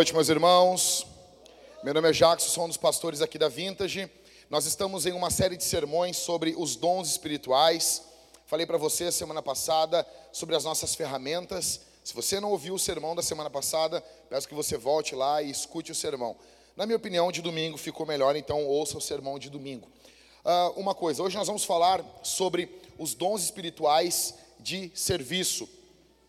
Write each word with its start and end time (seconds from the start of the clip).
Noite, 0.00 0.14
meus 0.14 0.30
irmãos. 0.30 1.06
Meu 1.84 1.92
nome 1.92 2.08
é 2.08 2.12
Jackson, 2.12 2.48
sou 2.48 2.64
um 2.64 2.68
dos 2.68 2.78
pastores 2.78 3.20
aqui 3.20 3.36
da 3.36 3.50
Vintage. 3.50 4.10
Nós 4.48 4.64
estamos 4.64 5.04
em 5.04 5.12
uma 5.12 5.28
série 5.28 5.58
de 5.58 5.64
sermões 5.64 6.16
sobre 6.16 6.54
os 6.56 6.74
dons 6.74 7.10
espirituais. 7.10 8.02
Falei 8.46 8.64
para 8.64 8.78
você 8.78 9.12
semana 9.12 9.42
passada 9.42 10.06
sobre 10.32 10.56
as 10.56 10.64
nossas 10.64 10.94
ferramentas. 10.94 11.82
Se 12.02 12.14
você 12.14 12.40
não 12.40 12.50
ouviu 12.50 12.72
o 12.72 12.78
sermão 12.78 13.14
da 13.14 13.20
semana 13.20 13.50
passada, 13.50 14.02
peço 14.30 14.48
que 14.48 14.54
você 14.54 14.78
volte 14.78 15.14
lá 15.14 15.42
e 15.42 15.50
escute 15.50 15.92
o 15.92 15.94
sermão. 15.94 16.34
Na 16.74 16.86
minha 16.86 16.96
opinião, 16.96 17.30
de 17.30 17.42
domingo 17.42 17.76
ficou 17.76 18.06
melhor, 18.06 18.34
então 18.36 18.64
ouça 18.66 18.96
o 18.96 19.02
sermão 19.02 19.38
de 19.38 19.50
domingo. 19.50 19.86
Uh, 20.42 20.80
uma 20.80 20.94
coisa, 20.94 21.22
hoje 21.22 21.36
nós 21.36 21.46
vamos 21.46 21.64
falar 21.64 22.02
sobre 22.22 22.74
os 22.98 23.12
dons 23.12 23.42
espirituais 23.42 24.34
de 24.58 24.90
serviço. 24.94 25.68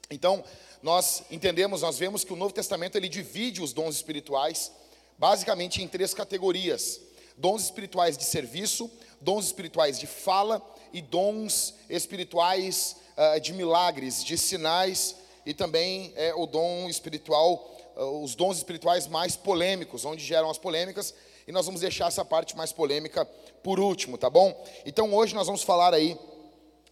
Então, 0.10 0.44
nós 0.82 1.24
entendemos, 1.30 1.82
nós 1.82 1.98
vemos 1.98 2.24
que 2.24 2.34
o 2.34 2.36
Novo 2.36 2.54
Testamento 2.54 2.96
ele 2.96 3.08
divide 3.08 3.62
os 3.62 3.74
dons 3.74 3.96
espirituais 3.96 4.72
basicamente 5.18 5.84
em 5.84 5.88
três 5.88 6.14
categorias: 6.14 7.00
dons 7.38 7.64
espirituais 7.64 8.18
de 8.18 8.24
serviço, 8.24 8.90
dons 9.20 9.46
espirituais 9.46 10.00
de 10.00 10.08
fala 10.08 10.60
e 10.92 11.02
dons 11.02 11.76
espirituais 11.88 12.96
uh, 13.16 13.40
de 13.40 13.54
milagres, 13.54 14.24
de 14.24 14.38
sinais 14.38 15.16
e 15.46 15.54
também 15.54 16.12
é, 16.16 16.34
o 16.34 16.46
dom 16.46 16.88
espiritual, 16.90 17.76
uh, 17.96 18.24
os 18.24 18.36
dons 18.36 18.58
espirituais 18.58 19.08
mais 19.08 19.36
polêmicos, 19.36 20.06
onde 20.06 20.24
geram 20.24 20.50
as 20.50 20.58
polêmicas. 20.58 21.14
E 21.48 21.52
nós 21.52 21.66
vamos 21.66 21.82
deixar 21.82 22.08
essa 22.08 22.26
parte 22.26 22.56
mais 22.58 22.72
polêmica 22.72 23.26
por 23.64 23.80
último, 23.80 24.18
tá 24.18 24.30
bom? 24.30 24.66
Então 24.86 25.14
hoje 25.14 25.36
nós 25.36 25.46
vamos 25.46 25.64
falar 25.64 25.94
aí 25.94 26.18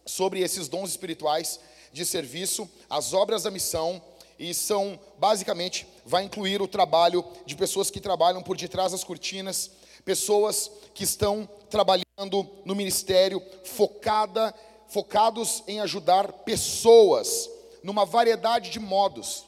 sobre 0.06 0.40
esses 0.40 0.68
dons 0.68 0.90
espirituais 0.90 1.60
de 1.92 2.04
serviço, 2.04 2.68
as 2.88 3.12
obras 3.12 3.42
da 3.42 3.50
missão, 3.50 4.02
e 4.38 4.54
são, 4.54 4.98
basicamente, 5.18 5.86
vai 6.06 6.24
incluir 6.24 6.62
o 6.62 6.68
trabalho 6.68 7.24
de 7.44 7.54
pessoas 7.54 7.90
que 7.90 8.00
trabalham 8.00 8.42
por 8.42 8.56
detrás 8.56 8.92
das 8.92 9.04
cortinas, 9.04 9.70
pessoas 10.02 10.70
que 10.94 11.04
estão 11.04 11.48
trabalhando 11.68 12.48
no 12.64 12.74
ministério 12.74 13.42
focada, 13.64 14.54
focados 14.88 15.62
em 15.66 15.78
ajudar 15.80 16.32
pessoas 16.32 17.50
numa 17.82 18.06
variedade 18.06 18.70
de 18.70 18.80
modos, 18.80 19.44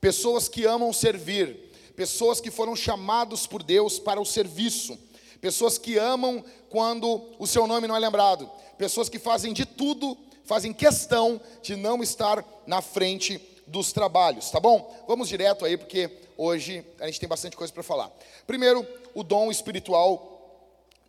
pessoas 0.00 0.46
que 0.48 0.66
amam 0.66 0.92
servir, 0.92 1.72
pessoas 1.96 2.40
que 2.40 2.50
foram 2.50 2.76
chamados 2.76 3.46
por 3.46 3.62
Deus 3.62 3.98
para 3.98 4.20
o 4.20 4.26
serviço, 4.26 4.98
pessoas 5.40 5.78
que 5.78 5.96
amam 5.98 6.44
quando 6.68 7.30
o 7.38 7.46
seu 7.46 7.66
nome 7.66 7.86
não 7.86 7.96
é 7.96 7.98
lembrado, 7.98 8.50
pessoas 8.76 9.08
que 9.08 9.18
fazem 9.18 9.52
de 9.52 9.64
tudo 9.64 10.18
fazem 10.44 10.72
questão 10.72 11.40
de 11.62 11.76
não 11.76 12.02
estar 12.02 12.44
na 12.66 12.80
frente 12.82 13.40
dos 13.66 13.92
trabalhos, 13.92 14.50
tá 14.50 14.60
bom? 14.60 15.04
Vamos 15.08 15.28
direto 15.28 15.64
aí, 15.64 15.76
porque 15.76 16.10
hoje 16.36 16.84
a 17.00 17.06
gente 17.06 17.20
tem 17.20 17.28
bastante 17.28 17.56
coisa 17.56 17.72
para 17.72 17.82
falar. 17.82 18.10
Primeiro, 18.46 18.86
o 19.14 19.22
dom 19.22 19.50
espiritual 19.50 20.30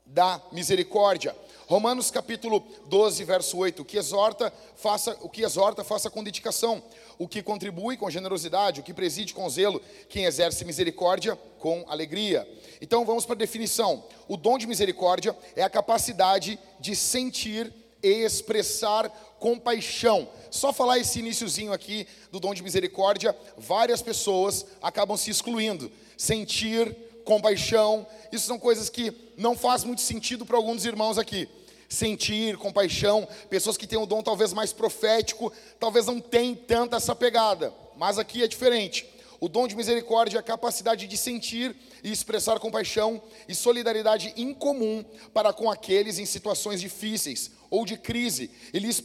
da 0.05 0.41
misericórdia. 0.51 1.35
Romanos 1.67 2.11
capítulo 2.11 2.63
12, 2.85 3.23
verso 3.23 3.57
8, 3.57 3.81
o 3.81 3.85
que 3.85 3.97
exorta, 3.97 4.53
faça, 4.75 5.17
o 5.21 5.27
que 5.27 5.41
exorta, 5.41 5.83
faça 5.83 6.11
com 6.11 6.23
dedicação, 6.23 6.81
o 7.17 7.27
que 7.27 7.41
contribui 7.41 7.97
com 7.97 8.09
generosidade, 8.09 8.81
o 8.81 8.83
que 8.83 8.93
preside 8.93 9.33
com 9.33 9.49
zelo, 9.49 9.81
quem 10.07 10.25
exerce 10.25 10.63
misericórdia 10.63 11.35
com 11.57 11.83
alegria. 11.87 12.47
Então 12.79 13.03
vamos 13.03 13.25
para 13.25 13.33
a 13.33 13.39
definição. 13.39 14.03
O 14.27 14.37
dom 14.37 14.59
de 14.59 14.67
misericórdia 14.67 15.35
é 15.55 15.63
a 15.63 15.69
capacidade 15.69 16.59
de 16.79 16.95
sentir 16.95 17.73
e 18.05 18.23
expressar 18.23 19.09
compaixão. 19.39 20.29
Só 20.51 20.71
falar 20.71 20.99
esse 20.99 21.19
iníciozinho 21.19 21.73
aqui 21.73 22.07
do 22.31 22.39
dom 22.39 22.53
de 22.53 22.61
misericórdia, 22.61 23.35
várias 23.57 24.01
pessoas 24.01 24.65
acabam 24.81 25.17
se 25.17 25.31
excluindo. 25.31 25.91
Sentir 26.15 26.95
compaixão, 27.25 28.05
isso 28.31 28.45
são 28.45 28.59
coisas 28.59 28.89
que 28.89 29.11
não 29.35 29.57
faz 29.57 29.83
muito 29.83 30.01
sentido 30.01 30.45
para 30.45 30.55
alguns 30.55 30.85
irmãos 30.85 31.17
aqui. 31.17 31.49
Sentir 31.89 32.57
compaixão, 32.57 33.27
pessoas 33.49 33.75
que 33.75 33.87
têm 33.87 33.97
um 33.97 34.05
dom 34.05 34.21
talvez 34.21 34.53
mais 34.53 34.71
profético, 34.71 35.51
talvez 35.79 36.05
não 36.05 36.19
tenham 36.19 36.55
tanta 36.55 36.97
essa 36.97 37.15
pegada, 37.15 37.73
mas 37.97 38.19
aqui 38.19 38.43
é 38.43 38.47
diferente. 38.47 39.07
O 39.39 39.49
dom 39.49 39.67
de 39.67 39.75
misericórdia 39.75 40.37
é 40.37 40.39
a 40.39 40.43
capacidade 40.43 41.07
de 41.07 41.17
sentir 41.17 41.75
e 42.03 42.11
expressar 42.11 42.59
compaixão 42.59 43.21
e 43.47 43.53
solidariedade 43.53 44.33
incomum 44.37 45.03
para 45.33 45.51
com 45.51 45.69
aqueles 45.69 46.17
em 46.17 46.25
situações 46.25 46.79
difíceis 46.79 47.51
ou 47.75 47.85
de 47.85 47.97
crise 47.97 48.49
e 48.73 48.79
lhes, 48.79 49.03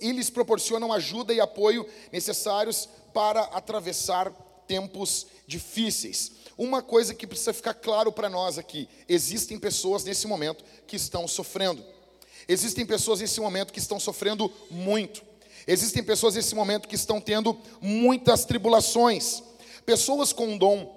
e 0.00 0.12
lhes 0.12 0.30
proporcionam 0.30 0.92
ajuda 0.92 1.32
e 1.32 1.40
apoio 1.40 1.86
necessários 2.12 2.88
para 3.14 3.42
atravessar 3.44 4.30
tempos 4.66 5.26
difíceis. 5.46 6.32
Uma 6.58 6.82
coisa 6.82 7.14
que 7.14 7.26
precisa 7.26 7.54
ficar 7.54 7.74
claro 7.74 8.12
para 8.12 8.28
nós 8.28 8.58
aqui: 8.58 8.88
existem 9.08 9.58
pessoas 9.58 10.04
nesse 10.04 10.26
momento 10.26 10.62
que 10.86 10.96
estão 10.96 11.26
sofrendo. 11.26 11.82
Existem 12.46 12.84
pessoas 12.84 13.20
nesse 13.20 13.40
momento 13.40 13.72
que 13.72 13.78
estão 13.78 13.98
sofrendo 13.98 14.52
muito. 14.70 15.24
Existem 15.66 16.02
pessoas 16.02 16.34
nesse 16.34 16.54
momento 16.54 16.86
que 16.86 16.94
estão 16.94 17.20
tendo 17.20 17.58
muitas 17.80 18.44
tribulações. 18.44 19.42
Pessoas 19.84 20.32
com 20.32 20.56
dom 20.56 20.94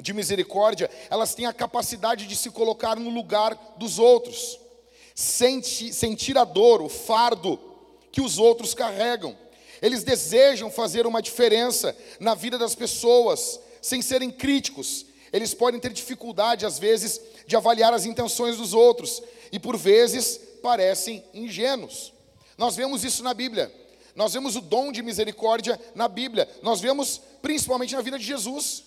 de 0.00 0.12
misericórdia, 0.12 0.90
elas 1.08 1.34
têm 1.34 1.46
a 1.46 1.52
capacidade 1.52 2.26
de 2.26 2.34
se 2.34 2.50
colocar 2.50 2.96
no 2.96 3.10
lugar 3.10 3.54
dos 3.78 3.98
outros, 3.98 4.58
Sente, 5.22 5.92
sentir 5.92 6.36
a 6.36 6.42
dor, 6.42 6.82
o 6.82 6.88
fardo 6.88 7.56
que 8.10 8.20
os 8.20 8.38
outros 8.38 8.74
carregam. 8.74 9.38
Eles 9.80 10.02
desejam 10.02 10.68
fazer 10.68 11.06
uma 11.06 11.22
diferença 11.22 11.96
na 12.18 12.34
vida 12.34 12.58
das 12.58 12.74
pessoas, 12.74 13.60
sem 13.80 14.02
serem 14.02 14.32
críticos. 14.32 15.06
Eles 15.32 15.54
podem 15.54 15.78
ter 15.78 15.92
dificuldade, 15.92 16.66
às 16.66 16.76
vezes, 16.76 17.20
de 17.46 17.54
avaliar 17.54 17.94
as 17.94 18.04
intenções 18.04 18.56
dos 18.56 18.74
outros, 18.74 19.22
e 19.52 19.60
por 19.60 19.76
vezes 19.76 20.40
parecem 20.60 21.22
ingênuos. 21.32 22.12
Nós 22.58 22.74
vemos 22.74 23.04
isso 23.04 23.22
na 23.22 23.32
Bíblia. 23.32 23.72
Nós 24.16 24.32
vemos 24.32 24.56
o 24.56 24.60
dom 24.60 24.90
de 24.90 25.02
misericórdia 25.02 25.80
na 25.94 26.08
Bíblia. 26.08 26.48
Nós 26.62 26.80
vemos 26.80 27.20
principalmente 27.40 27.94
na 27.94 28.02
vida 28.02 28.18
de 28.18 28.24
Jesus. 28.24 28.82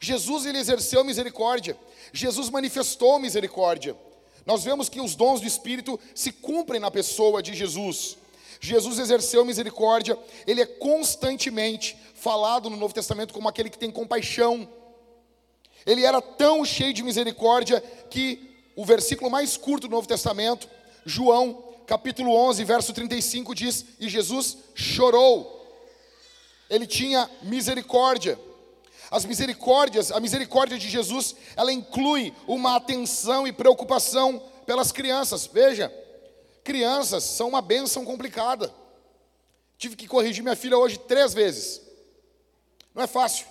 Jesus 0.00 0.46
ele 0.46 0.56
exerceu 0.56 1.04
misericórdia. 1.04 1.76
Jesus 2.14 2.48
manifestou 2.48 3.18
misericórdia. 3.18 3.94
Nós 4.46 4.62
vemos 4.62 4.88
que 4.88 5.00
os 5.00 5.16
dons 5.16 5.40
do 5.40 5.46
Espírito 5.46 5.98
se 6.14 6.30
cumprem 6.30 6.80
na 6.80 6.90
pessoa 6.90 7.42
de 7.42 7.52
Jesus. 7.52 8.16
Jesus 8.60 8.98
exerceu 8.98 9.44
misericórdia, 9.44 10.18
ele 10.46 10.62
é 10.62 10.66
constantemente 10.66 11.96
falado 12.14 12.70
no 12.70 12.76
Novo 12.76 12.94
Testamento 12.94 13.34
como 13.34 13.48
aquele 13.48 13.68
que 13.68 13.78
tem 13.78 13.90
compaixão. 13.90 14.66
Ele 15.84 16.04
era 16.04 16.22
tão 16.22 16.64
cheio 16.64 16.92
de 16.92 17.02
misericórdia 17.02 17.80
que 18.08 18.56
o 18.74 18.84
versículo 18.84 19.30
mais 19.30 19.56
curto 19.56 19.88
do 19.88 19.94
Novo 19.94 20.08
Testamento, 20.08 20.68
João 21.04 21.64
capítulo 21.86 22.34
11, 22.34 22.64
verso 22.64 22.92
35 22.92 23.54
diz: 23.54 23.84
E 23.98 24.08
Jesus 24.08 24.58
chorou. 24.74 25.54
Ele 26.68 26.86
tinha 26.86 27.30
misericórdia. 27.42 28.38
As 29.10 29.24
misericórdias, 29.24 30.10
a 30.10 30.20
misericórdia 30.20 30.78
de 30.78 30.88
Jesus, 30.88 31.34
ela 31.56 31.72
inclui 31.72 32.34
uma 32.46 32.76
atenção 32.76 33.46
e 33.46 33.52
preocupação 33.52 34.42
pelas 34.64 34.90
crianças. 34.90 35.46
Veja, 35.46 35.92
crianças 36.64 37.22
são 37.24 37.48
uma 37.48 37.62
bênção 37.62 38.04
complicada. 38.04 38.72
Tive 39.78 39.94
que 39.94 40.08
corrigir 40.08 40.42
minha 40.42 40.56
filha 40.56 40.76
hoje 40.76 40.98
três 40.98 41.32
vezes. 41.32 41.80
Não 42.94 43.02
é 43.02 43.06
fácil. 43.06 43.46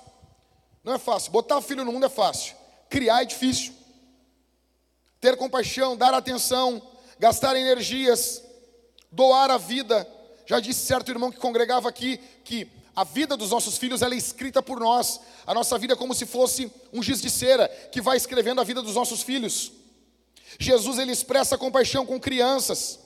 Não 0.84 0.94
é 0.94 0.98
fácil. 0.98 1.32
Botar 1.32 1.58
o 1.58 1.62
filho 1.62 1.86
no 1.86 1.92
mundo 1.92 2.06
é 2.06 2.10
fácil. 2.10 2.56
Criar 2.90 3.22
é 3.22 3.26
difícil. 3.26 3.74
Ter 5.22 5.38
compaixão, 5.38 5.96
dar 5.96 6.14
atenção, 6.14 6.82
gastar 7.18 7.56
energias, 7.56 8.44
doar 9.12 9.50
a 9.50 9.58
vida. 9.58 10.08
Já 10.46 10.60
disse 10.60 10.86
certo 10.86 11.10
irmão 11.10 11.32
que 11.32 11.40
congregava 11.40 11.88
aqui 11.88 12.18
que 12.44 12.70
a 12.96 13.04
vida 13.04 13.36
dos 13.36 13.50
nossos 13.50 13.78
filhos 13.78 14.02
é 14.02 14.10
escrita 14.16 14.62
por 14.64 14.80
nós. 14.80 15.20
A 15.46 15.54
nossa 15.54 15.78
vida 15.78 15.94
é 15.94 15.98
como 15.98 16.16
se 16.16 16.26
fosse 16.26 16.72
um 16.94 17.04
giz 17.04 17.22
de 17.22 17.30
cera 17.30 17.68
que 17.92 18.00
vai 18.00 18.16
escrevendo 18.16 18.62
a 18.62 18.64
vida 18.64 18.82
dos 18.82 18.96
nossos 18.96 19.22
filhos. 19.22 19.72
Jesus 20.58 20.98
ele 20.98 21.12
expressa 21.12 21.58
compaixão 21.58 22.06
com 22.06 22.20
crianças. 22.20 23.00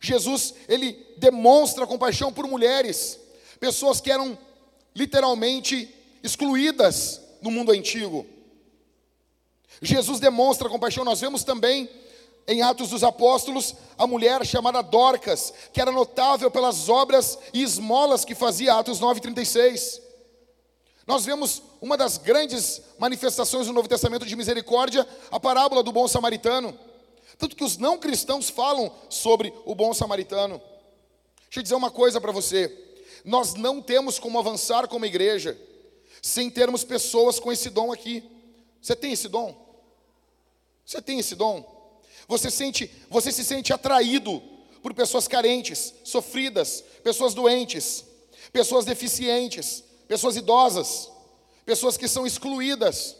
Jesus 0.00 0.54
ele 0.68 0.92
demonstra 1.16 1.86
compaixão 1.86 2.32
por 2.32 2.46
mulheres, 2.46 3.18
pessoas 3.60 4.00
que 4.00 4.10
eram 4.10 4.36
literalmente 4.94 5.88
excluídas 6.22 7.20
no 7.40 7.50
mundo 7.50 7.70
antigo. 7.70 8.26
Jesus 9.80 10.18
demonstra 10.18 10.68
compaixão. 10.68 11.04
Nós 11.04 11.20
vemos 11.20 11.44
também 11.44 11.88
em 12.46 12.62
Atos 12.62 12.90
dos 12.90 13.02
Apóstolos, 13.02 13.74
a 13.96 14.06
mulher 14.06 14.44
chamada 14.44 14.82
Dorcas, 14.82 15.52
que 15.72 15.80
era 15.80 15.90
notável 15.90 16.50
pelas 16.50 16.88
obras 16.88 17.38
e 17.52 17.62
esmolas 17.62 18.24
que 18.24 18.34
fazia, 18.34 18.74
Atos 18.74 19.00
9,36. 19.00 20.00
Nós 21.06 21.24
vemos 21.24 21.62
uma 21.80 21.96
das 21.96 22.16
grandes 22.16 22.80
manifestações 22.98 23.66
do 23.66 23.72
Novo 23.72 23.88
Testamento 23.88 24.24
de 24.24 24.36
misericórdia, 24.36 25.06
a 25.30 25.38
parábola 25.38 25.82
do 25.82 25.92
bom 25.92 26.08
samaritano. 26.08 26.78
Tanto 27.38 27.56
que 27.56 27.64
os 27.64 27.76
não 27.76 27.98
cristãos 27.98 28.48
falam 28.48 28.92
sobre 29.08 29.52
o 29.64 29.74
bom 29.74 29.92
samaritano. 29.92 30.60
Deixa 31.44 31.60
eu 31.60 31.62
dizer 31.62 31.74
uma 31.74 31.90
coisa 31.90 32.20
para 32.20 32.32
você: 32.32 32.72
nós 33.24 33.54
não 33.54 33.82
temos 33.82 34.18
como 34.18 34.38
avançar 34.38 34.88
como 34.88 35.04
igreja 35.04 35.58
sem 36.22 36.48
termos 36.48 36.84
pessoas 36.84 37.38
com 37.38 37.52
esse 37.52 37.68
dom 37.68 37.92
aqui. 37.92 38.22
Você 38.80 38.96
tem 38.96 39.12
esse 39.12 39.28
dom? 39.28 39.54
Você 40.86 41.02
tem 41.02 41.18
esse 41.18 41.34
dom? 41.34 41.73
Você 42.26 42.50
sente, 42.50 42.90
você 43.10 43.30
se 43.30 43.44
sente 43.44 43.72
atraído 43.72 44.42
por 44.82 44.94
pessoas 44.94 45.26
carentes, 45.28 45.94
sofridas, 46.04 46.84
pessoas 47.02 47.34
doentes, 47.34 48.04
pessoas 48.52 48.84
deficientes, 48.84 49.82
pessoas 50.06 50.36
idosas, 50.36 51.10
pessoas 51.64 51.96
que 51.96 52.08
são 52.08 52.26
excluídas. 52.26 53.16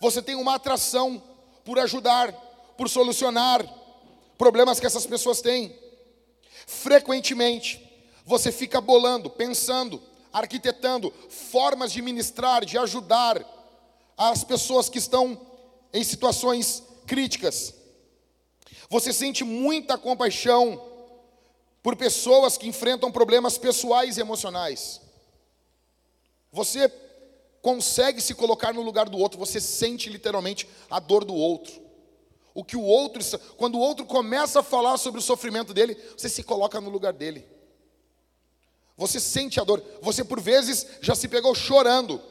Você 0.00 0.22
tem 0.22 0.34
uma 0.34 0.54
atração 0.54 1.22
por 1.64 1.78
ajudar, 1.78 2.32
por 2.76 2.88
solucionar 2.88 3.64
problemas 4.38 4.78
que 4.78 4.86
essas 4.86 5.06
pessoas 5.06 5.40
têm. 5.40 5.76
Frequentemente, 6.66 7.80
você 8.24 8.50
fica 8.50 8.80
bolando, 8.80 9.28
pensando, 9.28 10.02
arquitetando 10.32 11.12
formas 11.28 11.92
de 11.92 12.00
ministrar, 12.00 12.64
de 12.64 12.78
ajudar 12.78 13.44
as 14.16 14.44
pessoas 14.44 14.88
que 14.88 14.98
estão 14.98 15.40
em 15.92 16.02
situações 16.02 16.82
críticas. 17.06 17.73
Você 18.88 19.12
sente 19.12 19.44
muita 19.44 19.96
compaixão 19.98 20.80
por 21.82 21.96
pessoas 21.96 22.56
que 22.56 22.68
enfrentam 22.68 23.12
problemas 23.12 23.58
pessoais 23.58 24.16
e 24.16 24.20
emocionais. 24.20 25.00
Você 26.50 26.90
consegue 27.60 28.20
se 28.20 28.34
colocar 28.34 28.72
no 28.72 28.82
lugar 28.82 29.08
do 29.08 29.18
outro, 29.18 29.38
você 29.38 29.60
sente 29.60 30.08
literalmente 30.08 30.68
a 30.90 31.00
dor 31.00 31.24
do 31.24 31.34
outro. 31.34 31.82
O 32.54 32.62
que 32.62 32.76
o 32.76 32.82
outro, 32.82 33.22
quando 33.56 33.74
o 33.74 33.80
outro 33.80 34.06
começa 34.06 34.60
a 34.60 34.62
falar 34.62 34.96
sobre 34.96 35.18
o 35.18 35.22
sofrimento 35.22 35.74
dele, 35.74 35.94
você 36.16 36.28
se 36.28 36.42
coloca 36.42 36.80
no 36.80 36.88
lugar 36.88 37.12
dele. 37.12 37.44
Você 38.96 39.18
sente 39.18 39.58
a 39.58 39.64
dor. 39.64 39.82
Você 40.00 40.22
por 40.22 40.40
vezes 40.40 40.86
já 41.00 41.14
se 41.14 41.26
pegou 41.26 41.54
chorando 41.54 42.22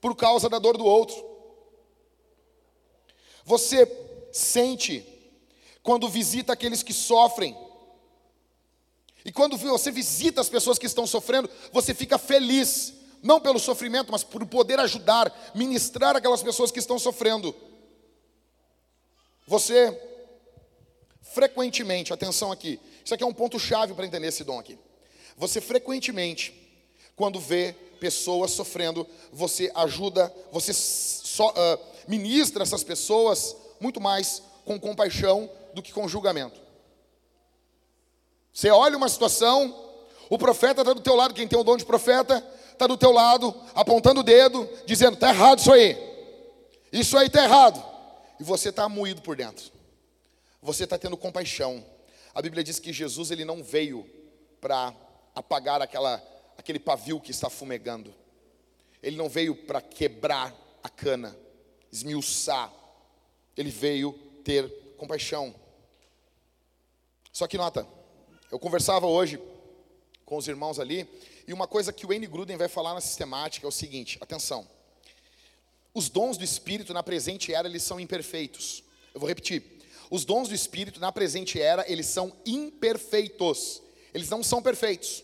por 0.00 0.14
causa 0.14 0.48
da 0.48 0.58
dor 0.58 0.76
do 0.76 0.84
outro. 0.84 1.16
Você 3.44 3.84
sente 4.32 5.06
quando 5.82 6.08
visita 6.08 6.52
aqueles 6.52 6.82
que 6.82 6.92
sofrem. 6.92 7.56
E 9.24 9.32
quando 9.32 9.56
você 9.56 9.90
visita 9.90 10.40
as 10.40 10.48
pessoas 10.48 10.78
que 10.78 10.86
estão 10.86 11.06
sofrendo, 11.06 11.48
você 11.72 11.94
fica 11.94 12.18
feliz, 12.18 12.94
não 13.22 13.40
pelo 13.40 13.58
sofrimento, 13.58 14.10
mas 14.10 14.24
por 14.24 14.44
poder 14.46 14.78
ajudar, 14.80 15.52
ministrar 15.54 16.16
aquelas 16.16 16.42
pessoas 16.42 16.70
que 16.70 16.78
estão 16.78 16.98
sofrendo. 16.98 17.54
Você 19.46 19.98
frequentemente, 21.22 22.12
atenção 22.12 22.50
aqui, 22.50 22.80
isso 23.04 23.14
aqui 23.14 23.22
é 23.22 23.26
um 23.26 23.32
ponto 23.32 23.58
chave 23.58 23.94
para 23.94 24.06
entender 24.06 24.28
esse 24.28 24.42
dom 24.42 24.58
aqui. 24.58 24.78
Você 25.36 25.60
frequentemente, 25.60 26.52
quando 27.14 27.38
vê 27.38 27.74
pessoas 28.00 28.50
sofrendo, 28.50 29.06
você 29.32 29.70
ajuda, 29.74 30.32
você 30.50 30.72
só, 30.72 31.50
uh, 31.50 31.80
ministra 32.08 32.62
essas 32.62 32.82
pessoas 32.82 33.54
muito 33.80 34.00
mais 34.00 34.42
com 34.64 34.78
compaixão 34.78 35.50
do 35.74 35.82
que 35.82 35.92
com 35.92 36.06
julgamento. 36.06 36.60
Você 38.52 38.70
olha 38.70 38.96
uma 38.96 39.08
situação, 39.08 39.74
o 40.28 40.38
profeta 40.38 40.82
está 40.82 40.92
do 40.92 41.00
teu 41.00 41.16
lado, 41.16 41.34
quem 41.34 41.48
tem 41.48 41.58
o 41.58 41.64
dom 41.64 41.76
de 41.76 41.84
profeta, 41.84 42.44
está 42.72 42.86
do 42.86 42.96
teu 42.96 43.12
lado, 43.12 43.54
apontando 43.74 44.20
o 44.20 44.24
dedo, 44.24 44.68
dizendo, 44.86 45.14
está 45.14 45.30
errado 45.30 45.58
isso 45.58 45.72
aí. 45.72 45.96
Isso 46.92 47.16
aí 47.16 47.26
está 47.26 47.44
errado. 47.44 47.82
E 48.38 48.44
você 48.44 48.70
está 48.70 48.88
moído 48.88 49.22
por 49.22 49.36
dentro. 49.36 49.70
Você 50.62 50.84
está 50.84 50.98
tendo 50.98 51.16
compaixão. 51.16 51.84
A 52.34 52.42
Bíblia 52.42 52.64
diz 52.64 52.78
que 52.78 52.92
Jesus 52.92 53.30
ele 53.30 53.44
não 53.44 53.62
veio 53.62 54.08
para 54.60 54.94
apagar 55.34 55.80
aquela, 55.80 56.22
aquele 56.56 56.78
pavio 56.78 57.20
que 57.20 57.30
está 57.30 57.48
fumegando. 57.48 58.14
Ele 59.02 59.16
não 59.16 59.28
veio 59.28 59.54
para 59.54 59.80
quebrar 59.80 60.54
a 60.82 60.88
cana, 60.88 61.36
esmiuçar. 61.90 62.72
Ele 63.60 63.70
veio 63.70 64.14
ter 64.42 64.66
compaixão. 64.96 65.54
Só 67.30 67.46
que 67.46 67.58
nota, 67.58 67.86
eu 68.50 68.58
conversava 68.58 69.06
hoje 69.06 69.38
com 70.24 70.38
os 70.38 70.48
irmãos 70.48 70.80
ali, 70.80 71.06
e 71.46 71.52
uma 71.52 71.66
coisa 71.66 71.92
que 71.92 72.06
o 72.06 72.12
N. 72.12 72.26
Gruden 72.26 72.56
vai 72.56 72.68
falar 72.68 72.94
na 72.94 73.02
sistemática 73.02 73.66
é 73.66 73.68
o 73.68 73.70
seguinte: 73.72 74.16
atenção. 74.18 74.66
Os 75.92 76.08
dons 76.08 76.38
do 76.38 76.44
Espírito 76.44 76.94
na 76.94 77.02
presente 77.02 77.52
era, 77.52 77.68
eles 77.68 77.82
são 77.82 78.00
imperfeitos. 78.00 78.82
Eu 79.12 79.20
vou 79.20 79.28
repetir. 79.28 79.62
Os 80.10 80.24
dons 80.24 80.48
do 80.48 80.54
Espírito 80.54 80.98
na 80.98 81.12
presente 81.12 81.60
era, 81.60 81.84
eles 81.86 82.06
são 82.06 82.32
imperfeitos. 82.46 83.82
Eles 84.14 84.30
não 84.30 84.42
são 84.42 84.62
perfeitos. 84.62 85.22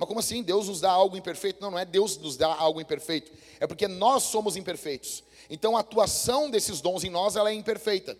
Mas 0.00 0.08
como 0.08 0.18
assim? 0.18 0.42
Deus 0.42 0.66
nos 0.66 0.80
dá 0.80 0.90
algo 0.90 1.14
imperfeito? 1.14 1.60
Não, 1.60 1.72
não 1.72 1.78
é 1.78 1.84
Deus 1.84 2.16
nos 2.16 2.34
dá 2.34 2.54
algo 2.54 2.80
imperfeito. 2.80 3.30
É 3.60 3.66
porque 3.66 3.86
nós 3.86 4.22
somos 4.22 4.56
imperfeitos. 4.56 5.22
Então 5.50 5.76
a 5.76 5.80
atuação 5.80 6.48
desses 6.48 6.80
dons 6.80 7.04
em 7.04 7.10
nós, 7.10 7.36
ela 7.36 7.50
é 7.50 7.52
imperfeita. 7.52 8.16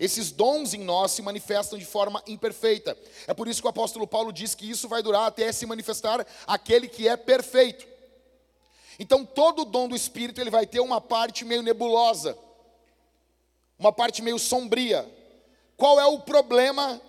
Esses 0.00 0.32
dons 0.32 0.74
em 0.74 0.80
nós 0.80 1.12
se 1.12 1.22
manifestam 1.22 1.78
de 1.78 1.84
forma 1.84 2.20
imperfeita. 2.26 2.98
É 3.28 3.32
por 3.32 3.46
isso 3.46 3.60
que 3.60 3.68
o 3.68 3.70
apóstolo 3.70 4.04
Paulo 4.04 4.32
diz 4.32 4.56
que 4.56 4.68
isso 4.68 4.88
vai 4.88 5.00
durar 5.00 5.28
até 5.28 5.52
se 5.52 5.64
manifestar 5.64 6.26
aquele 6.44 6.88
que 6.88 7.06
é 7.06 7.16
perfeito. 7.16 7.86
Então 8.98 9.24
todo 9.24 9.64
dom 9.64 9.88
do 9.88 9.94
Espírito 9.94 10.40
ele 10.40 10.50
vai 10.50 10.66
ter 10.66 10.80
uma 10.80 11.00
parte 11.00 11.44
meio 11.44 11.62
nebulosa, 11.62 12.36
uma 13.78 13.92
parte 13.92 14.22
meio 14.22 14.40
sombria. 14.40 15.08
Qual 15.76 16.00
é 16.00 16.06
o 16.06 16.18
problema 16.18 17.00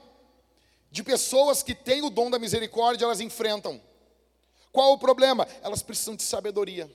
de 0.92 1.02
pessoas 1.02 1.64
que 1.64 1.74
têm 1.74 2.04
o 2.04 2.12
dom 2.12 2.30
da 2.30 2.38
misericórdia, 2.38 3.06
elas 3.06 3.20
enfrentam? 3.20 3.87
Qual 4.78 4.94
o 4.94 4.98
problema? 5.00 5.48
Elas 5.64 5.82
precisam 5.82 6.16
de 6.16 6.22
sabedoria. 6.22 6.88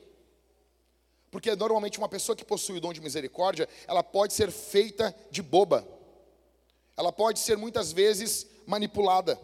Porque 1.33 1.57
normalmente 1.57 1.99
uma 1.99 2.09
pessoa 2.09 2.37
que 2.37 2.45
possui 2.45 2.79
o 2.79 2.81
dom 2.81 2.93
de 2.93 3.01
misericórdia, 3.01 3.69
ela 3.89 4.05
pode 4.05 4.35
ser 4.35 4.53
feita 4.53 5.13
de 5.33 5.43
boba. 5.43 5.85
Ela 6.97 7.11
pode 7.11 7.41
ser 7.41 7.59
muitas 7.59 7.91
vezes 7.91 8.47
manipulada. 8.69 9.37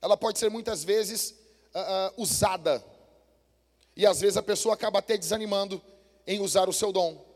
Ela 0.00 0.16
pode 0.16 0.38
ser 0.38 0.48
muitas 0.50 0.84
vezes 0.84 1.34
uh, 1.74 1.80
uh, 1.80 2.22
usada. 2.22 2.80
E 3.96 4.06
às 4.06 4.20
vezes 4.20 4.36
a 4.36 4.42
pessoa 4.42 4.74
acaba 4.74 5.00
até 5.00 5.16
desanimando 5.16 5.82
em 6.24 6.38
usar 6.38 6.68
o 6.68 6.72
seu 6.72 6.92
dom. 6.92 7.26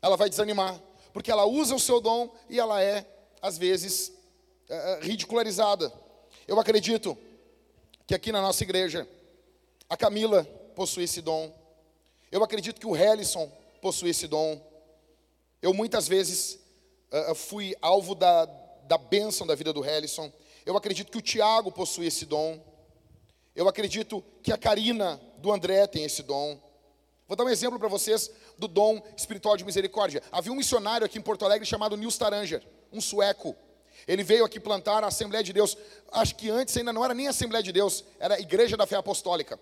Ela 0.00 0.16
vai 0.16 0.30
desanimar, 0.30 0.80
porque 1.12 1.30
ela 1.30 1.44
usa 1.44 1.74
o 1.74 1.78
seu 1.78 2.00
dom 2.00 2.34
e 2.48 2.58
ela 2.58 2.82
é, 2.82 3.06
às 3.42 3.58
vezes, 3.58 4.08
uh, 4.70 5.04
ridicularizada. 5.04 5.92
Eu 6.48 6.58
acredito 6.58 7.18
que 8.06 8.14
aqui 8.14 8.32
na 8.32 8.40
nossa 8.40 8.62
igreja, 8.62 9.08
a 9.88 9.96
Camila 9.96 10.44
possui 10.74 11.04
esse 11.04 11.20
dom. 11.20 11.52
Eu 12.30 12.42
acredito 12.42 12.80
que 12.80 12.86
o 12.86 12.96
Hellison 12.96 13.50
possui 13.80 14.10
esse 14.10 14.26
dom. 14.26 14.60
Eu 15.60 15.74
muitas 15.74 16.08
vezes 16.08 16.58
uh, 17.12 17.34
fui 17.34 17.76
alvo 17.80 18.14
da, 18.14 18.46
da 18.84 18.98
bênção 18.98 19.46
da 19.46 19.54
vida 19.54 19.72
do 19.72 19.84
Hellison. 19.84 20.32
Eu 20.64 20.76
acredito 20.76 21.10
que 21.10 21.18
o 21.18 21.22
Tiago 21.22 21.70
possui 21.70 22.06
esse 22.06 22.24
dom. 22.24 22.60
Eu 23.54 23.68
acredito 23.68 24.24
que 24.42 24.52
a 24.52 24.56
Karina 24.56 25.20
do 25.38 25.52
André 25.52 25.86
tem 25.86 26.04
esse 26.04 26.22
dom. 26.22 26.58
Vou 27.28 27.36
dar 27.36 27.44
um 27.44 27.50
exemplo 27.50 27.78
para 27.78 27.88
vocês 27.88 28.30
do 28.58 28.68
dom 28.68 29.02
espiritual 29.16 29.56
de 29.56 29.64
misericórdia. 29.64 30.22
Havia 30.30 30.52
um 30.52 30.56
missionário 30.56 31.04
aqui 31.04 31.18
em 31.18 31.22
Porto 31.22 31.44
Alegre 31.44 31.66
chamado 31.66 31.96
Nils 31.96 32.16
Taranger, 32.16 32.62
um 32.92 33.00
sueco. 33.00 33.56
Ele 34.06 34.22
veio 34.22 34.44
aqui 34.44 34.58
plantar 34.58 35.04
a 35.04 35.08
Assembleia 35.08 35.42
de 35.42 35.52
Deus. 35.52 35.76
Acho 36.10 36.34
que 36.34 36.50
antes 36.50 36.76
ainda 36.76 36.92
não 36.92 37.04
era 37.04 37.14
nem 37.14 37.28
Assembleia 37.28 37.62
de 37.62 37.72
Deus, 37.72 38.04
era 38.18 38.40
Igreja 38.40 38.76
da 38.76 38.86
Fé 38.86 38.96
Apostólica. 38.96 39.58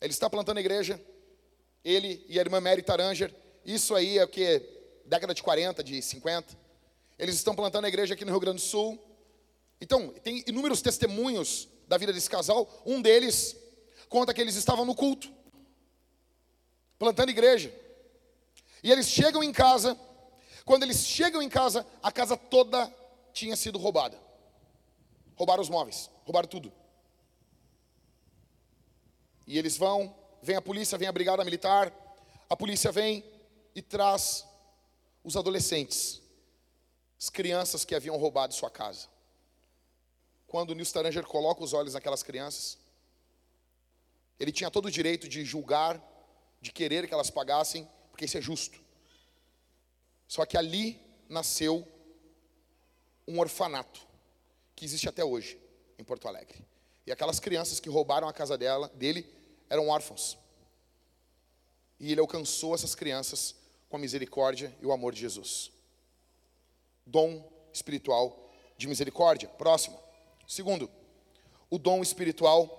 Ele 0.00 0.12
está 0.12 0.28
plantando 0.28 0.58
a 0.58 0.60
igreja, 0.60 1.00
ele 1.84 2.24
e 2.28 2.38
a 2.38 2.42
irmã 2.42 2.60
Mary 2.60 2.82
Taranger. 2.82 3.32
Isso 3.64 3.94
aí 3.94 4.18
é 4.18 4.24
o 4.24 4.28
que? 4.28 4.60
Década 5.04 5.32
de 5.32 5.42
40, 5.42 5.84
de 5.84 6.02
50. 6.02 6.56
Eles 7.18 7.36
estão 7.36 7.54
plantando 7.54 7.84
a 7.84 7.88
igreja 7.88 8.14
aqui 8.14 8.24
no 8.24 8.32
Rio 8.32 8.40
Grande 8.40 8.56
do 8.56 8.62
Sul. 8.62 8.98
Então, 9.80 10.08
tem 10.22 10.42
inúmeros 10.46 10.82
testemunhos 10.82 11.68
da 11.86 11.96
vida 11.96 12.12
desse 12.12 12.28
casal. 12.28 12.68
Um 12.84 13.00
deles 13.00 13.56
conta 14.08 14.34
que 14.34 14.40
eles 14.40 14.56
estavam 14.56 14.84
no 14.84 14.94
culto, 14.94 15.32
plantando 16.98 17.30
igreja. 17.30 17.72
E 18.82 18.90
eles 18.90 19.08
chegam 19.08 19.42
em 19.42 19.52
casa. 19.52 19.96
Quando 20.64 20.82
eles 20.82 21.06
chegam 21.06 21.40
em 21.40 21.48
casa, 21.48 21.86
a 22.02 22.10
casa 22.10 22.36
toda 22.36 22.92
tinha 23.32 23.56
sido 23.56 23.78
roubada. 23.78 24.18
Roubaram 25.34 25.62
os 25.62 25.68
móveis, 25.68 26.10
roubaram 26.24 26.48
tudo. 26.48 26.72
E 29.46 29.58
eles 29.58 29.76
vão, 29.76 30.14
vem 30.42 30.56
a 30.56 30.62
polícia, 30.62 30.96
vem 30.96 31.08
a 31.08 31.12
brigada 31.12 31.44
militar, 31.44 31.92
a 32.48 32.56
polícia 32.56 32.92
vem 32.92 33.24
e 33.74 33.82
traz 33.82 34.46
os 35.24 35.36
adolescentes, 35.36 36.20
as 37.18 37.30
crianças 37.30 37.84
que 37.84 37.94
haviam 37.94 38.16
roubado 38.16 38.54
sua 38.54 38.70
casa. 38.70 39.08
Quando 40.46 40.70
o 40.70 40.74
Nils 40.74 40.92
Taranger 40.92 41.26
coloca 41.26 41.62
os 41.62 41.72
olhos 41.72 41.94
naquelas 41.94 42.22
crianças, 42.22 42.78
ele 44.38 44.52
tinha 44.52 44.70
todo 44.70 44.86
o 44.86 44.90
direito 44.90 45.28
de 45.28 45.44
julgar, 45.44 46.02
de 46.60 46.72
querer 46.72 47.06
que 47.06 47.14
elas 47.14 47.30
pagassem, 47.30 47.88
porque 48.10 48.24
isso 48.24 48.36
é 48.36 48.40
justo. 48.40 48.80
Só 50.28 50.44
que 50.44 50.56
ali 50.56 51.00
nasceu 51.28 51.86
um 53.32 53.40
orfanato, 53.40 54.06
que 54.76 54.84
existe 54.84 55.08
até 55.08 55.24
hoje 55.24 55.58
em 55.98 56.04
Porto 56.04 56.28
Alegre. 56.28 56.64
E 57.06 57.12
aquelas 57.12 57.40
crianças 57.40 57.80
que 57.80 57.88
roubaram 57.88 58.28
a 58.28 58.32
casa 58.32 58.56
dela, 58.56 58.88
dele 58.94 59.28
eram 59.68 59.88
órfãos. 59.88 60.38
E 61.98 62.12
ele 62.12 62.20
alcançou 62.20 62.74
essas 62.74 62.94
crianças 62.94 63.54
com 63.88 63.96
a 63.96 64.00
misericórdia 64.00 64.74
e 64.80 64.86
o 64.86 64.92
amor 64.92 65.12
de 65.12 65.20
Jesus. 65.20 65.70
Dom 67.06 67.50
espiritual 67.72 68.50
de 68.76 68.86
misericórdia. 68.86 69.48
Próximo. 69.48 69.98
Segundo, 70.46 70.90
o 71.70 71.78
dom 71.78 72.02
espiritual 72.02 72.78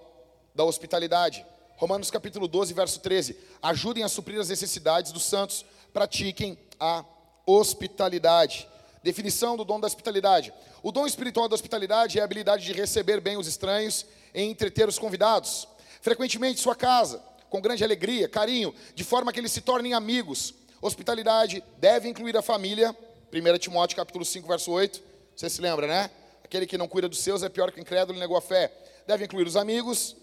da 0.53 0.63
hospitalidade. 0.63 1.45
Romanos 1.77 2.11
capítulo 2.11 2.47
12, 2.47 2.73
verso 2.73 2.99
13. 2.99 3.37
Ajudem 3.61 4.03
a 4.03 4.09
suprir 4.09 4.39
as 4.39 4.49
necessidades 4.49 5.11
dos 5.11 5.23
santos, 5.23 5.65
pratiquem 5.91 6.57
a 6.79 7.03
hospitalidade. 7.45 8.67
Definição 9.03 9.57
do 9.57 9.65
dom 9.65 9.81
da 9.81 9.87
hospitalidade. 9.87 10.53
O 10.81 10.89
dom 10.89 11.05
espiritual 11.05 11.49
da 11.49 11.55
hospitalidade 11.55 12.17
é 12.17 12.21
a 12.21 12.25
habilidade 12.25 12.63
de 12.65 12.71
receber 12.71 13.19
bem 13.19 13.35
os 13.35 13.47
estranhos 13.47 14.05
e 14.33 14.41
entreter 14.41 14.87
os 14.87 14.97
convidados. 14.97 15.67
Frequentemente 16.01 16.59
em 16.59 16.63
sua 16.63 16.75
casa, 16.75 17.21
com 17.49 17.59
grande 17.59 17.83
alegria, 17.83 18.29
carinho, 18.29 18.73
de 18.95 19.03
forma 19.03 19.33
que 19.33 19.41
eles 19.41 19.51
se 19.51 19.59
tornem 19.59 19.93
amigos. 19.93 20.53
Hospitalidade 20.81 21.61
deve 21.79 22.07
incluir 22.07 22.37
a 22.37 22.41
família. 22.41 22.95
1 23.33 23.57
Timóteo 23.57 23.97
capítulo 23.97 24.23
5, 24.23 24.47
verso 24.47 24.71
8. 24.71 25.01
Você 25.35 25.49
se 25.49 25.59
lembra, 25.59 25.85
né? 25.85 26.09
Aquele 26.41 26.65
que 26.65 26.77
não 26.77 26.87
cuida 26.87 27.09
dos 27.09 27.19
seus 27.19 27.43
é 27.43 27.49
pior 27.49 27.73
que 27.73 27.79
o 27.79 27.81
incrédulo 27.81 28.17
e 28.17 28.21
negou 28.21 28.37
a 28.37 28.41
fé. 28.41 28.71
Deve 29.05 29.25
incluir 29.25 29.45
os 29.45 29.57
amigos, 29.57 30.15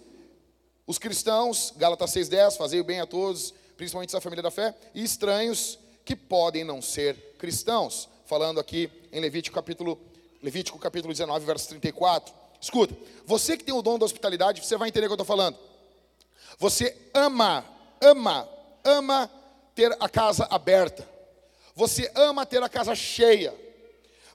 os 0.87 0.97
cristãos, 0.99 1.75
Gálatas 1.77 2.13
6,10, 2.13 2.57
fazei 2.57 2.81
o 2.81 2.85
bem 2.85 3.01
a 3.01 3.07
todos, 3.07 3.53
principalmente 3.77 4.17
a 4.17 4.21
família 4.23 4.43
da 4.43 4.51
fé, 4.51 4.75
e 4.95 5.05
estranhos 5.05 5.79
que 6.03 6.17
podem 6.17 6.65
não 6.65 6.81
ser 6.81 7.35
cristãos 7.39 8.09
falando 8.31 8.61
aqui 8.61 8.89
em 9.11 9.19
Levítico 9.19 9.57
capítulo, 9.57 10.01
Levítico 10.41 10.79
capítulo 10.79 11.13
19, 11.13 11.45
verso 11.45 11.69
34. 11.71 12.33
Escuta, 12.61 12.97
você 13.27 13.57
que 13.57 13.65
tem 13.65 13.75
o 13.75 13.83
dom 13.83 13.99
da 13.99 14.05
hospitalidade, 14.05 14.65
você 14.65 14.77
vai 14.77 14.89
entender 14.89 15.07
o 15.07 15.09
que 15.09 15.15
eu 15.15 15.17
estou 15.17 15.27
falando. 15.27 15.59
Você 16.57 16.97
ama, 17.13 17.65
ama, 18.01 18.49
ama 18.85 19.29
ter 19.75 19.97
a 19.99 20.09
casa 20.09 20.47
aberta. 20.49 21.09
Você 21.75 22.09
ama 22.15 22.47
ter 22.47 22.63
a 22.63 22.69
casa 22.69 22.95
cheia. 22.95 23.53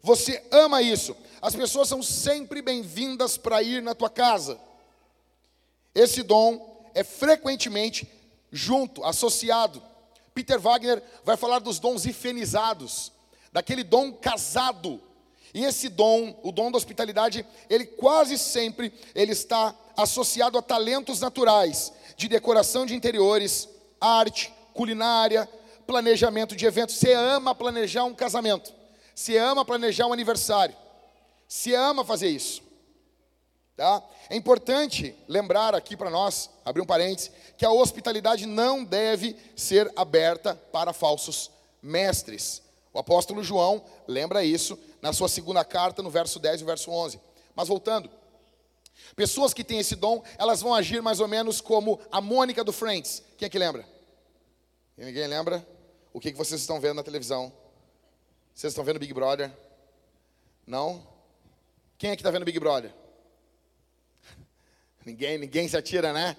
Você 0.02 0.44
ama 0.52 0.82
isso. 0.82 1.16
As 1.42 1.56
pessoas 1.56 1.88
são 1.88 2.04
sempre 2.04 2.62
bem-vindas 2.62 3.38
para 3.38 3.64
ir 3.64 3.82
na 3.82 3.96
tua 3.96 4.10
casa. 4.10 4.60
Esse 5.94 6.22
dom 6.22 6.84
é 6.94 7.02
frequentemente 7.02 8.12
junto, 8.52 9.06
associado. 9.06 9.82
Peter 10.34 10.60
Wagner 10.60 11.02
vai 11.24 11.38
falar 11.38 11.60
dos 11.60 11.80
dons 11.80 12.06
ifenizados 12.06 13.15
daquele 13.56 13.86
dom 13.86 14.12
casado. 14.12 15.00
E 15.54 15.64
esse 15.64 15.88
dom, 15.88 16.38
o 16.44 16.52
dom 16.52 16.70
da 16.70 16.78
hospitalidade, 16.78 17.46
ele 17.70 17.86
quase 17.86 18.38
sempre 18.38 18.92
ele 19.16 19.32
está 19.32 19.74
associado 19.96 20.58
a 20.58 20.62
talentos 20.62 21.22
naturais, 21.22 21.94
de 22.18 22.28
decoração 22.28 22.86
de 22.86 22.94
interiores, 22.94 23.70
arte, 24.02 24.54
culinária, 24.74 25.48
planejamento 25.88 26.54
de 26.54 26.66
eventos. 26.66 26.96
Você 26.96 27.14
ama 27.14 27.56
planejar 27.56 28.04
um 28.04 28.14
casamento. 28.14 28.74
Você 29.16 29.38
ama 29.38 29.64
planejar 29.64 30.08
um 30.08 30.12
aniversário. 30.12 30.76
Você 31.48 31.74
ama 31.76 32.04
fazer 32.04 32.28
isso. 32.28 32.62
Tá? 33.78 34.04
É 34.30 34.36
importante 34.36 35.16
lembrar 35.30 35.74
aqui 35.74 35.96
para 35.96 36.10
nós, 36.10 36.50
abrir 36.66 36.82
um 36.82 36.86
parênteses, 36.86 37.32
que 37.58 37.64
a 37.66 37.72
hospitalidade 37.72 38.46
não 38.46 38.84
deve 38.84 39.34
ser 39.56 39.90
aberta 39.96 40.56
para 40.74 40.92
falsos 40.92 41.50
mestres. 41.82 42.65
O 42.96 43.00
apóstolo 43.00 43.44
João 43.44 43.84
lembra 44.08 44.46
isso 44.46 44.80
na 45.02 45.12
sua 45.12 45.28
segunda 45.28 45.66
carta, 45.66 46.02
no 46.02 46.10
verso 46.10 46.40
10 46.40 46.62
e 46.62 46.64
verso 46.64 46.90
11. 46.90 47.20
Mas 47.54 47.68
voltando, 47.68 48.10
pessoas 49.18 49.54
que 49.54 49.66
têm 49.66 49.80
esse 49.80 49.98
dom, 49.98 50.24
elas 50.38 50.62
vão 50.62 50.74
agir 50.74 51.02
mais 51.02 51.20
ou 51.20 51.28
menos 51.28 51.60
como 51.60 52.00
a 52.10 52.22
Mônica 52.22 52.64
do 52.64 52.72
Friends. 52.72 53.22
Quem 53.38 53.48
é 53.48 53.50
que 53.50 53.60
lembra? 53.60 53.86
Ninguém 54.96 55.28
lembra? 55.28 55.68
O 56.14 56.22
que, 56.22 56.32
que 56.32 56.38
vocês 56.38 56.62
estão 56.62 56.80
vendo 56.80 56.96
na 56.96 57.04
televisão? 57.04 57.52
Vocês 58.54 58.72
estão 58.72 58.86
vendo 58.86 58.98
Big 58.98 59.14
Brother? 59.14 59.52
Não? 60.66 61.06
Quem 61.98 62.12
é 62.12 62.16
que 62.16 62.22
está 62.22 62.32
vendo 62.32 62.46
Big 62.46 62.58
Brother? 62.62 62.94
Ninguém, 65.06 65.38
ninguém 65.38 65.68
se 65.68 65.76
atira, 65.76 66.14
né? 66.14 66.38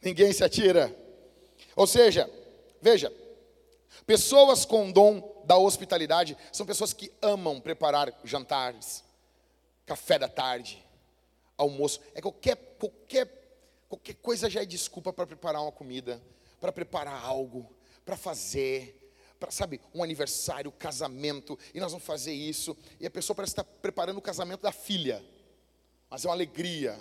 Ninguém 0.00 0.32
se 0.32 0.42
atira. 0.42 0.90
Ou 1.76 1.86
seja, 1.86 2.30
veja, 2.80 3.12
pessoas 4.06 4.64
com 4.64 4.90
dom 4.90 5.30
da 5.50 5.58
hospitalidade 5.58 6.38
são 6.52 6.64
pessoas 6.64 6.92
que 6.92 7.12
amam 7.20 7.60
preparar 7.60 8.16
jantares, 8.22 9.02
café 9.84 10.16
da 10.16 10.28
tarde, 10.28 10.80
almoço. 11.56 12.00
É 12.14 12.20
qualquer, 12.20 12.54
qualquer, 12.78 13.26
qualquer 13.88 14.14
coisa 14.14 14.48
já 14.48 14.62
é 14.62 14.64
desculpa 14.64 15.12
para 15.12 15.26
preparar 15.26 15.60
uma 15.60 15.72
comida, 15.72 16.22
para 16.60 16.70
preparar 16.70 17.24
algo, 17.24 17.68
para 18.04 18.16
fazer, 18.16 19.12
para, 19.40 19.50
sabe, 19.50 19.80
um 19.92 20.04
aniversário, 20.04 20.70
casamento, 20.70 21.58
e 21.74 21.80
nós 21.80 21.90
vamos 21.90 22.06
fazer 22.06 22.32
isso, 22.32 22.76
e 23.00 23.06
a 23.08 23.10
pessoa 23.10 23.34
parece 23.34 23.54
estar 23.54 23.64
preparando 23.64 24.18
o 24.18 24.22
casamento 24.22 24.60
da 24.60 24.70
filha, 24.70 25.20
mas 26.08 26.24
é 26.24 26.28
uma 26.28 26.34
alegria 26.34 26.96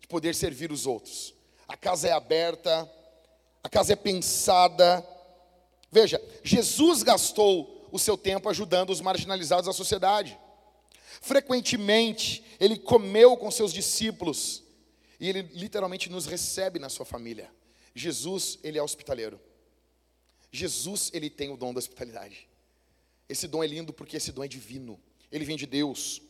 de 0.00 0.06
poder 0.06 0.34
servir 0.34 0.72
os 0.72 0.86
outros. 0.86 1.34
A 1.68 1.76
casa 1.76 2.08
é 2.08 2.12
aberta, 2.12 2.90
a 3.62 3.68
casa 3.68 3.92
é 3.92 3.96
pensada. 3.96 5.06
Veja, 5.90 6.18
Jesus 6.42 7.02
gastou 7.02 7.71
o 7.92 7.98
seu 7.98 8.16
tempo 8.16 8.48
ajudando 8.48 8.90
os 8.90 9.02
marginalizados 9.02 9.66
da 9.66 9.72
sociedade. 9.72 10.36
Frequentemente, 11.20 12.42
ele 12.58 12.78
comeu 12.78 13.36
com 13.36 13.50
seus 13.50 13.72
discípulos 13.72 14.64
e 15.20 15.28
ele 15.28 15.42
literalmente 15.52 16.10
nos 16.10 16.24
recebe 16.24 16.78
na 16.78 16.88
sua 16.88 17.04
família. 17.04 17.48
Jesus, 17.94 18.58
ele 18.64 18.78
é 18.78 18.82
hospitaleiro. 18.82 19.38
Jesus, 20.50 21.10
ele 21.12 21.28
tem 21.28 21.50
o 21.50 21.56
dom 21.56 21.72
da 21.72 21.78
hospitalidade. 21.78 22.48
Esse 23.28 23.46
dom 23.46 23.62
é 23.62 23.66
lindo 23.66 23.92
porque 23.92 24.16
esse 24.16 24.32
dom 24.32 24.42
é 24.42 24.48
divino. 24.48 24.98
Ele 25.30 25.44
vem 25.44 25.56
de 25.56 25.66
Deus. 25.66 26.22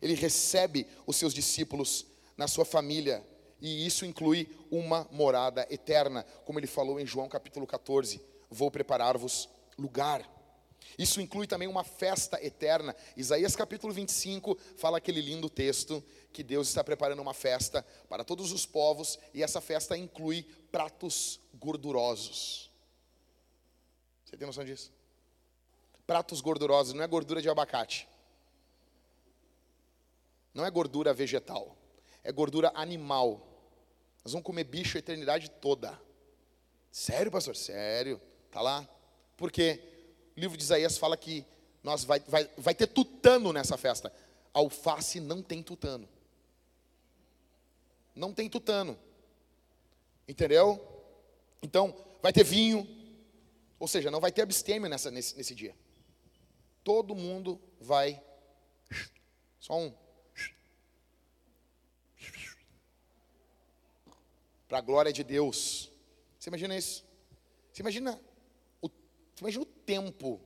Ele 0.00 0.14
recebe 0.14 0.86
os 1.06 1.16
seus 1.16 1.34
discípulos 1.34 2.06
na 2.34 2.48
sua 2.48 2.64
família. 2.64 3.22
E 3.60 3.86
isso 3.86 4.06
inclui 4.06 4.48
uma 4.70 5.06
morada 5.12 5.66
eterna, 5.70 6.24
como 6.46 6.58
ele 6.58 6.66
falou 6.66 6.98
em 6.98 7.06
João 7.06 7.28
capítulo 7.28 7.66
14: 7.66 8.20
Vou 8.50 8.70
preparar-vos 8.70 9.50
lugar. 9.76 10.39
Isso 10.98 11.20
inclui 11.20 11.46
também 11.46 11.68
uma 11.68 11.84
festa 11.84 12.42
eterna. 12.44 12.94
Isaías 13.16 13.56
capítulo 13.56 13.92
25 13.92 14.56
fala 14.76 14.98
aquele 14.98 15.20
lindo 15.20 15.48
texto 15.48 16.04
que 16.32 16.42
Deus 16.42 16.68
está 16.68 16.84
preparando 16.84 17.20
uma 17.22 17.34
festa 17.34 17.84
para 18.08 18.24
todos 18.24 18.52
os 18.52 18.66
povos 18.66 19.18
e 19.32 19.42
essa 19.42 19.60
festa 19.60 19.96
inclui 19.96 20.42
pratos 20.70 21.40
gordurosos. 21.54 22.70
Você 24.24 24.36
tem 24.36 24.46
noção 24.46 24.64
disso? 24.64 24.92
Pratos 26.06 26.40
gordurosos, 26.40 26.92
não 26.92 27.02
é 27.02 27.06
gordura 27.06 27.40
de 27.40 27.48
abacate. 27.48 28.08
Não 30.52 30.66
é 30.66 30.70
gordura 30.70 31.14
vegetal, 31.14 31.76
é 32.22 32.32
gordura 32.32 32.72
animal. 32.74 33.46
Nós 34.24 34.32
vamos 34.32 34.44
comer 34.44 34.64
bicho 34.64 34.98
a 34.98 35.00
eternidade 35.00 35.50
toda. 35.50 35.98
Sério, 36.90 37.30
pastor? 37.30 37.56
Sério. 37.56 38.20
Tá 38.50 38.60
lá? 38.60 38.88
Por 39.36 39.50
quê? 39.50 39.89
Livro 40.36 40.56
de 40.56 40.62
Isaías 40.62 40.96
fala 40.96 41.16
que 41.16 41.44
nós 41.82 42.04
vai, 42.04 42.20
vai, 42.20 42.48
vai 42.56 42.74
ter 42.74 42.86
tutano 42.86 43.52
nessa 43.52 43.76
festa. 43.76 44.12
Alface 44.52 45.20
não 45.20 45.42
tem 45.42 45.62
tutano. 45.62 46.08
Não 48.14 48.32
tem 48.32 48.48
tutano. 48.48 48.98
Entendeu? 50.28 50.78
Então, 51.62 51.94
vai 52.22 52.32
ter 52.32 52.44
vinho. 52.44 52.86
Ou 53.78 53.88
seja, 53.88 54.10
não 54.10 54.20
vai 54.20 54.30
ter 54.30 54.42
abstêmio 54.42 54.88
nessa, 54.88 55.10
nesse, 55.10 55.36
nesse 55.36 55.54
dia. 55.54 55.74
Todo 56.84 57.14
mundo 57.14 57.60
vai. 57.80 58.22
Só 59.58 59.78
um. 59.78 59.94
Para 64.68 64.78
a 64.78 64.82
glória 64.82 65.12
de 65.12 65.24
Deus. 65.24 65.90
Você 66.38 66.50
imagina 66.50 66.76
isso? 66.76 67.04
Você 67.72 67.82
imagina 67.82 68.20
você 69.40 69.44
imagina 69.44 69.62
o 69.62 69.66
tempo. 69.66 70.40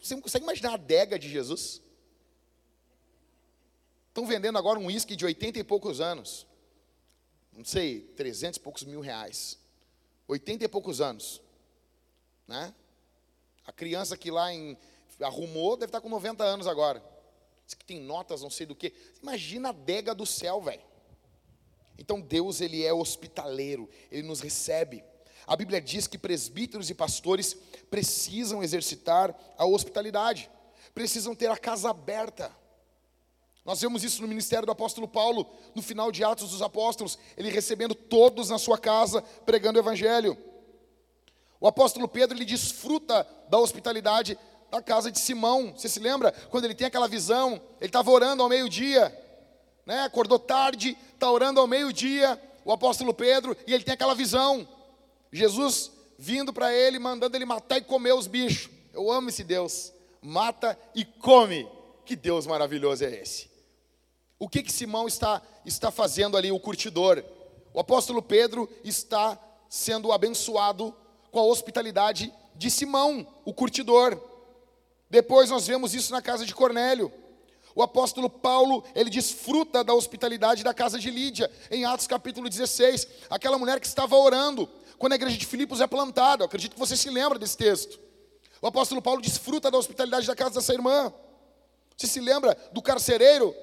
Você 0.00 0.20
consegue 0.20 0.44
imaginar 0.44 0.72
a 0.72 0.74
adega 0.74 1.18
de 1.18 1.28
Jesus? 1.28 1.80
Estão 4.08 4.26
vendendo 4.26 4.58
agora 4.58 4.78
um 4.78 4.86
uísque 4.86 5.16
de 5.16 5.24
80 5.24 5.60
e 5.60 5.64
poucos 5.64 6.00
anos. 6.00 6.46
Não 7.52 7.64
sei, 7.64 8.00
300 8.16 8.58
e 8.58 8.60
poucos 8.60 8.84
mil 8.84 9.00
reais. 9.00 9.58
80 10.28 10.64
e 10.64 10.68
poucos 10.68 11.00
anos. 11.00 11.40
Né? 12.46 12.74
A 13.64 13.72
criança 13.72 14.16
que 14.16 14.30
lá 14.30 14.52
em, 14.52 14.76
arrumou 15.20 15.76
deve 15.76 15.88
estar 15.88 16.00
com 16.00 16.08
90 16.08 16.44
anos 16.44 16.66
agora. 16.66 17.02
Diz 17.64 17.74
que 17.74 17.84
tem 17.84 18.00
notas, 18.00 18.42
não 18.42 18.50
sei 18.50 18.66
do 18.66 18.74
que. 18.74 18.92
Imagina 19.22 19.68
a 19.68 19.70
adega 19.70 20.14
do 20.14 20.26
céu, 20.26 20.60
velho. 20.60 20.82
Então 21.96 22.20
Deus, 22.20 22.60
Ele 22.60 22.84
é 22.84 22.92
hospitaleiro, 22.92 23.88
Ele 24.10 24.26
nos 24.26 24.40
recebe. 24.40 25.04
A 25.46 25.56
Bíblia 25.56 25.80
diz 25.80 26.06
que 26.06 26.18
presbíteros 26.18 26.90
e 26.90 26.94
pastores 26.94 27.56
precisam 27.90 28.62
exercitar 28.62 29.34
a 29.56 29.64
hospitalidade, 29.64 30.50
precisam 30.94 31.34
ter 31.34 31.50
a 31.50 31.56
casa 31.56 31.90
aberta. 31.90 32.50
Nós 33.64 33.80
vemos 33.80 34.02
isso 34.02 34.22
no 34.22 34.28
ministério 34.28 34.66
do 34.66 34.72
apóstolo 34.72 35.06
Paulo, 35.06 35.46
no 35.74 35.82
final 35.82 36.10
de 36.10 36.24
Atos 36.24 36.50
dos 36.50 36.62
Apóstolos, 36.62 37.18
ele 37.36 37.50
recebendo 37.50 37.94
todos 37.94 38.48
na 38.48 38.58
sua 38.58 38.78
casa, 38.78 39.22
pregando 39.44 39.78
o 39.78 39.82
evangelho. 39.82 40.36
O 41.60 41.68
apóstolo 41.68 42.08
Pedro, 42.08 42.36
ele 42.36 42.44
desfruta 42.44 43.26
da 43.48 43.58
hospitalidade 43.58 44.38
da 44.70 44.80
casa 44.80 45.10
de 45.10 45.18
Simão. 45.18 45.74
Você 45.76 45.88
se 45.88 46.00
lembra 46.00 46.32
quando 46.48 46.64
ele 46.64 46.74
tem 46.74 46.86
aquela 46.86 47.06
visão? 47.06 47.60
Ele 47.80 47.88
estava 47.88 48.10
orando 48.10 48.42
ao 48.42 48.48
meio-dia, 48.48 49.14
né? 49.84 50.02
Acordou 50.02 50.38
tarde, 50.38 50.96
está 51.12 51.30
orando 51.30 51.60
ao 51.60 51.66
meio-dia, 51.66 52.40
o 52.64 52.72
apóstolo 52.72 53.12
Pedro, 53.12 53.56
e 53.66 53.74
ele 53.74 53.84
tem 53.84 53.92
aquela 53.92 54.14
visão. 54.14 54.66
Jesus 55.32 55.92
vindo 56.18 56.52
para 56.52 56.72
ele, 56.74 56.98
mandando 56.98 57.36
ele 57.36 57.44
matar 57.44 57.78
e 57.78 57.82
comer 57.82 58.12
os 58.12 58.26
bichos. 58.26 58.70
Eu 58.92 59.10
amo 59.10 59.28
esse 59.28 59.42
Deus. 59.42 59.92
Mata 60.20 60.78
e 60.94 61.04
come. 61.04 61.68
Que 62.04 62.16
Deus 62.16 62.46
maravilhoso 62.46 63.04
é 63.04 63.20
esse? 63.22 63.48
O 64.38 64.48
que 64.48 64.62
que 64.62 64.72
Simão 64.72 65.06
está 65.06 65.40
está 65.64 65.90
fazendo 65.90 66.36
ali, 66.36 66.50
o 66.50 66.58
curtidor? 66.58 67.22
O 67.72 67.80
apóstolo 67.80 68.20
Pedro 68.20 68.68
está 68.82 69.38
sendo 69.68 70.10
abençoado 70.10 70.94
com 71.30 71.38
a 71.38 71.44
hospitalidade 71.44 72.32
de 72.56 72.70
Simão, 72.70 73.26
o 73.44 73.54
curtidor. 73.54 74.20
Depois 75.08 75.50
nós 75.50 75.66
vemos 75.66 75.94
isso 75.94 76.12
na 76.12 76.20
casa 76.20 76.44
de 76.44 76.54
Cornélio. 76.54 77.12
O 77.74 77.82
apóstolo 77.82 78.28
Paulo, 78.28 78.84
ele 78.94 79.08
desfruta 79.08 79.84
da 79.84 79.94
hospitalidade 79.94 80.64
da 80.64 80.74
casa 80.74 80.98
de 80.98 81.10
Lídia, 81.10 81.50
em 81.70 81.84
Atos 81.84 82.06
capítulo 82.06 82.48
16. 82.48 83.06
Aquela 83.30 83.58
mulher 83.58 83.78
que 83.78 83.86
estava 83.86 84.16
orando, 84.16 84.68
quando 85.00 85.14
a 85.14 85.16
igreja 85.16 85.38
de 85.38 85.46
Filipos 85.46 85.80
é 85.80 85.86
plantada. 85.86 86.42
Eu 86.42 86.46
acredito 86.46 86.74
que 86.74 86.78
você 86.78 86.94
se 86.94 87.08
lembra 87.08 87.38
desse 87.38 87.56
texto. 87.56 87.98
O 88.60 88.66
apóstolo 88.66 89.00
Paulo 89.00 89.22
desfruta 89.22 89.70
da 89.70 89.78
hospitalidade 89.78 90.26
da 90.26 90.36
casa 90.36 90.56
dessa 90.56 90.74
irmã. 90.74 91.10
Você 91.96 92.06
se 92.06 92.20
lembra 92.20 92.54
do 92.70 92.82
carcereiro, 92.82 93.56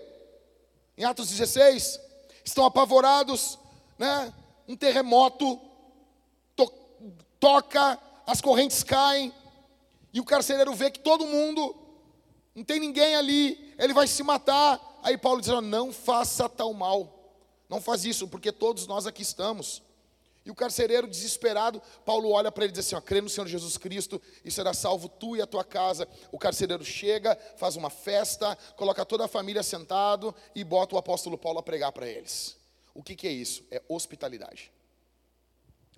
em 0.97 1.03
Atos 1.03 1.29
16? 1.29 1.99
Estão 2.43 2.65
apavorados, 2.65 3.59
né? 3.99 4.33
Um 4.67 4.75
terremoto 4.75 5.61
to 6.55 6.73
toca, 7.39 7.99
as 8.25 8.41
correntes 8.41 8.81
caem, 8.81 9.31
e 10.11 10.19
o 10.19 10.25
carcereiro 10.25 10.73
vê 10.73 10.89
que 10.89 10.99
todo 10.99 11.23
mundo, 11.23 11.75
não 12.55 12.63
tem 12.63 12.79
ninguém 12.79 13.15
ali, 13.15 13.75
ele 13.77 13.93
vai 13.93 14.07
se 14.07 14.23
matar. 14.23 14.81
Aí 15.03 15.15
Paulo 15.19 15.39
diz: 15.39 15.51
Não 15.61 15.93
faça 15.93 16.49
tal 16.49 16.73
mal, 16.73 17.31
não 17.69 17.79
faz 17.79 18.05
isso, 18.05 18.27
porque 18.27 18.51
todos 18.51 18.87
nós 18.87 19.05
aqui 19.05 19.21
estamos. 19.21 19.85
E 20.47 20.49
o 20.49 20.55
carcereiro 20.55 21.09
desesperado, 21.09 21.81
Paulo 22.05 22.31
olha 22.31 22.49
para 22.49 22.63
ele 22.63 22.71
e 22.71 22.73
diz 22.77 22.85
assim: 22.85 22.95
ó, 22.95 23.01
crê 23.01 23.19
no 23.19 23.27
Senhor 23.27 23.45
Jesus 23.47 23.77
Cristo 23.77 24.21
e 24.45 24.49
será 24.49 24.73
salvo 24.73 25.09
tu 25.09 25.35
e 25.35 25.41
a 25.41 25.45
tua 25.45 25.61
casa. 25.61 26.07
O 26.31 26.39
carcereiro 26.39 26.85
chega, 26.85 27.37
faz 27.57 27.75
uma 27.75 27.89
festa, 27.89 28.57
coloca 28.77 29.05
toda 29.05 29.25
a 29.25 29.27
família 29.27 29.61
sentado 29.61 30.33
e 30.55 30.63
bota 30.63 30.95
o 30.95 30.97
apóstolo 30.97 31.37
Paulo 31.37 31.59
a 31.59 31.63
pregar 31.63 31.91
para 31.91 32.07
eles. 32.07 32.55
O 32.93 33.03
que, 33.03 33.13
que 33.13 33.27
é 33.27 33.31
isso? 33.31 33.61
É 33.69 33.83
hospitalidade. 33.89 34.71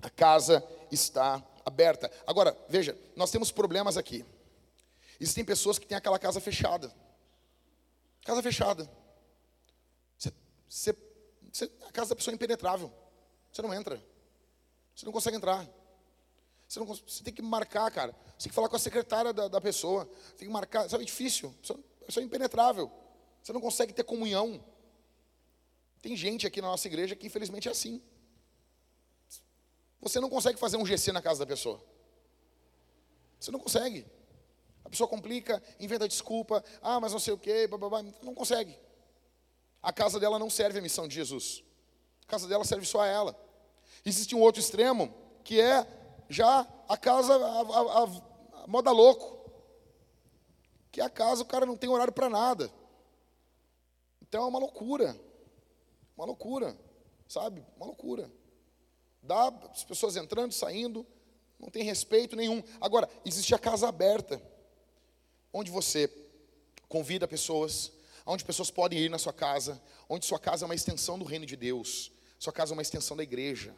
A 0.01 0.09
casa 0.09 0.67
está 0.91 1.45
aberta. 1.63 2.11
Agora, 2.25 2.57
veja, 2.67 2.97
nós 3.15 3.29
temos 3.29 3.51
problemas 3.51 3.97
aqui. 3.97 4.25
Existem 5.19 5.45
pessoas 5.45 5.77
que 5.77 5.85
têm 5.85 5.95
aquela 5.95 6.17
casa 6.17 6.41
fechada. 6.41 6.91
Casa 8.25 8.41
fechada. 8.41 8.89
Você, 10.17 10.33
você, 10.67 10.97
você, 11.53 11.71
a 11.87 11.91
casa 11.91 12.09
da 12.09 12.15
pessoa 12.15 12.33
é 12.33 12.35
impenetrável. 12.35 12.91
Você 13.51 13.61
não 13.61 13.71
entra. 13.71 14.01
Você 14.99 15.05
não 15.05 15.13
consegue 15.13 15.37
entrar. 15.37 15.65
Você, 16.67 16.77
não, 16.77 16.85
você 16.85 17.23
tem 17.23 17.33
que 17.33 17.41
marcar, 17.41 17.89
cara. 17.89 18.13
Você 18.37 18.43
tem 18.43 18.49
que 18.49 18.53
falar 18.53 18.67
com 18.67 18.75
a 18.75 18.79
secretária 18.79 19.31
da, 19.31 19.47
da 19.47 19.61
pessoa. 19.61 20.03
Você 20.03 20.35
tem 20.39 20.47
que 20.49 20.53
marcar. 20.53 20.89
Sabe, 20.89 21.03
é 21.03 21.05
difícil. 21.05 21.55
A 22.01 22.05
pessoa 22.05 22.21
é 22.21 22.25
impenetrável. 22.25 22.91
Você 23.41 23.53
não 23.53 23.61
consegue 23.61 23.93
ter 23.93 24.03
comunhão. 24.03 24.61
Tem 26.01 26.17
gente 26.17 26.45
aqui 26.45 26.61
na 26.61 26.67
nossa 26.67 26.85
igreja 26.85 27.15
que 27.15 27.25
infelizmente 27.25 27.69
é 27.69 27.71
assim. 27.71 28.01
Você 30.01 30.19
não 30.19 30.29
consegue 30.29 30.59
fazer 30.59 30.75
um 30.75 30.85
GC 30.85 31.13
na 31.13 31.21
casa 31.21 31.39
da 31.39 31.45
pessoa. 31.45 31.81
Você 33.39 33.51
não 33.51 33.59
consegue. 33.59 34.05
A 34.83 34.89
pessoa 34.89 35.07
complica, 35.07 35.63
inventa 35.79 36.09
desculpa, 36.09 36.61
ah, 36.81 36.99
mas 36.99 37.13
não 37.13 37.19
sei 37.19 37.33
o 37.33 37.37
quê, 37.37 37.67
blá, 37.67 38.03
não 38.21 38.35
consegue. 38.35 38.77
A 39.81 39.93
casa 39.93 40.19
dela 40.19 40.37
não 40.37 40.49
serve 40.49 40.79
a 40.79 40.81
missão 40.81 41.07
de 41.07 41.15
Jesus. 41.15 41.63
A 42.27 42.31
casa 42.31 42.49
dela 42.49 42.65
serve 42.65 42.85
só 42.85 42.99
a 42.99 43.07
ela. 43.07 43.48
Existe 44.05 44.35
um 44.35 44.41
outro 44.41 44.61
extremo, 44.61 45.13
que 45.43 45.59
é 45.59 45.85
já 46.29 46.67
a 46.87 46.97
casa, 46.97 47.33
a, 47.33 47.61
a, 47.61 48.03
a, 48.03 48.63
a 48.63 48.67
moda 48.67 48.91
louco. 48.91 49.37
Que 50.91 51.01
a 51.01 51.09
casa 51.09 51.43
o 51.43 51.45
cara 51.45 51.65
não 51.65 51.77
tem 51.77 51.89
horário 51.89 52.13
para 52.13 52.29
nada. 52.29 52.71
Então 54.21 54.43
é 54.43 54.47
uma 54.47 54.59
loucura. 54.59 55.19
Uma 56.15 56.25
loucura, 56.25 56.77
sabe? 57.27 57.65
Uma 57.77 57.85
loucura. 57.85 58.29
Dá 59.21 59.47
as 59.71 59.83
pessoas 59.83 60.15
entrando, 60.15 60.51
saindo, 60.51 61.05
não 61.59 61.69
tem 61.69 61.83
respeito 61.83 62.35
nenhum. 62.35 62.63
Agora, 62.79 63.09
existe 63.25 63.53
a 63.53 63.59
casa 63.59 63.87
aberta, 63.87 64.41
onde 65.53 65.71
você 65.71 66.11
convida 66.87 67.27
pessoas, 67.27 67.91
onde 68.25 68.43
pessoas 68.43 68.71
podem 68.71 68.99
ir 68.99 69.09
na 69.09 69.17
sua 69.17 69.33
casa, 69.33 69.81
onde 70.07 70.25
sua 70.25 70.39
casa 70.39 70.65
é 70.65 70.67
uma 70.67 70.75
extensão 70.75 71.17
do 71.17 71.25
reino 71.25 71.45
de 71.45 71.55
Deus, 71.55 72.11
sua 72.37 72.53
casa 72.53 72.73
é 72.73 72.75
uma 72.75 72.81
extensão 72.81 73.15
da 73.15 73.23
igreja, 73.23 73.73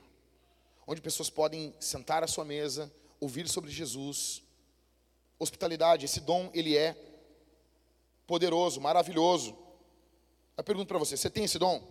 onde 0.91 1.01
pessoas 1.01 1.29
podem 1.29 1.73
sentar 1.79 2.21
à 2.21 2.27
sua 2.27 2.43
mesa, 2.43 2.91
ouvir 3.17 3.47
sobre 3.47 3.71
Jesus. 3.71 4.43
Hospitalidade, 5.39 6.03
esse 6.03 6.19
dom, 6.19 6.51
ele 6.53 6.75
é 6.75 6.97
poderoso, 8.27 8.81
maravilhoso. 8.81 9.57
Eu 10.57 10.63
pergunto 10.65 10.89
para 10.89 10.97
você, 10.97 11.15
você 11.15 11.29
tem 11.29 11.45
esse 11.45 11.57
dom? 11.57 11.81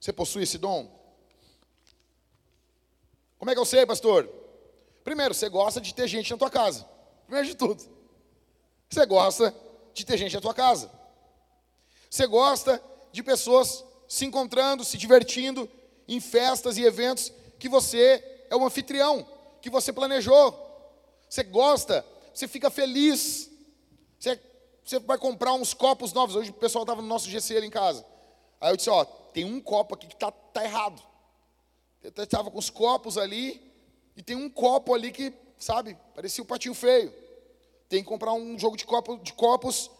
Você 0.00 0.14
possui 0.14 0.44
esse 0.44 0.56
dom? 0.56 0.90
Como 3.38 3.50
é 3.50 3.54
que 3.54 3.60
eu 3.60 3.66
sei, 3.66 3.84
pastor? 3.84 4.26
Primeiro, 5.04 5.34
você 5.34 5.50
gosta 5.50 5.78
de 5.78 5.94
ter 5.94 6.08
gente 6.08 6.30
na 6.30 6.38
tua 6.38 6.50
casa. 6.50 6.88
Primeiro 7.26 7.48
de 7.48 7.54
tudo. 7.54 7.84
Você 8.88 9.04
gosta 9.04 9.54
de 9.92 10.06
ter 10.06 10.16
gente 10.16 10.34
na 10.34 10.40
tua 10.40 10.54
casa. 10.54 10.90
Você 12.08 12.26
gosta 12.26 12.82
de 13.12 13.22
pessoas 13.22 13.84
se 14.08 14.24
encontrando, 14.24 14.86
se 14.86 14.96
divertindo 14.96 15.68
em 16.06 16.20
festas 16.20 16.76
e 16.76 16.84
eventos 16.84 17.32
que 17.58 17.68
você 17.68 18.46
é 18.50 18.56
o 18.56 18.64
anfitrião, 18.64 19.26
que 19.60 19.70
você 19.70 19.92
planejou. 19.92 20.60
Você 21.28 21.42
gosta, 21.42 22.04
você 22.32 22.46
fica 22.46 22.70
feliz. 22.70 23.50
Você, 24.18 24.40
você 24.84 24.98
vai 24.98 25.18
comprar 25.18 25.54
uns 25.54 25.74
copos 25.74 26.12
novos. 26.12 26.36
Hoje 26.36 26.50
o 26.50 26.54
pessoal 26.54 26.84
estava 26.84 27.02
no 27.02 27.08
nosso 27.08 27.28
GC 27.28 27.56
ali 27.56 27.66
em 27.66 27.70
casa. 27.70 28.04
Aí 28.60 28.72
eu 28.72 28.76
disse, 28.76 28.90
ó, 28.90 29.04
tem 29.04 29.44
um 29.44 29.60
copo 29.60 29.94
aqui 29.94 30.06
que 30.06 30.14
está 30.14 30.30
tá 30.30 30.64
errado. 30.64 31.02
Eu 32.02 32.12
estava 32.22 32.50
com 32.50 32.58
os 32.58 32.68
copos 32.68 33.16
ali, 33.16 33.60
e 34.16 34.22
tem 34.22 34.36
um 34.36 34.48
copo 34.48 34.94
ali 34.94 35.10
que, 35.10 35.32
sabe, 35.58 35.96
parecia 36.14 36.42
um 36.42 36.46
patinho 36.46 36.74
feio. 36.74 37.12
Tem 37.88 38.02
que 38.02 38.08
comprar 38.08 38.32
um 38.32 38.58
jogo 38.58 38.76
de, 38.76 38.84
copo, 38.84 39.16
de 39.18 39.32
copos 39.32 39.90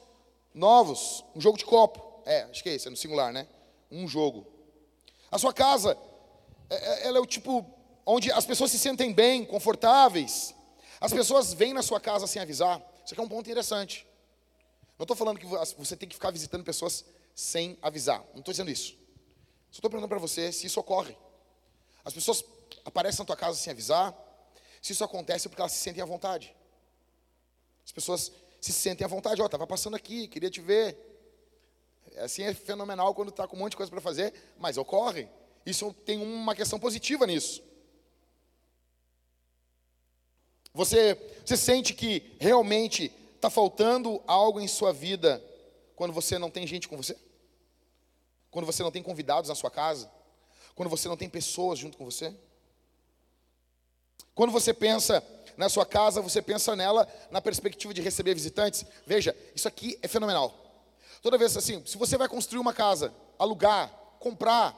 novos, 0.53 1.25
um 1.35 1.41
jogo 1.41 1.59
de 1.59 1.65
copo. 1.65 2.23
É, 2.25 2.43
acho 2.45 2.63
que 2.63 2.69
é 2.69 2.75
esse, 2.75 2.87
é 2.87 2.91
no 2.91 2.97
singular, 2.97 3.33
né? 3.33 3.47
Um 3.91 4.07
jogo. 4.07 4.47
A 5.35 5.39
sua 5.39 5.53
casa, 5.53 5.99
é, 6.71 6.77
é, 6.77 7.07
ela 7.09 7.19
é 7.19 7.21
o 7.21 7.27
tipo 7.27 7.69
onde 8.07 8.31
as 8.31 8.47
pessoas 8.47 8.71
se 8.71 8.79
sentem 8.79 9.13
bem, 9.13 9.45
confortáveis. 9.45 10.55
As 11.01 11.13
pessoas 11.13 11.53
vêm 11.53 11.75
na 11.75 11.83
sua 11.83 12.01
casa 12.01 12.29
sem 12.29 12.41
avisar. 12.41 12.81
Isso 13.05 13.15
aqui 13.15 13.21
é 13.21 13.25
um 13.25 13.29
ponto 13.29 13.41
interessante. 13.41 14.07
Não 14.97 15.03
estou 15.03 15.17
falando 15.17 15.41
que 15.41 15.47
você 15.77 15.97
tem 15.97 16.09
que 16.09 16.15
ficar 16.15 16.31
visitando 16.31 16.63
pessoas 16.63 17.05
sem 17.35 17.77
avisar. 17.83 18.21
Não 18.33 18.39
estou 18.39 18.53
dizendo 18.53 18.71
isso. 18.71 18.93
Só 19.73 19.79
estou 19.79 19.91
perguntando 19.91 20.11
para 20.11 20.21
você 20.21 20.53
se 20.53 20.69
isso 20.69 20.79
ocorre. 20.79 21.19
As 22.05 22.15
pessoas 22.15 22.45
aparecem 22.85 23.19
na 23.19 23.25
tua 23.25 23.37
casa 23.37 23.59
sem 23.59 23.73
avisar. 23.73 24.15
Se 24.81 24.93
isso 24.93 25.03
acontece 25.03 25.49
é 25.49 25.51
porque 25.51 25.63
elas 25.63 25.73
se 25.73 25.79
sentem 25.79 26.01
à 26.01 26.07
vontade. 26.07 26.55
As 27.85 27.91
pessoas 27.91 28.31
se 28.61 28.73
sentem 28.73 29.05
à 29.05 29.09
vontade. 29.09 29.41
Ó, 29.41 29.43
oh, 29.43 29.47
estava 29.47 29.67
passando 29.67 29.97
aqui, 29.97 30.29
queria 30.29 30.49
te 30.49 30.61
ver. 30.61 30.97
Assim 32.19 32.43
é 32.43 32.55
fenomenal 32.55 33.15
quando 33.15 33.31
está 33.31 33.47
com 33.47 33.57
um 33.57 33.59
monte 33.61 33.73
de 33.73 33.77
coisa 33.77 33.91
para 33.91 34.01
fazer, 34.01 34.33
mas 34.59 34.77
ocorre. 34.77 35.29
Isso 35.67 35.93
tem 36.05 36.19
uma 36.19 36.55
questão 36.55 36.79
positiva 36.79 37.27
nisso. 37.27 37.63
Você, 40.73 41.15
você 41.45 41.57
sente 41.57 41.95
que 41.95 42.37
realmente 42.41 43.13
está 43.37 43.49
faltando 43.49 44.23
algo 44.27 44.61
em 44.61 44.67
sua 44.67 44.93
vida 44.93 45.43
quando 45.95 46.13
você 46.13 46.39
não 46.39 46.51
tem 46.51 46.67
gente 46.67 46.89
com 46.89 46.97
você? 46.97 47.17
Quando 48.51 48.67
você 48.67 48.83
não 48.83 48.91
tem 48.91 49.03
convidados 49.03 49.49
na 49.49 49.55
sua 49.55 49.71
casa? 49.71 50.11
Quando 50.75 50.89
você 50.89 51.09
não 51.09 51.17
tem 51.17 51.29
pessoas 51.29 51.79
junto 51.79 51.97
com 51.97 52.05
você? 52.05 52.35
Quando 54.35 54.51
você 54.51 54.75
pensa 54.75 55.23
na 55.57 55.69
sua 55.69 55.87
casa, 55.87 56.21
você 56.21 56.43
pensa 56.43 56.75
nela 56.75 57.09
na 57.31 57.41
perspectiva 57.41 57.95
de 57.95 58.03
receber 58.03 58.35
visitantes? 58.35 58.85
Veja, 59.07 59.37
isso 59.55 59.69
aqui 59.69 59.97
é 60.03 60.09
fenomenal. 60.09 60.64
Toda 61.25 61.39
vez 61.39 61.57
assim, 61.57 61.83
se 61.87 61.97
você 61.97 62.19
vai 62.19 62.29
construir 62.29 62.61
uma 62.61 62.75
casa, 62.75 63.11
alugar, 63.39 63.89
comprar, 64.21 64.77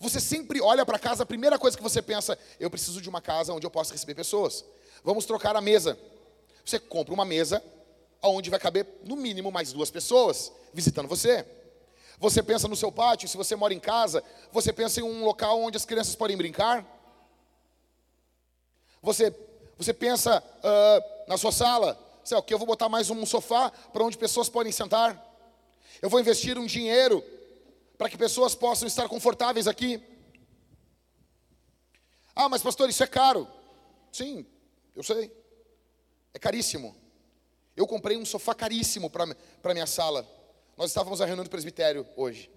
você 0.00 0.18
sempre 0.18 0.58
olha 0.58 0.86
para 0.86 0.98
casa, 0.98 1.22
a 1.22 1.26
primeira 1.26 1.58
coisa 1.58 1.76
que 1.76 1.82
você 1.82 2.00
pensa, 2.00 2.38
eu 2.58 2.70
preciso 2.70 2.98
de 2.98 3.10
uma 3.10 3.20
casa 3.20 3.52
onde 3.52 3.66
eu 3.66 3.70
possa 3.70 3.92
receber 3.92 4.14
pessoas. 4.14 4.64
Vamos 5.04 5.26
trocar 5.26 5.54
a 5.54 5.60
mesa. 5.60 5.98
Você 6.64 6.78
compra 6.78 7.12
uma 7.12 7.26
mesa, 7.26 7.62
onde 8.22 8.48
vai 8.48 8.58
caber 8.58 8.86
no 9.04 9.16
mínimo 9.16 9.52
mais 9.52 9.70
duas 9.70 9.90
pessoas 9.90 10.50
visitando 10.72 11.06
você. 11.06 11.44
Você 12.18 12.42
pensa 12.42 12.66
no 12.66 12.74
seu 12.74 12.90
pátio, 12.90 13.28
se 13.28 13.36
você 13.36 13.54
mora 13.54 13.74
em 13.74 13.80
casa, 13.80 14.24
você 14.50 14.72
pensa 14.72 15.00
em 15.00 15.02
um 15.02 15.26
local 15.26 15.60
onde 15.60 15.76
as 15.76 15.84
crianças 15.84 16.16
podem 16.16 16.38
brincar? 16.38 16.86
Você, 19.02 19.30
você 19.76 19.92
pensa 19.92 20.42
uh, 20.42 21.28
na 21.28 21.36
sua 21.36 21.52
sala, 21.52 22.07
sei 22.28 22.36
lá, 22.36 22.42
que 22.42 22.52
eu 22.52 22.58
vou 22.58 22.66
botar 22.66 22.90
mais 22.90 23.08
um 23.08 23.24
sofá 23.24 23.70
para 23.70 24.04
onde 24.04 24.18
pessoas 24.18 24.50
podem 24.50 24.70
sentar? 24.70 25.24
Eu 26.02 26.10
vou 26.10 26.20
investir 26.20 26.58
um 26.58 26.66
dinheiro 26.66 27.24
para 27.96 28.10
que 28.10 28.18
pessoas 28.18 28.54
possam 28.54 28.86
estar 28.86 29.08
confortáveis 29.08 29.66
aqui? 29.66 29.98
Ah, 32.36 32.46
mas 32.46 32.62
pastor, 32.62 32.90
isso 32.90 33.02
é 33.02 33.06
caro. 33.06 33.48
Sim, 34.12 34.44
eu 34.94 35.02
sei. 35.02 35.32
É 36.34 36.38
caríssimo. 36.38 36.94
Eu 37.74 37.86
comprei 37.86 38.18
um 38.18 38.26
sofá 38.26 38.54
caríssimo 38.54 39.08
para 39.08 39.24
a 39.64 39.72
minha 39.72 39.86
sala. 39.86 40.28
Nós 40.76 40.90
estávamos 40.90 41.20
na 41.20 41.24
reunião 41.24 41.44
do 41.44 41.50
presbitério 41.50 42.06
hoje. 42.14 42.50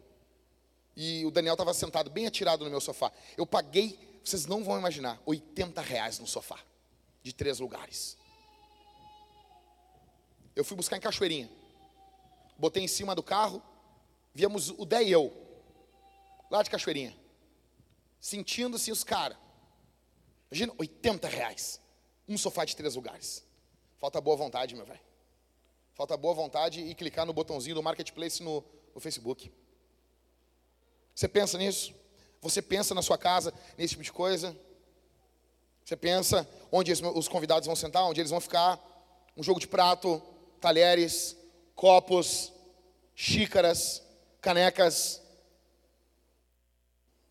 E 0.97 1.25
o 1.25 1.31
Daniel 1.31 1.53
estava 1.53 1.73
sentado 1.73 2.09
bem 2.09 2.27
atirado 2.27 2.65
no 2.65 2.69
meu 2.69 2.81
sofá. 2.81 3.09
Eu 3.37 3.45
paguei, 3.45 3.97
vocês 4.21 4.45
não 4.45 4.65
vão 4.65 4.77
imaginar, 4.77 5.17
80 5.25 5.81
reais 5.81 6.19
no 6.19 6.27
sofá. 6.27 6.59
De 7.23 7.31
três 7.31 7.59
lugares. 7.59 8.17
Eu 10.55 10.63
fui 10.63 10.75
buscar 10.75 10.97
em 10.97 11.01
Cachoeirinha. 11.01 11.49
Botei 12.57 12.83
em 12.83 12.87
cima 12.87 13.15
do 13.15 13.23
carro. 13.23 13.61
Viemos 14.33 14.69
o 14.69 14.85
Dé 14.85 15.03
e 15.03 15.11
eu. 15.11 15.31
Lá 16.49 16.61
de 16.61 16.69
Cachoeirinha. 16.69 17.15
Sentindo 18.19 18.75
assim 18.75 18.91
os 18.91 19.03
caras. 19.03 19.37
Imagina, 20.51 20.73
80 20.77 21.27
reais. 21.27 21.81
Um 22.27 22.37
sofá 22.37 22.65
de 22.65 22.75
três 22.75 22.95
lugares. 22.95 23.43
Falta 23.97 24.19
boa 24.19 24.35
vontade, 24.35 24.75
meu 24.75 24.85
velho. 24.85 24.99
Falta 25.93 26.17
boa 26.17 26.33
vontade 26.33 26.81
e 26.81 26.95
clicar 26.95 27.25
no 27.25 27.33
botãozinho 27.33 27.75
do 27.75 27.83
Marketplace 27.83 28.41
no, 28.41 28.63
no 28.93 28.99
Facebook. 28.99 29.51
Você 31.13 31.27
pensa 31.27 31.57
nisso? 31.57 31.93
Você 32.41 32.61
pensa 32.61 32.95
na 32.95 33.01
sua 33.01 33.17
casa 33.17 33.53
nesse 33.77 33.91
tipo 33.91 34.03
de 34.03 34.11
coisa? 34.11 34.57
Você 35.85 35.95
pensa 35.95 36.47
onde 36.71 36.91
os 36.91 37.27
convidados 37.27 37.67
vão 37.67 37.75
sentar, 37.75 38.03
onde 38.05 38.21
eles 38.21 38.31
vão 38.31 38.41
ficar? 38.41 38.79
Um 39.35 39.43
jogo 39.43 39.59
de 39.59 39.67
prato, 39.67 40.21
talheres, 40.61 41.35
copos, 41.75 42.53
xícaras, 43.15 44.01
canecas. 44.39 45.21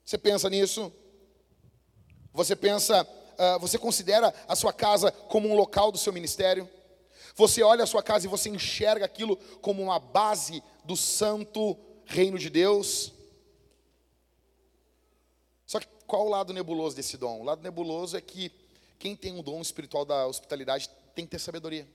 Você 0.05 0.19
pensa 0.19 0.51
nisso? 0.51 0.93
Você 2.33 2.57
pensa, 2.57 3.03
uh, 3.05 3.59
você 3.61 3.79
considera 3.79 4.35
a 4.47 4.57
sua 4.57 4.73
casa 4.73 5.11
como 5.13 5.49
um 5.49 5.55
local 5.55 5.93
do 5.93 5.99
seu 5.99 6.13
ministério? 6.13 6.69
Você 7.37 7.63
olha 7.63 7.85
a 7.85 7.87
sua 7.87 8.03
casa 8.03 8.27
e 8.27 8.29
você 8.29 8.49
enxerga 8.49 9.05
aquilo 9.05 9.37
como 9.63 9.83
uma 9.83 10.01
base 10.01 10.63
do 10.85 10.97
santo 10.97 11.79
reino 12.05 12.39
de 12.39 12.51
Deus. 12.51 13.13
Só 15.65 15.79
que 15.79 15.87
qual 16.07 16.27
o 16.27 16.31
lado 16.31 16.53
nebuloso 16.53 16.97
desse 16.97 17.17
dom? 17.17 17.41
O 17.41 17.45
lado 17.45 17.63
nebuloso 17.63 18.17
é 18.17 18.21
que 18.21 18.51
quem 18.99 19.15
tem 19.15 19.33
um 19.33 19.43
dom 19.43 19.61
espiritual 19.61 20.05
da 20.05 20.27
hospitalidade 20.27 20.91
tem 21.15 21.25
que 21.25 21.31
ter 21.31 21.39
sabedoria. 21.39 21.87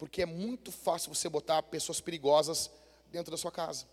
Porque 0.00 0.22
é 0.22 0.26
muito 0.26 0.72
fácil 0.72 1.14
você 1.14 1.28
botar 1.28 1.62
pessoas 1.62 2.00
perigosas 2.00 2.70
dentro 3.12 3.30
da 3.30 3.36
sua 3.36 3.52
casa. 3.52 3.86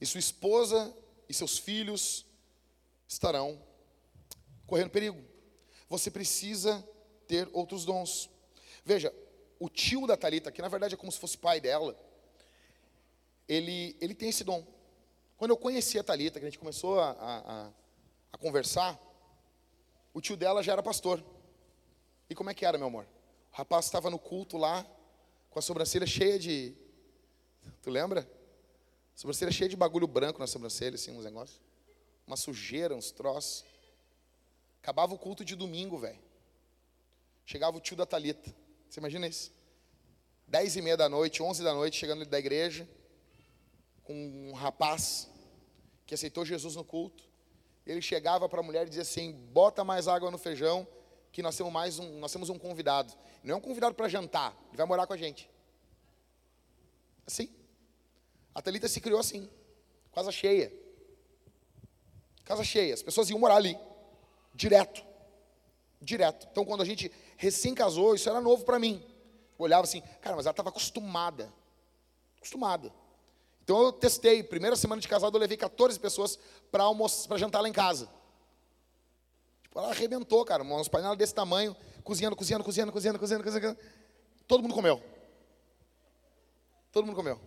E 0.00 0.06
sua 0.06 0.20
esposa 0.20 0.96
e 1.28 1.34
seus 1.34 1.58
filhos 1.58 2.24
estarão 3.08 3.60
correndo 4.68 4.90
perigo. 4.90 5.20
Você 5.88 6.12
precisa 6.12 6.88
ter 7.26 7.50
outros 7.52 7.84
dons. 7.84 8.30
Veja, 8.84 9.12
o 9.58 9.68
tio 9.68 10.06
da 10.06 10.16
Talita, 10.16 10.52
que 10.52 10.62
na 10.62 10.68
verdade 10.68 10.94
é 10.94 10.96
como 10.96 11.10
se 11.10 11.18
fosse 11.18 11.36
pai 11.36 11.60
dela, 11.60 11.98
ele, 13.48 13.96
ele 14.00 14.14
tem 14.14 14.28
esse 14.28 14.44
dom. 14.44 14.64
Quando 15.36 15.50
eu 15.50 15.56
conheci 15.56 15.98
a 15.98 16.04
Talita, 16.04 16.38
que 16.38 16.46
a 16.46 16.48
gente 16.48 16.58
começou 16.60 17.00
a, 17.00 17.10
a, 17.10 17.72
a 18.32 18.38
conversar, 18.38 18.96
o 20.14 20.20
tio 20.20 20.36
dela 20.36 20.62
já 20.62 20.70
era 20.70 20.84
pastor. 20.84 21.20
E 22.30 22.34
como 22.36 22.48
é 22.48 22.54
que 22.54 22.64
era, 22.64 22.78
meu 22.78 22.86
amor? 22.86 23.17
O 23.58 23.60
rapaz 23.60 23.86
estava 23.86 24.08
no 24.08 24.20
culto 24.20 24.56
lá, 24.56 24.86
com 25.50 25.58
a 25.58 25.62
sobrancelha 25.62 26.06
cheia 26.06 26.38
de. 26.38 26.72
Tu 27.82 27.90
lembra? 27.90 28.30
Sobrancelha 29.16 29.50
cheia 29.50 29.68
de 29.68 29.74
bagulho 29.74 30.06
branco 30.06 30.38
na 30.38 30.46
sobrancelha, 30.46 30.94
assim, 30.94 31.10
uns 31.10 31.24
negócios. 31.24 31.60
Uma 32.24 32.36
sujeira, 32.36 32.94
uns 32.94 33.10
troços. 33.10 33.64
Acabava 34.80 35.12
o 35.12 35.18
culto 35.18 35.44
de 35.44 35.56
domingo, 35.56 35.98
velho. 35.98 36.20
Chegava 37.44 37.76
o 37.76 37.80
tio 37.80 37.96
da 37.96 38.06
Talita. 38.06 38.54
Você 38.88 39.00
imagina 39.00 39.26
isso? 39.26 39.52
Dez 40.46 40.76
e 40.76 40.80
meia 40.80 40.96
da 40.96 41.08
noite, 41.08 41.42
onze 41.42 41.64
da 41.64 41.74
noite, 41.74 41.96
chegando 41.96 42.24
da 42.24 42.38
igreja, 42.38 42.88
com 44.04 44.14
um 44.14 44.52
rapaz 44.52 45.28
que 46.06 46.14
aceitou 46.14 46.44
Jesus 46.44 46.76
no 46.76 46.84
culto. 46.84 47.24
Ele 47.84 48.00
chegava 48.00 48.48
para 48.48 48.60
a 48.60 48.62
mulher 48.62 48.86
e 48.86 48.90
dizia 48.90 49.02
assim: 49.02 49.32
bota 49.32 49.82
mais 49.82 50.06
água 50.06 50.30
no 50.30 50.38
feijão, 50.38 50.86
que 51.32 51.42
nós 51.42 51.56
temos 51.56 51.72
mais 51.72 51.98
um, 51.98 52.18
nós 52.18 52.32
temos 52.32 52.48
um 52.48 52.58
convidado. 52.58 53.12
Não 53.42 53.54
é 53.54 53.56
um 53.56 53.60
convidado 53.60 53.94
para 53.94 54.08
jantar, 54.08 54.56
ele 54.68 54.76
vai 54.76 54.86
morar 54.86 55.06
com 55.06 55.12
a 55.12 55.16
gente. 55.16 55.50
Assim. 57.26 57.48
A 58.54 58.62
Thalita 58.62 58.88
se 58.88 59.00
criou 59.00 59.20
assim, 59.20 59.48
casa 60.12 60.32
cheia. 60.32 60.72
Casa 62.44 62.64
cheia, 62.64 62.94
as 62.94 63.02
pessoas 63.02 63.28
iam 63.30 63.38
morar 63.38 63.56
ali, 63.56 63.78
direto. 64.54 65.04
Direto. 66.00 66.48
Então, 66.50 66.64
quando 66.64 66.80
a 66.80 66.84
gente 66.84 67.10
recém 67.36 67.74
casou, 67.74 68.14
isso 68.14 68.28
era 68.28 68.40
novo 68.40 68.64
para 68.64 68.78
mim. 68.78 69.04
Eu 69.58 69.64
olhava 69.64 69.84
assim, 69.84 70.00
cara, 70.20 70.36
mas 70.36 70.46
ela 70.46 70.52
estava 70.52 70.70
acostumada. 70.70 71.52
Acostumada. 72.36 72.92
Então 73.68 73.82
eu 73.82 73.92
testei, 73.92 74.42
primeira 74.42 74.76
semana 74.76 74.98
de 74.98 75.06
casado 75.06 75.36
eu 75.36 75.40
levei 75.40 75.58
14 75.58 76.00
pessoas 76.00 76.38
para 76.70 76.86
jantar 77.36 77.60
lá 77.60 77.68
em 77.68 77.72
casa. 77.72 78.08
Ela 79.78 79.90
arrebentou, 79.90 80.44
cara, 80.44 80.64
umas 80.64 80.88
panelas 80.88 81.16
desse 81.16 81.32
tamanho, 81.32 81.76
cozinhando, 82.02 82.34
cozinhando, 82.34 82.64
cozinhando, 82.64 82.90
cozinhando, 82.90 83.16
cozinhando, 83.16 83.44
cozinhando. 83.44 83.78
Todo 84.48 84.60
mundo 84.60 84.74
comeu. 84.74 85.00
Todo 86.90 87.06
mundo 87.06 87.14
comeu. 87.14 87.40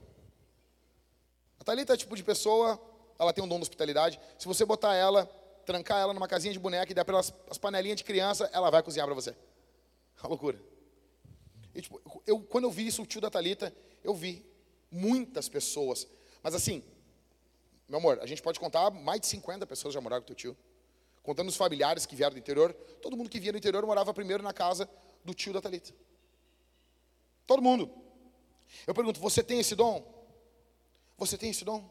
A 1.59 1.63
Thalita 1.65 1.93
é 1.93 1.97
tipo 1.97 2.15
de 2.15 2.23
pessoa, 2.23 2.81
ela 3.19 3.33
tem 3.33 3.43
um 3.43 3.47
dom 3.49 3.57
de 3.57 3.63
hospitalidade. 3.63 4.17
Se 4.39 4.47
você 4.47 4.63
botar 4.63 4.95
ela, 4.95 5.25
trancar 5.65 5.99
ela 5.99 6.13
numa 6.13 6.25
casinha 6.25 6.53
de 6.53 6.59
boneca 6.59 6.89
e 6.89 6.95
dar 6.95 7.03
para 7.03 7.15
ela 7.17 7.25
as 7.49 7.57
panelinhas 7.57 7.97
de 7.97 8.05
criança, 8.05 8.49
ela 8.53 8.69
vai 8.69 8.81
cozinhar 8.81 9.05
para 9.05 9.13
você. 9.13 9.35
Uma 10.23 10.29
loucura. 10.29 10.57
E, 11.75 11.81
tipo, 11.81 12.01
eu, 12.25 12.39
quando 12.39 12.63
eu 12.63 12.71
vi 12.71 12.87
isso, 12.87 13.01
o 13.01 13.05
tio 13.05 13.19
da 13.19 13.29
Talita, 13.29 13.75
eu 14.01 14.13
vi 14.13 14.49
muitas 14.89 15.49
pessoas. 15.49 16.07
Mas 16.41 16.55
assim, 16.55 16.81
meu 17.89 17.99
amor, 17.99 18.19
a 18.21 18.25
gente 18.25 18.41
pode 18.41 18.57
contar 18.57 18.89
mais 18.89 19.19
de 19.19 19.27
50 19.27 19.67
pessoas 19.67 19.93
já 19.93 19.99
moraram 19.99 20.21
com 20.21 20.27
teu 20.27 20.35
tio. 20.35 20.57
Contando 21.23 21.49
os 21.49 21.55
familiares 21.55 22.05
que 22.05 22.15
vieram 22.15 22.33
do 22.33 22.39
interior, 22.39 22.73
todo 23.01 23.15
mundo 23.15 23.29
que 23.29 23.39
vinha 23.39 23.51
do 23.51 23.57
interior 23.57 23.85
morava 23.85 24.13
primeiro 24.13 24.41
na 24.41 24.53
casa 24.53 24.89
do 25.23 25.33
tio 25.33 25.53
da 25.53 25.61
Talita. 25.61 25.93
Todo 27.45 27.61
mundo. 27.61 27.91
Eu 28.87 28.93
pergunto, 28.93 29.19
você 29.19 29.43
tem 29.43 29.59
esse 29.59 29.75
dom? 29.75 30.03
Você 31.17 31.37
tem 31.37 31.51
esse 31.51 31.63
dom? 31.63 31.87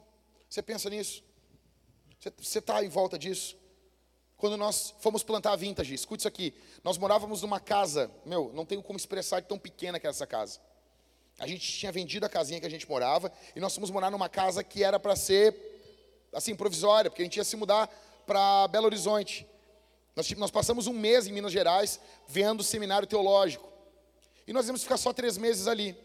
Você 0.48 0.62
pensa 0.62 0.90
nisso? 0.90 1.22
Você 2.38 2.58
está 2.58 2.82
em 2.84 2.88
volta 2.88 3.18
disso? 3.18 3.56
quando 4.40 4.56
nós 4.56 4.94
fomos 4.98 5.22
plantar 5.22 5.52
a 5.52 5.56
vintage. 5.56 5.94
Escute 5.94 6.22
isso 6.22 6.28
aqui. 6.28 6.54
Nós 6.82 6.96
morávamos 6.96 7.42
numa 7.42 7.60
casa, 7.60 8.10
meu, 8.24 8.50
não 8.54 8.64
tenho 8.64 8.82
como 8.82 8.96
expressar 8.96 9.40
de 9.40 9.46
tão 9.46 9.58
pequena 9.58 10.00
que 10.00 10.06
era 10.06 10.14
essa 10.14 10.26
casa. 10.26 10.58
A 11.38 11.46
gente 11.46 11.70
tinha 11.70 11.92
vendido 11.92 12.24
a 12.24 12.28
casinha 12.28 12.58
que 12.58 12.66
a 12.66 12.70
gente 12.70 12.88
morava 12.88 13.30
e 13.54 13.60
nós 13.60 13.74
fomos 13.74 13.90
morar 13.90 14.10
numa 14.10 14.28
casa 14.28 14.64
que 14.64 14.82
era 14.82 14.98
para 14.98 15.14
ser 15.14 15.54
assim 16.32 16.54
provisória, 16.56 17.10
porque 17.10 17.22
a 17.22 17.24
gente 17.24 17.36
ia 17.36 17.44
se 17.44 17.56
mudar 17.56 17.88
para 18.30 18.68
Belo 18.68 18.86
Horizonte. 18.86 19.44
Nós, 20.14 20.30
nós 20.36 20.52
passamos 20.52 20.86
um 20.86 20.92
mês 20.92 21.26
em 21.26 21.32
Minas 21.32 21.50
Gerais 21.50 21.98
vendo 22.28 22.62
seminário 22.62 23.08
teológico. 23.08 23.68
E 24.46 24.52
nós 24.52 24.68
íamos 24.68 24.84
ficar 24.84 24.98
só 24.98 25.12
três 25.12 25.36
meses 25.36 25.66
ali. 25.66 25.96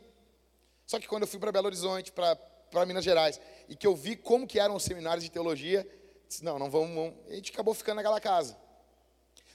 Só 0.88 1.00
que 1.00 1.08
quando 1.08 1.22
eu 1.22 1.28
fui 1.28 1.40
para 1.40 1.52
Belo 1.52 1.68
Horizonte, 1.68 2.12
para 2.12 2.86
Minas 2.88 3.06
Gerais, 3.06 3.40
e 3.70 3.76
que 3.76 3.86
eu 3.86 3.96
vi 3.96 4.16
como 4.16 4.48
que 4.48 4.60
eram 4.60 4.76
os 4.76 4.82
seminários 4.82 5.24
de 5.24 5.30
teologia, 5.30 5.88
Disse, 6.28 6.44
não, 6.44 6.58
não 6.58 6.68
vamos, 6.68 6.96
vamos. 6.96 7.14
A 7.28 7.36
gente 7.36 7.52
acabou 7.52 7.76
ficando 7.76 7.98
naquela 7.98 8.20
casa. 8.20 8.58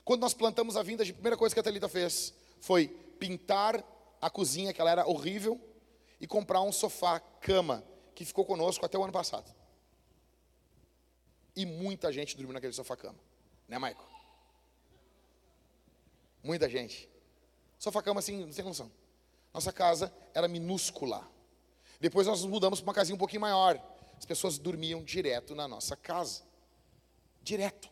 Quando 0.04 0.20
nós 0.20 0.32
plantamos 0.32 0.76
a 0.76 0.82
vinda, 0.84 1.02
a 1.02 1.06
primeira 1.06 1.36
coisa 1.36 1.52
que 1.52 1.58
a 1.58 1.64
Thalita 1.64 1.88
fez 1.88 2.32
foi 2.60 2.86
pintar 3.18 3.84
a 4.20 4.30
cozinha, 4.30 4.72
que 4.72 4.80
ela 4.80 4.92
era 4.92 5.08
horrível, 5.08 5.60
e 6.20 6.26
comprar 6.28 6.60
um 6.62 6.70
sofá, 6.70 7.18
cama, 7.18 7.82
que 8.14 8.24
ficou 8.24 8.44
conosco 8.44 8.86
até 8.86 8.96
o 8.96 9.02
ano 9.02 9.12
passado. 9.12 9.52
E 11.54 11.66
muita 11.66 12.12
gente 12.12 12.36
dormiu 12.36 12.52
naquele 12.52 12.72
sofá-cama. 12.72 13.18
Né, 13.68 13.78
Maico? 13.78 14.04
Muita 16.42 16.68
gente. 16.68 17.08
Sofá-cama 17.78 18.20
assim, 18.20 18.36
não 18.44 18.52
tem 18.52 18.64
noção. 18.64 18.90
Nossa 19.52 19.72
casa 19.72 20.12
era 20.34 20.46
minúscula. 20.48 21.26
Depois 22.00 22.26
nós 22.26 22.42
nos 22.42 22.50
mudamos 22.50 22.80
para 22.80 22.88
uma 22.88 22.94
casinha 22.94 23.14
um 23.14 23.18
pouquinho 23.18 23.40
maior. 23.40 23.80
As 24.16 24.24
pessoas 24.24 24.58
dormiam 24.58 25.02
direto 25.02 25.54
na 25.54 25.66
nossa 25.66 25.96
casa. 25.96 26.42
Direto. 27.42 27.90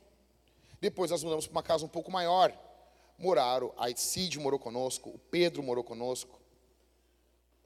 Depois 0.80 1.10
nós 1.10 1.22
mudamos 1.22 1.46
para 1.46 1.52
uma 1.52 1.62
casa 1.62 1.84
um 1.84 1.88
pouco 1.88 2.10
maior. 2.10 2.56
Moraram, 3.18 3.72
a 3.76 3.94
Cid 3.94 4.38
morou 4.38 4.58
conosco, 4.58 5.10
o 5.10 5.18
Pedro 5.18 5.62
morou 5.62 5.82
conosco. 5.82 6.40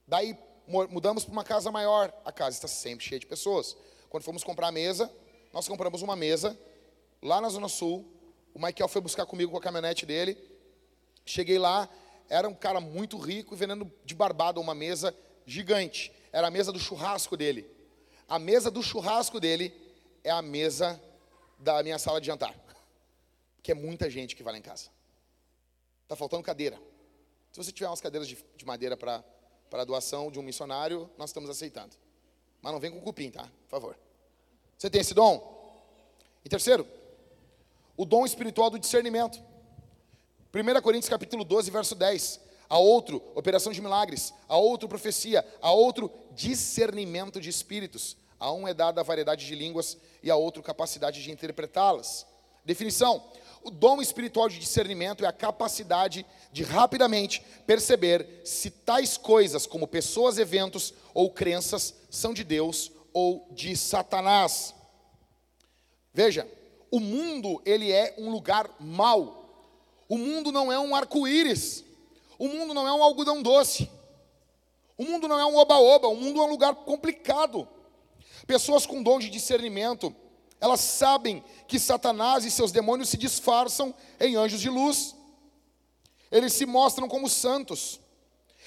Daí 0.06 0.38
mudamos 0.66 1.24
para 1.24 1.32
uma 1.32 1.44
casa 1.44 1.70
maior, 1.70 2.12
a 2.24 2.32
casa 2.32 2.56
está 2.56 2.68
sempre 2.68 3.04
cheia 3.04 3.18
de 3.18 3.26
pessoas. 3.26 3.76
Quando 4.08 4.24
fomos 4.24 4.42
comprar 4.42 4.68
a 4.68 4.72
mesa, 4.72 5.12
nós 5.52 5.68
compramos 5.68 6.00
uma 6.02 6.16
mesa 6.16 6.58
lá 7.20 7.40
na 7.40 7.48
Zona 7.48 7.68
Sul. 7.68 8.10
O 8.54 8.58
Michael 8.58 8.88
foi 8.88 9.00
buscar 9.00 9.26
comigo 9.26 9.52
com 9.52 9.58
a 9.58 9.60
caminhonete 9.60 10.06
dele. 10.06 10.36
Cheguei 11.24 11.58
lá, 11.58 11.88
era 12.28 12.48
um 12.48 12.54
cara 12.54 12.80
muito 12.80 13.18
rico 13.18 13.54
e 13.54 13.56
vendendo 13.56 13.90
de 14.04 14.14
barbado 14.14 14.60
uma 14.60 14.74
mesa 14.74 15.14
gigante. 15.44 16.12
Era 16.32 16.48
a 16.48 16.50
mesa 16.50 16.72
do 16.72 16.78
churrasco 16.78 17.36
dele. 17.36 17.68
A 18.28 18.38
mesa 18.38 18.70
do 18.70 18.82
churrasco 18.82 19.38
dele 19.38 19.74
é 20.24 20.30
a 20.30 20.40
mesa 20.40 21.00
da 21.58 21.82
minha 21.82 21.98
sala 21.98 22.20
de 22.20 22.26
jantar. 22.26 22.54
Que 23.62 23.72
é 23.72 23.74
muita 23.74 24.08
gente 24.08 24.34
que 24.34 24.42
vai 24.42 24.54
lá 24.54 24.58
em 24.58 24.62
casa. 24.62 24.88
Está 26.04 26.16
faltando 26.16 26.42
cadeira. 26.42 26.80
Se 27.52 27.62
você 27.62 27.70
tiver 27.70 27.88
umas 27.88 28.00
cadeiras 28.00 28.26
de, 28.26 28.38
de 28.56 28.64
madeira 28.64 28.96
para 28.96 29.84
doação 29.84 30.30
de 30.30 30.38
um 30.38 30.42
missionário, 30.42 31.10
nós 31.18 31.28
estamos 31.28 31.50
aceitando. 31.50 31.94
Mas 32.62 32.72
não 32.72 32.80
vem 32.80 32.90
com 32.90 33.00
cupim, 33.00 33.30
tá? 33.30 33.44
Por 33.64 33.70
favor. 33.70 33.98
Você 34.82 34.90
tem 34.90 35.00
esse 35.00 35.14
dom? 35.14 35.40
E 36.44 36.48
terceiro, 36.48 36.84
o 37.96 38.04
dom 38.04 38.26
espiritual 38.26 38.68
do 38.68 38.80
discernimento. 38.80 39.40
1 40.52 40.82
Coríntios 40.82 41.08
capítulo 41.08 41.44
12, 41.44 41.70
verso 41.70 41.94
10. 41.94 42.40
A 42.68 42.78
outro, 42.78 43.22
operação 43.36 43.72
de 43.72 43.80
milagres. 43.80 44.34
A 44.48 44.56
outro, 44.56 44.88
profecia. 44.88 45.46
A 45.60 45.70
outro, 45.70 46.10
discernimento 46.32 47.40
de 47.40 47.48
espíritos. 47.48 48.16
A 48.40 48.50
um 48.52 48.66
é 48.66 48.74
dada 48.74 49.00
a 49.00 49.04
variedade 49.04 49.46
de 49.46 49.54
línguas 49.54 49.96
e 50.20 50.32
a 50.32 50.34
outro, 50.34 50.64
capacidade 50.64 51.22
de 51.22 51.30
interpretá-las. 51.30 52.26
Definição: 52.64 53.22
o 53.62 53.70
dom 53.70 54.02
espiritual 54.02 54.48
de 54.48 54.58
discernimento 54.58 55.24
é 55.24 55.28
a 55.28 55.32
capacidade 55.32 56.26
de 56.50 56.64
rapidamente 56.64 57.40
perceber 57.68 58.40
se 58.44 58.68
tais 58.68 59.16
coisas, 59.16 59.64
como 59.64 59.86
pessoas, 59.86 60.38
eventos 60.38 60.92
ou 61.14 61.30
crenças, 61.30 61.94
são 62.10 62.34
de 62.34 62.42
Deus 62.42 62.90
ou 63.12 63.46
de 63.50 63.76
Satanás. 63.76 64.74
Veja, 66.12 66.46
o 66.90 67.00
mundo 67.00 67.60
ele 67.64 67.90
é 67.90 68.14
um 68.18 68.30
lugar 68.30 68.70
mau. 68.78 69.48
O 70.08 70.18
mundo 70.18 70.52
não 70.52 70.70
é 70.70 70.78
um 70.78 70.94
arco-íris. 70.94 71.84
O 72.38 72.48
mundo 72.48 72.74
não 72.74 72.86
é 72.86 72.92
um 72.92 73.02
algodão 73.02 73.42
doce. 73.42 73.90
O 74.98 75.04
mundo 75.04 75.26
não 75.26 75.38
é 75.38 75.46
um 75.46 75.56
oba-oba. 75.56 76.08
O 76.08 76.16
mundo 76.16 76.40
é 76.40 76.44
um 76.44 76.50
lugar 76.50 76.74
complicado. 76.74 77.66
Pessoas 78.46 78.84
com 78.84 79.02
dom 79.02 79.18
de 79.18 79.30
discernimento, 79.30 80.14
elas 80.60 80.80
sabem 80.80 81.42
que 81.66 81.78
Satanás 81.78 82.44
e 82.44 82.50
seus 82.50 82.72
demônios 82.72 83.08
se 83.08 83.16
disfarçam 83.16 83.94
em 84.20 84.36
anjos 84.36 84.60
de 84.60 84.68
luz. 84.68 85.14
Eles 86.30 86.52
se 86.52 86.66
mostram 86.66 87.08
como 87.08 87.28
santos. 87.28 88.00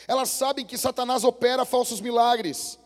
Elas 0.07 0.29
sabem 0.29 0.65
que 0.65 0.77
Satanás 0.77 1.23
opera 1.23 1.65
falsos 1.65 2.01
milagres 2.01 2.79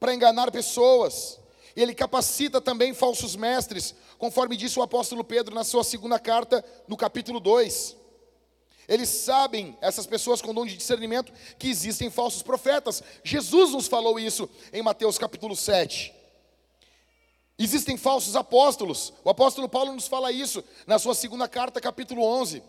para 0.00 0.14
enganar 0.14 0.50
pessoas. 0.50 1.38
Ele 1.76 1.94
capacita 1.94 2.60
também 2.60 2.94
falsos 2.94 3.36
mestres, 3.36 3.94
conforme 4.18 4.56
disse 4.56 4.78
o 4.78 4.82
apóstolo 4.82 5.22
Pedro 5.22 5.54
na 5.54 5.62
sua 5.62 5.84
segunda 5.84 6.18
carta, 6.18 6.64
no 6.88 6.96
capítulo 6.96 7.38
2. 7.38 7.96
Eles 8.88 9.08
sabem, 9.08 9.78
essas 9.80 10.04
pessoas 10.04 10.42
com 10.42 10.52
dom 10.52 10.66
de 10.66 10.76
discernimento, 10.76 11.32
que 11.58 11.68
existem 11.68 12.10
falsos 12.10 12.42
profetas. 12.42 13.04
Jesus 13.22 13.70
nos 13.70 13.86
falou 13.86 14.18
isso 14.18 14.50
em 14.72 14.82
Mateus 14.82 15.16
capítulo 15.16 15.54
7. 15.54 16.12
Existem 17.56 17.96
falsos 17.96 18.34
apóstolos. 18.34 19.12
O 19.22 19.30
apóstolo 19.30 19.68
Paulo 19.68 19.92
nos 19.92 20.08
fala 20.08 20.32
isso 20.32 20.64
na 20.88 20.98
sua 20.98 21.14
segunda 21.14 21.46
carta, 21.46 21.80
capítulo 21.80 22.22
11. 22.24 22.64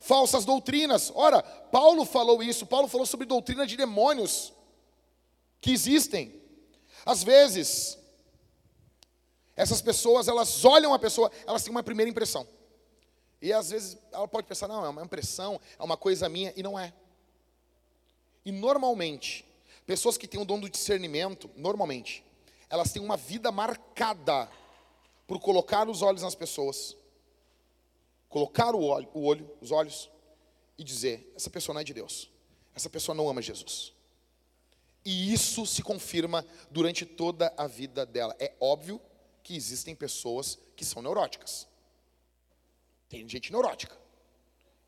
Falsas 0.00 0.46
doutrinas. 0.46 1.12
Ora, 1.14 1.42
Paulo 1.42 2.06
falou 2.06 2.42
isso. 2.42 2.64
Paulo 2.64 2.88
falou 2.88 3.04
sobre 3.04 3.26
doutrina 3.26 3.66
de 3.66 3.76
demônios 3.76 4.52
que 5.60 5.72
existem. 5.72 6.39
Às 7.04 7.22
vezes, 7.22 7.98
essas 9.56 9.82
pessoas, 9.82 10.28
elas 10.28 10.64
olham 10.64 10.94
a 10.94 10.98
pessoa, 10.98 11.30
elas 11.46 11.62
têm 11.62 11.70
uma 11.70 11.82
primeira 11.82 12.10
impressão. 12.10 12.46
E 13.42 13.52
às 13.52 13.70
vezes 13.70 13.98
ela 14.12 14.28
pode 14.28 14.46
pensar, 14.46 14.68
não, 14.68 14.84
é 14.84 14.88
uma 14.88 15.02
impressão, 15.02 15.60
é 15.78 15.82
uma 15.82 15.96
coisa 15.96 16.28
minha, 16.28 16.52
e 16.56 16.62
não 16.62 16.78
é. 16.78 16.92
E 18.44 18.52
normalmente, 18.52 19.44
pessoas 19.86 20.16
que 20.16 20.28
têm 20.28 20.40
o 20.40 20.44
dom 20.44 20.58
do 20.58 20.68
discernimento, 20.68 21.50
normalmente, 21.56 22.24
elas 22.68 22.92
têm 22.92 23.02
uma 23.02 23.16
vida 23.16 23.50
marcada 23.50 24.48
por 25.26 25.40
colocar 25.40 25.88
os 25.88 26.02
olhos 26.02 26.22
nas 26.22 26.34
pessoas, 26.34 26.96
colocar 28.28 28.74
o 28.74 28.82
olho, 28.82 29.08
o 29.14 29.24
olho, 29.24 29.50
os 29.60 29.70
olhos, 29.70 30.10
e 30.78 30.84
dizer: 30.84 31.32
essa 31.36 31.50
pessoa 31.50 31.74
não 31.74 31.80
é 31.80 31.84
de 31.84 31.94
Deus, 31.94 32.30
essa 32.74 32.88
pessoa 32.88 33.14
não 33.14 33.28
ama 33.28 33.42
Jesus. 33.42 33.92
E 35.04 35.32
isso 35.32 35.64
se 35.66 35.82
confirma 35.82 36.44
durante 36.70 37.06
toda 37.06 37.52
a 37.56 37.66
vida 37.66 38.04
dela. 38.04 38.36
É 38.38 38.52
óbvio 38.60 39.00
que 39.42 39.56
existem 39.56 39.94
pessoas 39.94 40.58
que 40.76 40.84
são 40.84 41.02
neuróticas. 41.02 41.66
Tem 43.08 43.26
gente 43.28 43.50
neurótica. 43.50 43.98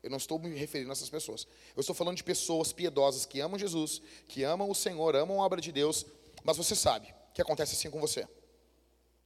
Eu 0.01 0.09
não 0.09 0.17
estou 0.17 0.37
me 0.37 0.53
referindo 0.55 0.91
a 0.91 0.93
essas 0.93 1.09
pessoas. 1.09 1.47
Eu 1.75 1.81
estou 1.81 1.95
falando 1.95 2.17
de 2.17 2.23
pessoas 2.23 2.73
piedosas 2.73 3.25
que 3.25 3.39
amam 3.39 3.57
Jesus, 3.57 4.01
que 4.27 4.43
amam 4.43 4.69
o 4.69 4.75
Senhor, 4.75 5.15
amam 5.15 5.41
a 5.41 5.45
obra 5.45 5.61
de 5.61 5.71
Deus, 5.71 6.05
mas 6.43 6.57
você 6.57 6.75
sabe, 6.75 7.13
que 7.33 7.41
acontece 7.41 7.73
assim 7.73 7.89
com 7.89 7.99
você. 7.99 8.27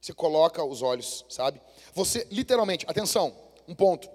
Você 0.00 0.12
coloca 0.12 0.62
os 0.62 0.80
olhos, 0.80 1.24
sabe? 1.28 1.60
Você, 1.92 2.26
literalmente, 2.30 2.86
atenção, 2.88 3.36
um 3.66 3.74
ponto. 3.74 4.08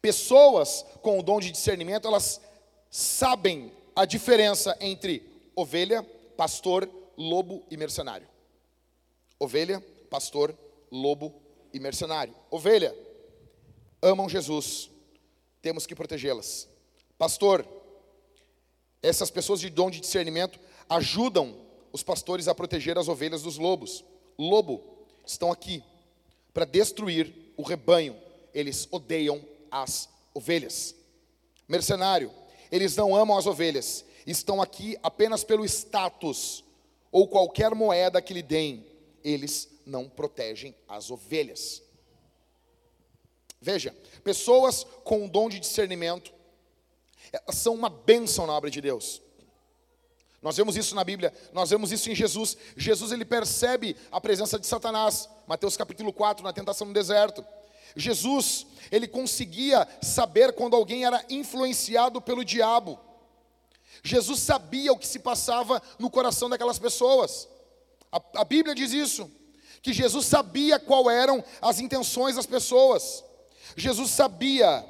Pessoas 0.00 0.84
com 1.02 1.18
o 1.18 1.22
dom 1.22 1.40
de 1.40 1.50
discernimento, 1.50 2.08
elas 2.08 2.40
sabem 2.90 3.70
a 3.94 4.06
diferença 4.06 4.76
entre 4.80 5.29
ovelha, 5.60 6.02
pastor, 6.36 6.88
lobo 7.16 7.64
e 7.70 7.76
mercenário. 7.76 8.26
Ovelha, 9.38 9.80
pastor, 10.08 10.56
lobo 10.90 11.34
e 11.72 11.78
mercenário. 11.78 12.34
Ovelha, 12.50 12.94
amam 14.02 14.28
Jesus, 14.28 14.90
temos 15.62 15.86
que 15.86 15.94
protegê-las. 15.94 16.68
Pastor, 17.18 17.66
essas 19.02 19.30
pessoas 19.30 19.60
de 19.60 19.70
dom 19.70 19.90
de 19.90 20.00
discernimento 20.00 20.58
ajudam 20.88 21.56
os 21.92 22.02
pastores 22.02 22.48
a 22.48 22.54
proteger 22.54 22.98
as 22.98 23.08
ovelhas 23.08 23.42
dos 23.42 23.58
lobos. 23.58 24.04
Lobo 24.38 25.06
estão 25.24 25.52
aqui 25.52 25.82
para 26.52 26.64
destruir 26.64 27.52
o 27.56 27.62
rebanho. 27.62 28.16
Eles 28.52 28.88
odeiam 28.90 29.44
as 29.70 30.08
ovelhas. 30.34 30.94
Mercenário, 31.68 32.32
eles 32.70 32.96
não 32.96 33.14
amam 33.14 33.36
as 33.36 33.46
ovelhas. 33.46 34.04
Estão 34.26 34.60
aqui 34.60 34.98
apenas 35.02 35.44
pelo 35.44 35.64
status 35.64 36.64
ou 37.10 37.28
qualquer 37.28 37.74
moeda 37.74 38.20
que 38.20 38.34
lhe 38.34 38.42
deem. 38.42 38.86
Eles 39.22 39.68
não 39.84 40.08
protegem 40.08 40.74
as 40.88 41.10
ovelhas. 41.10 41.82
Veja, 43.60 43.94
pessoas 44.24 44.84
com 45.04 45.24
o 45.24 45.28
dom 45.28 45.48
de 45.48 45.60
discernimento 45.60 46.32
são 47.50 47.74
uma 47.74 47.90
bênção 47.90 48.46
na 48.46 48.54
obra 48.54 48.70
de 48.70 48.80
Deus. 48.80 49.20
Nós 50.42 50.56
vemos 50.56 50.74
isso 50.74 50.94
na 50.94 51.04
Bíblia, 51.04 51.34
nós 51.52 51.68
vemos 51.68 51.92
isso 51.92 52.10
em 52.10 52.14
Jesus. 52.14 52.56
Jesus 52.74 53.12
ele 53.12 53.26
percebe 53.26 53.94
a 54.10 54.20
presença 54.20 54.58
de 54.58 54.66
Satanás. 54.66 55.28
Mateus 55.46 55.76
capítulo 55.76 56.12
4, 56.12 56.42
na 56.42 56.52
tentação 56.52 56.86
no 56.86 56.94
deserto. 56.94 57.44
Jesus, 57.94 58.66
ele 58.90 59.06
conseguia 59.06 59.86
saber 60.00 60.54
quando 60.54 60.76
alguém 60.76 61.04
era 61.04 61.22
influenciado 61.28 62.22
pelo 62.22 62.44
diabo. 62.44 62.98
Jesus 64.02 64.40
sabia 64.40 64.92
o 64.92 64.98
que 64.98 65.06
se 65.06 65.18
passava 65.18 65.82
no 65.98 66.10
coração 66.10 66.48
daquelas 66.48 66.78
pessoas. 66.78 67.48
A, 68.10 68.20
a 68.36 68.44
Bíblia 68.44 68.74
diz 68.74 68.92
isso, 68.92 69.30
que 69.82 69.92
Jesus 69.92 70.26
sabia 70.26 70.78
qual 70.78 71.10
eram 71.10 71.42
as 71.60 71.80
intenções 71.80 72.36
das 72.36 72.46
pessoas. 72.46 73.24
Jesus 73.76 74.10
sabia 74.10 74.84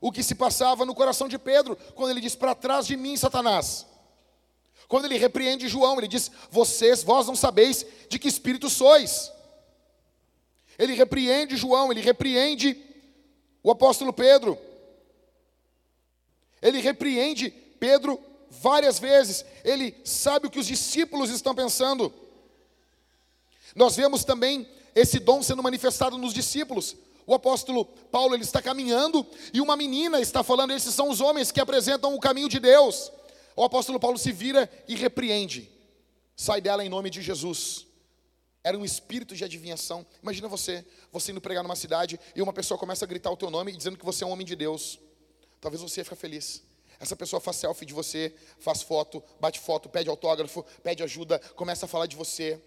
o 0.00 0.10
que 0.10 0.22
se 0.22 0.34
passava 0.34 0.84
no 0.84 0.94
coração 0.94 1.28
de 1.28 1.38
Pedro, 1.38 1.76
quando 1.94 2.10
ele 2.10 2.20
diz: 2.20 2.34
Para 2.34 2.54
trás 2.54 2.86
de 2.86 2.96
mim, 2.96 3.16
Satanás. 3.16 3.86
Quando 4.88 5.04
ele 5.04 5.18
repreende 5.18 5.68
João, 5.68 5.98
ele 5.98 6.08
diz: 6.08 6.30
Vocês, 6.50 7.02
vós 7.02 7.26
não 7.26 7.36
sabeis 7.36 7.86
de 8.08 8.18
que 8.18 8.28
espírito 8.28 8.68
sois. 8.68 9.32
Ele 10.78 10.94
repreende 10.94 11.56
João, 11.56 11.92
ele 11.92 12.00
repreende 12.00 12.76
o 13.62 13.70
apóstolo 13.70 14.12
Pedro. 14.12 14.58
Ele 16.62 16.80
repreende 16.80 17.50
Pedro 17.50 18.18
várias 18.50 18.98
vezes. 18.98 19.44
Ele 19.64 19.94
sabe 20.04 20.46
o 20.46 20.50
que 20.50 20.58
os 20.58 20.66
discípulos 20.66 21.30
estão 21.30 21.54
pensando. 21.54 22.12
Nós 23.74 23.96
vemos 23.96 24.24
também 24.24 24.68
esse 24.94 25.18
dom 25.18 25.42
sendo 25.42 25.62
manifestado 25.62 26.18
nos 26.18 26.34
discípulos. 26.34 26.96
O 27.26 27.34
apóstolo 27.34 27.84
Paulo 27.84 28.34
ele 28.34 28.42
está 28.42 28.60
caminhando 28.60 29.24
e 29.52 29.60
uma 29.60 29.76
menina 29.76 30.20
está 30.20 30.42
falando: 30.42 30.72
esses 30.72 30.92
são 30.94 31.08
os 31.08 31.20
homens 31.20 31.52
que 31.52 31.60
apresentam 31.60 32.14
o 32.14 32.20
caminho 32.20 32.48
de 32.48 32.58
Deus. 32.58 33.12
O 33.54 33.62
apóstolo 33.62 34.00
Paulo 34.00 34.18
se 34.18 34.32
vira 34.32 34.70
e 34.88 34.96
repreende. 34.96 35.70
Sai 36.34 36.60
dela 36.60 36.84
em 36.84 36.88
nome 36.88 37.10
de 37.10 37.22
Jesus. 37.22 37.86
Era 38.62 38.76
um 38.76 38.84
espírito 38.84 39.34
de 39.34 39.44
adivinhação. 39.44 40.04
Imagina 40.22 40.48
você, 40.48 40.84
você 41.12 41.32
indo 41.32 41.40
pregar 41.40 41.62
numa 41.62 41.76
cidade 41.76 42.18
e 42.34 42.42
uma 42.42 42.52
pessoa 42.52 42.76
começa 42.76 43.04
a 43.04 43.08
gritar 43.08 43.30
o 43.30 43.36
teu 43.36 43.50
nome 43.50 43.72
dizendo 43.72 43.96
que 43.96 44.04
você 44.04 44.24
é 44.24 44.26
um 44.26 44.30
homem 44.30 44.46
de 44.46 44.56
Deus. 44.56 44.98
Talvez 45.60 45.82
você 45.82 46.00
ia 46.00 46.04
ficar 46.04 46.16
feliz. 46.16 46.62
Essa 47.00 47.16
pessoa 47.16 47.40
faz 47.40 47.56
selfie 47.56 47.86
de 47.86 47.94
você, 47.94 48.34
faz 48.58 48.82
foto, 48.82 49.24
bate 49.40 49.58
foto, 49.58 49.88
pede 49.88 50.10
autógrafo, 50.10 50.62
pede 50.82 51.02
ajuda, 51.02 51.38
começa 51.56 51.86
a 51.86 51.88
falar 51.88 52.06
de 52.06 52.14
você. 52.14 52.60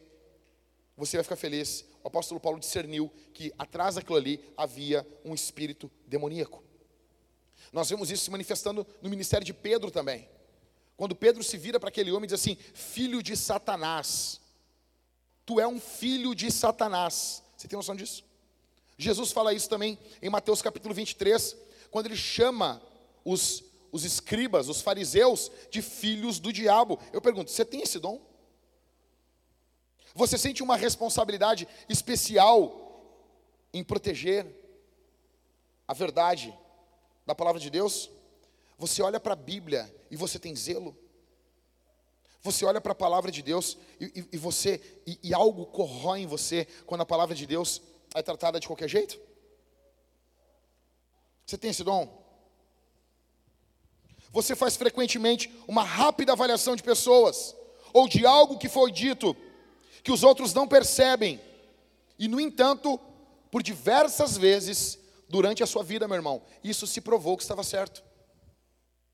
Você 0.97 1.17
vai 1.17 1.23
ficar 1.23 1.35
feliz. 1.35 1.85
O 2.03 2.07
apóstolo 2.07 2.39
Paulo 2.39 2.59
discerniu 2.59 3.11
que 3.31 3.53
atrás 3.59 3.93
daquilo 3.93 4.17
ali 4.17 4.43
havia 4.57 5.07
um 5.23 5.35
espírito 5.35 5.89
demoníaco. 6.07 6.63
Nós 7.71 7.89
vemos 7.89 8.09
isso 8.09 8.25
se 8.25 8.31
manifestando 8.31 8.85
no 9.03 9.09
ministério 9.09 9.45
de 9.45 9.53
Pedro 9.53 9.91
também. 9.91 10.27
Quando 10.97 11.15
Pedro 11.15 11.43
se 11.43 11.55
vira 11.55 11.79
para 11.79 11.89
aquele 11.89 12.11
homem 12.11 12.25
e 12.25 12.27
diz 12.27 12.39
assim: 12.39 12.57
Filho 12.73 13.21
de 13.21 13.37
Satanás, 13.37 14.41
tu 15.45 15.59
é 15.59 15.67
um 15.67 15.79
filho 15.79 16.33
de 16.33 16.51
Satanás. 16.51 17.43
Você 17.55 17.67
tem 17.67 17.77
noção 17.77 17.95
disso? 17.95 18.23
Jesus 18.97 19.31
fala 19.31 19.53
isso 19.53 19.69
também 19.69 19.97
em 20.21 20.29
Mateus 20.29 20.61
capítulo 20.61 20.93
23, 20.93 21.55
quando 21.91 22.07
ele 22.07 22.15
chama 22.15 22.81
os, 23.25 23.63
os 23.93 24.03
escribas, 24.03 24.67
os 24.67 24.81
fariseus, 24.81 25.51
de 25.69 25.81
filhos 25.81 26.39
do 26.39 26.51
diabo. 26.51 26.99
Eu 27.13 27.21
pergunto: 27.21 27.51
você 27.51 27.63
tem 27.63 27.83
esse 27.83 27.99
dom? 27.99 28.19
Você 30.15 30.37
sente 30.37 30.63
uma 30.63 30.75
responsabilidade 30.75 31.67
especial 31.87 32.81
em 33.71 33.83
proteger 33.83 34.45
a 35.87 35.93
verdade 35.93 36.53
da 37.25 37.35
palavra 37.35 37.61
de 37.61 37.69
Deus? 37.69 38.09
Você 38.79 39.01
olha 39.01 39.19
para 39.19 39.33
a 39.33 39.37
Bíblia 39.37 39.93
e 40.09 40.15
você 40.15 40.39
tem 40.39 40.55
zelo? 40.55 40.97
Você 42.41 42.65
olha 42.65 42.81
para 42.81 42.91
a 42.91 42.95
palavra 42.95 43.31
de 43.31 43.41
Deus 43.41 43.77
e, 43.99 44.05
e, 44.05 44.29
e 44.33 44.37
você 44.37 45.01
e, 45.05 45.19
e 45.23 45.33
algo 45.33 45.67
corrói 45.67 46.21
em 46.21 46.27
você 46.27 46.65
quando 46.85 47.01
a 47.01 47.05
palavra 47.05 47.35
de 47.35 47.45
Deus 47.45 47.81
é 48.15 48.21
tratada 48.23 48.59
de 48.59 48.67
qualquer 48.67 48.89
jeito? 48.89 49.19
Você 51.45 51.57
tem 51.57 51.69
esse 51.69 51.83
dom? 51.83 52.22
Você 54.33 54.55
faz 54.55 54.75
frequentemente 54.75 55.53
uma 55.67 55.83
rápida 55.83 56.31
avaliação 56.31 56.75
de 56.75 56.81
pessoas 56.81 57.55
ou 57.93 58.07
de 58.09 58.25
algo 58.25 58.57
que 58.57 58.67
foi 58.67 58.91
dito 58.91 59.37
que 60.03 60.11
os 60.11 60.23
outros 60.23 60.55
não 60.55 60.67
percebem. 60.67 61.39
E 62.17 62.27
no 62.27 62.41
entanto, 62.41 62.99
por 63.51 63.61
diversas 63.61 64.35
vezes 64.35 64.97
durante 65.29 65.61
a 65.61 65.67
sua 65.67 65.83
vida, 65.83 66.07
meu 66.07 66.15
irmão, 66.15 66.41
isso 66.63 66.87
se 66.87 66.99
provou 66.99 67.37
que 67.37 67.43
estava 67.43 67.63
certo. 67.63 68.03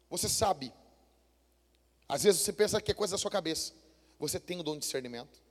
Você 0.10 0.29
sabe. 0.29 0.73
Às 2.08 2.23
vezes 2.23 2.41
você 2.41 2.53
pensa 2.53 2.82
que 2.82 2.89
é 2.89 2.93
coisa 2.93 3.15
da 3.15 3.17
sua 3.17 3.29
cabeça. 3.29 3.73
Você 4.17 4.39
tem 4.39 4.58
o 4.62 4.63
dom 4.63 4.75
de 4.75 4.79
discernimento. 4.79 5.41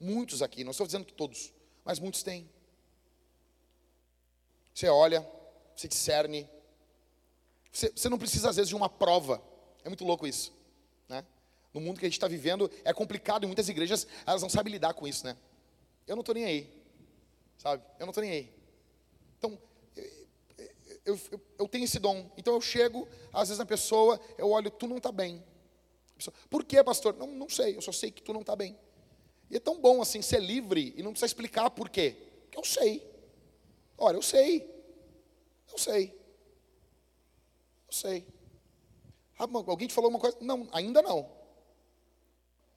Muitos 0.00 0.42
aqui, 0.42 0.64
não 0.64 0.72
estou 0.72 0.84
dizendo 0.84 1.04
que 1.04 1.14
todos, 1.14 1.52
mas 1.84 2.00
muitos 2.00 2.24
têm. 2.24 2.50
Você 4.74 4.88
olha, 4.88 5.24
você 5.76 5.86
discerne. 5.86 6.48
Você, 7.72 7.90
você 7.94 8.08
não 8.08 8.18
precisa, 8.18 8.50
às 8.50 8.56
vezes, 8.56 8.68
de 8.68 8.76
uma 8.76 8.88
prova. 8.88 9.42
É 9.82 9.88
muito 9.88 10.04
louco 10.04 10.26
isso. 10.26 10.52
Né? 11.08 11.24
No 11.72 11.80
mundo 11.80 11.98
que 11.98 12.04
a 12.04 12.08
gente 12.08 12.18
está 12.18 12.28
vivendo, 12.28 12.70
é 12.84 12.92
complicado. 12.92 13.44
E 13.44 13.46
muitas 13.46 13.68
igrejas, 13.68 14.06
elas 14.26 14.42
não 14.42 14.50
sabem 14.50 14.72
lidar 14.72 14.94
com 14.94 15.08
isso, 15.08 15.24
né? 15.24 15.36
Eu 16.06 16.14
não 16.14 16.20
estou 16.20 16.34
nem 16.34 16.44
aí. 16.44 16.70
Sabe? 17.56 17.82
Eu 17.98 18.06
não 18.06 18.10
estou 18.10 18.22
nem 18.22 18.32
aí. 18.32 18.52
Então, 19.38 19.58
eu, 21.04 21.18
eu, 21.30 21.40
eu, 21.58 21.68
tenho 21.68 21.84
esse 21.84 21.98
dom. 21.98 22.30
Então 22.36 22.54
eu 22.54 22.60
chego, 22.60 23.08
às 23.32 23.48
vezes, 23.48 23.58
na 23.58 23.66
pessoa, 23.66 24.20
eu 24.38 24.50
olho, 24.50 24.70
tu 24.70 24.86
não 24.86 24.98
está 24.98 25.10
bem. 25.10 25.42
Pessoa, 26.16 26.34
Por 26.48 26.64
que, 26.64 26.82
pastor? 26.84 27.16
Não, 27.16 27.26
não 27.26 27.48
sei, 27.48 27.76
eu 27.76 27.82
só 27.82 27.90
sei 27.90 28.10
que 28.10 28.22
tu 28.22 28.32
não 28.32 28.42
está 28.42 28.54
bem. 28.54 28.78
E 29.50 29.56
é 29.56 29.60
tão 29.60 29.80
bom 29.80 30.00
assim 30.00 30.22
ser 30.22 30.40
livre 30.40 30.94
e 30.96 31.02
não 31.02 31.10
precisar 31.10 31.26
explicar 31.26 31.70
por 31.70 31.88
quê. 31.88 32.16
Porque 32.44 32.58
eu 32.58 32.64
sei. 32.64 33.06
Olha, 33.98 34.16
eu 34.16 34.22
sei. 34.22 34.68
Eu 35.70 35.78
sei. 35.78 36.21
Eu 37.92 37.96
sei. 37.96 38.26
Ah, 39.38 39.46
alguém 39.66 39.86
te 39.86 39.94
falou 39.94 40.08
uma 40.10 40.18
coisa? 40.18 40.36
Não, 40.40 40.68
ainda 40.72 41.02
não. 41.02 41.30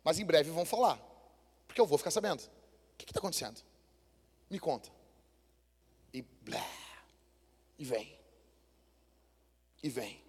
Mas 0.03 0.19
em 0.19 0.25
breve 0.25 0.51
vão 0.51 0.65
falar. 0.65 0.99
Porque 1.67 1.79
eu 1.79 1.85
vou 1.87 1.97
ficar 1.97 2.11
sabendo. 2.11 2.41
O 2.41 2.97
que 2.97 3.05
está 3.05 3.19
acontecendo? 3.19 3.61
Me 4.49 4.59
conta. 4.59 4.89
E 6.13 6.21
blá. 6.21 6.65
E 7.79 7.85
vem 7.85 8.15
e 9.85 9.89
vem. 9.89 10.19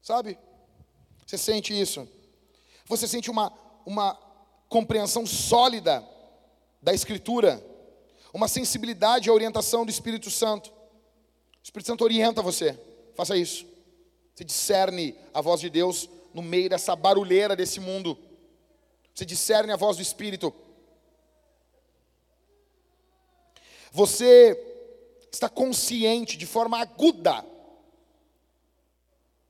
Sabe? 0.00 0.38
Você 1.26 1.36
sente 1.36 1.78
isso? 1.78 2.08
Você 2.86 3.08
sente 3.08 3.28
uma, 3.28 3.52
uma 3.84 4.14
compreensão 4.68 5.26
sólida 5.26 6.06
da 6.80 6.94
Escritura, 6.94 7.60
uma 8.32 8.46
sensibilidade 8.46 9.28
à 9.28 9.32
orientação 9.32 9.84
do 9.84 9.90
Espírito 9.90 10.30
Santo. 10.30 10.70
O 10.70 11.64
Espírito 11.64 11.88
Santo 11.88 12.04
orienta 12.04 12.40
você, 12.40 12.78
faça 13.14 13.36
isso. 13.36 13.66
Você 14.34 14.44
discerne 14.44 15.16
a 15.32 15.40
voz 15.40 15.60
de 15.60 15.70
Deus 15.70 16.08
no 16.32 16.42
meio 16.42 16.68
dessa 16.68 16.96
barulheira 16.96 17.54
desse 17.54 17.78
mundo. 17.78 18.18
Você 19.14 19.24
discerne 19.24 19.72
a 19.72 19.76
voz 19.76 19.96
do 19.96 20.02
Espírito. 20.02 20.52
Você 23.92 24.60
está 25.30 25.48
consciente 25.48 26.36
de 26.36 26.46
forma 26.46 26.80
aguda 26.80 27.44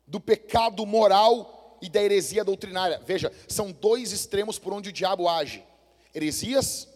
do 0.07 0.21
pecado 0.21 0.85
moral 0.85 1.79
e 1.81 1.89
da 1.89 2.03
heresia 2.03 2.45
doutrinária. 2.45 3.01
Veja, 3.07 3.33
são 3.49 3.73
dois 3.73 4.13
extremos 4.13 4.59
por 4.59 4.73
onde 4.75 4.91
o 4.91 4.93
diabo 4.93 5.29
age: 5.29 5.65
heresias, 6.15 6.87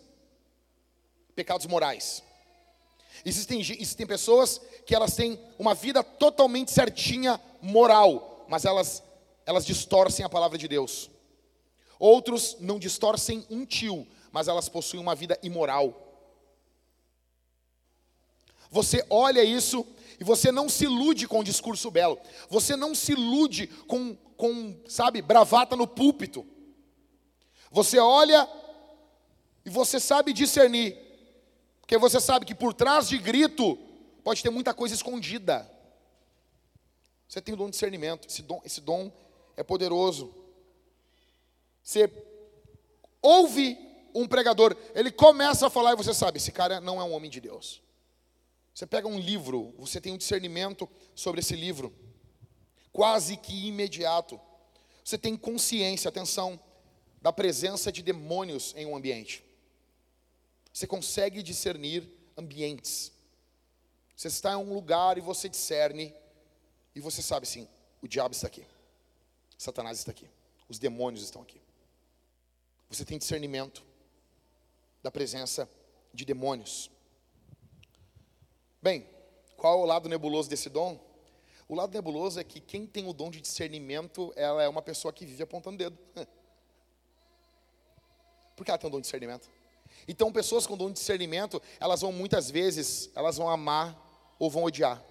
pecados 1.35 1.67
morais. 1.67 2.23
Existem, 3.29 3.61
existem 3.61 4.07
pessoas 4.07 4.59
que 4.87 4.95
elas 4.95 5.15
têm 5.15 5.39
uma 5.59 5.75
vida 5.75 6.03
totalmente 6.03 6.71
certinha 6.71 7.39
moral, 7.61 8.47
mas 8.49 8.65
elas, 8.65 9.03
elas 9.45 9.67
distorcem 9.67 10.25
a 10.25 10.29
palavra 10.31 10.57
de 10.57 10.67
Deus. 10.67 11.11
Outros 11.99 12.57
não 12.59 12.79
distorcem 12.79 13.45
um 13.51 13.67
tio, 13.67 14.07
mas 14.33 14.49
elas 14.49 14.69
possuem 14.71 15.03
uma 15.03 15.15
vida 15.15 15.39
imoral. 15.43 16.07
Você 18.71 19.05
olha 19.11 19.45
isso 19.45 19.87
e 20.19 20.25
você 20.25 20.51
não 20.51 20.67
se 20.67 20.85
ilude 20.85 21.29
com 21.29 21.41
um 21.41 21.45
discurso 21.45 21.91
belo. 21.91 22.19
Você 22.49 22.77
não 22.77 22.95
se 22.95 23.13
ilude 23.13 23.67
com, 23.87 24.17
com, 24.39 24.75
sabe, 24.89 25.21
bravata 25.21 25.77
no 25.77 25.87
púlpito. 25.87 26.47
Você 27.71 27.99
olha 27.99 28.49
e 29.67 29.71
você 29.71 30.01
sabe 30.01 30.33
discernir. 30.33 31.08
Porque 31.89 31.97
você 31.97 32.21
sabe 32.21 32.45
que 32.45 32.55
por 32.55 32.75
trás 32.75 33.09
de 33.09 33.17
grito 33.17 33.79
pode 34.23 34.43
ter 34.43 34.51
muita 34.51 34.75
coisa 34.75 34.95
escondida. 34.95 35.67
Você 37.27 37.41
tem 37.41 37.55
o 37.55 37.57
dom 37.57 37.65
de 37.65 37.71
discernimento. 37.71 38.29
Esse 38.29 38.43
dom, 38.43 38.61
esse 38.63 38.83
dom 38.83 39.11
é 39.57 39.63
poderoso. 39.63 40.35
Você 41.83 42.13
ouve 43.23 43.79
um 44.15 44.29
pregador, 44.29 44.77
ele 44.95 45.11
começa 45.11 45.67
a 45.67 45.71
falar 45.71 45.95
e 45.95 45.97
você 45.97 46.13
sabe, 46.13 46.37
esse 46.37 46.53
cara 46.53 46.79
não 46.79 47.01
é 47.01 47.05
um 47.05 47.15
homem 47.15 47.31
de 47.31 47.41
Deus. 47.41 47.81
Você 48.75 48.87
pega 48.87 49.09
um 49.09 49.19
livro, 49.19 49.73
você 49.79 49.99
tem 49.99 50.13
um 50.13 50.19
discernimento 50.19 50.87
sobre 51.15 51.41
esse 51.41 51.57
livro, 51.57 51.91
quase 52.93 53.35
que 53.39 53.67
imediato. 53.67 54.39
Você 55.03 55.17
tem 55.17 55.39
consciência, 55.39 56.11
atenção, 56.11 56.61
da 57.23 57.33
presença 57.33 57.91
de 57.91 58.03
demônios 58.03 58.75
em 58.77 58.85
um 58.85 58.95
ambiente. 58.95 59.48
Você 60.79 60.87
consegue 60.87 61.43
discernir 61.43 62.09
ambientes. 62.37 63.11
Você 64.15 64.29
está 64.29 64.53
em 64.53 64.57
um 64.59 64.73
lugar 64.73 65.19
e 65.19 65.21
você 65.21 65.49
discerne, 65.49 66.15
e 66.95 67.01
você 67.01 67.21
sabe 67.21 67.49
sim, 67.49 67.67
o 68.01 68.07
diabo 68.07 68.33
está 68.33 68.47
aqui, 68.47 68.65
Satanás 69.59 69.99
está 69.99 70.13
aqui, 70.13 70.31
os 70.69 70.79
demônios 70.79 71.25
estão 71.25 71.43
aqui. 71.43 71.61
Você 72.89 73.05
tem 73.05 73.19
discernimento 73.19 73.85
da 75.03 75.11
presença 75.11 75.69
de 76.15 76.25
demônios. 76.25 76.89
Bem, 78.81 79.05
qual 79.57 79.81
é 79.81 79.83
o 79.83 79.85
lado 79.85 80.09
nebuloso 80.09 80.49
desse 80.49 80.71
dom? 80.71 81.05
O 81.69 81.75
lado 81.75 81.93
nebuloso 81.93 82.39
é 82.39 82.45
que 82.45 82.61
quem 82.61 82.87
tem 82.87 83.09
o 83.09 83.13
dom 83.13 83.33
de 83.33 83.41
discernimento, 83.41 84.33
ela 84.37 84.63
é 84.63 84.69
uma 84.69 84.81
pessoa 84.81 85.13
que 85.13 85.27
vive 85.27 85.43
apontando 85.43 85.77
dedo. 85.77 85.99
Por 88.55 88.65
que 88.65 88.71
ela 88.71 88.79
tem 88.79 88.87
um 88.87 88.93
dom 88.93 88.99
de 88.99 89.07
discernimento? 89.07 89.58
Então, 90.09 90.33
pessoas 90.33 90.67
com 90.67 90.75
dom 90.75 90.87
de 90.87 90.95
discernimento, 90.95 91.61
elas 91.79 92.01
vão 92.01 92.11
muitas 92.11 92.51
vezes, 92.51 93.11
elas 93.15 93.37
vão 93.37 93.51
amar 93.51 93.95
ou 94.39 94.51
vão 94.51 94.65
odiar. 94.65 95.05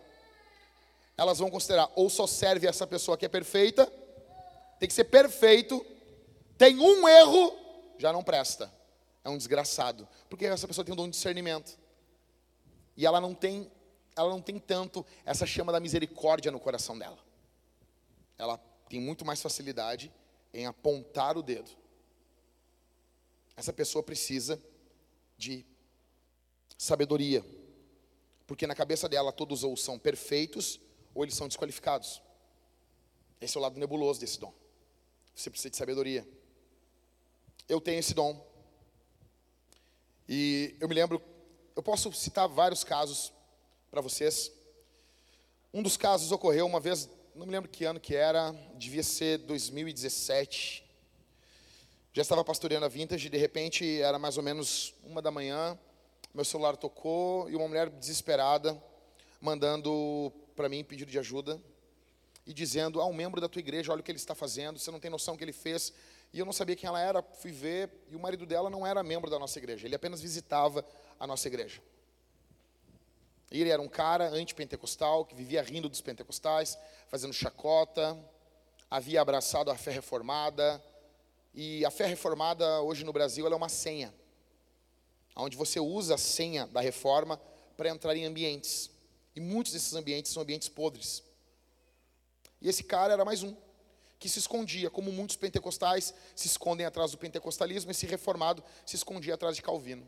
Elas 1.16 1.38
vão 1.38 1.52
considerar, 1.52 1.91
ou 1.95 2.10
só 2.10 2.26
serve 2.26 2.66
essa 2.66 2.88
pessoa 2.88 3.16
que 3.16 3.26
é 3.26 3.30
perfeita, 3.30 3.86
tem 4.80 4.89
que 4.89 4.93
ser 4.93 5.04
perfeito, 5.04 5.86
tem 6.58 6.80
um 6.80 7.08
erro, 7.08 7.56
já 8.00 8.12
não 8.12 8.24
presta. 8.24 8.74
É 9.24 9.30
um 9.30 9.38
desgraçado. 9.38 10.08
Porque 10.30 10.45
essa 10.45 10.68
pessoa 10.68 10.84
tem 10.84 10.93
um 10.93 10.98
dom 10.98 11.06
de 11.06 11.12
discernimento. 11.12 11.78
E 12.95 13.06
ela 13.06 13.22
não 13.22 13.36
tem, 13.36 13.70
ela 14.16 14.30
não 14.30 14.41
tem 14.41 14.58
tanto 14.58 15.06
essa 15.26 15.45
chama 15.45 15.72
da 15.72 15.80
misericórdia 15.80 16.52
no 16.52 16.60
coração 16.60 16.98
dela. 16.98 17.20
Ela 18.38 18.58
tem 18.89 19.00
muito 19.00 19.24
mais 19.26 19.41
facilidade 19.41 20.12
em 20.54 20.66
apontar 20.66 21.38
o 21.38 21.43
dedo. 21.43 21.70
Essa 23.56 23.74
pessoa 23.74 24.02
precisa 24.02 24.60
de 25.38 25.66
sabedoria. 26.78 27.46
Porque 28.46 28.66
na 28.66 28.76
cabeça 28.76 29.08
dela 29.08 29.32
todos 29.32 29.64
ou 29.64 29.76
são 29.76 30.00
perfeitos 30.00 30.80
ou 31.14 31.24
eles 31.24 31.36
são 31.36 31.48
desqualificados. 31.48 32.22
Esse 33.40 33.58
é 33.58 33.60
o 33.60 33.62
lado 33.62 33.80
nebuloso 33.80 34.20
desse 34.20 34.40
dom. 34.40 34.54
Você 35.36 35.50
precisa 35.50 35.70
de 35.70 35.78
sabedoria. 35.78 36.28
Eu 37.70 37.80
tenho 37.80 38.00
esse 38.00 38.14
dom. 38.14 38.46
E 40.28 40.76
eu 40.80 40.88
me 40.88 40.96
lembro, 40.96 41.22
eu 41.76 41.84
posso 41.84 42.12
citar 42.14 42.48
vários 42.48 42.84
casos 42.84 43.32
para 43.92 44.02
vocês. 44.02 44.52
Um 45.74 45.84
dos 45.84 45.98
casos 45.98 46.32
ocorreu 46.32 46.66
uma 46.66 46.80
vez, 46.80 47.10
não 47.36 47.46
me 47.46 47.52
lembro 47.52 47.70
que 47.70 47.86
ano 47.86 48.00
que 48.00 48.16
era, 48.16 48.52
devia 48.76 49.04
ser 49.04 49.38
2017. 49.40 50.87
Já 52.18 52.24
estava 52.24 52.43
pastoreando 52.43 52.84
a 52.84 52.89
Vintage 52.89 53.30
de 53.30 53.38
repente 53.38 54.01
era 54.01 54.18
mais 54.18 54.38
ou 54.38 54.43
menos 54.43 54.95
uma 55.03 55.22
da 55.22 55.30
manhã, 55.30 55.78
meu 56.34 56.43
celular 56.43 56.76
tocou 56.76 57.47
e 57.47 57.55
uma 57.55 57.68
mulher 57.68 57.91
desesperada 57.91 58.76
mandando 59.39 60.34
para 60.55 60.68
mim 60.68 60.84
pedido 60.84 61.11
de 61.11 61.20
ajuda 61.20 61.61
e 62.43 62.55
dizendo: 62.55 62.99
"Ah, 62.99 63.05
um 63.05 63.13
membro 63.13 63.39
da 63.39 63.47
tua 63.47 63.59
igreja, 63.59 63.91
olha 63.91 63.99
o 63.99 64.03
que 64.03 64.09
ele 64.09 64.18
está 64.18 64.34
fazendo, 64.34 64.80
você 64.80 64.89
não 64.89 64.99
tem 64.99 65.11
noção 65.11 65.36
do 65.36 65.38
que 65.38 65.43
ele 65.43 65.53
fez". 65.53 65.93
E 66.34 66.39
eu 66.39 66.45
não 66.47 66.51
sabia 66.51 66.76
quem 66.76 66.88
ela 66.88 66.99
era, 66.99 67.22
fui 67.22 67.51
ver, 67.51 67.91
e 68.09 68.15
o 68.15 68.20
marido 68.20 68.47
dela 68.47 68.68
não 68.68 68.84
era 68.88 69.03
membro 69.03 69.30
da 69.30 69.38
nossa 69.38 69.59
igreja, 69.59 69.86
ele 69.86 69.93
apenas 69.93 70.20
visitava 70.20 70.84
a 71.20 71.28
nossa 71.28 71.47
igreja. 71.47 71.80
Ele 73.51 73.70
era 73.70 73.80
um 73.80 73.88
cara 73.88 74.28
antipentecostal, 74.30 75.24
que 75.24 75.36
vivia 75.36 75.61
rindo 75.61 75.88
dos 75.88 76.01
pentecostais, 76.01 76.80
fazendo 77.09 77.32
chacota, 77.32 78.18
havia 78.89 79.22
abraçado 79.22 79.70
a 79.70 79.76
fé 79.76 79.91
reformada, 79.91 80.84
e 81.60 81.84
a 81.84 81.89
fé 81.89 82.05
reformada 82.05 82.84
hoje 82.84 83.03
no 83.03 83.12
Brasil 83.12 83.47
é 83.47 83.55
uma 83.55 83.68
senha, 83.68 84.14
onde 85.36 85.58
você 85.58 85.80
usa 85.80 86.14
a 86.14 86.18
senha 86.18 86.68
da 86.68 86.80
reforma 86.80 87.41
para 87.76 87.89
entrar 87.89 88.16
em 88.16 88.26
ambientes. 88.26 88.91
E 89.36 89.39
muitos 89.39 89.72
desses 89.72 89.95
ambientes 89.95 90.32
são 90.32 90.43
ambientes 90.43 90.70
podres. 90.70 91.24
E 92.62 92.70
esse 92.70 92.84
cara 92.84 93.12
era 93.14 93.26
mais 93.26 93.41
um 93.41 93.55
que 94.20 94.30
se 94.30 94.38
escondia, 94.38 94.91
como 94.91 95.12
muitos 95.12 95.36
pentecostais 95.36 96.14
se 96.36 96.45
escondem 96.45 96.86
atrás 96.86 97.10
do 97.10 97.18
pentecostalismo, 97.18 97.89
esse 97.89 98.05
reformado 98.05 98.64
se 98.86 98.95
escondia 98.95 99.34
atrás 99.34 99.55
de 99.55 99.64
Calvino. 99.64 100.08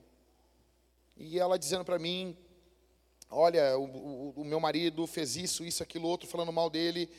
E 1.18 1.40
ela 1.40 1.58
dizendo 1.58 1.84
para 1.84 1.98
mim, 1.98 2.38
olha, 3.28 3.76
o, 3.76 3.86
o, 3.86 4.34
o, 4.42 4.46
meu 4.46 4.60
marido 4.60 5.08
fez 5.08 5.36
isso, 5.36 5.66
isso, 5.66 5.82
aquilo, 5.82 6.08
outro, 6.08 6.30
falando 6.30 6.54
mal 6.54 6.70
dele, 6.70 7.10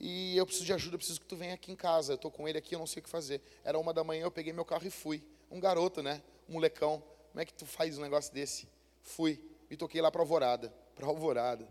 e 0.00 0.36
eu 0.36 0.46
preciso 0.46 0.64
de 0.64 0.72
ajuda, 0.72 0.94
eu 0.94 0.98
preciso 0.98 1.20
que 1.20 1.26
tu 1.26 1.36
venha 1.36 1.54
aqui 1.54 1.70
em 1.70 1.76
casa, 1.76 2.12
eu 2.12 2.16
estou 2.16 2.30
com 2.30 2.48
ele 2.48 2.56
aqui, 2.56 2.74
eu 2.74 2.78
não 2.78 2.86
sei 2.86 3.00
o 3.00 3.02
que 3.04 3.10
fazer. 3.10 3.42
Era 3.62 3.78
uma 3.78 3.92
da 3.92 4.02
manhã, 4.02 4.22
eu 4.22 4.30
peguei 4.30 4.52
meu 4.52 4.64
carro 4.64 4.86
e 4.86 4.90
fui. 4.90 5.22
Um 5.50 5.60
garoto, 5.60 6.02
né? 6.02 6.22
Um 6.48 6.54
molecão. 6.54 7.02
Como 7.30 7.40
é 7.40 7.44
que 7.44 7.52
tu 7.52 7.66
faz 7.66 7.98
um 7.98 8.02
negócio 8.02 8.32
desse? 8.32 8.66
Fui. 9.02 9.40
E 9.70 9.76
toquei 9.76 10.00
lá 10.00 10.10
para 10.10 10.22
Alvorada. 10.22 10.72
Para 10.94 11.06
Alvorada. 11.06 11.68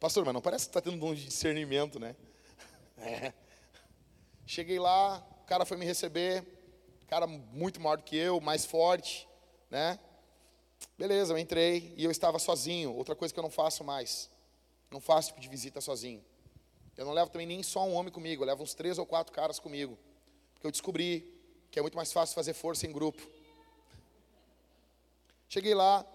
Pastor, 0.00 0.24
mas 0.24 0.34
não 0.34 0.40
parece 0.42 0.64
que 0.66 0.70
está 0.70 0.80
tendo 0.80 0.96
um 0.96 0.98
dom 0.98 1.14
de 1.14 1.24
discernimento, 1.24 1.98
né? 1.98 2.16
É. 2.98 3.32
Cheguei 4.46 4.78
lá, 4.78 5.18
o 5.42 5.46
cara 5.46 5.64
foi 5.64 5.76
me 5.76 5.84
receber, 5.84 6.44
cara 7.12 7.26
muito 7.26 7.78
maior 7.78 7.98
do 7.98 8.04
que 8.04 8.16
eu, 8.16 8.40
mais 8.40 8.64
forte, 8.64 9.28
né? 9.70 9.98
Beleza, 10.96 11.34
eu 11.34 11.36
entrei 11.36 11.92
e 11.94 12.04
eu 12.04 12.10
estava 12.10 12.38
sozinho, 12.38 12.94
outra 12.94 13.14
coisa 13.14 13.34
que 13.34 13.38
eu 13.38 13.42
não 13.42 13.50
faço 13.50 13.84
mais. 13.84 14.30
Não 14.90 14.98
faço 14.98 15.28
tipo 15.28 15.38
de 15.38 15.46
visita 15.46 15.78
sozinho. 15.82 16.24
Eu 16.96 17.04
não 17.04 17.12
levo 17.12 17.30
também 17.30 17.46
nem 17.46 17.62
só 17.62 17.84
um 17.84 17.94
homem 17.94 18.12
comigo, 18.12 18.42
eu 18.42 18.46
levo 18.46 18.62
uns 18.62 18.74
três 18.74 18.98
ou 18.98 19.06
quatro 19.06 19.32
caras 19.32 19.58
comigo. 19.58 19.98
Porque 20.54 20.66
eu 20.66 20.70
descobri 20.70 21.32
que 21.70 21.78
é 21.78 21.82
muito 21.82 21.96
mais 21.96 22.12
fácil 22.12 22.34
fazer 22.34 22.52
força 22.52 22.86
em 22.86 22.92
grupo. 22.92 23.22
Cheguei 25.48 25.74
lá, 25.74 26.06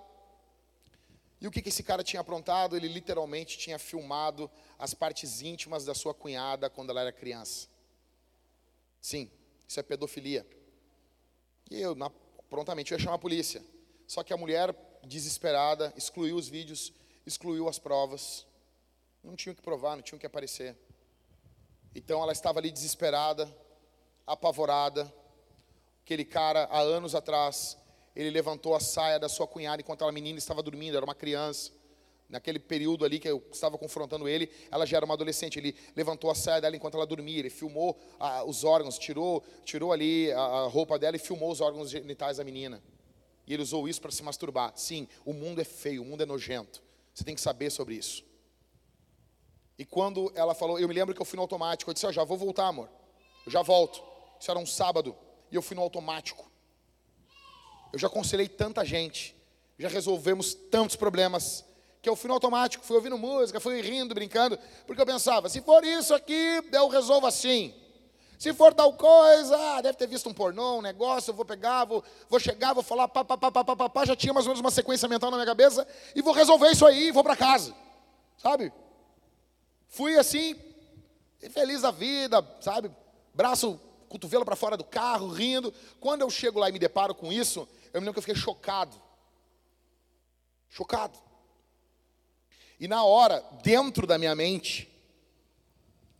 e 1.39 1.47
o 1.47 1.51
que, 1.51 1.61
que 1.61 1.69
esse 1.69 1.83
cara 1.83 2.03
tinha 2.03 2.19
aprontado? 2.19 2.75
Ele 2.75 2.87
literalmente 2.87 3.57
tinha 3.57 3.77
filmado 3.77 4.49
as 4.77 4.93
partes 4.93 5.41
íntimas 5.41 5.85
da 5.85 5.93
sua 5.93 6.13
cunhada 6.13 6.69
quando 6.69 6.89
ela 6.89 7.01
era 7.01 7.11
criança. 7.11 7.67
Sim, 8.99 9.29
isso 9.67 9.79
é 9.79 9.83
pedofilia. 9.83 10.45
E 11.69 11.79
eu, 11.79 11.93
na, 11.93 12.09
prontamente, 12.49 12.91
eu 12.91 12.97
ia 12.97 13.03
chamar 13.03 13.15
a 13.15 13.19
polícia. 13.19 13.63
Só 14.07 14.23
que 14.23 14.33
a 14.33 14.37
mulher, 14.37 14.75
desesperada, 15.03 15.93
excluiu 15.95 16.35
os 16.35 16.47
vídeos, 16.47 16.91
excluiu 17.25 17.69
as 17.69 17.77
provas. 17.77 18.45
Não 19.27 19.35
tinha 19.35 19.51
o 19.51 19.55
que 19.55 19.61
provar, 19.61 19.97
não 19.97 20.01
tinha 20.01 20.15
o 20.15 20.19
que 20.19 20.25
aparecer. 20.25 20.73
Então 21.93 22.23
ela 22.23 22.31
estava 22.31 22.59
ali 22.59 22.71
desesperada, 22.71 23.53
apavorada. 24.25 25.13
Aquele 26.05 26.23
cara, 26.23 26.63
há 26.71 26.79
anos 26.79 27.13
atrás, 27.13 27.77
ele 28.15 28.29
levantou 28.29 28.73
a 28.73 28.79
saia 28.79 29.19
da 29.19 29.27
sua 29.27 29.45
cunhada 29.45 29.81
enquanto 29.81 30.05
a 30.05 30.11
menina 30.13 30.39
estava 30.39 30.63
dormindo, 30.63 30.95
era 30.95 31.05
uma 31.05 31.13
criança. 31.13 31.73
Naquele 32.29 32.57
período 32.57 33.03
ali 33.03 33.19
que 33.19 33.27
eu 33.27 33.43
estava 33.51 33.77
confrontando 33.77 34.29
ele, 34.29 34.49
ela 34.71 34.85
já 34.85 34.95
era 34.95 35.05
uma 35.05 35.13
adolescente. 35.13 35.59
Ele 35.59 35.75
levantou 35.93 36.31
a 36.31 36.35
saia 36.35 36.61
dela 36.61 36.77
enquanto 36.77 36.95
ela 36.95 37.05
dormia. 37.05 37.39
Ele 37.39 37.49
filmou 37.49 37.99
ah, 38.17 38.45
os 38.45 38.63
órgãos, 38.63 38.97
tirou, 38.97 39.43
tirou 39.65 39.91
ali 39.91 40.31
a, 40.31 40.39
a 40.39 40.67
roupa 40.67 40.97
dela 40.97 41.17
e 41.17 41.19
filmou 41.19 41.51
os 41.51 41.59
órgãos 41.59 41.89
genitais 41.89 42.37
da 42.37 42.45
menina. 42.45 42.81
E 43.45 43.53
ele 43.53 43.61
usou 43.61 43.89
isso 43.89 43.99
para 43.99 44.11
se 44.11 44.23
masturbar. 44.23 44.71
Sim, 44.77 45.05
o 45.25 45.33
mundo 45.33 45.59
é 45.59 45.65
feio, 45.65 46.01
o 46.01 46.05
mundo 46.05 46.23
é 46.23 46.25
nojento. 46.25 46.81
Você 47.13 47.25
tem 47.25 47.35
que 47.35 47.41
saber 47.41 47.69
sobre 47.69 47.95
isso. 47.95 48.26
E 49.77 49.85
quando 49.85 50.31
ela 50.35 50.55
falou, 50.55 50.79
eu 50.79 50.87
me 50.87 50.93
lembro 50.93 51.13
que 51.13 51.21
eu 51.21 51.25
fui 51.25 51.37
no 51.37 51.43
automático. 51.43 51.89
Eu 51.89 51.93
disse: 51.93 52.05
oh, 52.05 52.11
já 52.11 52.23
vou 52.23 52.37
voltar, 52.37 52.67
amor. 52.67 52.89
Eu 53.45 53.51
já 53.51 53.61
volto. 53.61 54.01
Isso 54.39 54.49
era 54.49 54.59
um 54.59 54.65
sábado. 54.65 55.15
E 55.51 55.55
eu 55.55 55.61
fui 55.61 55.75
no 55.75 55.81
automático. 55.81 56.49
Eu 57.91 57.99
já 57.99 58.07
aconselhei 58.07 58.47
tanta 58.47 58.83
gente, 58.83 59.35
já 59.79 59.87
resolvemos 59.87 60.53
tantos 60.53 60.95
problemas, 60.95 61.63
que 62.01 62.09
eu 62.09 62.15
fui 62.15 62.27
no 62.27 62.33
automático, 62.33 62.85
fui 62.85 62.95
ouvindo 62.95 63.17
música, 63.17 63.59
fui 63.59 63.81
rindo, 63.81 64.13
brincando, 64.13 64.57
porque 64.85 65.01
eu 65.01 65.05
pensava, 65.05 65.49
se 65.49 65.61
for 65.61 65.83
isso 65.83 66.13
aqui, 66.13 66.61
eu 66.71 66.87
resolvo 66.87 67.27
assim. 67.27 67.73
Se 68.37 68.53
for 68.53 68.73
tal 68.73 68.93
coisa, 68.93 69.57
ah, 69.57 69.81
deve 69.81 69.97
ter 69.97 70.07
visto 70.07 70.29
um 70.29 70.33
pornô, 70.33 70.77
um 70.77 70.81
negócio, 70.81 71.31
eu 71.31 71.35
vou 71.35 71.43
pegar, 71.43 71.85
vou, 71.85 72.03
vou 72.29 72.39
chegar, 72.39 72.73
vou 72.73 72.83
falar, 72.83 73.07
pá, 73.07 73.25
pá, 73.25 73.35
pá, 73.37 73.51
pá, 73.51 73.63
pá, 73.63 73.89
pá, 73.89 74.05
já 74.05 74.15
tinha 74.15 74.31
mais 74.31 74.45
ou 74.45 74.51
menos 74.51 74.61
uma 74.61 74.69
sequência 74.69 75.07
mental 75.07 75.31
na 75.31 75.37
minha 75.37 75.47
cabeça, 75.47 75.87
e 76.15 76.21
vou 76.21 76.33
resolver 76.33 76.69
isso 76.69 76.85
aí 76.85 77.09
vou 77.09 77.23
para 77.23 77.35
casa, 77.35 77.73
sabe? 78.37 78.71
Fui 79.87 80.17
assim, 80.17 80.55
feliz 81.51 81.81
da 81.81 81.91
vida, 81.91 82.45
sabe? 82.61 82.91
Braço, 83.33 83.79
cotovelo 84.09 84.45
para 84.45 84.55
fora 84.55 84.77
do 84.77 84.83
carro, 84.83 85.29
rindo. 85.29 85.73
Quando 85.99 86.21
eu 86.21 86.29
chego 86.29 86.59
lá 86.59 86.69
e 86.69 86.71
me 86.71 86.79
deparo 86.79 87.13
com 87.13 87.31
isso, 87.31 87.67
eu 87.93 88.01
me 88.01 88.05
lembro 88.05 88.13
que 88.13 88.19
eu 88.19 88.23
fiquei 88.23 88.35
chocado. 88.35 88.99
Chocado. 90.69 91.17
E 92.79 92.87
na 92.87 93.03
hora, 93.03 93.43
dentro 93.63 94.05
da 94.05 94.17
minha 94.17 94.35
mente, 94.35 94.87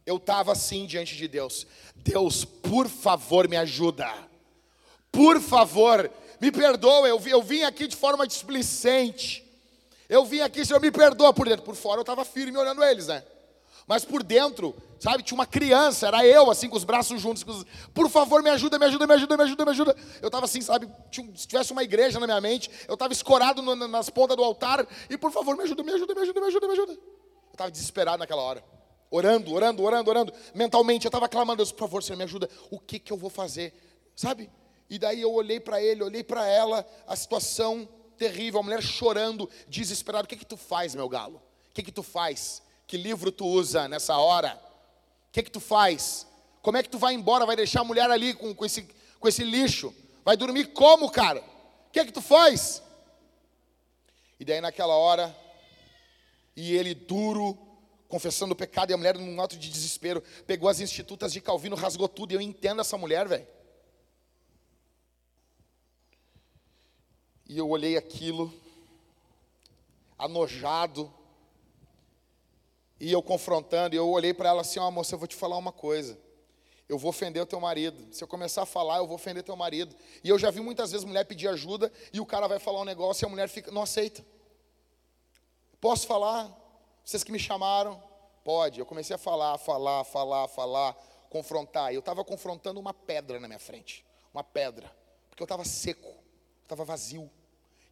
eu 0.05 0.17
estava 0.17 0.53
assim 0.53 0.85
diante 0.85 1.15
de 1.15 1.27
Deus: 1.27 1.67
Deus, 1.95 2.45
por 2.45 2.87
favor, 2.87 3.47
me 3.47 3.57
ajuda. 3.57 4.11
Por 5.11 5.41
favor, 5.41 6.11
me 6.39 6.51
perdoa. 6.51 7.07
Eu, 7.07 7.19
eu 7.27 7.41
vim 7.41 7.63
aqui 7.63 7.87
de 7.87 7.95
forma 7.95 8.25
displicente. 8.25 9.43
Eu 10.09 10.25
vim 10.25 10.39
aqui, 10.39 10.65
Senhor, 10.65 10.79
me 10.79 10.91
perdoa 10.91 11.33
por 11.33 11.47
dentro. 11.47 11.65
Por 11.65 11.75
fora 11.75 11.99
eu 11.99 12.03
estava 12.03 12.23
firme 12.23 12.57
olhando 12.57 12.83
eles, 12.83 13.07
né? 13.07 13.23
Mas 13.87 14.03
por 14.03 14.21
dentro, 14.21 14.75
sabe, 14.99 15.23
tinha 15.23 15.35
uma 15.35 15.45
criança, 15.45 16.07
era 16.07 16.27
eu, 16.27 16.51
assim, 16.51 16.67
com 16.67 16.75
os 16.75 16.83
braços 16.83 17.21
juntos. 17.21 17.45
Os... 17.47 17.65
Por 17.93 18.09
favor, 18.09 18.43
me 18.43 18.49
ajuda, 18.49 18.77
me 18.77 18.85
ajuda, 18.85 19.07
me 19.07 19.13
ajuda, 19.13 19.37
me 19.37 19.43
ajuda, 19.43 19.65
me 19.65 19.71
ajuda. 19.71 19.95
Eu 20.21 20.27
estava 20.27 20.43
assim, 20.43 20.59
sabe, 20.59 20.89
se 21.09 21.47
tivesse 21.47 21.71
uma 21.71 21.83
igreja 21.83 22.19
na 22.19 22.27
minha 22.27 22.41
mente, 22.41 22.69
eu 22.85 22.95
estava 22.95 23.13
escorado 23.13 23.61
no, 23.61 23.75
nas 23.87 24.09
pontas 24.09 24.35
do 24.35 24.43
altar, 24.43 24.85
e 25.09 25.17
por 25.17 25.31
favor, 25.31 25.55
me 25.55 25.63
ajuda, 25.63 25.83
me 25.83 25.93
ajuda, 25.93 26.13
me 26.13 26.21
ajuda, 26.21 26.41
me 26.41 26.47
ajuda, 26.47 26.67
me 26.67 26.73
ajuda. 26.73 26.91
Eu 26.91 27.51
estava 27.53 27.71
desesperado 27.71 28.17
naquela 28.17 28.41
hora. 28.41 28.61
Orando, 29.09 29.53
orando, 29.53 29.81
orando, 29.81 30.09
orando. 30.09 30.33
Mentalmente, 30.53 31.05
eu 31.05 31.09
estava 31.09 31.29
clamando, 31.29 31.57
Deus, 31.57 31.71
por 31.71 31.79
favor, 31.79 32.03
Senhor, 32.03 32.17
me 32.17 32.25
ajuda. 32.25 32.49
O 32.69 32.77
que, 32.77 32.99
que 32.99 33.13
eu 33.13 33.17
vou 33.17 33.29
fazer? 33.29 33.73
Sabe? 34.17 34.49
E 34.89 34.99
daí 34.99 35.21
eu 35.21 35.31
olhei 35.33 35.61
para 35.61 35.81
ele, 35.81 36.03
olhei 36.03 36.25
para 36.25 36.45
ela, 36.45 36.85
a 37.07 37.15
situação 37.15 37.87
terrível, 38.17 38.59
a 38.59 38.63
mulher 38.63 38.83
chorando, 38.83 39.49
desesperada. 39.65 40.25
O 40.25 40.27
que 40.27 40.35
que 40.35 40.45
tu 40.45 40.57
faz, 40.57 40.93
meu 40.93 41.07
galo? 41.07 41.41
O 41.69 41.73
que 41.73 41.83
que 41.83 41.91
tu 41.91 42.03
faz? 42.03 42.61
Que 42.87 42.95
livro 42.95 43.33
tu 43.33 43.45
usa 43.45 43.89
nessa 43.89 44.17
hora? 44.17 44.57
O 45.27 45.31
que 45.33 45.43
que 45.43 45.51
tu 45.51 45.59
faz? 45.59 46.25
Como 46.61 46.77
é 46.77 46.83
que 46.83 46.89
tu 46.89 46.97
vai 46.97 47.13
embora? 47.13 47.45
Vai 47.45 47.57
deixar 47.57 47.81
a 47.81 47.83
mulher 47.83 48.09
ali 48.09 48.33
com, 48.33 48.55
com, 48.55 48.65
esse, 48.65 48.87
com 49.19 49.27
esse 49.27 49.43
lixo? 49.43 49.93
Vai 50.23 50.37
dormir 50.37 50.67
como, 50.67 51.11
cara? 51.11 51.41
O 51.41 51.91
que 51.91 52.05
que 52.05 52.13
tu 52.13 52.21
faz? 52.21 52.81
E 54.39 54.45
daí 54.45 54.61
naquela 54.61 54.95
hora, 54.95 55.35
e 56.55 56.75
ele 56.75 56.93
duro, 56.93 57.57
confessando 58.07 58.53
o 58.53 58.55
pecado, 58.55 58.91
e 58.91 58.93
a 58.93 58.97
mulher 58.97 59.17
num 59.17 59.41
ato 59.41 59.57
de 59.57 59.69
desespero, 59.69 60.21
pegou 60.45 60.69
as 60.69 60.79
institutas 60.79 61.33
de 61.33 61.41
Calvino, 61.41 61.75
rasgou 61.75 62.07
tudo, 62.07 62.31
e 62.31 62.35
eu 62.35 62.41
entendo 62.41 62.79
essa 62.79 62.97
mulher, 62.97 63.27
velho. 63.27 63.47
E 67.49 67.57
eu 67.57 67.69
olhei 67.69 67.97
aquilo, 67.97 68.53
anojado, 70.17 71.11
e 72.99 73.11
eu 73.11 73.21
confrontando, 73.21 73.95
e 73.95 73.97
eu 73.97 74.09
olhei 74.09 74.33
para 74.33 74.49
ela 74.49 74.61
assim: 74.61 74.79
Ó, 74.79 74.87
oh, 74.87 74.91
moça, 74.91 75.13
eu 75.13 75.19
vou 75.19 75.27
te 75.27 75.35
falar 75.35 75.57
uma 75.57 75.71
coisa. 75.71 76.17
Eu 76.89 76.97
vou 76.97 77.09
ofender 77.09 77.41
o 77.41 77.45
teu 77.45 77.59
marido. 77.59 78.13
Se 78.13 78.23
eu 78.23 78.27
começar 78.27 78.63
a 78.63 78.65
falar, 78.65 78.97
eu 78.97 79.07
vou 79.07 79.15
ofender 79.15 79.43
teu 79.43 79.55
marido. 79.55 79.95
E 80.23 80.29
eu 80.29 80.39
já 80.39 80.49
vi 80.49 80.61
muitas 80.61 80.91
vezes 80.91 81.05
mulher 81.05 81.25
pedir 81.25 81.47
ajuda 81.49 81.91
e 82.13 82.19
o 82.19 82.25
cara 82.25 82.47
vai 82.47 82.59
falar 82.59 82.81
um 82.81 82.85
negócio 82.85 83.25
e 83.25 83.27
a 83.27 83.29
mulher 83.29 83.49
fica, 83.49 83.71
não 83.71 83.81
aceita. 83.81 84.25
Posso 85.81 86.07
falar? 86.07 86.49
Vocês 87.03 87.25
que 87.25 87.31
me 87.31 87.39
chamaram, 87.39 88.01
pode. 88.43 88.79
Eu 88.79 88.85
comecei 88.85 89.13
a 89.13 89.19
falar, 89.19 89.57
falar, 89.57 90.05
falar, 90.05 90.47
falar, 90.47 90.93
confrontar. 91.29 91.91
E 91.91 91.95
eu 91.95 91.99
estava 91.99 92.23
confrontando 92.23 92.79
uma 92.79 92.93
pedra 92.93 93.37
na 93.37 93.47
minha 93.49 93.59
frente. 93.59 94.05
Uma 94.33 94.43
pedra. 94.43 94.89
Porque 95.29 95.43
eu 95.43 95.45
estava 95.45 95.65
seco, 95.65 96.15
estava 96.63 96.85
vazio. 96.85 97.29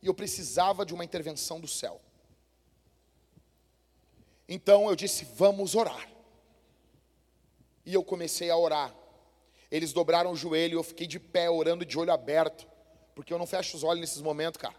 E 0.02 0.08
eu 0.08 0.14
precisava 0.14 0.86
de 0.86 0.94
uma 0.94 1.04
intervenção 1.04 1.60
do 1.60 1.68
céu. 1.68 2.00
Então 4.48 4.90
eu 4.90 4.96
disse: 4.96 5.26
vamos 5.36 5.76
orar. 5.76 6.10
E 7.86 7.94
eu 7.94 8.04
comecei 8.04 8.50
a 8.50 8.58
orar. 8.58 8.94
Eles 9.70 9.94
dobraram 9.94 10.32
o 10.32 10.36
joelho 10.36 10.76
e 10.76 10.80
eu 10.80 10.84
fiquei 10.84 11.08
de 11.08 11.20
pé, 11.20 11.50
orando 11.50 11.86
de 11.86 11.98
olho 11.98 12.12
aberto. 12.12 12.68
Porque 13.14 13.34
eu 13.34 13.38
não 13.38 13.46
fecho 13.46 13.78
os 13.78 13.84
olhos 13.84 14.02
nesses 14.02 14.22
momentos, 14.22 14.60
cara. 14.60 14.76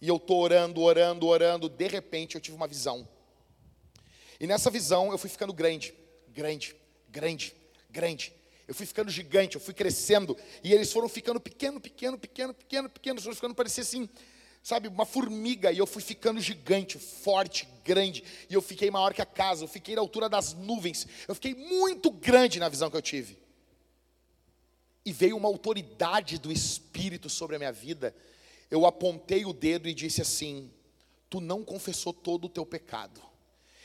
E 0.00 0.08
eu 0.08 0.16
estou 0.16 0.40
orando, 0.40 0.80
orando, 0.80 1.26
orando. 1.26 1.68
De 1.68 1.88
repente 1.88 2.34
eu 2.34 2.40
tive 2.40 2.56
uma 2.56 2.66
visão. 2.66 3.08
E 4.40 4.46
nessa 4.46 4.70
visão 4.70 5.10
eu 5.10 5.18
fui 5.18 5.28
ficando 5.28 5.52
grande, 5.52 5.94
grande, 6.28 6.76
grande, 7.08 7.54
grande. 7.90 8.32
Eu 8.66 8.74
fui 8.74 8.86
ficando 8.86 9.10
gigante, 9.10 9.56
eu 9.56 9.60
fui 9.60 9.74
crescendo. 9.74 10.36
E 10.62 10.72
eles 10.72 10.92
foram 10.92 11.08
ficando 11.08 11.40
pequeno, 11.40 11.80
pequeno, 11.80 12.18
pequeno, 12.18 12.54
pequeno, 12.54 12.88
pequeno. 12.88 13.14
Eles 13.14 13.24
foram 13.24 13.34
ficando, 13.34 13.54
parecia 13.54 13.82
assim, 13.82 14.08
sabe, 14.68 14.86
uma 14.86 15.06
formiga. 15.06 15.72
E 15.72 15.78
eu 15.78 15.86
fui 15.86 16.02
ficando 16.02 16.38
gigante, 16.42 16.98
forte, 16.98 17.66
grande. 17.82 18.22
E 18.50 18.52
eu 18.52 18.60
fiquei 18.60 18.90
maior 18.90 19.14
que 19.14 19.22
a 19.22 19.26
casa. 19.26 19.64
Eu 19.64 19.68
fiquei 19.68 19.94
na 19.94 20.02
altura 20.02 20.28
das 20.28 20.52
nuvens. 20.52 21.06
Eu 21.26 21.34
fiquei 21.34 21.54
muito 21.54 22.10
grande 22.10 22.60
na 22.60 22.68
visão 22.68 22.90
que 22.90 22.96
eu 22.96 23.00
tive. 23.00 23.38
E 25.06 25.10
veio 25.10 25.38
uma 25.38 25.48
autoridade 25.48 26.36
do 26.36 26.52
Espírito 26.52 27.30
sobre 27.30 27.56
a 27.56 27.58
minha 27.58 27.72
vida. 27.72 28.14
Eu 28.70 28.84
apontei 28.84 29.46
o 29.46 29.54
dedo 29.54 29.88
e 29.88 29.94
disse 29.94 30.20
assim: 30.20 30.70
Tu 31.30 31.40
não 31.40 31.64
confessou 31.64 32.12
todo 32.12 32.44
o 32.44 32.50
teu 32.50 32.66
pecado. 32.66 33.22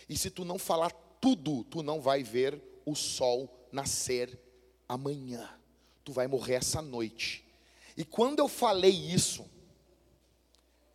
E 0.09 0.17
se 0.17 0.29
tu 0.29 0.43
não 0.43 0.59
falar 0.59 0.91
tudo, 1.21 1.63
tu 1.63 1.81
não 1.81 2.01
vai 2.01 2.23
ver 2.23 2.61
o 2.85 2.93
sol 2.93 3.49
nascer 3.71 4.37
amanhã. 4.89 5.49
Tu 6.03 6.11
vai 6.11 6.27
morrer 6.27 6.55
essa 6.55 6.81
noite. 6.81 7.45
E 7.95 8.03
quando 8.03 8.39
eu 8.39 8.49
falei 8.49 8.91
isso, 8.91 9.49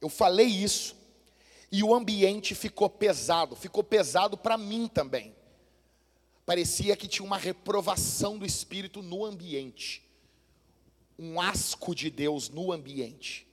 eu 0.00 0.08
falei 0.08 0.46
isso, 0.46 0.96
e 1.70 1.82
o 1.82 1.94
ambiente 1.94 2.54
ficou 2.54 2.88
pesado, 2.88 3.54
ficou 3.54 3.84
pesado 3.84 4.36
para 4.36 4.56
mim 4.56 4.88
também. 4.88 5.34
Parecia 6.46 6.96
que 6.96 7.06
tinha 7.06 7.26
uma 7.26 7.36
reprovação 7.36 8.38
do 8.38 8.46
Espírito 8.46 9.02
no 9.02 9.24
ambiente, 9.24 10.02
um 11.18 11.40
asco 11.40 11.94
de 11.94 12.08
Deus 12.08 12.48
no 12.48 12.72
ambiente. 12.72 13.46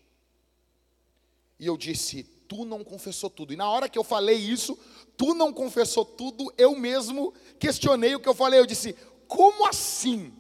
E 1.59 1.65
eu 1.65 1.75
disse: 1.75 2.23
Tu 2.47 2.63
não 2.63 2.83
confessou 2.83 3.29
tudo. 3.29 3.53
E 3.53 3.57
na 3.57 3.69
hora 3.69 3.89
que 3.89 3.97
eu 3.97 4.03
falei 4.03 4.37
isso, 4.37 4.77
tu 5.17 5.33
não 5.33 5.51
confessou 5.51 6.05
tudo, 6.05 6.53
eu 6.57 6.75
mesmo 6.75 7.33
questionei 7.59 8.15
o 8.15 8.19
que 8.19 8.29
eu 8.29 8.35
falei. 8.35 8.59
Eu 8.59 8.65
disse: 8.65 8.95
Como 9.27 9.67
assim? 9.67 10.33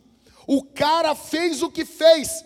O 0.47 0.63
cara 0.63 1.15
fez 1.15 1.61
o 1.61 1.71
que 1.71 1.83
fez. 1.83 2.45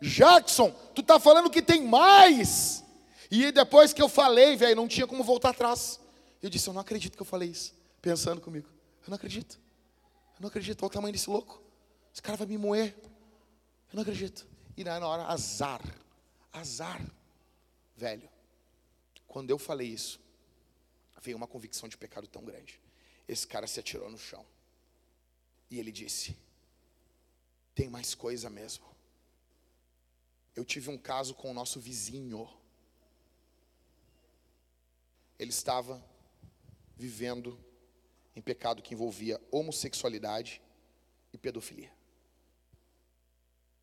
Jackson, 0.00 0.70
tu 0.94 1.02
tá 1.02 1.20
falando 1.20 1.50
que 1.50 1.62
tem 1.62 1.82
mais. 1.82 2.83
E 3.36 3.50
depois 3.50 3.92
que 3.92 4.00
eu 4.00 4.08
falei, 4.08 4.54
velho, 4.54 4.76
não 4.76 4.86
tinha 4.86 5.08
como 5.08 5.24
voltar 5.24 5.50
atrás. 5.50 5.98
Eu 6.40 6.48
disse: 6.48 6.68
Eu 6.68 6.72
não 6.72 6.80
acredito 6.80 7.16
que 7.16 7.22
eu 7.22 7.26
falei 7.26 7.48
isso. 7.48 7.74
Pensando 8.00 8.40
comigo: 8.40 8.68
Eu 9.02 9.08
não 9.08 9.16
acredito. 9.16 9.58
Eu 10.36 10.42
não 10.42 10.48
acredito. 10.48 10.80
Olha 10.82 10.86
o 10.86 10.90
tamanho 10.90 11.12
desse 11.12 11.28
louco. 11.28 11.60
Esse 12.12 12.22
cara 12.22 12.36
vai 12.36 12.46
me 12.46 12.56
moer. 12.56 12.94
Eu 13.90 13.94
não 13.94 14.02
acredito. 14.02 14.46
E 14.76 14.84
na 14.84 15.04
hora, 15.04 15.24
azar. 15.24 15.82
Azar. 16.52 17.04
Velho, 17.96 18.28
quando 19.26 19.50
eu 19.50 19.58
falei 19.58 19.88
isso, 19.88 20.20
veio 21.20 21.36
uma 21.36 21.48
convicção 21.48 21.88
de 21.88 21.96
pecado 21.96 22.28
tão 22.28 22.44
grande. 22.44 22.80
Esse 23.26 23.48
cara 23.48 23.66
se 23.66 23.80
atirou 23.80 24.08
no 24.08 24.18
chão. 24.18 24.46
E 25.68 25.80
ele 25.80 25.90
disse: 25.90 26.38
Tem 27.74 27.90
mais 27.90 28.14
coisa 28.14 28.48
mesmo. 28.48 28.84
Eu 30.54 30.64
tive 30.64 30.88
um 30.88 30.96
caso 30.96 31.34
com 31.34 31.50
o 31.50 31.54
nosso 31.54 31.80
vizinho. 31.80 32.48
Ele 35.38 35.50
estava 35.50 36.02
vivendo 36.96 37.58
em 38.36 38.42
pecado 38.42 38.82
que 38.82 38.94
envolvia 38.94 39.40
homossexualidade 39.50 40.60
e 41.32 41.38
pedofilia. 41.38 41.92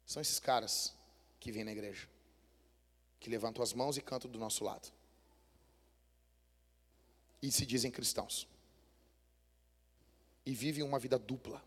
São 0.06 0.22
esses 0.22 0.40
caras 0.40 0.96
que 1.40 1.52
vêm 1.52 1.64
na 1.64 1.72
igreja, 1.72 2.08
que 3.20 3.30
levantam 3.30 3.64
as 3.64 3.74
mãos 3.74 3.98
e 3.98 4.02
cantam 4.02 4.30
do 4.30 4.40
nosso 4.40 4.64
lado 4.64 4.92
e 7.42 7.52
se 7.52 7.66
dizem 7.66 7.90
cristãos. 7.90 8.48
E 10.46 10.54
vivem 10.54 10.84
uma 10.84 11.00
vida 11.00 11.18
dupla. 11.18 11.64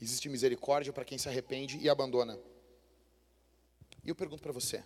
Existe 0.00 0.28
misericórdia 0.28 0.92
para 0.92 1.04
quem 1.04 1.18
se 1.18 1.28
arrepende 1.28 1.78
e 1.78 1.88
abandona. 1.88 2.38
E 4.02 4.08
eu 4.08 4.14
pergunto 4.14 4.42
para 4.42 4.52
você: 4.52 4.84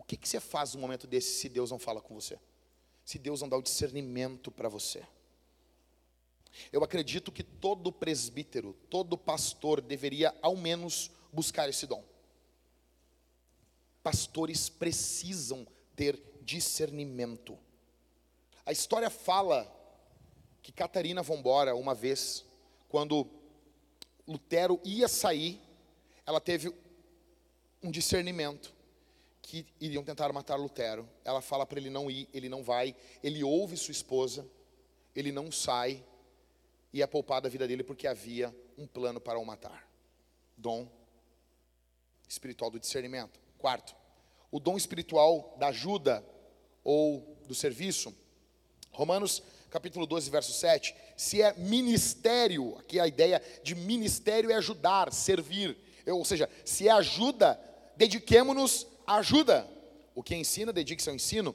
o 0.00 0.02
que, 0.02 0.16
que 0.16 0.26
você 0.26 0.40
faz 0.40 0.74
num 0.74 0.80
momento 0.80 1.06
desse 1.06 1.34
se 1.34 1.46
Deus 1.46 1.70
não 1.70 1.78
fala 1.78 2.00
com 2.00 2.14
você? 2.14 2.40
Se 3.04 3.18
Deus 3.18 3.42
não 3.42 3.48
dá 3.50 3.58
o 3.58 3.62
discernimento 3.62 4.50
para 4.50 4.66
você? 4.66 5.06
Eu 6.72 6.82
acredito 6.82 7.30
que 7.30 7.42
todo 7.42 7.92
presbítero, 7.92 8.72
todo 8.88 9.18
pastor 9.18 9.82
deveria 9.82 10.34
ao 10.40 10.56
menos 10.56 11.10
buscar 11.30 11.68
esse 11.68 11.86
dom. 11.86 12.02
Pastores 14.02 14.70
precisam 14.70 15.66
ter 15.94 16.18
discernimento. 16.40 17.58
A 18.64 18.72
história 18.72 19.10
fala 19.10 19.70
que 20.62 20.72
Catarina 20.72 21.22
Vambora, 21.22 21.76
uma 21.76 21.94
vez, 21.94 22.42
quando 22.88 23.28
Lutero 24.26 24.80
ia 24.82 25.08
sair, 25.08 25.60
ela 26.24 26.40
teve 26.40 26.74
um 27.82 27.90
discernimento 27.90 28.79
que 29.50 29.66
iriam 29.80 30.04
tentar 30.04 30.32
matar 30.32 30.54
Lutero. 30.54 31.08
Ela 31.24 31.40
fala 31.40 31.66
para 31.66 31.80
ele 31.80 31.90
não 31.90 32.08
ir, 32.08 32.28
ele 32.32 32.48
não 32.48 32.62
vai, 32.62 32.94
ele 33.20 33.42
ouve 33.42 33.76
sua 33.76 33.90
esposa, 33.90 34.46
ele 35.12 35.32
não 35.32 35.50
sai 35.50 36.04
e 36.92 37.02
é 37.02 37.06
poupada 37.06 37.48
a 37.48 37.50
vida 37.50 37.66
dele 37.66 37.82
porque 37.82 38.06
havia 38.06 38.54
um 38.78 38.86
plano 38.86 39.20
para 39.20 39.40
o 39.40 39.44
matar. 39.44 39.90
Dom 40.56 40.88
espiritual 42.28 42.70
do 42.70 42.78
discernimento. 42.78 43.40
Quarto, 43.58 43.96
o 44.52 44.60
dom 44.60 44.76
espiritual 44.76 45.56
da 45.58 45.66
ajuda 45.66 46.24
ou 46.84 47.36
do 47.48 47.54
serviço 47.54 48.14
Romanos 48.92 49.42
capítulo 49.68 50.06
12, 50.06 50.30
verso 50.30 50.52
7. 50.52 50.94
Se 51.16 51.42
é 51.42 51.54
ministério, 51.54 52.76
aqui 52.78 53.00
a 53.00 53.08
ideia 53.08 53.42
de 53.64 53.74
ministério 53.74 54.48
é 54.50 54.54
ajudar, 54.54 55.12
servir. 55.12 55.76
ou 56.06 56.24
seja, 56.24 56.48
se 56.64 56.86
é 56.86 56.92
ajuda, 56.92 57.60
dediquemo-nos 57.96 58.86
ajuda. 59.18 59.68
O 60.14 60.22
que 60.22 60.34
ensina, 60.34 60.72
dedique-se 60.72 61.08
ao 61.08 61.14
ensino. 61.14 61.54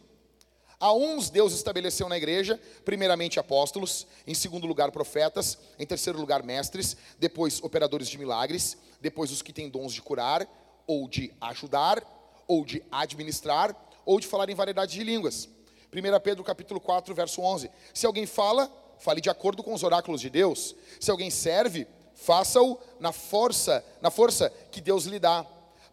A 0.79 0.93
uns 0.93 1.29
Deus 1.29 1.53
estabeleceu 1.53 2.09
na 2.09 2.17
igreja, 2.17 2.59
primeiramente 2.83 3.39
apóstolos, 3.39 4.05
em 4.27 4.33
segundo 4.33 4.67
lugar 4.67 4.91
profetas, 4.91 5.57
em 5.79 5.85
terceiro 5.85 6.19
lugar 6.19 6.43
mestres, 6.43 6.97
depois 7.17 7.63
operadores 7.63 8.09
de 8.09 8.17
milagres, 8.17 8.77
depois 8.99 9.31
os 9.31 9.41
que 9.41 9.53
têm 9.53 9.69
dons 9.69 9.93
de 9.93 10.01
curar, 10.01 10.47
ou 10.85 11.07
de 11.07 11.33
ajudar, 11.39 12.03
ou 12.47 12.65
de 12.65 12.83
administrar, 12.91 13.75
ou 14.05 14.19
de 14.19 14.27
falar 14.27 14.49
em 14.49 14.55
variedade 14.55 14.93
de 14.93 15.03
línguas. 15.03 15.47
1 15.93 16.19
Pedro 16.21 16.43
capítulo 16.43 16.79
4, 16.79 17.15
verso 17.15 17.41
11. 17.41 17.71
Se 17.93 18.05
alguém 18.05 18.25
fala, 18.25 18.69
fale 18.99 19.21
de 19.21 19.29
acordo 19.29 19.63
com 19.63 19.73
os 19.73 19.81
oráculos 19.81 20.19
de 20.19 20.29
Deus. 20.29 20.75
Se 20.99 21.09
alguém 21.09 21.29
serve, 21.29 21.87
faça-o 22.13 22.77
na 22.99 23.13
força, 23.13 23.83
na 24.01 24.11
força 24.11 24.49
que 24.71 24.81
Deus 24.81 25.05
lhe 25.05 25.19
dá, 25.19 25.45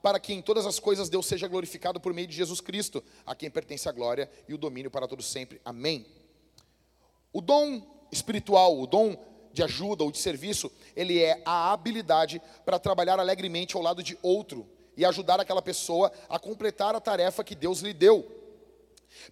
para 0.03 0.19
que 0.19 0.33
em 0.33 0.43
todas 0.43 0.67
as 0.67 0.81
coisas 0.81 1.09
Deus 1.09 1.25
seja 1.27 1.47
glorificado 1.47 2.01
por 2.01 2.13
meio 2.13 2.27
de 2.27 2.35
Jesus 2.35 2.61
Cristo, 2.61 3.03
a 3.25 3.35
quem 3.35 3.49
pertence 3.49 3.89
a 3.89 3.93
glória 3.93 4.29
e 4.49 4.53
o 4.53 4.59
domínio 4.59 4.91
para 4.91 5.07
todos 5.07 5.27
sempre. 5.27 5.61
Amém. 5.65 6.05
O 7.33 7.41
dom 7.41 7.81
espiritual, 8.11 8.79
o 8.79 8.87
dom 8.87 9.17
de 9.53 9.63
ajuda 9.63 10.03
ou 10.03 10.11
de 10.11 10.19
serviço, 10.19 10.71
ele 10.97 11.23
é 11.23 11.41
a 11.45 11.73
habilidade 11.73 12.43
para 12.65 12.79
trabalhar 12.79 13.21
alegremente 13.21 13.77
ao 13.77 13.83
lado 13.83 14.03
de 14.03 14.19
outro 14.23 14.67
e 14.97 15.05
ajudar 15.05 15.39
aquela 15.41 15.63
pessoa 15.63 16.13
a 16.29 16.39
completar 16.39 16.95
a 16.95 17.01
tarefa 17.01 17.45
que 17.45 17.55
Deus 17.55 17.81
lhe 17.81 17.93
deu. 17.93 18.27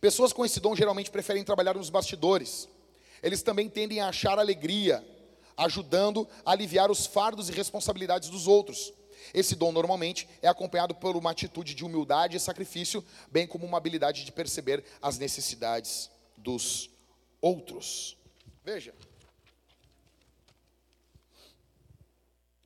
Pessoas 0.01 0.33
com 0.33 0.45
esse 0.45 0.61
dom 0.61 0.77
geralmente 0.77 1.11
preferem 1.11 1.43
trabalhar 1.43 1.75
nos 1.75 1.91
bastidores. 1.91 2.69
Eles 3.23 3.43
também 3.43 3.69
tendem 3.69 4.01
a 4.01 4.09
achar 4.09 4.39
alegria, 4.39 5.05
ajudando 5.57 6.29
a 6.45 6.53
aliviar 6.53 6.91
os 6.91 7.07
fardos 7.07 7.49
e 7.49 7.53
responsabilidades 7.53 8.29
dos 8.29 8.47
outros. 8.47 8.93
Esse 9.33 9.55
dom 9.55 9.73
normalmente 9.73 10.29
é 10.43 10.49
acompanhado 10.49 10.95
por 10.95 11.17
uma 11.17 11.31
atitude 11.31 11.75
de 11.75 11.85
humildade 11.85 12.37
e 12.37 12.41
sacrifício, 12.41 13.05
bem 13.31 13.47
como 13.47 13.67
uma 13.67 13.79
habilidade 13.79 14.25
de 14.25 14.33
perceber 14.33 14.85
as 15.01 15.19
necessidades 15.19 16.11
dos 16.37 16.91
outros. 17.41 18.17
Veja. 18.65 18.95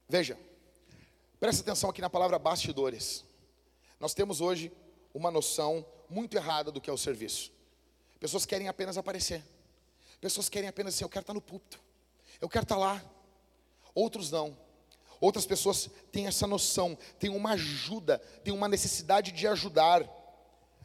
Veja. 0.09 0.39
Presta 1.39 1.63
atenção 1.63 1.91
aqui 1.91 2.01
na 2.01 2.09
palavra 2.09 2.39
bastidores. 2.39 3.25
Nós 4.01 4.15
temos 4.15 4.41
hoje 4.41 4.73
uma 5.13 5.31
noção 5.31 5.85
muito 6.09 6.37
errada 6.37 6.71
do 6.71 6.81
que 6.81 6.89
é 6.89 6.93
o 6.93 6.99
serviço. 6.99 7.53
Pessoas 8.19 8.47
querem 8.47 8.69
apenas 8.69 8.97
aparecer. 8.97 9.45
Pessoas 10.21 10.49
querem 10.49 10.69
apenas 10.69 10.95
assim, 10.95 11.05
eu 11.05 11.09
quero 11.09 11.23
estar 11.23 11.35
no 11.35 11.41
púlpito. 11.41 11.81
Eu 12.41 12.49
quero 12.49 12.63
estar 12.63 12.77
lá. 12.77 13.03
Outros 13.95 14.31
não. 14.31 14.57
Outras 15.25 15.47
pessoas 15.47 15.89
têm 16.13 16.27
essa 16.27 16.47
noção, 16.47 16.99
têm 17.19 17.31
uma 17.31 17.53
ajuda, 17.53 18.19
têm 18.45 18.53
uma 18.53 18.69
necessidade 18.69 19.33
de 19.33 19.47
ajudar. 19.47 20.07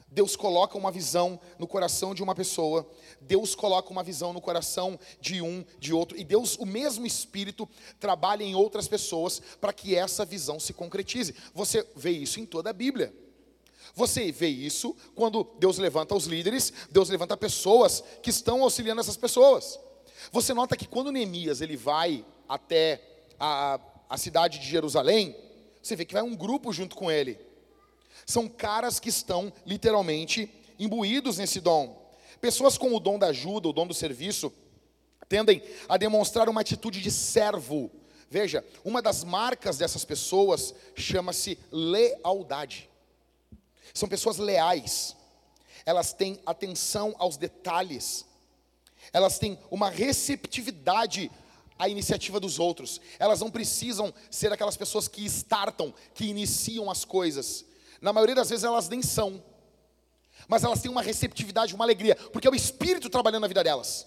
Deus 0.08 0.38
coloca 0.38 0.78
uma 0.78 0.90
visão 0.90 1.38
no 1.58 1.68
coração 1.68 2.16
de 2.16 2.24
uma 2.24 2.34
pessoa, 2.34 2.90
Deus 3.20 3.54
coloca 3.54 3.92
uma 3.92 4.02
visão 4.02 4.32
no 4.32 4.40
coração 4.40 4.98
de 5.20 5.42
um, 5.42 5.66
de 5.78 5.94
outro, 5.94 6.18
e 6.18 6.24
Deus, 6.24 6.56
o 6.56 6.66
mesmo 6.66 7.06
Espírito, 7.06 7.68
trabalha 8.00 8.42
em 8.42 8.56
outras 8.56 8.88
pessoas 8.88 9.42
para 9.60 9.74
que 9.74 9.94
essa 9.94 10.24
visão 10.24 10.58
se 10.58 10.72
concretize. 10.72 11.36
Você 11.54 11.86
vê 11.94 12.12
isso 12.12 12.40
em 12.40 12.46
toda 12.46 12.70
a 12.70 12.74
Bíblia. 12.74 13.14
Você 13.94 14.32
vê 14.32 14.48
isso 14.48 14.96
quando 15.16 15.46
Deus 15.60 15.78
levanta 15.78 16.16
os 16.16 16.28
líderes, 16.28 16.72
Deus 16.90 17.10
levanta 17.10 17.36
pessoas 17.36 18.02
que 18.24 18.30
estão 18.30 18.64
auxiliando 18.64 19.02
essas 19.02 19.18
pessoas. 19.18 19.78
Você 20.32 20.54
nota 20.54 20.78
que 20.78 20.88
quando 20.88 21.12
Neemias 21.12 21.60
ele 21.60 21.76
vai 21.76 22.26
até 22.48 23.02
a, 23.38 23.80
a 24.10 24.18
cidade 24.18 24.60
de 24.60 24.68
Jerusalém, 24.68 25.36
você 25.82 25.96
vê 25.96 26.04
que 26.04 26.14
vai 26.14 26.24
um 26.24 26.36
grupo 26.36 26.74
junto 26.74 26.96
com 26.96 27.12
ele. 27.12 27.40
São 28.26 28.50
caras 28.50 29.00
que 29.00 29.10
estão 29.10 29.54
literalmente 29.66 30.52
imbuídos 30.80 31.38
nesse 31.38 31.62
dom. 31.62 31.96
Pessoas 32.42 32.78
com 32.78 32.96
o 32.96 33.00
dom 33.00 33.20
da 33.20 33.28
ajuda, 33.28 33.68
o 33.68 33.74
dom 33.74 33.86
do 33.86 33.94
serviço, 33.94 34.52
tendem 35.28 35.62
a 35.88 35.98
demonstrar 35.98 36.50
uma 36.50 36.62
atitude 36.62 37.02
de 37.02 37.12
servo. 37.12 37.92
Veja, 38.30 38.66
uma 38.84 39.02
das 39.02 39.24
marcas 39.24 39.78
dessas 39.78 40.04
pessoas 40.04 40.74
chama-se 40.96 41.58
lealdade. 41.72 42.90
São 43.94 44.10
pessoas 44.10 44.38
leais. 44.38 45.16
Elas 45.86 46.14
têm 46.14 46.40
atenção 46.46 47.16
aos 47.18 47.38
detalhes. 47.38 48.26
Elas 49.12 49.40
têm 49.40 49.58
uma 49.72 49.90
receptividade 49.90 51.32
à 51.80 51.88
iniciativa 51.88 52.40
dos 52.40 52.60
outros. 52.60 53.00
Elas 53.18 53.40
não 53.40 53.50
precisam 53.50 54.14
ser 54.30 54.52
aquelas 54.52 54.78
pessoas 54.78 55.08
que 55.08 55.26
startam, 55.26 55.94
que 56.14 56.26
iniciam 56.26 56.92
as 56.92 57.06
coisas. 57.06 57.66
Na 58.02 58.14
maioria 58.14 58.36
das 58.36 58.50
vezes 58.50 58.66
elas 58.66 58.90
nem 58.90 59.02
são. 59.02 59.42
Mas 60.48 60.64
elas 60.64 60.82
têm 60.82 60.92
uma 60.92 61.02
receptividade, 61.02 61.74
uma 61.74 61.86
alegria, 61.86 62.16
porque 62.34 62.48
é 62.48 62.52
o 62.52 62.56
Espírito 62.56 63.10
trabalhando 63.10 63.42
na 63.42 63.48
vida 63.48 63.64
delas. 63.64 64.06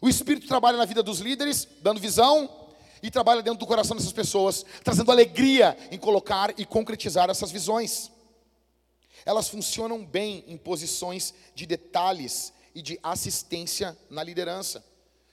O 0.00 0.08
Espírito 0.08 0.46
trabalha 0.46 0.76
na 0.76 0.84
vida 0.84 1.02
dos 1.02 1.20
líderes, 1.20 1.66
dando 1.80 2.00
visão, 2.00 2.64
e 3.02 3.10
trabalha 3.10 3.42
dentro 3.42 3.60
do 3.60 3.66
coração 3.66 3.96
dessas 3.96 4.12
pessoas, 4.12 4.64
trazendo 4.82 5.12
alegria 5.12 5.76
em 5.90 5.98
colocar 5.98 6.58
e 6.58 6.64
concretizar 6.64 7.28
essas 7.28 7.50
visões. 7.50 8.10
Elas 9.26 9.48
funcionam 9.48 10.04
bem 10.04 10.42
em 10.46 10.56
posições 10.56 11.34
de 11.54 11.66
detalhes 11.66 12.52
e 12.74 12.80
de 12.80 12.98
assistência 13.02 13.96
na 14.08 14.22
liderança. 14.22 14.82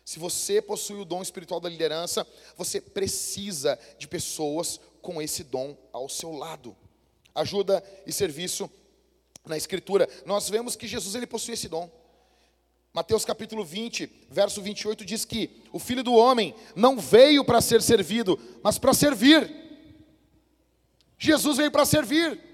Se 0.03 0.19
você 0.19 0.61
possui 0.61 0.99
o 0.99 1.05
dom 1.05 1.21
espiritual 1.21 1.59
da 1.59 1.69
liderança, 1.69 2.27
você 2.57 2.81
precisa 2.81 3.79
de 3.97 4.07
pessoas 4.07 4.79
com 5.01 5.21
esse 5.21 5.43
dom 5.43 5.77
ao 5.91 6.09
seu 6.09 6.31
lado 6.31 6.75
ajuda 7.33 7.83
e 8.05 8.11
serviço 8.11 8.69
na 9.45 9.57
escritura. 9.57 10.07
Nós 10.25 10.49
vemos 10.49 10.75
que 10.75 10.87
Jesus 10.87 11.15
ele 11.15 11.27
possui 11.27 11.53
esse 11.53 11.67
dom. 11.67 11.89
Mateus 12.93 13.23
capítulo 13.23 13.63
20, 13.63 14.09
verso 14.29 14.61
28 14.61 15.05
diz 15.05 15.23
que 15.23 15.61
o 15.71 15.79
filho 15.79 16.03
do 16.03 16.13
homem 16.13 16.53
não 16.75 16.99
veio 16.99 17.43
para 17.43 17.61
ser 17.61 17.81
servido, 17.81 18.37
mas 18.61 18.77
para 18.77 18.93
servir. 18.93 19.49
Jesus 21.17 21.57
veio 21.57 21.71
para 21.71 21.85
servir. 21.85 22.50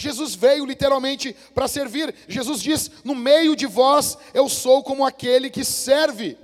Jesus 0.00 0.34
veio 0.34 0.64
literalmente 0.64 1.34
para 1.54 1.68
servir. 1.68 2.14
Jesus 2.26 2.62
diz: 2.62 2.90
No 3.04 3.14
meio 3.14 3.54
de 3.54 3.66
vós 3.66 4.16
eu 4.32 4.48
sou 4.48 4.82
como 4.82 5.04
aquele 5.04 5.50
que 5.50 5.62
serve. 5.62 6.38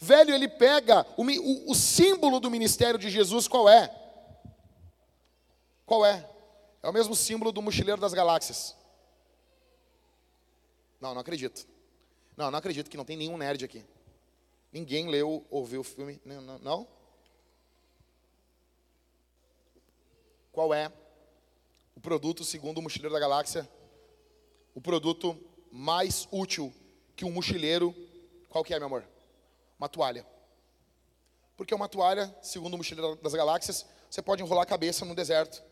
Velho, 0.00 0.34
ele 0.34 0.48
pega 0.48 1.06
o, 1.16 1.22
o, 1.22 1.70
o 1.70 1.74
símbolo 1.74 2.40
do 2.40 2.50
ministério 2.50 2.98
de 2.98 3.08
Jesus, 3.08 3.46
qual 3.46 3.68
é? 3.68 3.94
Qual 5.86 6.04
é? 6.04 6.28
É 6.82 6.88
o 6.88 6.92
mesmo 6.92 7.14
símbolo 7.14 7.52
do 7.52 7.62
mochileiro 7.62 8.00
das 8.00 8.12
galáxias. 8.12 8.76
Não, 11.00 11.14
não 11.14 11.20
acredito. 11.20 11.66
Não, 12.36 12.50
não 12.50 12.58
acredito 12.58 12.90
que 12.90 12.96
não 12.96 13.04
tem 13.04 13.16
nenhum 13.16 13.36
nerd 13.36 13.64
aqui. 13.64 13.84
Ninguém 14.72 15.08
leu 15.08 15.46
ou 15.48 15.64
viu 15.64 15.82
o 15.82 15.84
filme. 15.84 16.20
Não? 16.24 16.58
não? 16.58 16.88
Qual 20.50 20.74
é 20.74 20.90
o 21.94 22.00
produto, 22.00 22.44
segundo 22.44 22.78
o 22.78 22.82
mochileiro 22.82 23.14
da 23.14 23.20
galáxia, 23.20 23.68
o 24.74 24.80
produto 24.80 25.38
mais 25.70 26.28
útil 26.30 26.72
que 27.16 27.24
um 27.24 27.32
mochileiro, 27.32 27.94
qual 28.48 28.64
que 28.64 28.74
é, 28.74 28.78
meu 28.78 28.86
amor? 28.86 29.04
Uma 29.78 29.88
toalha. 29.88 30.26
Porque 31.56 31.74
uma 31.74 31.88
toalha, 31.88 32.34
segundo 32.42 32.74
o 32.74 32.78
mochileiro 32.78 33.16
das 33.16 33.34
galáxias, 33.34 33.86
você 34.10 34.20
pode 34.20 34.42
enrolar 34.42 34.62
a 34.62 34.66
cabeça 34.66 35.04
no 35.04 35.14
deserto 35.14 35.62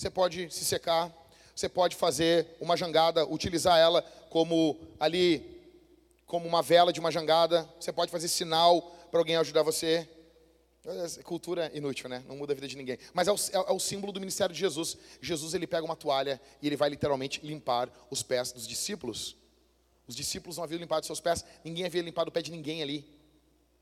você 0.00 0.08
pode 0.08 0.50
se 0.50 0.64
secar, 0.64 1.12
você 1.54 1.68
pode 1.68 1.94
fazer 1.94 2.56
uma 2.58 2.74
jangada, 2.74 3.26
utilizar 3.26 3.78
ela 3.78 4.00
como 4.30 4.80
ali, 4.98 5.60
como 6.24 6.48
uma 6.48 6.62
vela 6.62 6.90
de 6.90 6.98
uma 6.98 7.10
jangada, 7.10 7.68
você 7.78 7.92
pode 7.92 8.10
fazer 8.10 8.28
sinal 8.28 8.80
para 9.10 9.20
alguém 9.20 9.36
ajudar 9.36 9.62
você. 9.62 10.08
É 10.84 11.22
cultura 11.22 11.70
inútil, 11.74 12.08
né? 12.08 12.24
Não 12.26 12.36
muda 12.36 12.52
a 12.52 12.54
vida 12.54 12.66
de 12.66 12.76
ninguém. 12.76 12.98
Mas 13.12 13.28
é 13.28 13.32
o, 13.32 13.36
é, 13.36 13.70
é 13.70 13.72
o, 13.72 13.78
símbolo 13.78 14.12
do 14.12 14.20
ministério 14.20 14.54
de 14.54 14.60
Jesus. 14.60 14.96
Jesus 15.20 15.52
ele 15.52 15.66
pega 15.66 15.84
uma 15.84 15.96
toalha 15.96 16.40
e 16.62 16.66
ele 16.66 16.76
vai 16.76 16.88
literalmente 16.88 17.44
limpar 17.44 17.90
os 18.10 18.22
pés 18.22 18.52
dos 18.52 18.66
discípulos. 18.66 19.36
Os 20.06 20.16
discípulos 20.16 20.56
não 20.56 20.64
haviam 20.64 20.80
limpado 20.80 21.06
seus 21.06 21.20
pés, 21.20 21.44
ninguém 21.64 21.84
havia 21.84 22.02
limpado 22.02 22.30
o 22.30 22.32
pé 22.32 22.42
de 22.42 22.50
ninguém 22.50 22.82
ali. 22.82 23.04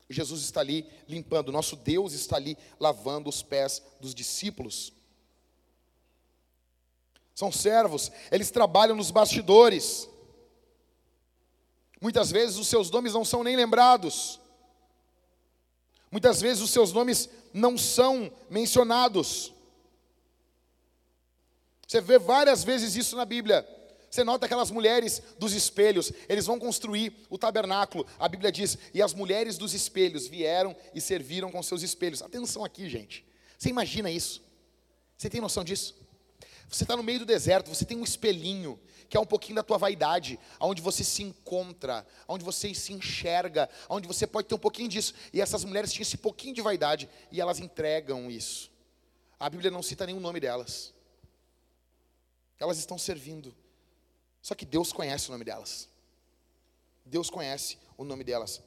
Jesus 0.09 0.41
está 0.41 0.59
ali 0.59 0.85
limpando, 1.07 1.51
nosso 1.51 1.75
Deus 1.75 2.13
está 2.13 2.35
ali 2.35 2.57
lavando 2.79 3.29
os 3.29 3.41
pés 3.41 3.81
dos 3.99 4.13
discípulos 4.13 4.93
são 7.39 7.53
servos, 7.53 8.11
eles 8.29 8.51
trabalham 8.51 8.97
nos 8.97 9.11
bastidores. 9.11 10.09
Muitas 12.01 12.29
vezes 12.29 12.57
os 12.57 12.67
seus 12.67 12.91
nomes 12.91 13.13
não 13.13 13.23
são 13.23 13.45
nem 13.45 13.55
lembrados. 13.55 14.41
Muitas 16.11 16.41
vezes 16.41 16.61
os 16.61 16.71
seus 16.71 16.91
nomes 16.91 17.29
não 17.53 17.77
são 17.77 18.31
mencionados. 18.49 19.53
Você 21.87 22.01
vê 22.01 22.19
várias 22.19 22.63
vezes 22.63 22.95
isso 22.95 23.15
na 23.15 23.25
Bíblia. 23.25 23.67
Você 24.09 24.23
nota 24.23 24.45
aquelas 24.45 24.71
mulheres 24.71 25.21
dos 25.37 25.53
espelhos, 25.53 26.11
eles 26.27 26.47
vão 26.47 26.59
construir 26.59 27.13
o 27.29 27.37
tabernáculo. 27.37 28.07
A 28.17 28.27
Bíblia 28.27 28.51
diz: 28.51 28.77
"E 28.93 29.01
as 29.01 29.13
mulheres 29.13 29.57
dos 29.57 29.73
espelhos 29.73 30.27
vieram 30.27 30.75
e 30.95 31.01
serviram 31.01 31.51
com 31.51 31.61
seus 31.61 31.83
espelhos". 31.83 32.21
Atenção 32.21 32.65
aqui, 32.65 32.89
gente. 32.89 33.23
Você 33.57 33.69
imagina 33.69 34.09
isso? 34.09 34.41
Você 35.15 35.29
tem 35.29 35.41
noção 35.41 35.63
disso? 35.63 35.95
Você 36.69 36.83
está 36.83 36.95
no 36.95 37.03
meio 37.03 37.19
do 37.19 37.25
deserto, 37.25 37.69
você 37.69 37.85
tem 37.85 37.97
um 37.97 38.03
espelhinho, 38.03 38.79
que 39.09 39.17
é 39.17 39.19
um 39.19 39.25
pouquinho 39.25 39.55
da 39.55 39.63
tua 39.63 39.77
vaidade, 39.77 40.39
onde 40.59 40.81
você 40.81 41.03
se 41.03 41.23
encontra, 41.23 42.05
onde 42.27 42.45
você 42.45 42.73
se 42.75 42.93
enxerga, 42.93 43.67
onde 43.89 44.07
você 44.07 44.27
pode 44.27 44.47
ter 44.47 44.53
um 44.55 44.59
pouquinho 44.59 44.87
disso. 44.87 45.13
E 45.33 45.41
essas 45.41 45.63
mulheres 45.65 45.91
tinham 45.91 46.03
esse 46.03 46.17
pouquinho 46.17 46.53
de 46.53 46.61
vaidade 46.61 47.09
e 47.31 47.41
elas 47.41 47.59
entregam 47.59 48.29
isso. 48.29 48.69
A 49.39 49.49
Bíblia 49.49 49.71
não 49.71 49.81
cita 49.81 50.05
nenhum 50.05 50.19
nome 50.19 50.39
delas. 50.39 50.93
Elas 52.59 52.77
estão 52.77 52.97
servindo. 52.97 53.55
Só 54.41 54.53
que 54.53 54.65
Deus 54.65 54.93
conhece 54.93 55.29
o 55.29 55.31
nome 55.31 55.43
delas. 55.43 55.89
Deus 57.03 57.29
conhece 57.29 57.77
o 57.97 58.03
nome 58.03 58.23
delas. 58.23 58.61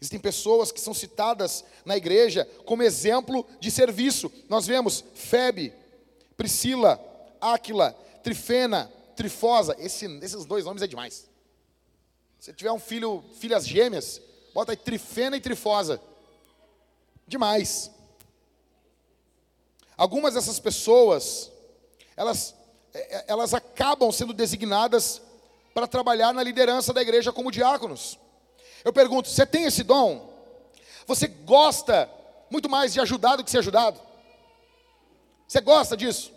Existem 0.00 0.18
pessoas 0.18 0.72
que 0.72 0.80
são 0.80 0.94
citadas 0.94 1.64
na 1.84 1.96
igreja 1.96 2.44
como 2.64 2.82
exemplo 2.82 3.46
de 3.60 3.70
serviço. 3.70 4.32
Nós 4.48 4.66
vemos 4.66 5.04
Febe, 5.14 5.72
Priscila, 6.36 7.00
Áquila, 7.40 7.92
Trifena, 8.22 8.90
Trifosa. 9.18 9.74
Esse, 9.80 10.06
esses 10.22 10.44
dois 10.44 10.64
nomes 10.64 10.80
é 10.80 10.86
demais. 10.86 11.28
Se 12.38 12.52
tiver 12.52 12.70
um 12.70 12.78
filho, 12.78 13.24
filhas 13.40 13.66
gêmeas, 13.66 14.22
bota 14.54 14.70
aí 14.70 14.76
Trifena 14.76 15.36
e 15.36 15.40
Trifosa. 15.40 16.00
Demais. 17.26 17.90
Algumas 19.96 20.34
dessas 20.34 20.60
pessoas, 20.60 21.50
elas, 22.16 22.54
é, 22.94 23.16
é, 23.16 23.24
elas 23.26 23.52
acabam 23.52 24.12
sendo 24.12 24.32
designadas 24.32 25.20
para 25.74 25.88
trabalhar 25.88 26.32
na 26.32 26.44
liderança 26.44 26.92
da 26.92 27.02
igreja 27.02 27.32
como 27.32 27.50
diáconos. 27.50 28.16
Eu 28.84 28.92
pergunto: 28.92 29.28
você 29.28 29.44
tem 29.44 29.64
esse 29.64 29.82
dom? 29.82 30.32
Você 31.08 31.26
gosta 31.26 32.08
muito 32.48 32.70
mais 32.70 32.92
de 32.92 33.00
ajudar 33.00 33.34
do 33.34 33.42
que 33.42 33.50
ser 33.50 33.58
ajudado? 33.58 34.00
Você 35.48 35.60
gosta 35.60 35.96
disso? 35.96 36.32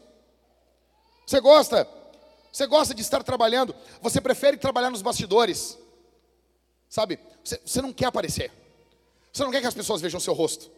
Você 1.28 1.40
gosta? 1.40 2.01
Você 2.52 2.68
gosta 2.68 2.94
de 2.94 3.02
estar 3.02 3.24
trabalhando? 3.24 3.76
Você 4.02 4.20
prefere 4.20 4.58
trabalhar 4.58 4.90
nos 4.90 5.02
bastidores? 5.02 5.78
Sabe? 6.90 7.20
Você, 7.44 7.62
você 7.66 7.82
não 7.82 7.94
quer 7.94 8.06
aparecer. 8.06 8.52
Você 9.32 9.44
não 9.44 9.52
quer 9.52 9.62
que 9.62 9.68
as 9.68 9.74
pessoas 9.74 10.02
vejam 10.02 10.20
seu 10.20 10.34
rosto. 10.34 10.70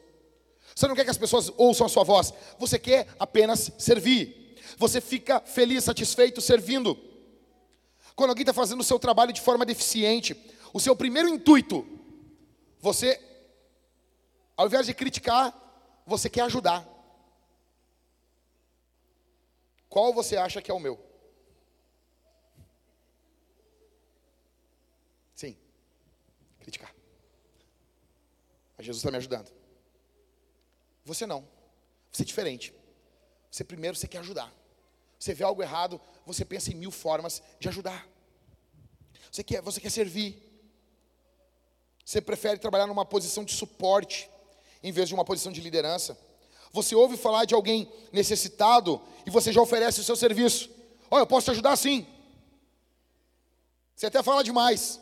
Você 0.76 0.88
não 0.88 0.96
quer 0.96 1.04
que 1.04 1.10
as 1.10 1.18
pessoas 1.18 1.52
ouçam 1.58 1.86
a 1.86 1.90
sua 1.90 2.04
voz. 2.04 2.34
Você 2.60 2.78
quer 2.78 3.08
apenas 3.20 3.72
servir. 3.78 4.56
Você 4.78 5.02
fica 5.02 5.40
feliz, 5.40 5.84
satisfeito 5.84 6.42
servindo. 6.42 6.98
Quando 8.16 8.30
alguém 8.30 8.44
está 8.44 8.54
fazendo 8.54 8.82
o 8.82 8.84
seu 8.84 9.00
trabalho 9.00 9.34
de 9.34 9.42
forma 9.42 9.66
deficiente, 9.66 10.36
o 10.72 10.80
seu 10.80 10.96
primeiro 10.96 11.30
intuito, 11.30 11.86
você, 12.80 13.20
ao 14.56 14.68
invés 14.68 14.86
de 14.86 14.94
criticar, 14.94 15.54
você 16.06 16.30
quer 16.30 16.42
ajudar. 16.42 16.88
Qual 19.90 20.14
você 20.14 20.38
acha 20.38 20.62
que 20.62 20.70
é 20.70 20.74
o 20.74 20.80
meu? 20.80 21.00
Sim, 25.36 25.58
criticar. 26.64 26.94
Mas 28.78 28.86
Jesus 28.86 29.02
está 29.02 29.12
me 29.12 29.18
ajudando. 29.18 29.52
Você 31.06 31.26
não. 31.26 31.48
Você 32.12 32.24
é 32.24 32.26
diferente. 32.26 32.74
Você 33.52 33.64
primeiro 33.64 33.96
você 33.96 34.08
quer 34.08 34.20
ajudar. 34.20 34.52
Você 35.20 35.34
vê 35.34 35.44
algo 35.44 35.62
errado, 35.62 36.02
você 36.26 36.44
pensa 36.44 36.72
em 36.72 36.76
mil 36.76 36.92
formas 36.92 37.42
de 37.60 37.70
ajudar. 37.70 38.08
Você 39.32 39.44
quer, 39.44 39.62
você 39.62 39.80
quer 39.80 39.90
servir. 39.90 40.42
Você 42.04 42.20
prefere 42.20 42.60
trabalhar 42.60 42.88
numa 42.88 43.06
posição 43.06 43.44
de 43.44 43.54
suporte 43.54 44.30
em 44.82 44.92
vez 44.92 45.08
de 45.08 45.14
uma 45.14 45.24
posição 45.24 45.52
de 45.52 45.62
liderança. 45.62 46.18
Você 46.72 46.96
ouve 46.96 47.16
falar 47.16 47.46
de 47.46 47.54
alguém 47.54 47.92
necessitado 48.12 49.02
e 49.26 49.30
você 49.30 49.54
já 49.54 49.62
oferece 49.62 50.02
o 50.02 50.04
seu 50.04 50.16
serviço. 50.16 50.70
Olha, 51.10 51.22
eu 51.22 51.28
posso 51.28 51.46
te 51.46 51.52
ajudar 51.52 51.76
sim. 51.76 52.06
Você 53.96 54.08
até 54.08 54.22
fala 54.22 54.44
demais. 54.44 55.00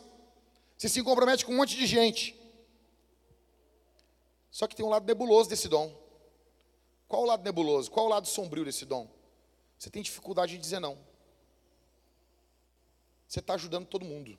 Você 0.82 0.90
se 0.90 1.04
compromete 1.04 1.46
com 1.46 1.52
um 1.54 1.58
monte 1.58 1.78
de 1.78 1.86
gente. 1.86 2.36
Só 4.50 4.66
que 4.66 4.76
tem 4.76 4.84
um 4.84 4.90
lado 4.90 5.06
nebuloso 5.06 5.48
desse 5.48 5.68
dom. 5.68 5.96
Qual 7.08 7.22
o 7.22 7.26
lado 7.28 7.44
nebuloso? 7.44 7.92
Qual 7.92 8.08
o 8.08 8.10
lado 8.10 8.28
sombrio 8.28 8.66
desse 8.66 8.84
dom? 8.84 9.08
Você 9.78 9.92
tem 9.92 10.02
dificuldade 10.02 10.54
de 10.54 10.58
dizer 10.58 10.80
não. 10.80 10.98
Você 13.28 13.42
está 13.42 13.54
ajudando 13.54 13.86
todo 13.86 14.04
mundo. 14.04 14.36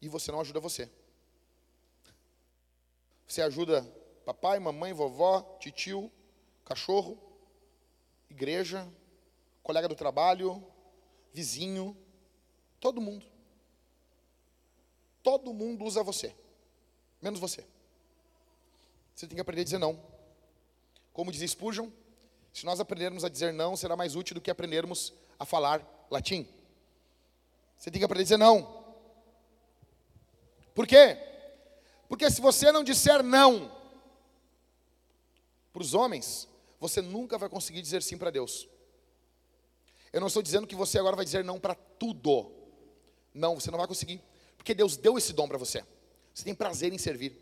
E 0.00 0.08
você 0.08 0.32
não 0.32 0.40
ajuda 0.40 0.58
você. 0.58 0.90
Você 3.28 3.42
ajuda 3.42 3.82
papai, 4.24 4.58
mamãe, 4.58 4.92
vovó, 4.92 5.56
titio, 5.60 6.10
cachorro, 6.64 7.16
igreja, 8.28 8.92
colega 9.62 9.86
do 9.86 9.94
trabalho, 9.94 10.66
vizinho, 11.32 11.96
todo 12.80 13.00
mundo. 13.00 13.31
Todo 15.22 15.52
mundo 15.52 15.84
usa 15.84 16.02
você, 16.02 16.34
menos 17.20 17.38
você. 17.38 17.64
Você 19.14 19.26
tem 19.26 19.36
que 19.36 19.40
aprender 19.40 19.62
a 19.62 19.64
dizer 19.64 19.78
não. 19.78 19.98
Como 21.12 21.30
diz 21.30 21.48
Spurgeon, 21.50 21.88
se 22.52 22.64
nós 22.64 22.80
aprendermos 22.80 23.24
a 23.24 23.28
dizer 23.28 23.52
não, 23.52 23.76
será 23.76 23.96
mais 23.96 24.16
útil 24.16 24.34
do 24.34 24.40
que 24.40 24.50
aprendermos 24.50 25.12
a 25.38 25.44
falar 25.44 26.06
latim. 26.10 26.48
Você 27.76 27.90
tem 27.90 27.98
que 27.98 28.04
aprender 28.04 28.22
a 28.22 28.24
dizer 28.24 28.36
não. 28.36 28.82
Por 30.74 30.86
quê? 30.86 31.18
Porque 32.08 32.30
se 32.30 32.40
você 32.40 32.72
não 32.72 32.84
disser 32.84 33.22
não 33.22 33.70
para 35.72 35.82
os 35.82 35.94
homens, 35.94 36.48
você 36.78 37.00
nunca 37.00 37.38
vai 37.38 37.48
conseguir 37.48 37.80
dizer 37.80 38.02
sim 38.02 38.18
para 38.18 38.30
Deus. 38.30 38.68
Eu 40.12 40.20
não 40.20 40.26
estou 40.26 40.42
dizendo 40.42 40.66
que 40.66 40.76
você 40.76 40.98
agora 40.98 41.16
vai 41.16 41.24
dizer 41.24 41.44
não 41.44 41.58
para 41.58 41.74
tudo. 41.74 42.52
Não, 43.32 43.54
você 43.58 43.70
não 43.70 43.78
vai 43.78 43.86
conseguir. 43.86 44.20
Porque 44.62 44.74
Deus 44.74 44.96
deu 44.96 45.18
esse 45.18 45.32
dom 45.32 45.48
para 45.48 45.58
você. 45.58 45.84
Você 46.32 46.44
tem 46.44 46.54
prazer 46.54 46.92
em 46.92 46.98
servir. 46.98 47.36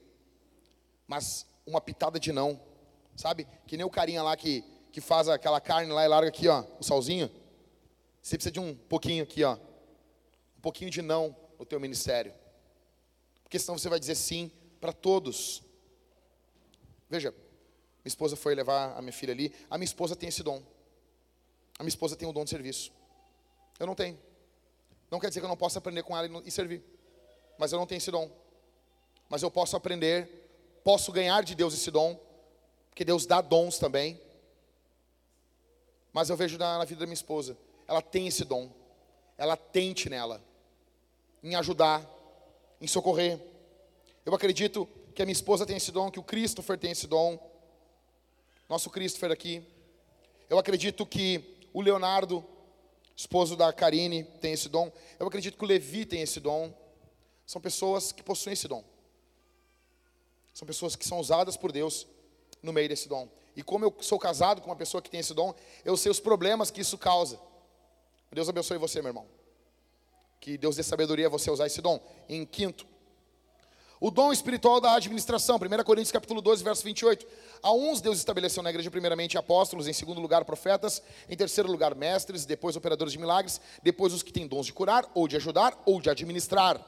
Mas 1.07 1.47
uma 1.67 1.79
pitada 1.79 2.19
de 2.19 2.33
não, 2.33 2.59
sabe? 3.15 3.47
Que 3.67 3.77
nem 3.77 3.85
o 3.85 3.91
carinha 3.91 4.23
lá 4.23 4.35
que, 4.39 4.65
que 4.91 5.03
faz 5.03 5.29
aquela 5.29 5.61
carne 5.61 5.93
lá 5.93 6.03
e 6.03 6.09
larga 6.09 6.31
aqui, 6.31 6.49
ó, 6.49 6.65
o 6.79 6.83
salzinho. 6.83 7.31
Você 8.23 8.39
precisa 8.39 8.51
de 8.51 8.59
um 8.59 8.75
pouquinho 8.75 9.23
aqui, 9.23 9.45
ó. 9.45 9.59
Um 10.57 10.61
pouquinho 10.63 10.91
de 10.91 11.03
não 11.03 11.37
no 11.59 11.67
teu 11.67 11.79
ministério. 11.79 12.33
Porque 13.43 13.59
senão 13.59 13.77
você 13.77 13.91
vai 13.91 14.01
dizer 14.01 14.15
sim 14.15 14.51
para 14.81 14.91
todos. 14.91 15.63
Veja, 17.11 17.33
minha 17.33 18.07
esposa 18.07 18.35
foi 18.35 18.55
levar 18.55 18.97
a 18.97 19.03
minha 19.03 19.13
filha 19.13 19.35
ali. 19.35 19.55
A 19.69 19.77
minha 19.77 19.85
esposa 19.85 20.17
tem 20.17 20.31
esse 20.31 20.43
dom. 20.43 20.63
A 21.79 21.83
minha 21.83 21.91
esposa 21.91 22.17
tem 22.17 22.27
o 22.27 22.33
dom 22.33 22.45
de 22.45 22.51
serviço. 22.51 22.91
Eu 23.79 23.87
não 23.87 23.95
tenho. 23.95 24.19
Não 25.11 25.21
quer 25.21 25.29
dizer 25.29 25.41
que 25.41 25.45
eu 25.45 25.51
não 25.51 25.57
possa 25.57 25.79
aprender 25.79 26.03
com 26.03 26.17
ela 26.17 26.43
e 26.47 26.51
servir. 26.51 26.83
Mas 27.61 27.71
eu 27.71 27.79
não 27.79 27.87
tenho 27.87 27.99
esse 27.99 28.11
dom. 28.11 28.29
Mas 29.29 29.43
eu 29.45 29.51
posso 29.53 29.77
aprender 29.77 30.41
posso 30.83 31.13
ganhar 31.13 31.43
de 31.43 31.55
Deus 31.55 31.75
esse 31.75 31.91
dom, 31.91 32.19
porque 32.89 33.05
Deus 33.05 33.27
dá 33.27 33.41
dons 33.41 33.79
também. 33.79 34.21
Mas 36.13 36.29
eu 36.29 36.37
vejo 36.37 36.59
na, 36.59 36.79
na 36.79 36.85
vida 36.85 37.01
da 37.01 37.07
minha 37.07 37.15
esposa, 37.15 37.57
ela 37.87 38.03
tem 38.03 38.27
esse 38.27 38.45
dom, 38.45 38.71
ela 39.37 39.57
tente 39.57 40.09
nela, 40.09 40.43
em 41.43 41.55
ajudar, 41.55 42.05
em 42.81 42.87
socorrer. 42.87 43.41
Eu 44.25 44.35
acredito 44.35 44.89
que 45.15 45.23
a 45.23 45.25
minha 45.25 45.33
esposa 45.33 45.67
tem 45.67 45.77
esse 45.77 45.93
dom, 45.93 46.11
que 46.11 46.19
o 46.19 46.25
Christopher 46.25 46.79
tem 46.79 46.91
esse 46.91 47.07
dom, 47.07 47.39
nosso 48.69 48.91
Christopher 48.91 49.31
aqui. 49.31 49.63
Eu 50.49 50.59
acredito 50.59 51.07
que 51.07 51.59
o 51.73 51.81
Leonardo, 51.81 52.45
esposo 53.17 53.55
da 53.55 53.73
Karine, 53.73 54.25
tem 54.25 54.53
esse 54.53 54.69
dom. 54.69 54.91
Eu 55.19 55.27
acredito 55.27 55.57
que 55.57 55.65
o 55.65 55.69
Levi 55.69 56.05
tem 56.05 56.23
esse 56.23 56.41
dom. 56.41 56.73
São 57.51 57.61
pessoas 57.61 58.13
que 58.13 58.23
possuem 58.23 58.53
esse 58.53 58.69
dom. 58.69 58.85
São 60.55 60.65
pessoas 60.65 60.95
que 60.95 61.05
são 61.05 61.19
usadas 61.19 61.57
por 61.57 61.73
Deus 61.73 62.07
no 62.63 62.73
meio 62.73 62.89
desse 62.89 63.09
dom. 63.09 63.29
E 63.57 63.63
como 63.65 63.85
eu 63.85 63.97
sou 64.03 64.21
casado 64.21 64.61
com 64.61 64.71
uma 64.71 64.77
pessoa 64.77 65.03
que 65.03 65.11
tem 65.11 65.19
esse 65.19 65.35
dom, 65.35 65.53
eu 65.85 65.97
sei 65.97 66.13
os 66.13 66.21
problemas 66.21 66.71
que 66.71 66.81
isso 66.81 66.97
causa. 66.97 67.41
Deus 68.31 68.49
abençoe 68.49 68.79
você, 68.79 69.03
meu 69.03 69.09
irmão. 69.09 69.27
Que 70.39 70.57
Deus 70.57 70.77
dê 70.77 70.85
sabedoria 70.85 71.27
a 71.27 71.29
você 71.29 71.51
usar 71.51 71.67
esse 71.67 71.83
dom. 71.83 72.01
Em 72.29 72.47
quinto, 72.47 72.87
o 73.99 74.13
dom 74.13 74.33
espiritual 74.33 74.81
da 74.81 74.95
administração, 74.95 75.57
1 75.57 75.83
Coríntios 75.83 76.13
capítulo 76.13 76.41
12, 76.41 76.63
verso 76.63 76.85
28. 76.85 77.27
A 77.61 77.73
uns 77.73 78.01
Deus 78.01 78.19
estabeleceu 78.19 78.63
na 78.63 78.71
igreja 78.71 78.93
primeiramente 78.93 79.37
apóstolos, 79.37 79.89
em 79.89 79.93
segundo 79.93 80.21
lugar 80.21 80.45
profetas, 80.45 81.03
em 81.29 81.37
terceiro 81.37 81.69
lugar 81.69 81.97
mestres, 81.97 82.47
depois 82.47 82.77
operadores 82.77 83.13
de 83.13 83.19
milagres, 83.19 83.61
depois 83.83 84.13
os 84.13 84.23
que 84.23 84.33
têm 84.33 84.47
dons 84.47 84.67
de 84.67 84.73
curar, 84.73 85.11
ou 85.17 85.27
de 85.27 85.35
ajudar, 85.35 85.77
ou 85.85 86.01
de 86.01 86.09
administrar, 86.09 86.81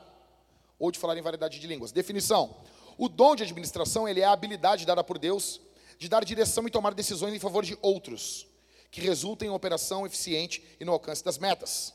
ou 0.83 0.91
de 0.91 0.99
falar 0.99 1.17
em 1.17 1.23
variedade 1.23 1.61
de 1.61 1.67
línguas. 1.69 1.93
Definição: 1.93 2.57
o 2.99 3.09
dom 3.09 3.37
de 3.37 3.45
administração, 3.45 4.09
ele 4.09 4.21
é 4.21 4.25
a 4.25 4.33
habilidade 4.33 4.85
dada 4.85 5.05
por 5.05 5.17
Deus 5.17 5.61
de 5.97 6.09
dar 6.09 6.25
direção 6.25 6.67
e 6.67 6.71
tomar 6.71 6.93
decisões 6.93 7.33
em 7.33 7.39
favor 7.39 7.65
de 7.65 7.79
outros, 7.81 8.49
que 8.91 9.01
resultem 9.01 9.49
em 9.49 9.53
operação 9.53 10.05
eficiente 10.05 10.77
e 10.81 10.85
no 10.85 10.91
alcance 10.91 11.23
das 11.23 11.39
metas. 11.39 11.95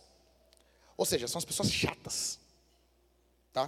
Ou 0.95 1.05
seja, 1.05 1.27
são 1.27 1.37
as 1.37 1.43
pessoas 1.43 1.69
chatas. 1.69 2.39
Tá? 3.51 3.67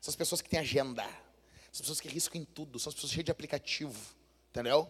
São 0.00 0.12
as 0.12 0.16
pessoas 0.16 0.40
que 0.40 0.48
têm 0.48 0.60
agenda. 0.60 1.02
São 1.02 1.72
as 1.72 1.80
pessoas 1.80 2.00
que 2.00 2.08
riscam 2.08 2.40
em 2.40 2.44
tudo, 2.44 2.78
são 2.78 2.90
as 2.90 2.94
pessoas 2.94 3.12
cheias 3.12 3.24
de 3.24 3.32
aplicativo. 3.32 3.98
Entendeu? 4.50 4.88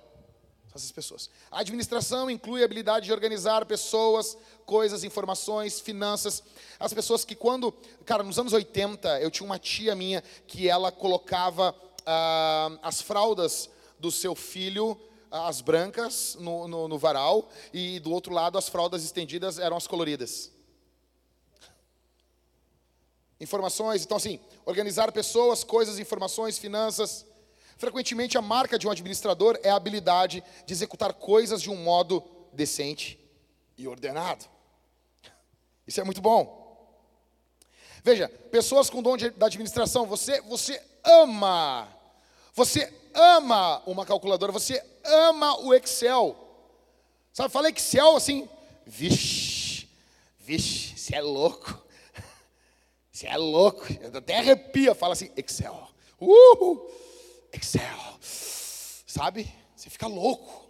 Essas 0.75 0.93
pessoas. 0.93 1.31
A 1.51 1.61
administração 1.61 2.31
inclui 2.31 2.63
a 2.63 2.65
habilidade 2.65 3.07
de 3.07 3.13
organizar 3.13 3.65
pessoas, 3.65 4.37
coisas, 4.67 5.03
informações, 5.03 5.81
finanças. 5.81 6.43
As 6.79 6.93
pessoas 6.93 7.25
que 7.25 7.35
quando, 7.35 7.73
cara, 8.05 8.23
nos 8.23 8.39
anos 8.39 8.53
80, 8.53 9.21
eu 9.21 9.31
tinha 9.31 9.47
uma 9.47 9.59
tia 9.59 9.95
minha 9.95 10.23
que 10.47 10.69
ela 10.69 10.93
colocava 10.93 11.75
ah, 12.07 12.79
as 12.83 13.01
fraldas 13.01 13.71
do 13.99 14.11
seu 14.11 14.35
filho, 14.35 14.99
as 15.31 15.61
brancas, 15.61 16.37
no, 16.41 16.69
no, 16.69 16.89
no 16.89 16.99
varal, 16.99 17.51
e 17.73 17.99
do 18.01 18.11
outro 18.11 18.33
lado 18.33 18.57
as 18.57 18.69
fraldas 18.69 19.05
estendidas 19.05 19.59
eram 19.59 19.77
as 19.77 19.87
coloridas. 19.87 20.51
Informações, 23.41 24.05
então 24.05 24.17
assim, 24.17 24.41
organizar 24.67 25.13
pessoas, 25.13 25.63
coisas, 25.63 25.99
informações, 25.99 26.59
finanças. 26.59 27.25
Frequentemente, 27.79 28.37
a 28.37 28.43
marca 28.43 28.77
de 28.77 28.89
um 28.89 28.91
administrador 28.91 29.59
é 29.63 29.71
a 29.71 29.77
habilidade 29.77 30.43
de 30.67 30.75
executar 30.75 31.15
coisas 31.15 31.63
de 31.63 31.71
um 31.71 31.77
modo 31.77 32.23
decente 32.53 33.19
e 33.77 33.87
ordenado. 33.87 34.45
Isso 35.87 36.01
é 36.01 36.05
muito 36.05 36.21
bom. 36.21 36.59
Veja, 38.03 38.29
pessoas 38.51 38.91
com 38.91 39.01
dom 39.01 39.17
de, 39.17 39.31
da 39.31 39.47
administração, 39.47 40.07
você, 40.07 40.41
você 40.43 40.83
ama, 41.05 41.89
você 42.53 42.93
ama 43.15 43.81
uma 43.87 44.05
calculadora, 44.05 44.51
você 44.51 44.85
ama 45.05 45.61
o 45.61 45.73
Excel. 45.73 46.37
Sabe, 47.33 47.53
fala 47.53 47.69
Excel 47.69 48.17
assim, 48.17 48.49
vixe, 48.85 49.89
vixe, 50.37 50.99
você 50.99 51.15
é 51.15 51.23
louco. 51.23 51.81
Você 53.13 53.27
é 53.27 53.37
louco. 53.37 53.85
Eu 54.01 54.17
até 54.17 54.39
arrepia, 54.39 54.95
fala 54.95 55.13
assim, 55.13 55.29
Excel. 55.37 55.89
Uhul. 56.21 56.89
Excel. 57.53 58.19
Sabe? 59.07 59.53
Você 59.75 59.91
fica 59.91 60.07
louco. 60.07 60.69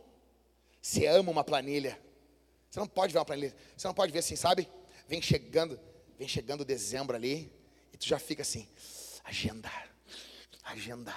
Você 0.81 1.07
ama 1.07 1.31
uma 1.31 1.45
planilha. 1.45 1.99
Você 2.71 2.79
não 2.79 2.87
pode 2.87 3.13
ver 3.13 3.19
uma 3.19 3.25
planilha. 3.25 3.55
Você 3.77 3.87
não 3.87 3.95
pode 3.95 4.13
ver 4.13 4.21
assim, 4.21 4.37
sabe? 4.37 4.69
Vem 5.07 5.23
chegando, 5.23 5.81
vem 6.19 6.29
chegando 6.29 6.65
dezembro 6.65 7.17
ali, 7.17 7.51
e 7.93 7.97
tu 7.97 8.07
já 8.07 8.19
fica 8.19 8.43
assim, 8.43 8.69
agenda, 9.25 9.71
agenda. 10.63 11.15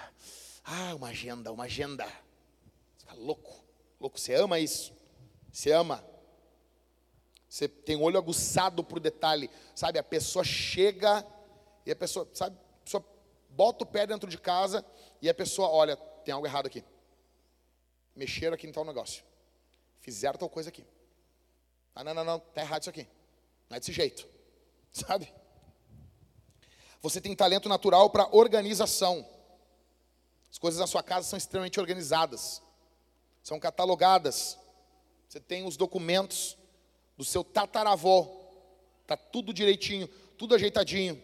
Ah, 0.63 0.95
uma 0.95 1.09
agenda, 1.09 1.51
uma 1.51 1.65
agenda. 1.65 2.05
Você 2.05 2.99
fica 2.99 3.13
louco, 3.15 3.63
louco. 3.99 4.19
Você 4.19 4.33
ama 4.33 4.59
isso. 4.59 4.93
Você 5.51 5.71
ama. 5.71 6.03
Você 7.49 7.67
tem 7.67 7.97
olho 7.97 8.17
aguçado 8.17 8.81
para 8.83 8.97
o 8.97 9.01
detalhe. 9.01 9.49
Sabe, 9.75 9.99
a 9.99 10.03
pessoa 10.03 10.43
chega 10.43 11.25
E 11.85 11.91
a 11.91 11.95
pessoa, 11.95 12.29
sabe, 12.33 12.55
a 12.55 12.83
pessoa 12.83 13.05
bota 13.49 13.83
o 13.83 13.87
pé 13.87 14.07
dentro 14.07 14.29
de 14.29 14.37
casa 14.37 14.85
e 15.21 15.29
a 15.29 15.33
pessoa, 15.33 15.69
olha, 15.69 15.95
tem 16.25 16.33
algo 16.33 16.47
errado 16.47 16.65
aqui. 16.65 16.83
Mexeram 18.15 18.55
aqui 18.55 18.67
em 18.67 18.71
tal 18.71 18.83
negócio. 18.83 19.23
Fizeram 19.99 20.37
tal 20.37 20.49
coisa 20.49 20.69
aqui. 20.69 20.83
Ah, 21.93 22.03
não, 22.03 22.13
não, 22.13 22.23
não, 22.23 22.39
tá 22.39 22.61
errado 22.61 22.81
isso 22.81 22.89
aqui. 22.89 23.07
Não 23.69 23.77
é 23.77 23.79
desse 23.79 23.91
jeito. 23.91 24.27
Sabe? 24.91 25.31
Você 27.01 27.21
tem 27.21 27.35
talento 27.35 27.69
natural 27.69 28.09
para 28.09 28.33
organização. 28.35 29.27
As 30.51 30.57
coisas 30.57 30.79
na 30.79 30.87
sua 30.87 31.03
casa 31.03 31.27
são 31.27 31.37
extremamente 31.37 31.79
organizadas. 31.79 32.61
São 33.43 33.59
catalogadas. 33.59 34.57
Você 35.27 35.39
tem 35.39 35.65
os 35.65 35.77
documentos 35.77 36.57
do 37.17 37.23
seu 37.23 37.43
tataravó. 37.43 38.39
Tá 39.07 39.15
tudo 39.15 39.53
direitinho, 39.53 40.07
tudo 40.37 40.55
ajeitadinho. 40.55 41.21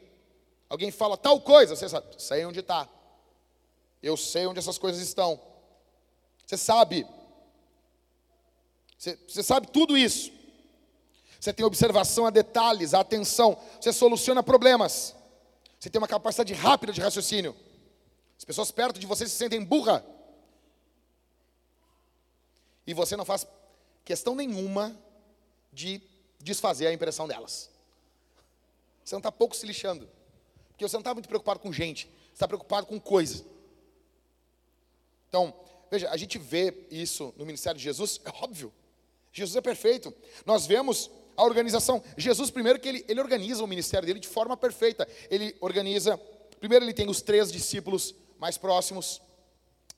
Alguém 0.69 0.91
fala 0.91 1.17
tal 1.17 1.41
coisa, 1.41 1.75
você 1.75 1.87
sabe, 1.87 2.21
sei 2.21 2.45
onde 2.45 2.59
está. 2.59 2.89
Eu 4.07 4.15
sei 4.15 4.47
onde 4.47 4.59
essas 4.59 4.77
coisas 4.77 5.01
estão. 5.01 5.39
Você 6.45 6.55
sabe. 6.55 7.05
Você, 8.97 9.19
você 9.27 9.43
sabe 9.43 9.67
tudo 9.67 9.97
isso. 9.97 10.31
Você 11.37 11.51
tem 11.51 11.65
observação 11.65 12.25
a 12.25 12.29
detalhes, 12.29 12.93
a 12.93 13.01
atenção. 13.01 13.61
Você 13.81 13.91
soluciona 13.91 14.41
problemas. 14.41 15.13
Você 15.77 15.89
tem 15.89 15.99
uma 15.99 16.07
capacidade 16.07 16.53
rápida 16.53 16.93
de 16.93 17.01
raciocínio. 17.01 17.53
As 18.37 18.45
pessoas 18.45 18.71
perto 18.71 18.97
de 18.97 19.05
você 19.05 19.27
se 19.27 19.35
sentem 19.35 19.61
burra. 19.61 20.05
E 22.85 22.93
você 22.93 23.17
não 23.17 23.25
faz 23.25 23.45
questão 24.05 24.35
nenhuma 24.35 24.97
de 25.73 26.01
desfazer 26.39 26.87
a 26.87 26.93
impressão 26.93 27.27
delas. 27.27 27.69
Você 29.03 29.15
não 29.15 29.19
está 29.19 29.33
pouco 29.33 29.53
se 29.53 29.65
lixando. 29.65 30.09
Porque 30.69 30.87
você 30.87 30.95
não 30.95 31.01
está 31.01 31.13
muito 31.13 31.27
preocupado 31.27 31.59
com 31.59 31.73
gente. 31.73 32.05
Você 32.05 32.35
está 32.35 32.47
preocupado 32.47 32.87
com 32.87 32.97
coisa. 33.01 33.56
Então, 35.29 35.53
veja, 35.89 36.09
a 36.09 36.17
gente 36.17 36.37
vê 36.37 36.73
isso 36.89 37.33
no 37.37 37.45
ministério 37.45 37.77
de 37.77 37.83
Jesus, 37.83 38.21
é 38.25 38.29
óbvio. 38.43 38.73
Jesus 39.31 39.55
é 39.55 39.61
perfeito. 39.61 40.13
Nós 40.45 40.65
vemos 40.65 41.11
a 41.35 41.43
organização. 41.43 42.03
Jesus, 42.17 42.49
primeiro, 42.49 42.79
que 42.79 42.89
ele, 42.89 43.05
ele 43.07 43.21
organiza 43.21 43.63
o 43.63 43.67
ministério 43.67 44.07
dele 44.07 44.19
de 44.19 44.27
forma 44.27 44.57
perfeita. 44.57 45.07
Ele 45.29 45.55
organiza, 45.61 46.17
primeiro, 46.59 46.83
ele 46.83 46.93
tem 46.93 47.07
os 47.07 47.21
três 47.21 47.51
discípulos 47.51 48.15
mais 48.39 48.57
próximos. 48.57 49.21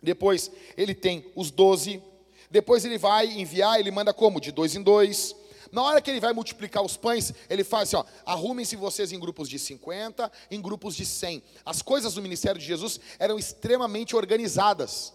Depois, 0.04 0.52
ele 0.76 0.94
tem 0.94 1.32
os 1.36 1.50
doze. 1.50 2.04
Depois, 2.52 2.84
ele 2.84 2.98
vai 2.98 3.28
enviar, 3.28 3.80
ele 3.80 3.92
manda 3.92 4.14
como? 4.14 4.42
De 4.42 4.52
dois 4.52 4.76
em 4.76 4.84
dois. 4.84 5.36
Na 5.72 5.84
hora 5.84 6.02
que 6.02 6.10
ele 6.10 6.20
vai 6.20 6.34
multiplicar 6.34 6.84
os 6.84 6.98
pães, 6.98 7.34
ele 7.50 7.64
faz 7.64 7.90
assim: 7.90 7.96
ó, 7.96 8.04
arrumem-se 8.26 8.76
vocês 8.76 9.12
em 9.12 9.20
grupos 9.20 9.48
de 9.48 9.60
50, 9.60 10.32
em 10.50 10.62
grupos 10.62 10.96
de 10.96 11.06
100. 11.06 11.44
As 11.66 11.82
coisas 11.82 12.16
do 12.16 12.22
ministério 12.22 12.60
de 12.60 12.66
Jesus 12.66 13.00
eram 13.20 13.38
extremamente 13.38 14.16
organizadas. 14.16 15.14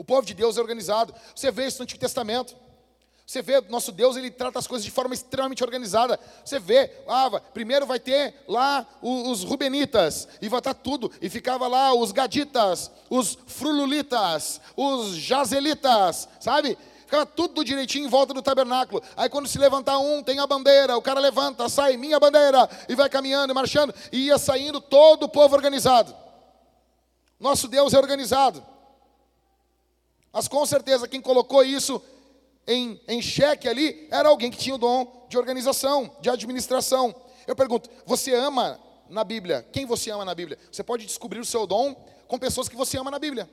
O 0.00 0.04
povo 0.04 0.26
de 0.26 0.32
Deus 0.32 0.56
é 0.56 0.60
organizado. 0.62 1.14
Você 1.34 1.50
vê 1.50 1.66
isso 1.66 1.76
no 1.76 1.82
Antigo 1.82 2.00
Testamento. 2.00 2.56
Você 3.26 3.42
vê, 3.42 3.60
nosso 3.68 3.92
Deus, 3.92 4.16
ele 4.16 4.30
trata 4.30 4.58
as 4.58 4.66
coisas 4.66 4.82
de 4.82 4.90
forma 4.90 5.12
extremamente 5.12 5.62
organizada. 5.62 6.18
Você 6.42 6.58
vê, 6.58 6.90
ah, 7.06 7.38
primeiro 7.52 7.84
vai 7.84 8.00
ter 8.00 8.34
lá 8.48 8.86
os, 9.02 9.28
os 9.28 9.44
Rubenitas, 9.44 10.26
e 10.40 10.48
vai 10.48 10.58
estar 10.58 10.72
tudo, 10.72 11.12
e 11.20 11.28
ficava 11.28 11.68
lá 11.68 11.92
os 11.92 12.12
Gaditas, 12.12 12.90
os 13.10 13.36
Frululitas, 13.46 14.58
os 14.74 15.16
Jazelitas, 15.16 16.26
sabe? 16.40 16.78
Ficava 17.00 17.26
tudo 17.26 17.62
direitinho 17.62 18.06
em 18.06 18.08
volta 18.08 18.32
do 18.32 18.40
tabernáculo. 18.40 19.02
Aí 19.18 19.28
quando 19.28 19.48
se 19.48 19.58
levantar 19.58 19.98
um, 19.98 20.22
tem 20.22 20.38
a 20.38 20.46
bandeira, 20.46 20.96
o 20.96 21.02
cara 21.02 21.20
levanta, 21.20 21.68
sai, 21.68 21.98
minha 21.98 22.18
bandeira, 22.18 22.66
e 22.88 22.94
vai 22.94 23.10
caminhando 23.10 23.54
marchando, 23.54 23.94
e 24.10 24.28
ia 24.28 24.38
saindo 24.38 24.80
todo 24.80 25.24
o 25.24 25.28
povo 25.28 25.54
organizado. 25.54 26.16
Nosso 27.38 27.68
Deus 27.68 27.92
é 27.92 27.98
organizado. 27.98 28.69
Mas 30.32 30.46
com 30.46 30.64
certeza 30.64 31.08
quem 31.08 31.20
colocou 31.20 31.64
isso 31.64 32.02
em, 32.66 33.00
em 33.08 33.20
xeque 33.20 33.68
ali 33.68 34.06
era 34.10 34.28
alguém 34.28 34.50
que 34.50 34.58
tinha 34.58 34.74
o 34.74 34.78
dom 34.78 35.26
de 35.28 35.36
organização, 35.36 36.16
de 36.20 36.30
administração. 36.30 37.14
Eu 37.46 37.56
pergunto, 37.56 37.90
você 38.06 38.34
ama 38.34 38.80
na 39.08 39.24
Bíblia? 39.24 39.66
Quem 39.72 39.86
você 39.86 40.10
ama 40.10 40.24
na 40.24 40.34
Bíblia? 40.34 40.58
Você 40.70 40.82
pode 40.82 41.04
descobrir 41.04 41.40
o 41.40 41.44
seu 41.44 41.66
dom 41.66 41.94
com 42.28 42.38
pessoas 42.38 42.68
que 42.68 42.76
você 42.76 42.96
ama 42.96 43.10
na 43.10 43.18
Bíblia. 43.18 43.50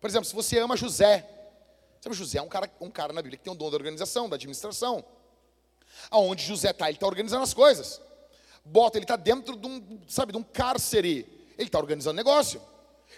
Por 0.00 0.08
exemplo, 0.08 0.26
se 0.26 0.34
você 0.34 0.58
ama 0.58 0.76
José, 0.76 1.28
sabe, 2.00 2.14
José 2.16 2.38
é 2.38 2.42
um 2.42 2.48
cara, 2.48 2.70
um 2.80 2.90
cara 2.90 3.12
na 3.12 3.22
Bíblia 3.22 3.38
que 3.38 3.44
tem 3.44 3.52
o 3.52 3.56
dom 3.56 3.70
da 3.70 3.76
organização, 3.76 4.28
da 4.28 4.36
administração. 4.36 5.04
Aonde 6.10 6.44
José 6.44 6.70
está, 6.70 6.88
ele 6.88 6.96
está 6.96 7.06
organizando 7.06 7.42
as 7.42 7.54
coisas. 7.54 8.00
Bota, 8.64 8.98
ele 8.98 9.04
está 9.04 9.16
dentro 9.16 9.56
de 9.56 9.66
um, 9.66 10.00
sabe, 10.08 10.32
de 10.32 10.38
um 10.38 10.42
cárcere. 10.42 11.26
Ele 11.56 11.68
está 11.68 11.78
organizando 11.78 12.16
negócio. 12.16 12.60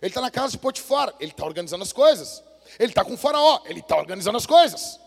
Ele 0.01 0.11
está 0.11 0.21
na 0.21 0.31
casa 0.31 0.53
de 0.53 0.59
Potifar, 0.59 1.15
ele 1.21 1.31
está 1.31 1.45
organizando 1.45 1.83
as 1.83 1.93
coisas. 1.93 2.43
Ele 2.79 2.91
está 2.91 3.05
com 3.05 3.15
o 3.15 3.19
faraó, 3.19 3.63
ele 3.67 3.81
está 3.81 3.97
organizando 3.97 4.39
as 4.39 4.47
coisas. 4.47 4.99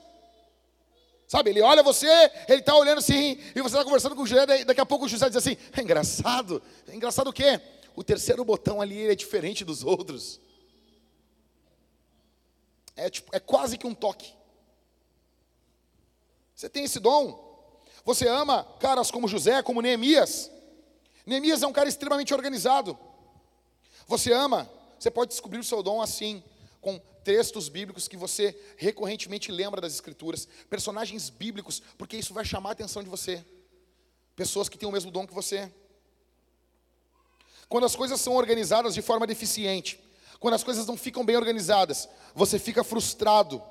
Sabe, 1.28 1.50
ele 1.50 1.62
olha 1.62 1.82
você, 1.82 2.08
ele 2.48 2.60
está 2.60 2.76
olhando 2.76 3.00
assim, 3.00 3.40
e 3.56 3.62
você 3.62 3.76
está 3.76 3.84
conversando 3.84 4.16
com 4.16 4.22
o 4.22 4.28
José, 4.28 4.66
daqui 4.66 4.82
a 4.82 4.86
pouco 4.86 5.06
o 5.06 5.10
José 5.10 5.28
diz 5.28 5.38
assim: 5.38 5.58
é 5.76 5.82
engraçado. 5.82 6.62
É 6.88 6.96
engraçado 6.96 7.30
o 7.30 7.34
quê? 7.34 7.60
O 7.96 8.04
terceiro 8.04 8.44
botão 8.46 8.82
ali 8.82 9.08
é 9.08 9.16
diferente 9.16 9.66
dos 9.66 9.84
outros. 9.84 10.40
É, 12.96 13.10
tipo, 13.10 13.36
é 13.36 13.40
quase 13.40 13.78
que 13.78 13.88
um 13.88 13.96
toque. 13.96 14.32
Você 16.56 16.70
tem 16.70 16.84
esse 16.84 17.00
dom. 17.00 17.82
Você 18.06 18.28
ama 18.28 18.64
caras 18.80 19.10
como 19.10 19.28
José, 19.28 19.64
como 19.64 19.82
Neemias. 19.82 20.52
Neemias 21.26 21.64
é 21.64 21.68
um 21.68 21.74
cara 21.74 21.90
extremamente 21.90 22.34
organizado. 22.34 22.98
Você 24.08 24.32
ama, 24.32 24.70
você 25.04 25.12
pode 25.12 25.32
descobrir 25.32 25.60
o 25.60 25.64
seu 25.66 25.84
dom 25.84 26.02
assim 26.02 26.42
com 26.80 26.98
textos 27.26 27.68
bíblicos 27.68 28.08
que 28.08 28.16
você 28.16 28.58
recorrentemente 28.78 29.52
lembra 29.52 29.82
das 29.82 29.94
Escrituras, 29.94 30.48
personagens 30.70 31.30
bíblicos, 31.30 31.82
porque 31.98 32.16
isso 32.16 32.34
vai 32.34 32.46
chamar 32.46 32.70
a 32.70 32.72
atenção 32.72 33.04
de 33.04 33.10
você. 33.10 33.46
Pessoas 34.34 34.70
que 34.70 34.78
têm 34.78 34.88
o 34.88 34.92
mesmo 34.94 35.12
dom 35.12 35.28
que 35.28 35.34
você. 35.34 35.70
Quando 37.68 37.86
as 37.86 37.98
coisas 37.98 38.22
são 38.22 38.34
organizadas 38.38 38.94
de 38.94 39.02
forma 39.02 39.28
deficiente, 39.28 40.02
quando 40.40 40.54
as 40.54 40.64
coisas 40.64 40.88
não 40.88 40.96
ficam 40.96 41.26
bem 41.26 41.36
organizadas, 41.36 42.08
você 42.34 42.58
fica 42.58 42.82
frustrado 42.82 43.62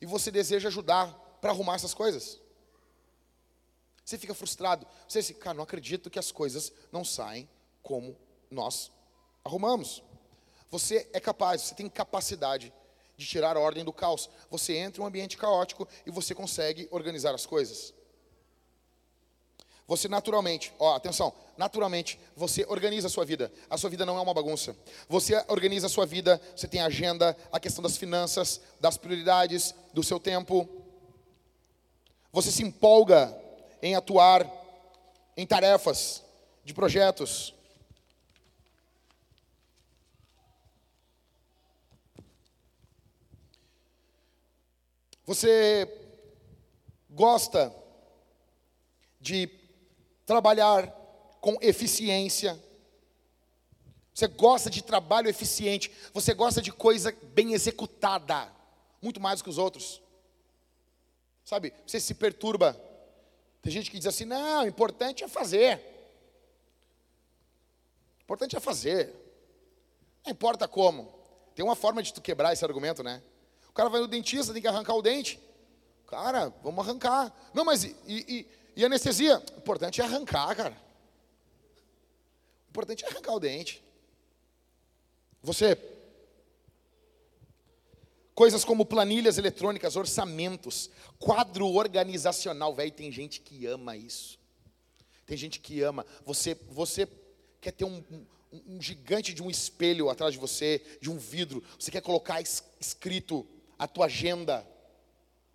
e 0.00 0.06
você 0.06 0.30
deseja 0.30 0.68
ajudar 0.68 1.12
para 1.40 1.50
arrumar 1.50 1.74
essas 1.74 1.92
coisas. 1.92 2.40
Você 4.04 4.16
fica 4.16 4.32
frustrado. 4.32 4.86
Você 5.08 5.20
diz, 5.20 5.36
cara, 5.38 5.54
não 5.54 5.64
acredito 5.64 6.08
que 6.08 6.20
as 6.20 6.30
coisas 6.30 6.72
não 6.92 7.04
saem 7.04 7.48
como 7.82 8.16
nós 8.48 8.92
arrumamos. 9.44 10.02
Você 10.70 11.08
é 11.12 11.20
capaz, 11.20 11.62
você 11.62 11.74
tem 11.74 11.88
capacidade 11.88 12.72
de 13.16 13.26
tirar 13.26 13.56
a 13.56 13.60
ordem 13.60 13.84
do 13.84 13.92
caos. 13.92 14.28
Você 14.50 14.76
entra 14.76 15.00
em 15.00 15.04
um 15.04 15.06
ambiente 15.06 15.36
caótico 15.36 15.86
e 16.04 16.10
você 16.10 16.34
consegue 16.34 16.88
organizar 16.90 17.34
as 17.34 17.46
coisas. 17.46 17.94
Você 19.86 20.08
naturalmente, 20.08 20.72
ó, 20.78 20.96
atenção, 20.96 21.32
naturalmente 21.58 22.18
você 22.34 22.64
organiza 22.66 23.06
a 23.06 23.10
sua 23.10 23.24
vida. 23.24 23.52
A 23.68 23.76
sua 23.76 23.90
vida 23.90 24.06
não 24.06 24.16
é 24.16 24.20
uma 24.20 24.32
bagunça. 24.32 24.74
Você 25.08 25.34
organiza 25.46 25.86
a 25.86 25.90
sua 25.90 26.06
vida, 26.06 26.40
você 26.56 26.66
tem 26.66 26.80
agenda, 26.80 27.36
a 27.52 27.60
questão 27.60 27.82
das 27.82 27.96
finanças, 27.96 28.60
das 28.80 28.96
prioridades, 28.96 29.74
do 29.92 30.02
seu 30.02 30.18
tempo. 30.18 30.66
Você 32.32 32.50
se 32.50 32.62
empolga 32.62 33.36
em 33.82 33.94
atuar 33.94 34.50
em 35.36 35.46
tarefas, 35.46 36.22
de 36.64 36.72
projetos. 36.72 37.54
Você 45.26 45.88
gosta 47.10 47.74
de 49.20 49.48
trabalhar 50.26 50.86
com 51.40 51.56
eficiência. 51.60 52.62
Você 54.12 54.26
gosta 54.26 54.68
de 54.68 54.82
trabalho 54.82 55.28
eficiente. 55.28 55.90
Você 56.12 56.34
gosta 56.34 56.60
de 56.60 56.70
coisa 56.70 57.16
bem 57.34 57.54
executada. 57.54 58.52
Muito 59.00 59.20
mais 59.20 59.40
que 59.40 59.48
os 59.48 59.58
outros. 59.58 60.02
Sabe? 61.44 61.72
Você 61.86 61.98
se 61.98 62.14
perturba. 62.14 62.78
Tem 63.62 63.72
gente 63.72 63.90
que 63.90 63.98
diz 63.98 64.06
assim: 64.06 64.24
não, 64.24 64.64
o 64.64 64.68
importante 64.68 65.24
é 65.24 65.28
fazer. 65.28 65.78
O 68.20 68.22
importante 68.22 68.56
é 68.56 68.60
fazer. 68.60 69.14
Não 70.24 70.32
importa 70.32 70.68
como. 70.68 71.12
Tem 71.54 71.64
uma 71.64 71.76
forma 71.76 72.02
de 72.02 72.12
tu 72.12 72.20
quebrar 72.20 72.52
esse 72.52 72.64
argumento, 72.64 73.02
né? 73.02 73.22
O 73.74 73.76
cara 73.76 73.88
vai 73.88 74.00
no 74.00 74.06
dentista, 74.06 74.52
tem 74.52 74.62
que 74.62 74.68
arrancar 74.68 74.94
o 74.94 75.02
dente. 75.02 75.36
Cara, 76.06 76.48
vamos 76.62 76.86
arrancar. 76.86 77.34
Não, 77.52 77.64
mas 77.64 77.82
e, 77.82 77.96
e, 78.06 78.46
e 78.76 78.84
anestesia? 78.84 79.42
O 79.56 79.58
importante 79.58 80.00
é 80.00 80.04
arrancar, 80.04 80.54
cara. 80.54 80.80
O 82.68 82.70
importante 82.70 83.04
é 83.04 83.08
arrancar 83.08 83.32
o 83.32 83.40
dente. 83.40 83.82
Você. 85.42 85.76
Coisas 88.32 88.64
como 88.64 88.86
planilhas 88.86 89.38
eletrônicas, 89.38 89.96
orçamentos, 89.96 90.88
quadro 91.18 91.66
organizacional, 91.66 92.72
velho, 92.76 92.92
tem 92.92 93.10
gente 93.10 93.40
que 93.40 93.66
ama 93.66 93.96
isso. 93.96 94.38
Tem 95.26 95.36
gente 95.36 95.58
que 95.58 95.82
ama. 95.82 96.06
Você, 96.24 96.54
você 96.70 97.08
quer 97.60 97.72
ter 97.72 97.84
um, 97.84 98.04
um, 98.08 98.26
um 98.68 98.80
gigante 98.80 99.34
de 99.34 99.42
um 99.42 99.50
espelho 99.50 100.08
atrás 100.08 100.32
de 100.32 100.38
você, 100.38 100.80
de 101.00 101.10
um 101.10 101.18
vidro. 101.18 101.60
Você 101.76 101.90
quer 101.90 102.02
colocar 102.02 102.40
escrito 102.40 103.44
a 103.78 103.86
tua 103.86 104.06
agenda. 104.06 104.66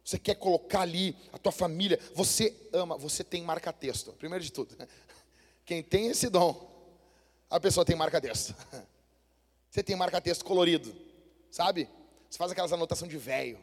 Você 0.04 0.18
quer 0.18 0.36
colocar 0.36 0.82
ali 0.82 1.16
a 1.32 1.38
tua 1.38 1.52
família. 1.52 2.00
Você 2.16 2.56
ama, 2.74 2.98
você 2.98 3.24
tem 3.24 3.44
marca-texto. 3.44 4.14
Primeiro 4.14 4.44
de 4.44 4.52
tudo. 4.52 4.76
Quem 5.66 5.84
tem 5.84 6.08
esse 6.08 6.30
dom, 6.30 6.70
a 7.50 7.60
pessoa 7.60 7.86
tem 7.86 7.96
marca-texto. 7.96 8.56
Você 9.70 9.84
tem 9.84 9.96
marca-texto 9.96 10.44
colorido, 10.44 10.92
sabe? 11.52 11.88
Você 12.28 12.40
faz 12.40 12.52
aquelas 12.52 12.74
anotação 12.74 13.08
de 13.08 13.18
velho. 13.18 13.60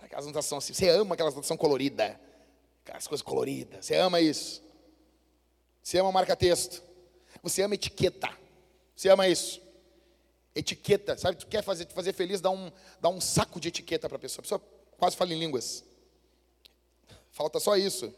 Aquelas 0.00 0.24
anotação 0.24 0.58
assim. 0.58 0.74
Você 0.74 0.88
ama 0.88 1.14
aquelas 1.14 1.34
anotação 1.34 1.56
colorida. 1.56 2.20
Aquelas 2.84 3.06
coisas 3.06 3.22
coloridas. 3.22 3.86
Você 3.86 3.94
ama 3.94 4.20
isso. 4.20 4.62
Você 5.82 5.98
ama 5.98 6.10
marca-texto. 6.10 6.82
Você 7.44 7.62
ama 7.62 7.74
etiqueta. 7.74 8.28
Você 8.96 9.08
ama 9.08 9.28
isso. 9.28 9.60
Etiqueta, 10.56 11.16
sabe? 11.16 11.36
Tu 11.38 11.46
quer 11.46 11.62
fazer, 11.62 11.86
fazer 11.88 12.12
feliz, 12.12 12.40
dá 12.40 12.50
um, 12.50 12.72
dá 13.00 13.08
um 13.08 13.20
saco 13.20 13.60
de 13.60 13.68
etiqueta 13.68 14.08
para 14.08 14.16
a 14.16 14.18
pessoa. 14.18 14.40
A 14.40 14.42
pessoa 14.42 14.62
quase 14.96 15.14
fala 15.14 15.32
em 15.32 15.38
línguas. 15.38 15.84
Falta 17.30 17.60
só 17.60 17.76
isso. 17.76 18.12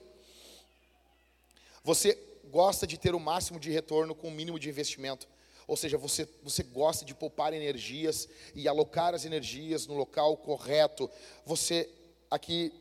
Você 1.82 2.16
gosta 2.44 2.86
de 2.86 2.96
ter 2.96 3.14
o 3.14 3.20
máximo 3.20 3.58
de 3.58 3.70
retorno 3.70 4.14
com 4.14 4.28
o 4.28 4.30
mínimo 4.30 4.58
de 4.58 4.68
investimento. 4.68 5.28
Ou 5.66 5.76
seja, 5.76 5.98
você, 5.98 6.26
você 6.42 6.62
gosta 6.62 7.04
de 7.04 7.14
poupar 7.14 7.52
energias 7.52 8.28
e 8.54 8.66
alocar 8.66 9.14
as 9.14 9.24
energias 9.24 9.86
no 9.86 9.94
local 9.94 10.36
correto. 10.36 11.10
Você 11.44 11.90
aqui 12.30 12.72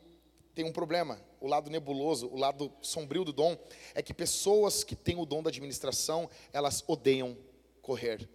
tem 0.53 0.63
um 0.63 0.71
problema 0.71 1.19
o 1.39 1.47
lado 1.47 1.69
nebuloso, 1.69 2.27
o 2.27 2.35
lado 2.35 2.71
sombrio 2.81 3.23
do 3.23 3.31
dom, 3.31 3.57
é 3.93 4.01
que 4.01 4.13
pessoas 4.13 4.83
que 4.83 4.95
têm 4.95 5.19
o 5.19 5.25
dom 5.25 5.43
da 5.43 5.49
administração, 5.49 6.29
elas 6.51 6.83
odeiam 6.87 7.37
correr 7.81 8.27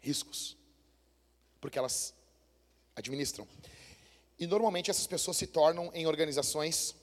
riscos, 0.00 0.56
porque 1.60 1.78
elas 1.78 2.14
administram. 2.96 3.46
E 4.38 4.46
normalmente 4.46 4.90
essas 4.90 5.06
pessoas 5.06 5.36
se 5.36 5.46
tornam 5.46 5.90
em 5.92 6.06
organizações 6.06 6.94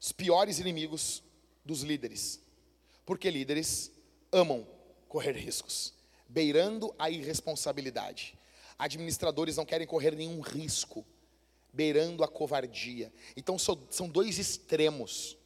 os 0.00 0.12
piores 0.12 0.58
inimigos 0.58 1.22
dos 1.64 1.82
líderes, 1.82 2.40
porque 3.04 3.30
líderes 3.30 3.90
amam 4.32 4.66
correr 5.08 5.32
riscos, 5.32 5.92
beirando 6.28 6.94
a 6.98 7.10
irresponsabilidade. 7.10 8.34
Administradores 8.78 9.56
não 9.56 9.66
querem 9.66 9.86
correr 9.86 10.16
nenhum 10.16 10.40
risco 10.40 11.04
beirando 11.72 12.24
a 12.24 12.28
covardia. 12.28 13.12
Então 13.36 13.58
são 13.58 14.08
dois 14.08 14.38
extremos. 14.38 15.36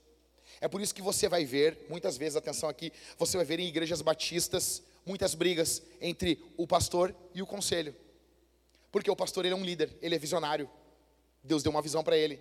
É 0.61 0.69
por 0.69 0.81
isso 0.81 0.95
que 0.95 1.03
você 1.03 1.29
vai 1.29 1.45
ver, 1.45 1.87
muitas 1.91 2.17
vezes, 2.17 2.37
atenção 2.37 2.69
aqui, 2.69 2.93
você 3.19 3.37
vai 3.37 3.45
ver 3.45 3.59
em 3.61 3.67
igrejas 3.67 4.01
batistas 4.01 4.83
muitas 5.05 5.35
brigas 5.35 5.83
entre 6.01 6.43
o 6.57 6.67
pastor 6.67 7.15
e 7.35 7.43
o 7.43 7.47
conselho. 7.47 7.95
Porque 8.95 9.11
o 9.11 9.17
pastor 9.17 9.45
ele 9.45 9.53
é 9.53 9.57
um 9.57 9.65
líder, 9.65 9.99
ele 10.01 10.15
é 10.15 10.19
visionário. 10.21 10.71
Deus 11.43 11.65
deu 11.65 11.71
uma 11.73 11.83
visão 11.83 12.05
para 12.05 12.17
ele. 12.17 12.41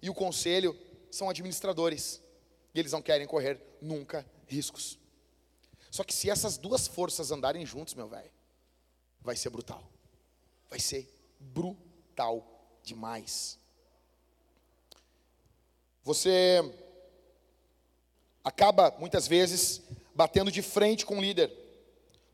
E 0.00 0.08
o 0.08 0.14
conselho 0.14 0.78
são 1.10 1.28
administradores. 1.28 2.22
E 2.72 2.78
eles 2.78 2.92
não 2.92 3.02
querem 3.02 3.26
correr 3.26 3.60
nunca 3.82 4.24
riscos. 4.46 4.96
Só 5.90 6.04
que 6.04 6.14
se 6.14 6.30
essas 6.30 6.56
duas 6.56 6.86
forças 6.86 7.32
andarem 7.32 7.66
juntos, 7.66 7.94
meu 7.94 8.06
velho, 8.06 8.30
vai 9.20 9.34
ser 9.34 9.50
brutal. 9.50 9.90
Vai 10.70 10.78
ser 10.78 11.12
brutal 11.40 12.46
demais. 12.84 13.58
Você 16.04 16.60
acaba 18.44 18.94
muitas 19.00 19.26
vezes 19.26 19.82
batendo 20.14 20.52
de 20.52 20.62
frente 20.62 21.04
com 21.04 21.18
o 21.18 21.20
líder, 21.20 21.52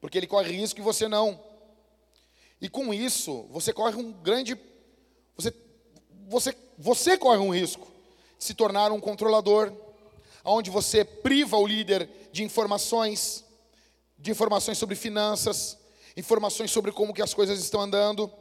porque 0.03 0.19
ele 0.19 0.27
corre 0.27 0.53
risco 0.53 0.81
e 0.81 0.83
você 0.83 1.09
não. 1.09 1.54
E 2.65 2.69
com 2.71 2.95
isso, 2.95 3.47
você 3.51 3.75
corre 3.75 3.95
um 3.95 4.11
grande 4.11 4.59
você 5.37 5.53
você 6.27 6.57
você 6.79 7.19
corre 7.19 7.37
um 7.37 7.53
risco 7.53 7.87
de 8.39 8.45
se 8.45 8.55
tornar 8.55 8.91
um 8.91 8.99
controlador, 8.99 9.71
onde 10.43 10.71
você 10.71 11.05
priva 11.05 11.59
o 11.59 11.67
líder 11.67 12.09
de 12.33 12.43
informações, 12.43 13.45
de 14.19 14.31
informações 14.31 14.79
sobre 14.79 14.97
finanças, 14.97 15.77
informações 16.17 16.71
sobre 16.71 16.91
como 16.91 17.13
que 17.13 17.21
as 17.21 17.35
coisas 17.35 17.61
estão 17.61 17.83
andando 17.83 18.33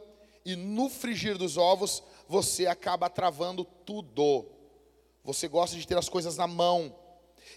e 0.42 0.56
no 0.56 0.88
frigir 0.88 1.36
dos 1.36 1.58
ovos 1.58 2.02
você 2.26 2.66
acaba 2.66 3.10
travando 3.10 3.62
tudo. 3.84 4.46
Você 5.22 5.48
gosta 5.48 5.76
de 5.76 5.86
ter 5.86 5.98
as 5.98 6.08
coisas 6.08 6.38
na 6.38 6.46
mão. 6.46 6.96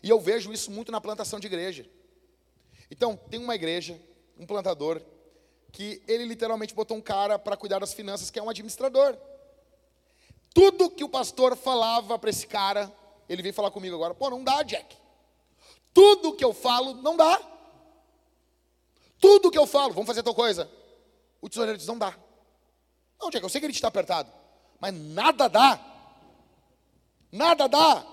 E 0.04 0.10
eu 0.10 0.20
vejo 0.20 0.52
isso 0.52 0.70
muito 0.70 0.92
na 0.92 1.00
plantação 1.00 1.40
de 1.40 1.48
igreja. 1.48 1.90
Então, 2.92 3.16
tem 3.16 3.40
uma 3.40 3.56
igreja, 3.56 3.98
um 4.38 4.46
plantador, 4.46 5.02
que 5.72 6.02
ele 6.08 6.26
literalmente 6.26 6.74
botou 6.74 6.98
um 6.98 7.02
cara 7.02 7.38
para 7.38 7.58
cuidar 7.58 7.80
das 7.80 7.94
finanças, 7.94 8.30
que 8.30 8.40
é 8.40 8.44
um 8.44 8.50
administrador. 8.50 9.18
Tudo 10.54 10.90
que 10.90 11.04
o 11.04 11.10
pastor 11.10 11.56
falava 11.56 12.18
para 12.18 12.30
esse 12.30 12.48
cara, 12.48 12.92
ele 13.30 13.42
veio 13.42 13.54
falar 13.54 13.72
comigo 13.72 13.96
agora, 13.96 14.16
pô, 14.16 14.30
não 14.30 14.44
dá, 14.44 14.64
Jack. 14.64 14.96
Tudo 15.94 16.36
que 16.36 16.44
eu 16.44 16.54
falo, 16.54 16.94
não 16.96 17.16
dá. 17.16 17.42
Tudo 19.20 19.52
que 19.52 19.58
eu 19.58 19.68
falo, 19.68 19.94
vamos 19.94 20.08
fazer 20.08 20.24
tal 20.24 20.34
coisa. 20.34 20.70
O 21.42 21.50
tesoureiro 21.50 21.78
diz, 21.78 21.88
não 21.88 21.98
dá. 21.98 22.18
Não, 23.20 23.30
Tiago, 23.30 23.46
eu 23.46 23.50
sei 23.50 23.60
que 23.60 23.66
ele 23.66 23.74
está 23.74 23.88
apertado, 23.88 24.32
mas 24.80 24.94
nada 24.94 25.48
dá. 25.48 25.80
Nada 27.32 27.68
dá. 27.68 28.06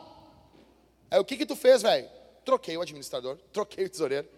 Aí 1.10 1.18
o 1.18 1.24
que 1.24 1.36
que 1.36 1.46
tu 1.46 1.54
fez, 1.54 1.82
velho? 1.82 2.08
Troquei 2.44 2.76
o 2.76 2.82
administrador, 2.82 3.38
troquei 3.52 3.84
o 3.84 3.90
tesoureiro. 3.90 4.28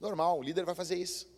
Normal, 0.00 0.38
o 0.38 0.42
líder 0.42 0.64
vai 0.64 0.74
fazer 0.74 0.96
isso. 0.96 1.28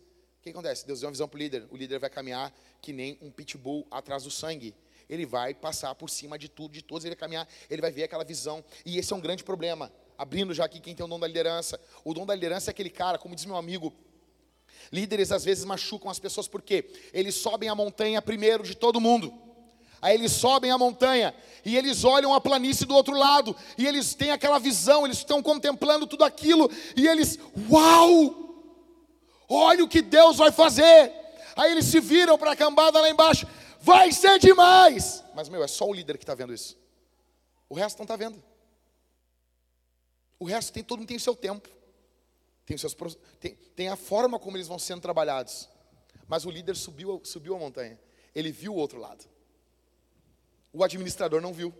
O 0.41 0.43
que 0.43 0.49
acontece? 0.49 0.87
Deus 0.87 0.99
deu 0.99 1.07
uma 1.07 1.11
visão 1.11 1.27
para 1.27 1.37
o 1.37 1.39
líder. 1.39 1.67
O 1.69 1.77
líder 1.77 1.99
vai 1.99 2.09
caminhar 2.09 2.51
que 2.81 2.91
nem 2.91 3.15
um 3.21 3.29
pitbull 3.29 3.85
atrás 3.91 4.23
do 4.23 4.31
sangue. 4.31 4.73
Ele 5.07 5.23
vai 5.23 5.53
passar 5.53 5.93
por 5.93 6.09
cima 6.09 6.35
de 6.35 6.49
tudo, 6.49 6.71
de 6.71 6.81
todos, 6.81 7.05
ele 7.05 7.13
vai 7.13 7.19
caminhar, 7.19 7.47
ele 7.69 7.79
vai 7.79 7.91
ver 7.91 8.05
aquela 8.05 8.23
visão. 8.23 8.65
E 8.83 8.97
esse 8.97 9.13
é 9.13 9.15
um 9.15 9.21
grande 9.21 9.43
problema. 9.43 9.93
Abrindo 10.17 10.51
já 10.51 10.65
aqui 10.65 10.79
quem 10.79 10.95
tem 10.95 11.05
o 11.05 11.07
dom 11.07 11.19
da 11.19 11.27
liderança. 11.27 11.79
O 12.03 12.11
dom 12.11 12.25
da 12.25 12.33
liderança 12.33 12.69
é 12.69 12.71
aquele 12.71 12.89
cara, 12.89 13.19
como 13.19 13.35
diz 13.35 13.45
meu 13.45 13.55
amigo, 13.55 13.93
Líderes 14.91 15.31
às 15.31 15.43
vezes 15.43 15.63
machucam 15.63 16.09
as 16.09 16.17
pessoas 16.17 16.47
porque 16.47 16.89
eles 17.13 17.35
sobem 17.35 17.69
a 17.69 17.75
montanha 17.75 18.21
primeiro 18.21 18.63
de 18.63 18.75
todo 18.75 18.99
mundo. 18.99 19.33
Aí 20.01 20.15
eles 20.15 20.31
sobem 20.31 20.71
a 20.71 20.77
montanha 20.77 21.35
e 21.63 21.77
eles 21.77 22.03
olham 22.03 22.33
a 22.33 22.41
planície 22.41 22.87
do 22.87 22.95
outro 22.95 23.15
lado 23.15 23.55
e 23.77 23.85
eles 23.85 24.15
têm 24.15 24.31
aquela 24.31 24.57
visão, 24.57 25.05
eles 25.05 25.17
estão 25.17 25.43
contemplando 25.43 26.07
tudo 26.07 26.23
aquilo 26.23 26.71
e 26.95 27.07
eles, 27.07 27.37
uau! 27.69 28.40
Olha 29.53 29.83
o 29.83 29.87
que 29.87 30.01
Deus 30.01 30.37
vai 30.37 30.51
fazer. 30.51 31.11
Aí 31.55 31.71
eles 31.71 31.85
se 31.85 31.99
viram 31.99 32.37
para 32.37 32.51
a 32.51 32.55
cambada 32.55 32.99
lá 33.01 33.09
embaixo, 33.09 33.45
vai 33.79 34.11
ser 34.11 34.39
demais. 34.39 35.23
Mas 35.35 35.49
meu, 35.49 35.63
é 35.63 35.67
só 35.67 35.85
o 35.87 35.93
líder 35.93 36.17
que 36.17 36.23
está 36.23 36.33
vendo 36.33 36.53
isso. 36.53 36.77
O 37.67 37.75
resto 37.75 37.97
não 37.97 38.05
está 38.05 38.15
vendo. 38.15 38.41
O 40.39 40.45
resto 40.45 40.71
tem 40.71 40.83
todo 40.83 40.99
mundo 40.99 41.07
tem 41.07 41.17
o 41.17 41.19
seu 41.19 41.35
tempo 41.35 41.69
tem, 42.71 42.77
seus, 42.77 42.95
tem, 43.39 43.55
tem 43.75 43.89
a 43.89 43.95
forma 43.95 44.39
como 44.39 44.57
eles 44.57 44.67
vão 44.67 44.79
sendo 44.79 45.01
trabalhados. 45.01 45.69
Mas 46.27 46.45
o 46.45 46.49
líder 46.49 46.75
subiu, 46.75 47.21
subiu 47.23 47.55
a 47.55 47.59
montanha. 47.59 47.99
Ele 48.33 48.51
viu 48.51 48.73
o 48.73 48.77
outro 48.77 48.99
lado. 48.99 49.25
O 50.71 50.83
administrador 50.83 51.41
não 51.41 51.53
viu. 51.53 51.73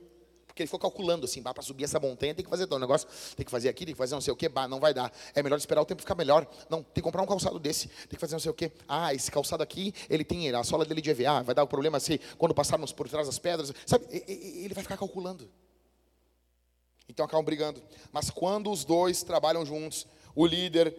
Porque 0.52 0.64
ele 0.64 0.68
ficou 0.68 0.80
calculando 0.82 1.26
assim, 1.26 1.42
para 1.42 1.62
subir 1.62 1.86
essa 1.86 1.98
montanha 1.98 2.36
tem 2.36 2.44
que 2.44 2.50
fazer 2.50 2.68
tal 2.68 2.78
negócio, 2.78 3.08
tem 3.38 3.46
que 3.46 3.52
fazer 3.52 3.70
aqui, 3.70 3.86
tem 3.86 3.94
que 3.94 3.98
fazer 3.98 4.16
não 4.16 4.22
sei 4.22 4.34
o 4.34 4.36
que, 4.36 4.50
não 4.50 4.82
vai 4.82 4.94
dar. 4.94 5.10
É 5.34 5.42
melhor 5.42 5.58
esperar 5.58 5.82
o 5.82 5.86
tempo 5.86 6.02
ficar 6.02 6.14
melhor. 6.14 6.46
Não, 6.70 6.84
tem 6.84 6.96
que 6.96 7.02
comprar 7.02 7.22
um 7.22 7.26
calçado 7.26 7.58
desse, 7.58 7.88
tem 7.88 8.10
que 8.10 8.18
fazer 8.18 8.34
não 8.34 8.40
sei 8.42 8.52
o 8.52 8.54
que. 8.54 8.70
Ah, 8.86 9.14
esse 9.14 9.32
calçado 9.32 9.64
aqui, 9.64 9.94
ele 10.10 10.26
tem 10.26 10.54
a 10.54 10.62
sola 10.66 10.84
dele 10.84 11.02
de 11.02 11.10
EVA, 11.10 11.42
vai 11.42 11.56
dar 11.56 11.64
o 11.64 11.68
problema 11.68 12.02
se 12.02 12.20
quando 12.38 12.54
passarmos 12.54 12.92
por 12.92 13.08
trás 13.08 13.28
das 13.28 13.40
pedras, 13.40 13.72
sabe? 13.86 14.06
Ele 14.12 14.74
vai 14.74 14.84
ficar 14.84 14.98
calculando. 14.98 15.50
Então 17.08 17.26
acabam 17.26 17.46
brigando. 17.46 17.82
Mas 18.12 18.30
quando 18.30 18.70
os 18.70 18.84
dois 18.84 19.24
trabalham 19.24 19.66
juntos, 19.66 20.06
o 20.36 20.46
líder 20.46 20.94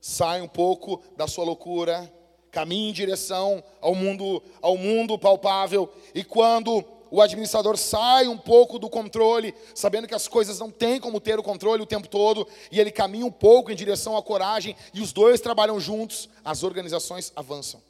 sai 0.00 0.40
um 0.40 0.48
pouco 0.48 1.02
da 1.18 1.28
sua 1.28 1.44
loucura, 1.44 2.10
caminha 2.50 2.88
em 2.88 2.94
direção 2.94 3.62
ao 3.78 3.94
mundo, 3.94 4.42
ao 4.62 4.78
mundo 4.78 5.18
palpável, 5.18 5.92
e 6.14 6.24
quando 6.24 6.82
o 7.10 7.20
administrador 7.20 7.76
sai 7.76 8.28
um 8.28 8.38
pouco 8.38 8.78
do 8.78 8.88
controle, 8.88 9.54
sabendo 9.74 10.08
que 10.08 10.14
as 10.14 10.28
coisas 10.28 10.58
não 10.58 10.70
têm 10.70 11.00
como 11.00 11.20
ter 11.20 11.38
o 11.38 11.42
controle 11.42 11.82
o 11.82 11.86
tempo 11.86 12.08
todo, 12.08 12.46
e 12.70 12.80
ele 12.80 12.90
caminha 12.90 13.26
um 13.26 13.30
pouco 13.30 13.70
em 13.70 13.76
direção 13.76 14.16
à 14.16 14.22
coragem, 14.22 14.76
e 14.92 15.00
os 15.00 15.12
dois 15.12 15.40
trabalham 15.40 15.78
juntos, 15.78 16.28
as 16.44 16.62
organizações 16.62 17.32
avançam. 17.36 17.82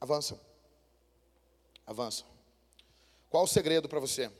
Avançam. 0.00 0.38
Avançam. 1.86 2.26
Qual 3.30 3.44
o 3.44 3.48
segredo 3.48 3.88
para 3.88 4.00
você? 4.00 4.30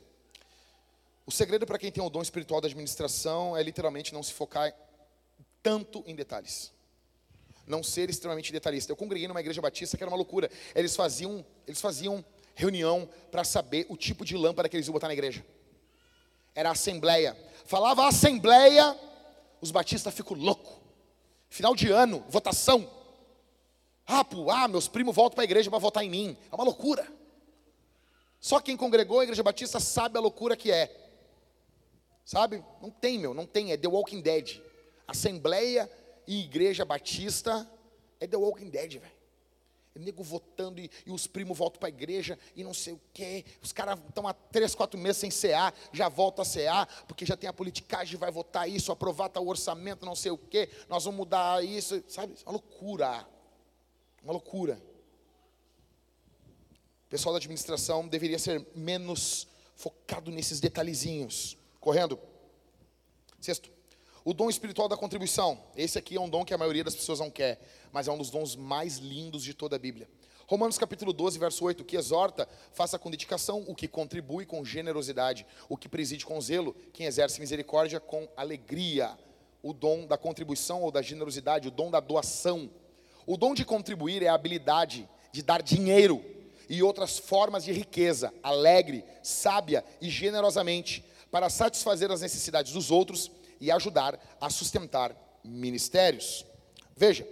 O 1.25 1.31
segredo 1.31 1.65
para 1.65 1.77
quem 1.77 1.91
tem 1.91 2.03
o 2.03 2.09
dom 2.09 2.21
espiritual 2.21 2.59
da 2.59 2.67
administração 2.67 3.55
é 3.55 3.61
literalmente 3.61 4.13
não 4.13 4.23
se 4.23 4.33
focar 4.33 4.73
tanto 5.61 6.03
em 6.07 6.15
detalhes. 6.15 6.71
Não 7.67 7.83
ser 7.83 8.09
extremamente 8.09 8.51
detalhista. 8.51 8.91
Eu 8.91 8.95
congreguei 8.95 9.27
numa 9.27 9.39
igreja 9.39 9.61
batista 9.61 9.95
que 9.95 10.03
era 10.03 10.09
uma 10.09 10.17
loucura. 10.17 10.49
Eles 10.73 10.95
faziam, 10.95 11.45
eles 11.67 11.79
faziam 11.79 12.25
reunião 12.59 13.09
para 13.31 13.45
saber 13.45 13.85
o 13.89 13.95
tipo 13.95 14.25
de 14.25 14.35
lâmpada 14.35 14.67
que 14.67 14.75
eles 14.75 14.85
iam 14.85 14.93
botar 14.93 15.07
na 15.07 15.13
igreja. 15.13 15.45
Era 16.53 16.71
assembleia. 16.71 17.37
Falava 17.65 18.05
assembleia, 18.05 18.97
os 19.61 19.71
batistas 19.71 20.13
ficam 20.13 20.35
loucos. 20.35 20.77
Final 21.49 21.73
de 21.73 21.89
ano, 21.89 22.23
votação. 22.27 22.87
Ah, 24.05 24.25
pô, 24.25 24.51
ah, 24.51 24.67
meus 24.67 24.87
primos 24.87 25.15
voltam 25.15 25.35
para 25.35 25.43
a 25.43 25.45
igreja 25.45 25.69
para 25.69 25.79
votar 25.79 26.03
em 26.03 26.09
mim. 26.09 26.37
É 26.51 26.55
uma 26.55 26.65
loucura. 26.65 27.07
Só 28.41 28.59
quem 28.59 28.75
congregou 28.75 29.19
a 29.19 29.23
igreja 29.23 29.41
batista 29.41 29.79
sabe 29.79 30.17
a 30.17 30.21
loucura 30.21 30.57
que 30.57 30.71
é. 30.71 30.93
Sabe? 32.25 32.63
Não 32.81 32.91
tem, 32.91 33.17
meu, 33.17 33.33
não 33.33 33.45
tem. 33.45 33.71
É 33.71 33.77
The 33.77 33.87
Walking 33.87 34.21
Dead. 34.21 34.61
Assembleia 35.07 35.89
e 36.27 36.43
igreja 36.43 36.83
batista 36.83 37.69
é 38.19 38.27
The 38.27 38.37
Walking 38.37 38.69
Dead, 38.69 38.99
velho. 38.99 39.18
É 39.95 39.99
nego 39.99 40.23
votando 40.23 40.79
e, 40.79 40.89
e 41.05 41.11
os 41.11 41.25
primos 41.25 41.57
voltam 41.57 41.79
para 41.79 41.87
a 41.87 41.89
igreja 41.89 42.37
e 42.55 42.63
não 42.63 42.73
sei 42.73 42.93
o 42.93 43.01
quê. 43.13 43.43
Os 43.61 43.71
caras 43.71 43.99
estão 44.07 44.27
há 44.27 44.33
três, 44.33 44.75
quatro 44.75 44.99
meses 44.99 45.17
sem 45.17 45.29
CA, 45.29 45.73
já 45.91 46.07
volta 46.07 46.43
a 46.43 46.45
CA, 46.45 46.87
porque 47.07 47.25
já 47.25 47.35
tem 47.35 47.49
a 47.49 47.53
politicagem, 47.53 48.17
vai 48.17 48.31
votar 48.31 48.69
isso, 48.69 48.91
aprovar 48.91 49.31
o 49.37 49.47
orçamento, 49.47 50.05
não 50.05 50.15
sei 50.15 50.31
o 50.31 50.37
quê. 50.37 50.69
Nós 50.87 51.03
vamos 51.03 51.17
mudar 51.17 51.63
isso, 51.63 52.03
sabe? 52.07 52.33
É 52.33 52.49
uma 52.49 52.53
loucura. 52.53 53.27
Uma 54.23 54.33
loucura. 54.33 54.81
O 57.05 57.09
pessoal 57.09 57.33
da 57.33 57.37
administração 57.37 58.07
deveria 58.07 58.37
ser 58.37 58.65
menos 58.75 59.47
focado 59.75 60.29
nesses 60.29 60.59
detalhezinhos. 60.59 61.57
Correndo. 61.79 62.19
Sexto, 63.39 63.71
o 64.29 64.33
dom 64.33 64.47
espiritual 64.47 64.87
da 64.87 64.95
contribuição. 64.95 65.59
Esse 65.75 65.97
aqui 65.97 66.15
é 66.15 66.21
um 66.21 66.29
dom 66.29 66.45
que 66.45 66.53
a 66.53 66.57
maioria 66.57 66.83
das 66.83 66.93
pessoas 66.93 67.19
não 67.19 67.31
quer, 67.31 67.59
mas 67.91 68.07
é 68.07 68.11
um 68.11 68.17
dos 68.19 68.29
dons 68.29 68.55
mais 68.55 68.97
lindos 68.97 69.41
de 69.41 69.55
toda 69.55 69.75
a 69.75 69.79
Bíblia. 69.79 70.07
Romanos 70.45 70.77
capítulo 70.77 71.11
12, 71.11 71.39
verso 71.39 71.65
8, 71.65 71.83
que 71.83 71.97
exorta, 71.97 72.47
faça 72.71 72.99
com 72.99 73.09
dedicação 73.09 73.65
o 73.67 73.73
que 73.73 73.87
contribui 73.87 74.45
com 74.45 74.63
generosidade, 74.63 75.47
o 75.67 75.75
que 75.75 75.89
preside 75.89 76.27
com 76.27 76.39
zelo, 76.39 76.75
quem 76.93 77.07
exerce 77.07 77.39
misericórdia 77.39 77.99
com 77.99 78.29
alegria. 78.37 79.17
O 79.63 79.73
dom 79.73 80.05
da 80.05 80.15
contribuição 80.15 80.83
ou 80.83 80.91
da 80.91 81.01
generosidade, 81.01 81.67
o 81.67 81.71
dom 81.71 81.89
da 81.89 81.99
doação. 81.99 82.69
O 83.25 83.35
dom 83.35 83.55
de 83.55 83.65
contribuir 83.65 84.21
é 84.21 84.27
a 84.27 84.35
habilidade 84.35 85.09
de 85.31 85.41
dar 85.41 85.63
dinheiro 85.63 86.23
e 86.69 86.83
outras 86.83 87.17
formas 87.17 87.63
de 87.63 87.71
riqueza, 87.71 88.31
alegre, 88.43 89.03
sábia 89.23 89.83
e 89.99 90.07
generosamente, 90.07 91.03
para 91.31 91.49
satisfazer 91.49 92.11
as 92.11 92.21
necessidades 92.21 92.73
dos 92.73 92.91
outros 92.91 93.31
e 93.59 93.71
ajudar 93.71 94.19
a 94.39 94.49
sustentar 94.49 95.15
ministérios. 95.43 96.45
Veja, 96.95 97.27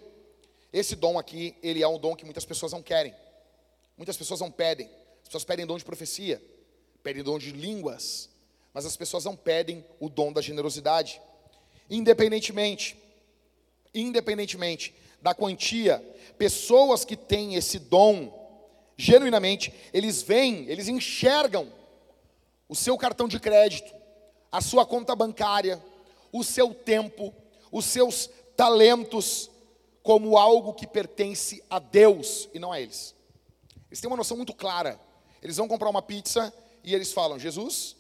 esse 0.72 0.96
dom 0.96 1.18
aqui, 1.18 1.56
ele 1.64 1.82
é 1.82 1.88
um 1.88 1.98
dom 1.98 2.16
que 2.16 2.26
muitas 2.26 2.46
pessoas 2.46 2.72
não 2.72 2.82
querem. 2.82 3.14
Muitas 3.98 4.18
pessoas 4.18 4.40
não 4.40 4.52
pedem. 4.52 4.90
As 5.22 5.30
pessoas 5.30 5.44
pedem 5.44 5.66
dom 5.66 5.78
de 5.78 5.84
profecia, 5.84 6.42
pedem 7.04 7.24
dom 7.24 7.38
de 7.38 7.52
línguas, 7.52 8.30
mas 8.74 8.86
as 8.86 8.96
pessoas 8.96 9.26
não 9.26 9.36
pedem 9.36 9.84
o 10.00 10.08
dom 10.08 10.32
da 10.32 10.42
generosidade. 10.42 11.22
Independentemente, 11.90 12.98
independentemente 13.94 14.94
da 15.22 15.34
quantia, 15.34 16.00
pessoas 16.38 17.04
que 17.04 17.18
têm 17.18 17.56
esse 17.56 17.80
dom, 17.80 18.32
genuinamente, 18.96 19.74
eles 19.94 20.22
veem, 20.22 20.66
eles 20.70 20.88
enxergam 20.88 21.72
o 22.70 22.76
seu 22.76 22.98
cartão 22.98 23.28
de 23.28 23.40
crédito, 23.40 23.94
a 24.52 24.62
sua 24.62 24.86
conta 24.86 25.16
bancária, 25.16 25.84
o 26.32 26.44
seu 26.44 26.74
tempo, 26.74 27.34
os 27.72 27.86
seus 27.86 28.30
talentos 28.56 29.50
como 30.02 30.38
algo 30.38 30.74
que 30.74 30.88
pertence 30.88 31.64
a 31.70 31.80
Deus 31.80 32.48
e 32.54 32.60
não 32.60 32.72
a 32.72 32.80
eles. 32.80 33.14
Eles 33.90 34.00
têm 34.00 34.10
uma 34.10 34.18
noção 34.18 34.38
muito 34.38 34.54
clara. 34.54 35.00
Eles 35.42 35.58
vão 35.58 35.68
comprar 35.68 35.90
uma 35.90 36.02
pizza 36.02 36.54
e 36.84 36.94
eles 36.94 37.12
falam: 37.12 37.38
Jesus, 37.38 37.96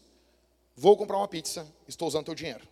vou 0.75 0.95
comprar 0.95 1.17
uma 1.17 1.27
pizza, 1.27 1.67
estou 1.87 2.07
usando 2.07 2.25
teu 2.25 2.35
dinheiro. 2.35 2.67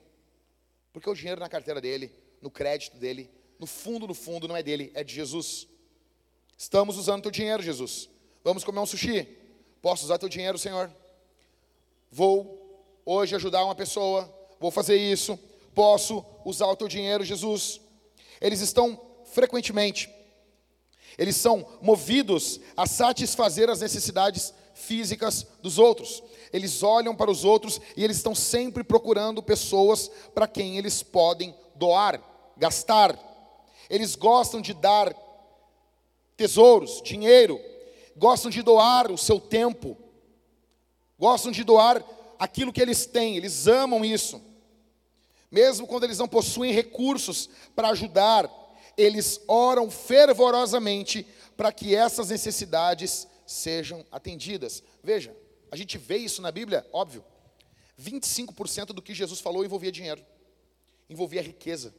Porque 0.94 1.10
o 1.10 1.14
dinheiro 1.14 1.42
na 1.42 1.50
carteira 1.50 1.82
dele, 1.82 2.12
no 2.42 2.50
crédito 2.50 2.98
dele, 2.98 3.30
no 3.60 3.68
fundo, 3.68 4.08
no 4.08 4.14
fundo, 4.14 4.48
não 4.48 4.56
é 4.56 4.64
dele, 4.64 4.92
é 4.94 5.04
de 5.04 5.14
Jesus. 5.14 5.68
Estamos 6.58 6.98
usando 6.98 7.24
teu 7.24 7.32
dinheiro, 7.32 7.62
Jesus. 7.62 8.10
Vamos 8.44 8.64
comer 8.64 8.80
um 8.80 8.86
sushi? 8.86 9.28
Posso 9.82 10.06
usar 10.06 10.18
teu 10.18 10.30
dinheiro, 10.30 10.58
Senhor? 10.58 10.90
Vou 12.10 13.02
hoje 13.06 13.36
ajudar 13.36 13.66
uma 13.66 13.76
pessoa, 13.76 14.34
vou 14.60 14.72
fazer 14.72 14.98
isso, 14.98 15.38
posso 15.74 16.24
usar 16.44 16.68
o 16.68 16.76
teu 16.76 16.88
dinheiro, 16.88 17.24
Jesus. 17.24 17.82
Eles 18.40 18.62
estão 18.62 19.00
frequentemente, 19.26 20.10
eles 21.18 21.36
são 21.36 21.66
movidos 21.82 22.60
a 22.76 22.86
satisfazer 22.86 23.70
as 23.70 23.82
necessidades 23.82 24.54
físicas 24.74 25.48
dos 25.62 25.80
outros. 25.80 26.22
Eles 26.52 26.84
olham 26.84 27.16
para 27.16 27.32
os 27.32 27.44
outros 27.44 27.80
e 27.96 28.04
eles 28.04 28.18
estão 28.18 28.36
sempre 28.36 28.84
procurando 28.84 29.42
pessoas 29.42 30.12
para 30.34 30.48
quem 30.48 30.78
eles 30.78 31.02
podem 31.02 31.56
doar, 31.76 32.22
gastar. 32.58 33.18
Eles 33.90 34.16
gostam 34.16 34.62
de 34.62 34.74
dar 34.74 35.16
tesouros, 36.36 37.02
dinheiro, 37.02 37.60
gostam 38.16 38.52
de 38.52 38.62
doar 38.62 39.12
o 39.12 39.18
seu 39.18 39.40
tempo, 39.40 39.98
gostam 41.18 41.52
de 41.52 41.64
doar 41.64 42.04
aquilo 42.46 42.72
que 42.72 42.82
eles 42.82 43.06
têm, 43.06 43.36
eles 43.36 43.68
amam 43.68 44.06
isso. 44.06 44.42
Mesmo 45.52 45.86
quando 45.86 46.06
eles 46.06 46.18
não 46.18 46.28
possuem 46.28 46.72
recursos 46.72 47.50
para 47.76 47.90
ajudar, 47.90 48.50
eles 48.98 49.42
oram 49.48 49.92
fervorosamente 49.92 51.28
para 51.58 51.72
que 51.72 51.96
essas 51.96 52.30
necessidades 52.30 53.28
sejam 53.46 54.06
atendidas. 54.12 54.84
Veja, 55.04 55.36
a 55.72 55.76
gente 55.76 55.98
vê 55.98 56.18
isso 56.18 56.42
na 56.42 56.52
Bíblia, 56.52 56.86
óbvio. 56.92 57.24
25% 58.02 58.88
do 58.88 59.02
que 59.02 59.14
Jesus 59.14 59.40
falou 59.40 59.64
envolvia 59.64 59.92
dinheiro, 59.92 60.26
envolvia 61.10 61.42
riqueza. 61.42 61.96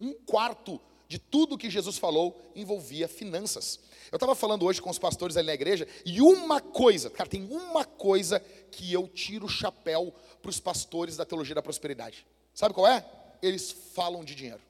Um 0.00 0.12
quarto 0.14 0.80
de 1.08 1.18
tudo 1.18 1.56
que 1.56 1.70
Jesus 1.70 1.96
falou 1.96 2.38
envolvia 2.54 3.08
finanças. 3.08 3.80
Eu 4.12 4.16
estava 4.16 4.34
falando 4.34 4.64
hoje 4.66 4.80
com 4.80 4.90
os 4.90 4.98
pastores 4.98 5.36
ali 5.36 5.46
na 5.46 5.54
igreja, 5.54 5.88
e 6.04 6.20
uma 6.20 6.60
coisa, 6.60 7.08
cara, 7.08 7.28
tem 7.28 7.44
uma 7.50 7.84
coisa 7.84 8.40
que 8.70 8.92
eu 8.92 9.08
tiro 9.08 9.46
o 9.46 9.48
chapéu 9.48 10.14
para 10.42 10.50
os 10.50 10.60
pastores 10.60 11.16
da 11.16 11.24
teologia 11.24 11.54
da 11.54 11.62
prosperidade. 11.62 12.26
Sabe 12.52 12.74
qual 12.74 12.86
é? 12.86 13.04
Eles 13.40 13.70
falam 13.70 14.22
de 14.22 14.34
dinheiro. 14.34 14.60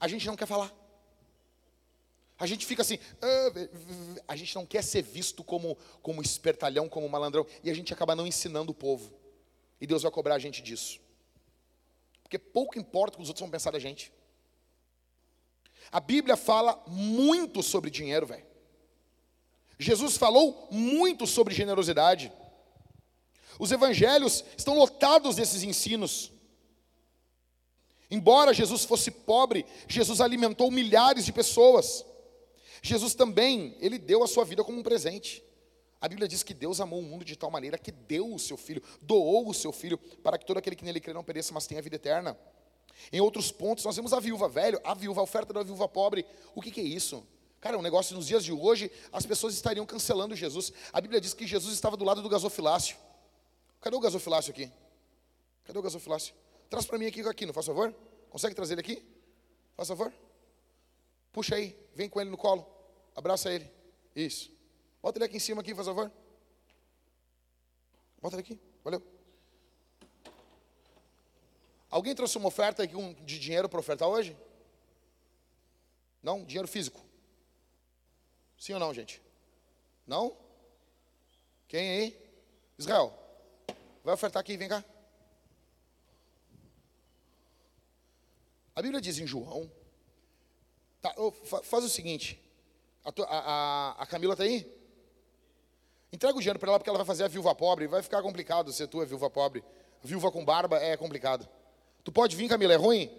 A 0.00 0.08
gente 0.08 0.26
não 0.26 0.36
quer 0.36 0.46
falar. 0.46 0.74
A 2.38 2.46
gente 2.46 2.66
fica 2.66 2.82
assim, 2.82 2.98
ah, 3.22 3.68
a 4.28 4.36
gente 4.36 4.54
não 4.54 4.66
quer 4.66 4.82
ser 4.82 5.02
visto 5.02 5.42
como, 5.42 5.78
como 6.02 6.20
espertalhão, 6.20 6.88
como 6.88 7.08
malandrão, 7.08 7.46
e 7.62 7.70
a 7.70 7.74
gente 7.74 7.94
acaba 7.94 8.14
não 8.14 8.26
ensinando 8.26 8.72
o 8.72 8.74
povo. 8.74 9.12
E 9.80 9.86
Deus 9.86 10.02
vai 10.02 10.10
cobrar 10.10 10.34
a 10.34 10.38
gente 10.38 10.60
disso. 10.60 11.00
Porque 12.22 12.38
pouco 12.38 12.78
importa 12.78 13.14
o 13.14 13.18
que 13.18 13.22
os 13.22 13.28
outros 13.28 13.40
vão 13.40 13.50
pensar 13.50 13.70
da 13.70 13.78
gente. 13.78 14.12
A 15.90 16.00
Bíblia 16.00 16.36
fala 16.36 16.82
muito 16.86 17.62
sobre 17.62 17.90
dinheiro, 17.90 18.26
velho. 18.26 18.46
Jesus 19.78 20.16
falou 20.16 20.68
muito 20.70 21.26
sobre 21.26 21.54
generosidade. 21.54 22.32
Os 23.58 23.70
evangelhos 23.72 24.44
estão 24.56 24.76
lotados 24.76 25.36
desses 25.36 25.62
ensinos. 25.62 26.32
Embora 28.10 28.54
Jesus 28.54 28.84
fosse 28.84 29.10
pobre, 29.10 29.66
Jesus 29.88 30.20
alimentou 30.20 30.70
milhares 30.70 31.24
de 31.24 31.32
pessoas. 31.32 32.04
Jesus 32.82 33.14
também, 33.14 33.76
ele 33.80 33.98
deu 33.98 34.22
a 34.22 34.26
sua 34.26 34.44
vida 34.44 34.62
como 34.62 34.78
um 34.78 34.82
presente. 34.82 35.42
A 36.00 36.08
Bíblia 36.08 36.28
diz 36.28 36.42
que 36.42 36.54
Deus 36.54 36.80
amou 36.80 37.00
o 37.00 37.02
mundo 37.02 37.24
de 37.24 37.36
tal 37.36 37.50
maneira 37.50 37.78
que 37.78 37.90
deu 37.90 38.32
o 38.32 38.38
seu 38.38 38.56
filho, 38.56 38.82
doou 39.02 39.48
o 39.48 39.54
seu 39.54 39.72
filho, 39.72 39.98
para 40.22 40.38
que 40.38 40.46
todo 40.46 40.58
aquele 40.58 40.76
que 40.76 40.84
nele 40.84 41.00
crê 41.00 41.12
não 41.12 41.24
pereça, 41.24 41.52
mas 41.52 41.66
tenha 41.66 41.82
vida 41.82 41.96
eterna. 41.96 42.38
Em 43.12 43.20
outros 43.20 43.52
pontos, 43.52 43.84
nós 43.84 43.96
vemos 43.96 44.12
a 44.12 44.20
viúva 44.20 44.48
velha, 44.48 44.80
a 44.84 44.94
viúva, 44.94 45.20
a 45.20 45.24
oferta 45.24 45.52
da 45.52 45.62
viúva 45.62 45.88
pobre. 45.88 46.26
O 46.54 46.60
que, 46.60 46.70
que 46.70 46.80
é 46.80 46.84
isso? 46.84 47.26
Cara, 47.60 47.76
é 47.76 47.78
um 47.78 47.82
negócio 47.82 48.14
nos 48.14 48.26
dias 48.26 48.44
de 48.44 48.52
hoje, 48.52 48.90
as 49.12 49.24
pessoas 49.26 49.54
estariam 49.54 49.84
cancelando 49.86 50.34
Jesus. 50.36 50.72
A 50.92 51.00
Bíblia 51.00 51.20
diz 51.20 51.34
que 51.34 51.46
Jesus 51.46 51.74
estava 51.74 51.96
do 51.96 52.04
lado 52.04 52.22
do 52.22 52.28
gasofilácio. 52.28 52.96
Cadê 53.80 53.96
o 53.96 54.00
gasofilácio 54.00 54.50
aqui? 54.50 54.70
Cadê 55.64 55.78
o 55.78 55.82
gasofilácio? 55.82 56.34
Traz 56.68 56.86
para 56.86 56.98
mim 56.98 57.06
aqui, 57.06 57.20
aqui, 57.22 57.46
não 57.46 57.54
faz 57.54 57.66
favor? 57.66 57.94
Consegue 58.30 58.54
trazer 58.54 58.74
ele 58.74 58.80
aqui? 58.80 59.02
Faz 59.76 59.88
favor? 59.88 60.12
Puxa 61.32 61.54
aí, 61.54 61.76
vem 61.94 62.08
com 62.08 62.20
ele 62.20 62.30
no 62.30 62.36
colo. 62.36 62.66
Abraça 63.14 63.52
ele. 63.52 63.70
Isso. 64.14 64.50
Bota 65.02 65.18
ele 65.18 65.24
aqui 65.24 65.36
em 65.36 65.40
cima 65.40 65.60
aqui, 65.60 65.74
faz 65.74 65.86
favor. 65.86 66.10
Bota 68.20 68.36
ele 68.36 68.42
aqui. 68.42 68.60
Valeu. 68.82 69.15
Alguém 71.96 72.14
trouxe 72.14 72.36
uma 72.36 72.48
oferta 72.48 72.82
aqui 72.82 72.94
de 73.24 73.38
dinheiro 73.38 73.70
para 73.70 73.80
ofertar 73.80 74.06
hoje? 74.06 74.36
Não? 76.22 76.44
Dinheiro 76.44 76.68
físico? 76.68 77.00
Sim 78.58 78.74
ou 78.74 78.78
não, 78.78 78.92
gente? 78.92 79.22
Não? 80.06 80.36
Quem 81.66 81.88
aí? 81.88 82.30
Israel. 82.76 83.18
Vai 84.04 84.12
ofertar 84.12 84.42
aqui, 84.42 84.58
vem 84.58 84.68
cá. 84.68 84.84
A 88.74 88.82
Bíblia 88.82 89.00
diz 89.00 89.18
em 89.18 89.26
João. 89.26 89.72
Tá, 91.00 91.14
faz 91.62 91.82
o 91.82 91.88
seguinte. 91.88 92.38
A, 93.06 93.10
a, 93.24 94.02
a 94.02 94.06
Camila 94.06 94.34
está 94.34 94.44
aí? 94.44 94.70
Entrega 96.12 96.36
o 96.36 96.40
dinheiro 96.40 96.58
para 96.58 96.68
ela 96.68 96.78
porque 96.78 96.90
ela 96.90 96.98
vai 96.98 97.06
fazer 97.06 97.24
a 97.24 97.28
viúva 97.28 97.54
pobre. 97.54 97.86
Vai 97.86 98.02
ficar 98.02 98.20
complicado 98.20 98.70
ser 98.70 98.86
tu 98.86 99.00
é 99.00 99.06
viúva 99.06 99.30
pobre. 99.30 99.64
Viúva 100.02 100.30
com 100.30 100.44
barba 100.44 100.76
é 100.76 100.94
complicado. 100.94 101.48
Tu 102.06 102.12
pode 102.12 102.36
vir, 102.36 102.48
Camila, 102.48 102.72
é 102.72 102.76
ruim? 102.76 103.10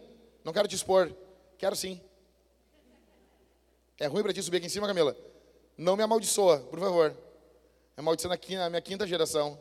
Não 0.46 0.54
quero 0.54 0.66
te 0.66 0.74
expor. 0.74 1.14
Quero 1.58 1.76
sim. 1.76 2.00
É 4.00 4.08
ruim 4.08 4.24
para 4.24 4.32
ti 4.32 4.42
subir 4.42 4.60
aqui 4.60 4.68
em 4.68 4.70
cima, 4.70 4.88
Camila? 4.88 5.14
Não 5.78 5.98
me 5.98 6.04
amaldiçoa, 6.04 6.60
por 6.60 6.80
favor. 6.80 7.14
É 7.98 8.02
maldição 8.02 8.32
na 8.32 8.70
minha 8.70 8.82
quinta 8.82 9.06
geração. 9.06 9.60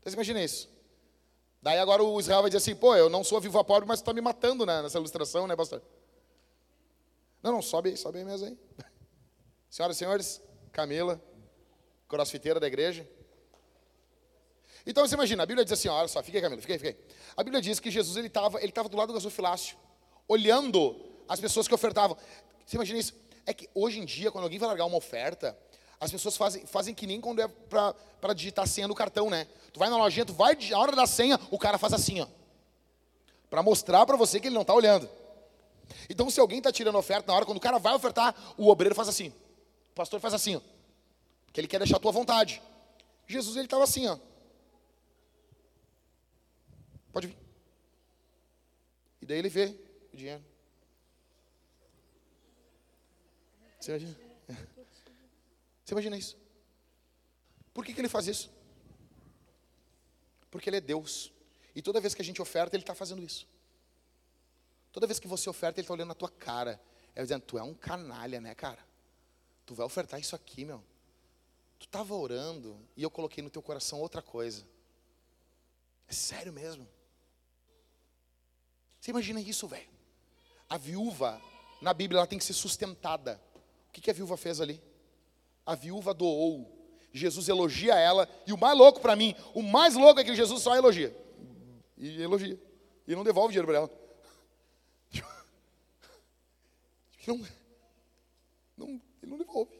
Vocês 0.00 0.14
imaginam 0.14 0.40
isso? 0.40 0.68
Daí 1.62 1.78
agora 1.78 2.02
o 2.02 2.18
Israel 2.18 2.40
vai 2.40 2.50
dizer 2.50 2.58
assim, 2.58 2.74
pô, 2.74 2.96
eu 2.96 3.08
não 3.08 3.22
sou 3.22 3.40
viva 3.40 3.62
pobre, 3.62 3.86
mas 3.86 4.00
tu 4.00 4.02
está 4.02 4.12
me 4.12 4.20
matando 4.20 4.66
né, 4.66 4.82
nessa 4.82 4.98
ilustração, 4.98 5.46
né, 5.46 5.54
pastor? 5.54 5.80
Não, 7.40 7.52
não, 7.52 7.62
sobe 7.62 7.90
aí, 7.90 7.96
sobe 7.96 8.18
aí 8.18 8.24
mesmo 8.24 8.48
aí. 8.48 8.58
Senhoras 9.70 9.94
e 9.94 9.98
senhores, 10.00 10.42
Camila, 10.72 11.22
crossfiteira 12.08 12.58
da 12.58 12.66
igreja. 12.66 13.08
Então 14.86 15.06
você 15.06 15.14
imagina, 15.14 15.42
a 15.42 15.46
Bíblia 15.46 15.64
diz 15.64 15.72
assim, 15.72 15.88
olha 15.88 16.08
só, 16.08 16.22
fica 16.22 16.38
aí, 16.38 16.42
Camila, 16.42 16.60
fica 16.60 16.72
aí, 16.72 16.78
fica 16.78 16.90
aí. 16.90 16.96
A 17.36 17.42
Bíblia 17.42 17.60
diz 17.60 17.78
que 17.78 17.90
Jesus 17.90 18.16
ele 18.16 18.28
estava 18.28 18.62
ele 18.62 18.72
tava 18.72 18.88
do 18.88 18.96
lado 18.96 19.08
do 19.08 19.14
gasofilácio, 19.14 19.76
olhando 20.26 20.96
as 21.28 21.38
pessoas 21.38 21.68
que 21.68 21.74
ofertavam. 21.74 22.16
Você 22.64 22.76
imagina 22.76 22.98
isso? 22.98 23.14
É 23.46 23.52
que 23.52 23.68
hoje 23.74 23.98
em 23.98 24.04
dia, 24.04 24.30
quando 24.30 24.44
alguém 24.44 24.58
vai 24.58 24.68
largar 24.68 24.84
uma 24.86 24.96
oferta, 24.96 25.56
as 26.00 26.10
pessoas 26.10 26.36
fazem, 26.36 26.64
fazem 26.66 26.94
que 26.94 27.06
nem 27.06 27.20
quando 27.20 27.42
é 27.42 27.48
para 27.48 28.32
digitar 28.34 28.66
senha 28.66 28.88
no 28.88 28.94
cartão, 28.94 29.28
né? 29.28 29.46
Tu 29.72 29.78
vai 29.78 29.90
na 29.90 29.96
lojinha, 29.96 30.24
tu 30.24 30.32
vai, 30.32 30.56
a 30.72 30.78
hora 30.78 30.96
da 30.96 31.06
senha, 31.06 31.38
o 31.50 31.58
cara 31.58 31.76
faz 31.76 31.92
assim, 31.92 32.20
ó. 32.20 32.26
Para 33.50 33.62
mostrar 33.62 34.06
para 34.06 34.16
você 34.16 34.40
que 34.40 34.48
ele 34.48 34.54
não 34.54 34.62
está 34.62 34.72
olhando. 34.72 35.08
Então, 36.08 36.30
se 36.30 36.40
alguém 36.40 36.58
está 36.58 36.72
tirando 36.72 36.96
oferta 36.96 37.26
na 37.26 37.36
hora, 37.36 37.44
quando 37.44 37.58
o 37.58 37.60
cara 37.60 37.78
vai 37.78 37.94
ofertar, 37.94 38.34
o 38.56 38.68
obreiro 38.68 38.94
faz 38.94 39.08
assim. 39.08 39.28
O 39.90 39.94
pastor 39.94 40.20
faz 40.20 40.32
assim, 40.32 40.56
ó. 40.56 40.60
Que 41.52 41.60
ele 41.60 41.68
quer 41.68 41.78
deixar 41.78 41.96
a 41.96 42.00
tua 42.00 42.12
vontade. 42.12 42.62
Jesus, 43.26 43.56
ele 43.56 43.66
estava 43.66 43.84
assim, 43.84 44.06
ó. 44.06 44.16
Pode 47.12 47.26
vir. 47.26 47.38
E 49.20 49.26
daí 49.26 49.38
ele 49.38 49.48
vê 49.48 49.76
o 50.12 50.16
dinheiro. 50.16 50.44
Você 53.78 53.90
imagina? 53.92 54.16
Você 55.84 55.94
imagina 55.94 56.16
isso? 56.16 56.38
Por 57.72 57.84
que, 57.84 57.94
que 57.94 58.00
ele 58.00 58.08
faz 58.08 58.26
isso? 58.26 58.50
Porque 60.50 60.68
ele 60.68 60.76
é 60.76 60.80
Deus. 60.80 61.32
E 61.74 61.82
toda 61.82 62.00
vez 62.00 62.14
que 62.14 62.22
a 62.22 62.24
gente 62.24 62.42
oferta, 62.42 62.76
ele 62.76 62.82
está 62.82 62.94
fazendo 62.94 63.22
isso. 63.22 63.46
Toda 64.92 65.06
vez 65.06 65.18
que 65.18 65.28
você 65.28 65.48
oferta, 65.48 65.80
ele 65.80 65.84
está 65.84 65.94
olhando 65.94 66.08
na 66.08 66.14
tua 66.14 66.28
cara. 66.28 66.80
É 67.14 67.22
dizendo, 67.22 67.42
tu 67.42 67.58
é 67.58 67.62
um 67.62 67.74
canalha, 67.74 68.40
né, 68.40 68.54
cara? 68.54 68.84
Tu 69.64 69.74
vai 69.74 69.86
ofertar 69.86 70.20
isso 70.20 70.34
aqui, 70.34 70.64
meu. 70.64 70.82
Tu 71.78 71.86
estava 71.86 72.14
orando 72.14 72.78
e 72.96 73.02
eu 73.02 73.10
coloquei 73.10 73.42
no 73.42 73.50
teu 73.50 73.62
coração 73.62 74.00
outra 74.00 74.20
coisa. 74.20 74.66
É 76.08 76.12
sério 76.12 76.52
mesmo. 76.52 76.86
Você 79.00 79.10
imagina 79.10 79.40
isso, 79.40 79.66
velho? 79.66 79.88
A 80.68 80.76
viúva, 80.76 81.40
na 81.80 81.94
Bíblia, 81.94 82.18
ela 82.18 82.26
tem 82.26 82.38
que 82.38 82.44
ser 82.44 82.52
sustentada. 82.52 83.40
O 83.88 83.92
que, 83.92 84.00
que 84.00 84.10
a 84.10 84.14
viúva 84.14 84.36
fez 84.36 84.60
ali? 84.60 84.80
A 85.64 85.74
viúva 85.74 86.12
doou. 86.12 86.70
Jesus 87.12 87.48
elogia 87.48 87.94
ela. 87.94 88.28
E 88.46 88.52
o 88.52 88.58
mais 88.58 88.76
louco 88.76 89.00
para 89.00 89.16
mim, 89.16 89.34
o 89.54 89.62
mais 89.62 89.94
louco 89.94 90.20
é 90.20 90.24
que 90.24 90.36
Jesus 90.36 90.62
só 90.62 90.76
elogia. 90.76 91.16
E 91.96 92.22
elogia. 92.22 92.60
E 93.06 93.14
não 93.16 93.24
devolve 93.24 93.52
dinheiro 93.52 93.66
para 93.66 93.78
ela. 93.78 93.90
Não, 97.26 97.36
não, 98.76 98.88
ele 99.22 99.30
não 99.30 99.36
devolve. 99.36 99.78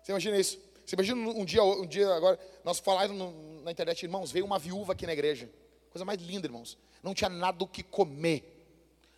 Você 0.00 0.12
imagina 0.12 0.38
isso? 0.38 0.58
Você 0.86 0.94
imagina 0.94 1.20
um 1.20 1.44
dia, 1.44 1.62
um 1.62 1.84
dia 1.84 2.14
agora, 2.14 2.38
nós 2.64 2.78
falávamos 2.78 3.62
na 3.64 3.72
internet, 3.72 4.04
irmãos, 4.04 4.30
veio 4.30 4.46
uma 4.46 4.58
viúva 4.58 4.92
aqui 4.92 5.04
na 5.04 5.12
igreja. 5.12 5.50
Coisa 5.90 6.04
mais 6.04 6.20
linda, 6.20 6.46
irmãos. 6.46 6.76
Não 7.02 7.14
tinha 7.14 7.30
nada 7.30 7.62
o 7.62 7.68
que 7.68 7.82
comer. 7.82 8.54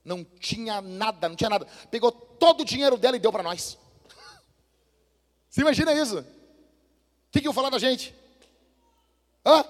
Não 0.04 0.24
tinha 0.24 0.80
nada, 0.80 1.28
não 1.28 1.36
tinha 1.36 1.50
nada. 1.50 1.66
Pegou 1.90 2.10
todo 2.10 2.62
o 2.62 2.64
dinheiro 2.64 2.96
dela 2.96 3.16
e 3.16 3.20
deu 3.20 3.32
para 3.32 3.42
nós. 3.42 3.78
Você 5.48 5.60
imagina 5.60 5.92
isso? 5.92 6.20
O 6.20 7.32
que, 7.32 7.40
que 7.40 7.48
eu 7.48 7.52
falar 7.52 7.70
da 7.70 7.78
gente? 7.78 8.14
Hã? 9.44 9.62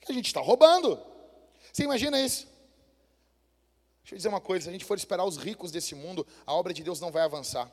Que 0.00 0.12
a 0.12 0.14
gente 0.14 0.26
está 0.26 0.40
roubando. 0.40 1.00
Você 1.72 1.84
imagina 1.84 2.20
isso? 2.20 2.46
Deixa 4.02 4.14
eu 4.14 4.16
dizer 4.16 4.28
uma 4.28 4.40
coisa: 4.40 4.64
se 4.64 4.68
a 4.68 4.72
gente 4.72 4.84
for 4.84 4.96
esperar 4.96 5.24
os 5.24 5.36
ricos 5.36 5.70
desse 5.70 5.94
mundo, 5.94 6.26
a 6.46 6.52
obra 6.54 6.74
de 6.74 6.82
Deus 6.82 7.00
não 7.00 7.12
vai 7.12 7.22
avançar. 7.22 7.70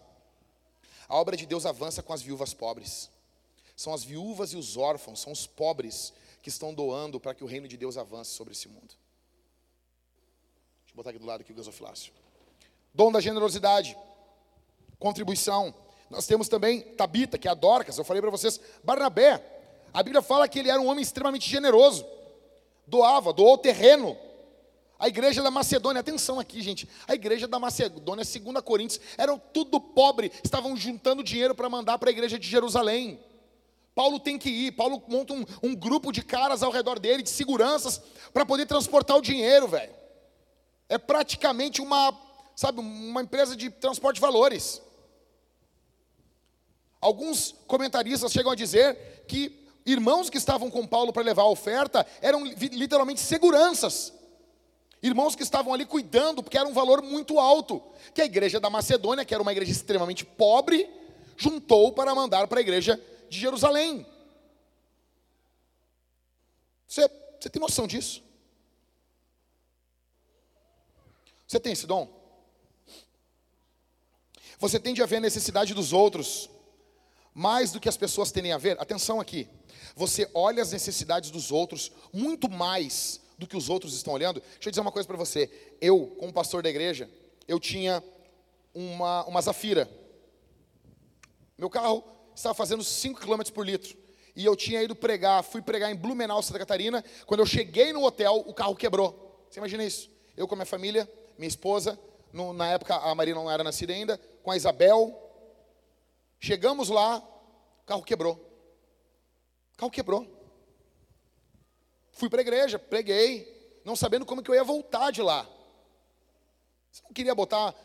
A 1.08 1.16
obra 1.16 1.36
de 1.38 1.46
Deus 1.46 1.66
avança 1.66 2.04
com 2.04 2.14
as 2.14 2.22
viúvas 2.22 2.54
pobres. 2.54 3.10
São 3.76 3.94
as 3.94 4.04
viúvas 4.04 4.54
e 4.54 4.58
os 4.58 4.76
órfãos, 4.76 5.22
são 5.22 5.32
os 5.32 5.48
pobres 5.48 6.14
que 6.42 6.50
estão 6.50 6.74
doando 6.74 7.20
para 7.20 7.34
que 7.34 7.44
o 7.44 7.48
reino 7.48 7.68
de 7.68 7.78
Deus 7.78 7.98
avance 7.98 8.32
sobre 8.32 8.54
esse 8.54 8.68
mundo. 8.68 8.88
Deixa 8.88 10.94
eu 10.94 10.96
botar 10.96 11.10
aqui 11.10 11.20
do 11.20 11.26
lado 11.26 11.42
aqui 11.42 11.52
o 11.52 11.56
gasofilácio. 11.56 12.14
Dom 12.94 13.12
da 13.12 13.20
generosidade, 13.20 13.98
contribuição. 15.00 15.74
Nós 16.10 16.26
temos 16.26 16.48
também 16.48 16.82
Tabita, 16.82 17.38
que 17.38 17.48
é 17.48 17.52
a 17.52 17.54
Dorcas, 17.54 17.98
eu 17.98 18.04
falei 18.04 18.22
para 18.22 18.32
vocês, 18.32 18.60
Barnabé. 18.84 19.44
A 19.94 20.04
Bíblia 20.04 20.22
fala 20.22 20.48
que 20.48 20.60
ele 20.60 20.70
era 20.70 20.80
um 20.80 20.88
homem 20.88 21.02
extremamente 21.02 21.50
generoso. 21.50 22.06
Doava, 22.86 23.34
doou 23.34 23.58
terreno. 23.58 24.18
A 25.00 25.08
igreja 25.08 25.44
da 25.44 25.52
Macedônia, 25.52 26.00
atenção 26.00 26.40
aqui, 26.40 26.62
gente. 26.62 26.90
A 27.08 27.14
igreja 27.14 27.48
da 27.48 27.60
Macedônia, 27.60 28.24
2 28.24 28.64
Coríntios, 28.64 29.00
eram 29.18 29.40
tudo 29.54 29.80
pobre, 29.80 30.32
estavam 30.44 30.76
juntando 30.76 31.24
dinheiro 31.24 31.54
para 31.54 31.70
mandar 31.70 32.00
para 32.00 32.10
a 32.10 32.12
igreja 32.12 32.40
de 32.40 32.48
Jerusalém. 32.48 33.20
Paulo 33.98 34.20
tem 34.20 34.38
que 34.38 34.48
ir, 34.48 34.74
Paulo 34.74 35.02
monta 35.08 35.34
um, 35.34 35.44
um 35.64 35.76
grupo 35.76 36.12
de 36.12 36.22
caras 36.22 36.62
ao 36.62 36.72
redor 36.72 37.00
dele, 37.00 37.24
de 37.24 37.32
seguranças, 37.32 38.00
para 38.32 38.46
poder 38.46 38.68
transportar 38.68 39.18
o 39.18 39.24
dinheiro, 39.24 39.68
velho. 39.68 39.92
É 40.88 41.00
praticamente 41.00 41.82
uma, 41.82 42.16
sabe, 42.56 42.80
uma 42.80 43.24
empresa 43.24 43.56
de 43.56 43.72
transporte 43.72 44.18
de 44.18 44.22
valores. 44.22 44.84
Alguns 47.02 47.56
comentaristas 47.66 48.32
chegam 48.32 48.52
a 48.52 48.56
dizer 48.56 49.26
que 49.28 49.68
irmãos 49.84 50.30
que 50.30 50.38
estavam 50.38 50.70
com 50.70 50.86
Paulo 50.86 51.12
para 51.12 51.24
levar 51.24 51.42
a 51.42 51.50
oferta 51.50 52.06
eram 52.22 52.46
literalmente 52.46 53.20
seguranças. 53.20 54.14
Irmãos 55.02 55.36
que 55.36 55.42
estavam 55.42 55.74
ali 55.74 55.88
cuidando, 55.88 56.44
porque 56.44 56.58
era 56.60 56.70
um 56.70 56.74
valor 56.74 57.02
muito 57.02 57.40
alto. 57.40 57.82
Que 58.14 58.22
a 58.22 58.26
igreja 58.26 58.60
da 58.60 58.70
Macedônia, 58.70 59.26
que 59.26 59.34
era 59.34 59.42
uma 59.42 59.52
igreja 59.52 59.72
extremamente 59.72 60.24
pobre, 60.24 60.88
juntou 61.36 61.94
para 61.94 62.14
mandar 62.14 62.46
para 62.46 62.60
a 62.60 62.62
igreja 62.62 63.02
de 63.30 63.40
Jerusalém. 63.40 64.06
Você, 66.88 67.10
você 67.40 67.50
tem 67.50 67.60
noção 67.60 67.86
disso? 67.88 68.24
Você 71.48 71.60
tem 71.60 71.74
esse 71.74 71.88
dom? 71.88 72.16
Você 74.60 74.80
tende 74.80 75.02
a 75.02 75.06
ver 75.06 75.18
a 75.18 75.22
necessidade 75.22 75.74
dos 75.74 75.94
outros 75.94 76.50
mais 77.34 77.72
do 77.72 77.80
que 77.80 77.88
as 77.88 77.96
pessoas 77.96 78.32
tendem 78.32 78.52
a 78.52 78.58
ver. 78.58 78.80
Atenção 78.82 79.20
aqui. 79.20 79.48
Você 79.96 80.30
olha 80.34 80.62
as 80.62 80.72
necessidades 80.72 81.30
dos 81.30 81.52
outros 81.52 81.92
muito 82.12 82.50
mais 82.50 83.22
do 83.38 83.46
que 83.46 83.56
os 83.56 83.70
outros 83.70 83.94
estão 83.94 84.14
olhando. 84.14 84.42
Deixa 84.42 84.70
eu 84.70 84.72
dizer 84.72 84.82
uma 84.82 84.92
coisa 84.92 85.08
para 85.08 85.18
você. 85.18 85.76
Eu, 85.80 86.08
como 86.20 86.34
pastor 86.34 86.64
da 86.64 86.70
igreja, 86.70 87.10
eu 87.48 87.60
tinha 87.60 88.04
uma, 88.74 89.24
uma 89.26 89.42
Zafira. 89.42 89.90
Meu 91.58 91.70
carro 91.70 92.04
estava 92.40 92.56
fazendo 92.56 92.84
5 92.84 93.20
km 93.20 93.52
por 93.54 93.66
litro. 93.66 93.98
E 94.36 94.46
eu 94.46 94.56
tinha 94.56 94.82
ido 94.84 94.96
pregar, 94.96 95.44
fui 95.44 95.62
pregar 95.62 95.92
em 95.92 95.96
Blumenau, 95.96 96.42
Santa 96.42 96.60
Catarina. 96.60 97.04
Quando 97.26 97.40
eu 97.40 97.46
cheguei 97.46 97.92
no 97.92 98.04
hotel, 98.04 98.44
o 98.46 98.54
carro 98.54 98.76
quebrou. 98.76 99.46
Você 99.50 99.60
imagina 99.60 99.84
isso? 99.84 100.10
Eu 100.36 100.48
com 100.48 100.54
a 100.56 100.58
minha 100.58 100.66
família, 100.66 101.12
minha 101.38 101.48
esposa, 101.48 102.00
no, 102.32 102.54
na 102.54 102.68
época 102.68 102.96
a 102.96 103.16
Maria 103.16 103.34
não 103.34 103.50
era 103.50 103.64
nascida 103.64 103.94
ainda, 103.94 104.20
com 104.44 104.52
a 104.52 104.58
Isabel, 104.58 105.28
Chegamos 106.40 106.90
lá, 106.90 107.18
o 107.18 107.86
carro 107.86 108.04
quebrou. 108.04 108.36
O 109.74 109.78
carro 109.78 109.92
quebrou. 109.92 110.28
Fui 112.12 112.30
para 112.30 112.40
a 112.40 112.42
igreja, 112.42 112.80
preguei, 112.80 113.82
não 113.84 113.96
sabendo 113.96 114.26
como 114.26 114.42
que 114.44 114.50
eu 114.50 114.56
ia 114.56 114.64
voltar 114.64 115.12
de 115.12 115.22
lá. 115.22 115.48
Você 116.92 117.04
não 117.04 117.12
queria 117.12 117.36
botar, 117.36 117.76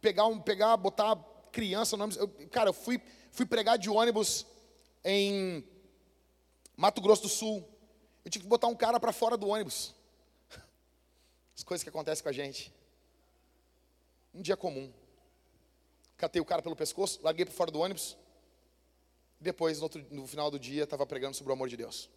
pegar, 0.00 0.26
um, 0.26 0.40
pegar 0.40 0.76
botar 0.76 1.16
criança, 1.56 1.96
nome, 1.96 2.14
eu, 2.16 2.28
cara, 2.50 2.68
eu 2.68 2.74
fui, 2.74 3.00
fui 3.32 3.46
pregar 3.46 3.78
de 3.78 3.88
ônibus 3.88 4.44
em 5.02 5.64
Mato 6.76 7.00
Grosso 7.00 7.22
do 7.22 7.28
Sul. 7.28 7.66
Eu 8.22 8.30
tive 8.30 8.44
que 8.44 8.48
botar 8.48 8.66
um 8.66 8.76
cara 8.76 9.00
para 9.00 9.12
fora 9.12 9.38
do 9.38 9.48
ônibus. 9.48 9.94
As 11.56 11.64
coisas 11.64 11.82
que 11.82 11.88
acontecem 11.88 12.22
com 12.22 12.28
a 12.28 12.32
gente. 12.32 12.70
Um 14.34 14.42
dia 14.42 14.56
comum 14.56 14.92
catei 16.16 16.40
o 16.40 16.44
cara 16.44 16.62
pelo 16.62 16.74
pescoço, 16.74 17.20
larguei 17.22 17.44
para 17.44 17.54
fora 17.54 17.70
do 17.70 17.80
ônibus. 17.80 18.16
Depois, 19.38 19.78
no, 19.78 19.84
outro, 19.84 20.06
no 20.10 20.26
final 20.26 20.50
do 20.50 20.58
dia, 20.58 20.84
estava 20.84 21.06
pregando 21.06 21.36
sobre 21.36 21.52
o 21.52 21.54
amor 21.54 21.68
de 21.68 21.76
Deus. 21.76 22.08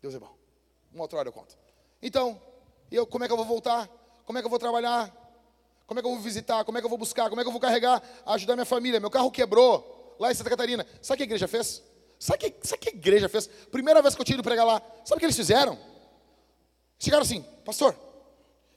Deus 0.00 0.14
é 0.14 0.18
bom. 0.18 0.34
Uma 0.92 1.02
outra 1.04 1.18
hora 1.18 1.28
eu 1.28 1.32
conto. 1.32 1.56
Então, 2.00 2.40
eu, 2.90 3.06
como 3.06 3.24
é 3.24 3.26
que 3.26 3.32
eu 3.32 3.36
vou 3.36 3.44
voltar? 3.44 3.86
Como 4.24 4.38
é 4.38 4.42
que 4.42 4.46
eu 4.46 4.50
vou 4.50 4.58
trabalhar? 4.58 5.25
Como 5.86 6.00
é 6.00 6.02
que 6.02 6.08
eu 6.08 6.12
vou 6.12 6.20
visitar? 6.20 6.64
Como 6.64 6.76
é 6.76 6.80
que 6.80 6.84
eu 6.84 6.90
vou 6.90 6.98
buscar? 6.98 7.28
Como 7.28 7.40
é 7.40 7.44
que 7.44 7.48
eu 7.48 7.52
vou 7.52 7.60
carregar, 7.60 8.02
ajudar 8.26 8.54
minha 8.56 8.66
família? 8.66 8.98
Meu 8.98 9.10
carro 9.10 9.30
quebrou 9.30 10.16
lá 10.18 10.30
em 10.30 10.34
Santa 10.34 10.50
Catarina. 10.50 10.86
Sabe 11.00 11.14
o 11.14 11.16
que 11.18 11.22
a 11.22 11.26
igreja 11.26 11.46
fez? 11.46 11.82
Sabe 12.18 12.46
o 12.46 12.50
que, 12.50 12.66
sabe 12.66 12.80
que 12.80 12.88
a 12.88 12.92
igreja 12.92 13.28
fez? 13.28 13.46
Primeira 13.46 14.00
vez 14.02 14.14
que 14.14 14.20
eu 14.20 14.24
tinha 14.24 14.34
ido 14.34 14.42
pregar 14.42 14.66
lá, 14.66 14.80
sabe 15.04 15.16
o 15.16 15.18
que 15.18 15.26
eles 15.26 15.36
fizeram? 15.36 15.78
Chegaram 16.98 17.22
assim, 17.22 17.42
pastor, 17.64 17.94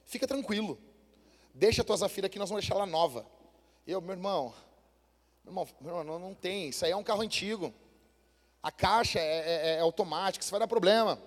fica 0.04 0.26
tranquilo. 0.26 0.78
Deixa 1.54 1.82
a 1.82 1.84
tua 1.84 1.96
Zafira 1.96 2.26
aqui, 2.26 2.38
nós 2.38 2.48
vamos 2.48 2.62
deixar 2.62 2.74
ela 2.74 2.86
nova. 2.86 3.26
Eu, 3.86 4.00
meu 4.00 4.12
irmão, 4.12 4.52
meu 5.42 5.50
irmão, 5.50 5.68
meu 5.80 5.90
irmão 5.90 6.04
não, 6.04 6.28
não 6.28 6.34
tem, 6.34 6.68
isso 6.68 6.84
aí 6.84 6.92
é 6.92 6.96
um 6.96 7.02
carro 7.02 7.22
antigo. 7.22 7.72
A 8.62 8.70
caixa 8.70 9.18
é, 9.18 9.22
é, 9.22 9.76
é 9.76 9.80
automática, 9.80 10.42
isso 10.42 10.50
vai 10.50 10.60
dar 10.60 10.68
problema. 10.68 11.18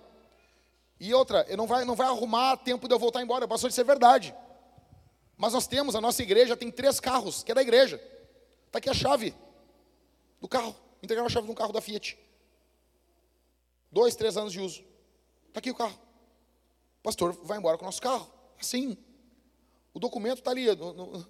E 1.00 1.12
outra, 1.12 1.44
não 1.56 1.66
vai, 1.66 1.84
não 1.84 1.96
vai 1.96 2.06
arrumar 2.06 2.56
tempo 2.58 2.86
de 2.86 2.94
eu 2.94 2.98
voltar 2.98 3.20
embora, 3.20 3.48
passou 3.48 3.68
de 3.68 3.74
ser 3.74 3.84
verdade. 3.84 4.32
Mas 5.36 5.52
nós 5.52 5.66
temos, 5.66 5.94
a 5.94 6.00
nossa 6.00 6.22
igreja 6.22 6.56
tem 6.56 6.70
três 6.70 7.00
carros, 7.00 7.42
que 7.42 7.52
é 7.52 7.54
da 7.54 7.62
igreja. 7.62 8.00
Está 8.66 8.78
aqui 8.78 8.88
a 8.88 8.94
chave 8.94 9.34
do 10.40 10.48
carro. 10.48 10.74
Entregaram 11.02 11.26
a 11.26 11.30
chave 11.30 11.46
de 11.46 11.52
um 11.52 11.54
carro 11.54 11.72
da 11.72 11.80
Fiat. 11.80 12.18
Dois, 13.90 14.16
três 14.16 14.36
anos 14.36 14.52
de 14.52 14.60
uso. 14.60 14.84
Está 15.48 15.60
aqui 15.60 15.70
o 15.70 15.74
carro. 15.74 15.98
O 17.00 17.02
pastor 17.02 17.32
vai 17.44 17.58
embora 17.58 17.76
com 17.76 17.84
o 17.84 17.86
nosso 17.86 18.02
carro. 18.02 18.28
Assim. 18.60 18.96
O 19.92 20.00
documento 20.00 20.38
está 20.38 20.50
ali. 20.50 20.74
No, 20.74 20.92
no, 20.92 21.26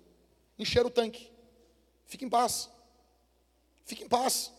encher 0.58 0.86
o 0.86 0.90
tanque. 0.90 1.30
Fique 2.06 2.24
em 2.24 2.28
paz. 2.28 2.70
Fique 3.84 4.04
em 4.04 4.08
paz. 4.08 4.52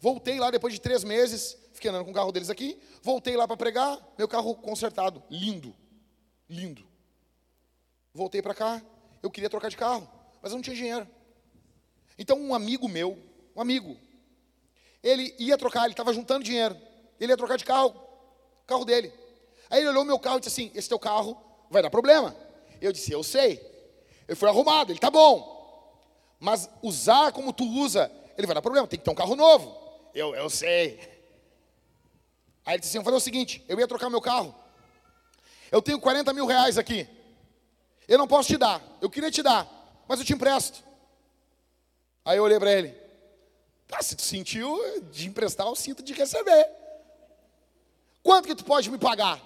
Voltei 0.00 0.40
lá 0.40 0.50
depois 0.50 0.74
de 0.74 0.80
três 0.80 1.04
meses. 1.04 1.56
Fiquei 1.72 1.90
andando 1.90 2.04
com 2.04 2.10
o 2.10 2.14
carro 2.14 2.32
deles 2.32 2.50
aqui. 2.50 2.80
Voltei 3.02 3.36
lá 3.36 3.46
para 3.46 3.56
pregar. 3.56 3.98
Meu 4.18 4.26
carro 4.26 4.54
consertado. 4.56 5.22
Lindo. 5.30 5.74
Lindo. 6.48 6.89
Voltei 8.14 8.42
para 8.42 8.54
cá. 8.54 8.82
Eu 9.22 9.30
queria 9.30 9.50
trocar 9.50 9.68
de 9.68 9.76
carro. 9.76 10.08
Mas 10.42 10.52
eu 10.52 10.56
não 10.56 10.62
tinha 10.62 10.76
dinheiro. 10.76 11.06
Então 12.18 12.38
um 12.38 12.54
amigo 12.54 12.88
meu. 12.88 13.18
Um 13.54 13.60
amigo. 13.60 13.96
Ele 15.02 15.34
ia 15.38 15.56
trocar. 15.56 15.84
Ele 15.84 15.92
estava 15.92 16.12
juntando 16.12 16.44
dinheiro. 16.44 16.76
Ele 17.18 17.32
ia 17.32 17.36
trocar 17.36 17.56
de 17.56 17.64
carro. 17.64 17.94
Carro 18.66 18.84
dele. 18.84 19.12
Aí 19.70 19.80
ele 19.80 19.88
olhou 19.88 20.04
meu 20.04 20.18
carro 20.18 20.38
e 20.38 20.40
disse 20.40 20.60
assim: 20.60 20.70
Esse 20.74 20.88
teu 20.88 20.98
carro 20.98 21.40
vai 21.70 21.82
dar 21.82 21.90
problema. 21.90 22.34
Eu 22.80 22.92
disse: 22.92 23.12
Eu 23.12 23.22
sei. 23.22 23.60
Ele 24.26 24.36
foi 24.36 24.48
arrumado, 24.48 24.92
ele 24.92 24.98
tá 24.98 25.10
bom. 25.10 25.58
Mas 26.38 26.68
usar 26.82 27.32
como 27.32 27.52
tu 27.52 27.64
usa, 27.64 28.10
ele 28.36 28.46
vai 28.46 28.54
dar 28.54 28.62
problema. 28.62 28.86
Tem 28.86 28.98
que 28.98 29.04
ter 29.04 29.10
um 29.10 29.14
carro 29.14 29.36
novo. 29.36 29.76
Eu, 30.14 30.34
eu 30.34 30.48
sei. 30.48 30.98
Aí 32.64 32.74
ele 32.74 32.80
disse 32.80 32.90
assim: 32.90 32.98
Vamos 32.98 33.04
fazer 33.04 33.16
o 33.16 33.20
seguinte: 33.20 33.64
eu 33.68 33.78
ia 33.78 33.86
trocar 33.86 34.10
meu 34.10 34.20
carro. 34.20 34.54
Eu 35.70 35.80
tenho 35.80 36.00
40 36.00 36.32
mil 36.32 36.46
reais 36.46 36.78
aqui. 36.78 37.08
Eu 38.10 38.18
não 38.18 38.26
posso 38.26 38.48
te 38.48 38.56
dar. 38.58 38.82
Eu 39.00 39.08
queria 39.08 39.30
te 39.30 39.40
dar, 39.40 39.70
mas 40.08 40.18
eu 40.18 40.26
te 40.26 40.32
empresto. 40.32 40.82
Aí 42.24 42.38
eu 42.38 42.42
olhei 42.42 42.58
para 42.58 42.72
ele. 42.72 42.92
Ah, 43.92 44.02
se 44.02 44.16
tu 44.16 44.22
sentiu 44.22 45.00
de 45.12 45.28
emprestar, 45.28 45.64
eu 45.64 45.76
sinto 45.76 46.02
de 46.02 46.12
receber. 46.12 46.68
Quanto 48.20 48.48
que 48.48 48.56
tu 48.56 48.64
pode 48.64 48.90
me 48.90 48.98
pagar? 48.98 49.40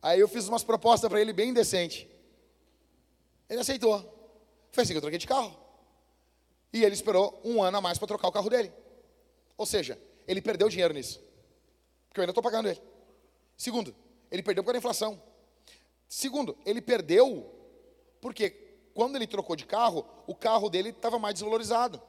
Aí 0.00 0.20
eu 0.20 0.28
fiz 0.28 0.46
umas 0.46 0.62
propostas 0.62 1.10
para 1.10 1.20
ele 1.20 1.32
bem 1.32 1.52
decente. 1.52 2.08
Ele 3.50 3.60
aceitou. 3.60 4.00
Foi 4.70 4.84
assim 4.84 4.92
que 4.92 4.98
eu 4.98 5.02
troquei 5.02 5.18
de 5.18 5.26
carro. 5.26 5.58
E 6.72 6.84
ele 6.84 6.94
esperou 6.94 7.40
um 7.44 7.60
ano 7.60 7.78
a 7.78 7.80
mais 7.80 7.98
para 7.98 8.06
trocar 8.06 8.28
o 8.28 8.32
carro 8.32 8.48
dele. 8.48 8.72
Ou 9.56 9.66
seja, 9.66 10.00
ele 10.28 10.40
perdeu 10.40 10.68
dinheiro 10.68 10.94
nisso. 10.94 11.20
Porque 12.08 12.20
eu 12.20 12.22
ainda 12.22 12.30
estou 12.30 12.44
pagando 12.44 12.68
ele. 12.68 12.80
Segundo, 13.56 13.92
ele 14.30 14.42
perdeu 14.42 14.62
por 14.62 14.68
causa 14.68 14.74
da 14.74 14.78
inflação. 14.78 15.31
Segundo, 16.14 16.54
ele 16.66 16.82
perdeu 16.82 17.50
porque 18.20 18.50
quando 18.92 19.16
ele 19.16 19.26
trocou 19.26 19.56
de 19.56 19.64
carro, 19.64 20.04
o 20.26 20.34
carro 20.34 20.68
dele 20.68 20.90
estava 20.90 21.18
mais 21.18 21.32
desvalorizado. 21.32 22.02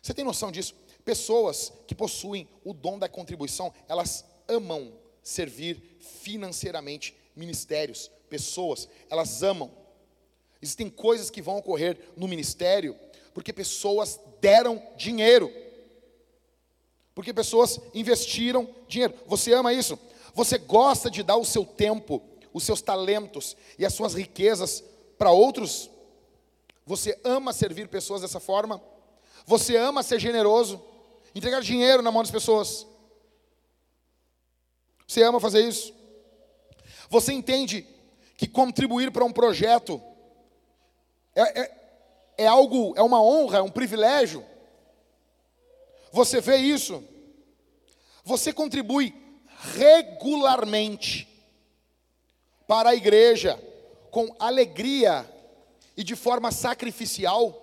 Você 0.00 0.14
tem 0.14 0.24
noção 0.24 0.50
disso? 0.50 0.74
Pessoas 1.04 1.70
que 1.86 1.94
possuem 1.94 2.48
o 2.64 2.72
dom 2.72 2.98
da 2.98 3.06
contribuição, 3.06 3.70
elas 3.86 4.24
amam 4.48 4.98
servir 5.22 5.98
financeiramente 6.00 7.14
ministérios, 7.36 8.10
pessoas, 8.30 8.88
elas 9.10 9.42
amam. 9.42 9.70
Existem 10.62 10.88
coisas 10.88 11.28
que 11.28 11.42
vão 11.42 11.58
ocorrer 11.58 11.98
no 12.16 12.26
ministério 12.26 12.98
porque 13.34 13.52
pessoas 13.52 14.18
deram 14.40 14.82
dinheiro. 14.96 15.52
Porque 17.14 17.34
pessoas 17.34 17.78
investiram 17.92 18.74
dinheiro. 18.88 19.12
Você 19.26 19.52
ama 19.52 19.74
isso? 19.74 19.98
Você 20.36 20.58
gosta 20.58 21.10
de 21.10 21.22
dar 21.22 21.36
o 21.36 21.46
seu 21.46 21.64
tempo, 21.64 22.22
os 22.52 22.62
seus 22.62 22.82
talentos 22.82 23.56
e 23.78 23.86
as 23.86 23.94
suas 23.94 24.12
riquezas 24.12 24.84
para 25.16 25.30
outros? 25.30 25.90
Você 26.84 27.18
ama 27.24 27.54
servir 27.54 27.88
pessoas 27.88 28.20
dessa 28.20 28.38
forma? 28.38 28.82
Você 29.46 29.78
ama 29.78 30.02
ser 30.02 30.20
generoso? 30.20 30.78
Entregar 31.34 31.62
dinheiro 31.62 32.02
na 32.02 32.12
mão 32.12 32.22
das 32.22 32.30
pessoas? 32.30 32.86
Você 35.08 35.22
ama 35.22 35.40
fazer 35.40 35.66
isso? 35.66 35.94
Você 37.08 37.32
entende 37.32 37.86
que 38.36 38.46
contribuir 38.46 39.10
para 39.10 39.24
um 39.24 39.32
projeto 39.32 40.02
é, 41.34 41.62
é, 41.62 41.76
é 42.36 42.46
algo, 42.46 42.92
é 42.94 43.00
uma 43.00 43.22
honra, 43.22 43.60
é 43.60 43.62
um 43.62 43.70
privilégio? 43.70 44.44
Você 46.12 46.42
vê 46.42 46.58
isso? 46.58 47.02
Você 48.22 48.52
contribui 48.52 49.25
regularmente 49.74 51.28
para 52.66 52.90
a 52.90 52.94
igreja 52.94 53.62
com 54.10 54.34
alegria 54.38 55.28
e 55.96 56.04
de 56.04 56.14
forma 56.14 56.50
sacrificial? 56.52 57.62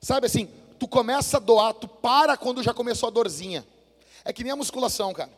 Sabe 0.00 0.26
assim, 0.26 0.46
tu 0.78 0.88
começa 0.88 1.36
a 1.36 1.40
doar, 1.40 1.74
tu 1.74 1.86
para 1.86 2.36
quando 2.36 2.62
já 2.62 2.72
começou 2.72 3.08
a 3.08 3.12
dorzinha. 3.12 3.66
É 4.24 4.32
que 4.32 4.42
nem 4.42 4.52
a 4.52 4.56
musculação, 4.56 5.12
cara. 5.12 5.30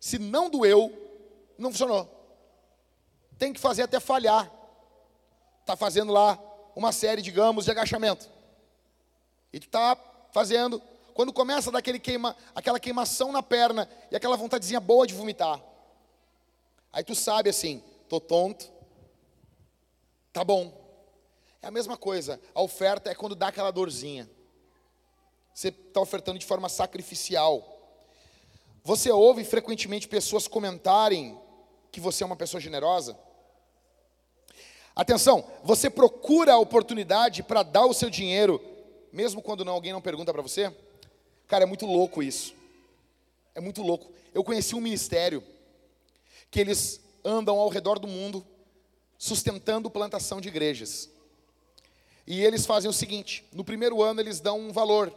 Se 0.00 0.18
não 0.18 0.50
doeu, 0.50 0.92
não 1.58 1.70
funcionou. 1.70 2.08
Tem 3.38 3.52
que 3.52 3.60
fazer 3.60 3.82
até 3.82 3.98
falhar. 4.00 4.50
Tá 5.64 5.76
fazendo 5.76 6.12
lá 6.12 6.38
uma 6.74 6.92
série, 6.92 7.22
digamos, 7.22 7.64
de 7.64 7.70
agachamento. 7.70 8.28
E 9.52 9.60
tu 9.60 9.68
tá 9.68 9.96
fazendo, 10.32 10.82
quando 11.14 11.32
começa 11.32 11.70
a 11.70 11.72
dar 11.72 11.82
queima, 11.82 12.36
aquela 12.54 12.80
queimação 12.80 13.32
na 13.32 13.42
perna 13.42 13.88
e 14.10 14.16
aquela 14.16 14.36
vontadezinha 14.36 14.80
boa 14.80 15.06
de 15.06 15.14
vomitar. 15.14 15.62
Aí 16.92 17.02
tu 17.02 17.14
sabe 17.14 17.50
assim, 17.50 17.82
tô 18.08 18.20
tonto. 18.20 18.70
Tá 20.32 20.44
bom. 20.44 20.72
É 21.60 21.68
a 21.68 21.70
mesma 21.70 21.96
coisa. 21.96 22.40
A 22.54 22.60
oferta 22.60 23.10
é 23.10 23.14
quando 23.14 23.34
dá 23.34 23.48
aquela 23.48 23.70
dorzinha. 23.70 24.28
Você 25.54 25.68
está 25.68 26.00
ofertando 26.00 26.38
de 26.38 26.46
forma 26.46 26.68
sacrificial. 26.68 27.68
Você 28.82 29.10
ouve 29.10 29.44
frequentemente 29.44 30.08
pessoas 30.08 30.48
comentarem 30.48 31.38
que 31.90 32.00
você 32.00 32.24
é 32.24 32.26
uma 32.26 32.36
pessoa 32.36 32.60
generosa? 32.60 33.16
Atenção, 34.94 35.44
você 35.62 35.88
procura 35.88 36.54
a 36.54 36.58
oportunidade 36.58 37.42
para 37.42 37.62
dar 37.62 37.86
o 37.86 37.94
seu 37.94 38.10
dinheiro, 38.10 38.60
mesmo 39.12 39.40
quando 39.40 39.64
não, 39.64 39.72
alguém 39.72 39.92
não 39.92 40.02
pergunta 40.02 40.32
para 40.32 40.42
você? 40.42 40.74
Cara, 41.52 41.64
é 41.64 41.66
muito 41.66 41.84
louco 41.84 42.22
isso. 42.22 42.54
É 43.54 43.60
muito 43.60 43.82
louco. 43.82 44.10
Eu 44.32 44.42
conheci 44.42 44.74
um 44.74 44.80
ministério 44.80 45.44
que 46.50 46.58
eles 46.58 46.98
andam 47.22 47.58
ao 47.58 47.68
redor 47.68 47.98
do 47.98 48.08
mundo 48.08 48.42
sustentando 49.18 49.90
plantação 49.90 50.40
de 50.40 50.48
igrejas. 50.48 51.10
E 52.26 52.42
eles 52.42 52.64
fazem 52.64 52.88
o 52.88 52.92
seguinte: 52.94 53.44
no 53.52 53.62
primeiro 53.62 54.02
ano 54.02 54.18
eles 54.18 54.40
dão 54.40 54.58
um 54.58 54.72
valor, 54.72 55.12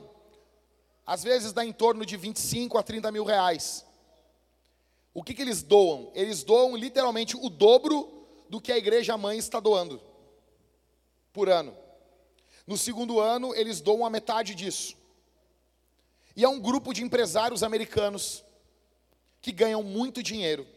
às 1.07 1.23
vezes 1.23 1.53
dá 1.53 1.63
em 1.63 1.71
torno 1.71 2.05
de 2.05 2.17
25 2.17 2.77
a 2.77 2.83
30 2.83 3.13
mil 3.13 3.23
reais. 3.23 3.85
O 5.13 5.23
que, 5.23 5.33
que 5.33 5.41
eles 5.41 5.63
doam? 5.63 6.11
Eles 6.13 6.43
doam 6.43 6.75
literalmente 6.75 7.37
o 7.37 7.49
dobro 7.49 8.27
do 8.49 8.59
que 8.59 8.73
a 8.73 8.77
igreja 8.77 9.17
mãe 9.17 9.37
está 9.37 9.61
doando 9.61 10.01
por 11.31 11.47
ano. 11.47 11.73
No 12.67 12.77
segundo 12.77 13.21
ano, 13.21 13.55
eles 13.55 13.79
doam 13.79 14.05
a 14.05 14.09
metade 14.09 14.53
disso. 14.53 15.04
E 16.35 16.43
é 16.43 16.49
um 16.49 16.59
grupo 16.59 16.93
de 16.93 17.03
empresários 17.03 17.63
americanos 17.63 18.43
que 19.41 19.51
ganham 19.51 19.81
muito 19.83 20.21
dinheiro. 20.21 20.67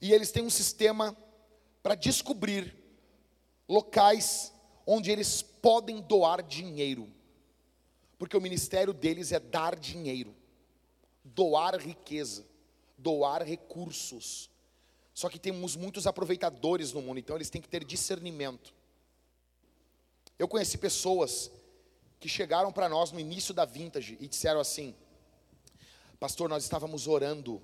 E 0.00 0.12
eles 0.12 0.30
têm 0.30 0.42
um 0.42 0.50
sistema 0.50 1.16
para 1.82 1.94
descobrir 1.94 2.76
locais 3.68 4.52
onde 4.86 5.10
eles 5.10 5.40
podem 5.40 6.00
doar 6.00 6.42
dinheiro 6.42 7.10
porque 8.24 8.36
o 8.36 8.40
ministério 8.40 8.92
deles 8.92 9.32
é 9.32 9.38
dar 9.38 9.76
dinheiro, 9.76 10.34
doar 11.22 11.76
riqueza, 11.76 12.42
doar 12.96 13.42
recursos. 13.42 14.48
Só 15.12 15.28
que 15.28 15.38
temos 15.38 15.76
muitos 15.76 16.06
aproveitadores 16.06 16.92
no 16.92 17.02
mundo, 17.02 17.18
então 17.18 17.36
eles 17.36 17.50
têm 17.50 17.60
que 17.60 17.68
ter 17.68 17.84
discernimento. 17.84 18.72
Eu 20.38 20.48
conheci 20.48 20.78
pessoas 20.78 21.50
que 22.24 22.28
chegaram 22.30 22.72
para 22.72 22.88
nós 22.88 23.12
no 23.12 23.20
início 23.20 23.52
da 23.52 23.66
vintage 23.66 24.16
e 24.18 24.26
disseram 24.26 24.58
assim: 24.58 24.94
Pastor, 26.18 26.48
nós 26.48 26.64
estávamos 26.64 27.06
orando 27.06 27.60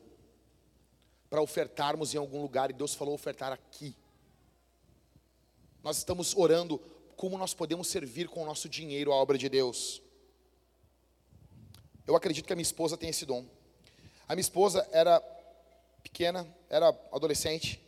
para 1.31 1.41
ofertarmos 1.41 2.15
em 2.15 2.19
algum 2.19 2.43
lugar 2.43 2.69
e 2.69 2.75
Deus 2.75 2.95
falou 2.95 3.15
ofertar 3.15 3.53
aqui. 3.53 3.97
Nós 5.83 5.97
estamos 5.97 6.37
orando 6.37 6.79
como 7.17 7.39
nós 7.39 7.55
podemos 7.55 7.89
servir 7.89 8.29
com 8.29 8.43
o 8.43 8.45
nosso 8.45 8.69
dinheiro 8.69 9.15
a 9.15 9.17
obra 9.17 9.39
de 9.39 9.49
Deus. 9.49 10.03
Eu 12.07 12.15
acredito 12.15 12.45
que 12.45 12.53
a 12.53 12.57
minha 12.57 12.61
esposa 12.61 12.99
tem 12.99 13.09
esse 13.09 13.25
dom. 13.25 13.47
A 14.29 14.35
minha 14.35 14.43
esposa 14.43 14.87
era 14.93 15.21
pequena, 16.03 16.47
era 16.69 16.89
adolescente, 17.11 17.81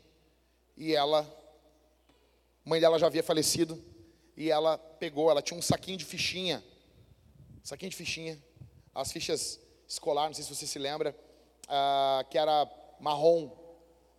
e 0.75 0.95
ela, 0.95 1.31
mãe 2.65 2.81
dela 2.81 2.99
já 2.99 3.09
havia 3.09 3.23
falecido, 3.23 3.79
e 4.43 4.51
ela 4.51 4.77
pegou, 4.77 5.31
ela 5.31 5.41
tinha 5.41 5.57
um 5.57 5.63
saquinho 5.63 5.97
de 5.97 6.05
fichinha, 6.05 6.65
saquinho 7.63 7.91
de 7.91 7.97
fichinha, 7.97 8.37
as 8.93 9.13
fichas 9.13 9.61
escolar, 9.87 10.27
não 10.27 10.35
sei 10.35 10.43
se 10.43 10.53
você 10.53 10.67
se 10.67 10.81
lembra, 10.81 11.17
uh, 11.67 12.29
que 12.29 12.37
era 12.37 12.69
marrom, 12.99 13.53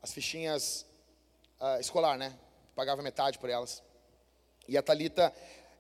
as 0.01 0.13
fichinhas 0.13 0.85
uh, 1.59 1.77
escolar, 1.77 2.17
né? 2.17 2.33
Pagava 2.73 3.01
metade 3.01 3.37
por 3.37 3.49
elas. 3.49 3.83
E 4.65 4.77
a 4.77 4.81
Talita, 4.81 5.33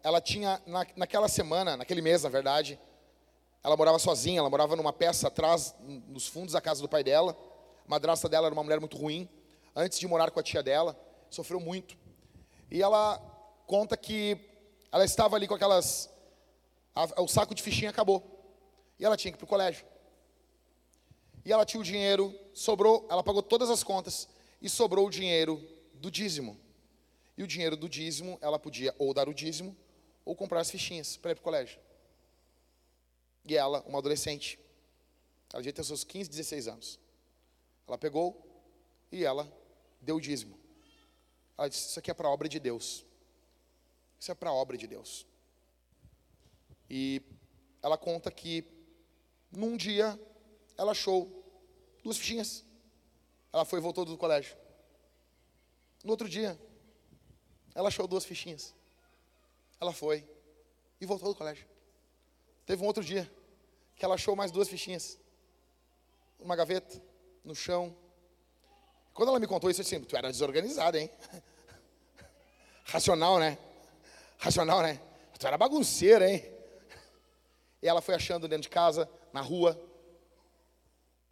ela 0.03 0.19
tinha 0.19 0.61
na, 0.67 0.85
naquela 0.93 1.29
semana, 1.29 1.77
naquele 1.77 2.01
mês, 2.01 2.23
na 2.23 2.29
verdade, 2.29 2.77
ela 3.63 3.77
morava 3.77 3.97
sozinha, 3.97 4.39
ela 4.39 4.49
morava 4.49 4.75
numa 4.75 4.91
peça 4.91 5.29
atrás, 5.29 5.73
nos 6.09 6.27
fundos 6.27 6.51
da 6.51 6.59
casa 6.59 6.81
do 6.81 6.89
pai 6.89 7.01
dela. 7.01 7.33
A 7.87 7.89
madrasta 7.89 8.27
dela 8.27 8.47
era 8.47 8.53
uma 8.53 8.63
mulher 8.63 8.81
muito 8.81 8.97
ruim. 8.97 9.29
Antes 9.73 9.97
de 9.97 10.05
morar 10.05 10.31
com 10.31 10.39
a 10.41 10.43
tia 10.43 10.61
dela, 10.61 10.99
sofreu 11.29 11.61
muito. 11.61 11.97
E 12.69 12.81
ela 12.81 13.32
conta 13.67 13.97
que 13.97 14.37
ela 14.91 15.05
estava 15.05 15.35
ali 15.35 15.47
com 15.47 15.55
aquelas. 15.55 16.09
A, 16.95 17.21
o 17.21 17.27
saco 17.27 17.55
de 17.55 17.63
fichinha 17.63 17.89
acabou. 17.89 18.21
E 18.99 19.05
ela 19.05 19.17
tinha 19.17 19.31
que 19.31 19.37
ir 19.37 19.39
para 19.39 19.45
o 19.45 19.47
colégio. 19.47 19.85
E 21.45 21.51
ela 21.51 21.65
tinha 21.65 21.81
o 21.81 21.83
dinheiro, 21.83 22.33
sobrou, 22.53 23.05
ela 23.09 23.23
pagou 23.23 23.43
todas 23.43 23.69
as 23.69 23.83
contas 23.83 24.29
e 24.61 24.69
sobrou 24.69 25.07
o 25.07 25.09
dinheiro 25.09 25.61
do 25.95 26.09
dízimo. 26.09 26.57
E 27.37 27.43
o 27.43 27.47
dinheiro 27.47 27.75
do 27.75 27.89
dízimo, 27.89 28.37
ela 28.41 28.57
podia 28.57 28.95
ou 28.97 29.13
dar 29.13 29.27
o 29.27 29.33
dízimo 29.33 29.75
ou 30.23 30.35
comprar 30.35 30.61
as 30.61 30.71
fichinhas 30.71 31.17
para 31.17 31.31
ir 31.31 31.35
para 31.35 31.41
o 31.41 31.43
colégio. 31.43 31.79
E 33.45 33.57
ela, 33.57 33.81
uma 33.85 33.97
adolescente, 33.97 34.57
ela 35.51 35.61
devia 35.61 35.73
ter 35.73 35.83
seus 35.83 36.03
15, 36.03 36.29
16 36.29 36.67
anos. 36.67 36.99
Ela 37.87 37.97
pegou 37.97 38.41
e 39.11 39.25
ela 39.25 39.51
deu 39.99 40.15
o 40.15 40.21
dízimo. 40.21 40.57
Ela 41.57 41.67
disse: 41.67 41.89
Isso 41.89 41.99
aqui 41.99 42.09
é 42.09 42.13
para 42.13 42.27
a 42.27 42.31
obra 42.31 42.47
de 42.47 42.59
Deus. 42.59 43.05
Isso 44.23 44.31
é 44.31 44.35
para 44.35 44.51
a 44.51 44.53
obra 44.53 44.77
de 44.77 44.87
Deus. 44.87 45.27
E 46.89 47.21
ela 47.81 47.97
conta 47.97 48.31
que 48.31 48.63
num 49.51 49.75
dia 49.75 50.17
ela 50.77 50.93
achou 50.93 51.43
duas 52.01 52.15
fichinhas. 52.15 52.63
Ela 53.51 53.65
foi 53.65 53.79
e 53.79 53.81
voltou 53.81 54.05
do 54.05 54.17
colégio. 54.17 54.55
No 56.05 56.11
outro 56.11 56.29
dia, 56.29 56.57
ela 57.75 57.89
achou 57.89 58.07
duas 58.07 58.23
fichinhas. 58.23 58.73
Ela 59.77 59.91
foi 59.91 60.25
e 61.01 61.05
voltou 61.05 61.33
do 61.33 61.37
colégio. 61.37 61.67
Teve 62.65 62.81
um 62.81 62.87
outro 62.87 63.03
dia 63.03 63.29
que 63.93 64.05
ela 64.05 64.15
achou 64.15 64.37
mais 64.37 64.51
duas 64.51 64.69
fichinhas. 64.69 65.19
Uma 66.39 66.55
gaveta, 66.55 67.03
no 67.43 67.53
chão. 67.53 67.93
Quando 69.13 69.27
ela 69.27 69.39
me 69.41 69.47
contou 69.47 69.69
isso, 69.69 69.81
eu 69.81 69.83
disse: 69.83 69.99
Tu 69.99 70.15
era 70.15 70.31
desorganizada, 70.31 70.97
hein? 70.97 71.11
Racional, 72.85 73.37
né? 73.37 73.57
Racional, 74.43 74.81
né? 74.81 74.99
Tu 75.39 75.47
era 75.47 75.57
bagunceira, 75.57 76.29
hein? 76.29 76.43
E 77.81 77.87
ela 77.87 78.01
foi 78.01 78.13
achando 78.13 78.45
dentro 78.45 78.63
de 78.63 78.69
casa, 78.69 79.09
na 79.31 79.39
rua, 79.39 79.81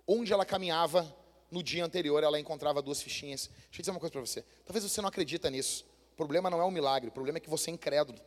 onde 0.08 0.32
ela 0.32 0.46
caminhava 0.46 1.14
no 1.52 1.62
dia 1.62 1.84
anterior, 1.84 2.24
ela 2.24 2.40
encontrava 2.40 2.82
duas 2.82 3.02
fichinhas. 3.02 3.48
Deixa 3.48 3.80
eu 3.80 3.82
dizer 3.82 3.92
uma 3.92 4.00
coisa 4.00 4.14
para 4.14 4.22
você. 4.22 4.46
Talvez 4.66 4.90
você 4.90 5.02
não 5.02 5.10
acredita 5.10 5.50
nisso. 5.50 5.86
O 6.14 6.16
problema 6.16 6.50
não 6.50 6.62
é 6.62 6.64
um 6.64 6.72
milagre, 6.72 7.10
o 7.10 7.12
problema 7.12 7.38
é 7.38 7.42
que 7.42 7.50
você 7.50 7.70
é 7.70 7.74
incrédulo. 7.74 8.18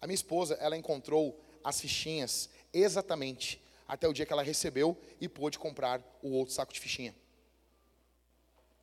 A 0.00 0.06
minha 0.06 0.14
esposa, 0.14 0.54
ela 0.60 0.76
encontrou 0.76 1.44
as 1.64 1.80
fichinhas 1.80 2.48
exatamente 2.72 3.60
até 3.88 4.06
o 4.06 4.12
dia 4.12 4.24
que 4.24 4.32
ela 4.32 4.44
recebeu 4.44 4.96
e 5.20 5.28
pôde 5.28 5.58
comprar 5.58 6.00
o 6.22 6.30
outro 6.30 6.54
saco 6.54 6.72
de 6.72 6.78
fichinha. 6.78 7.12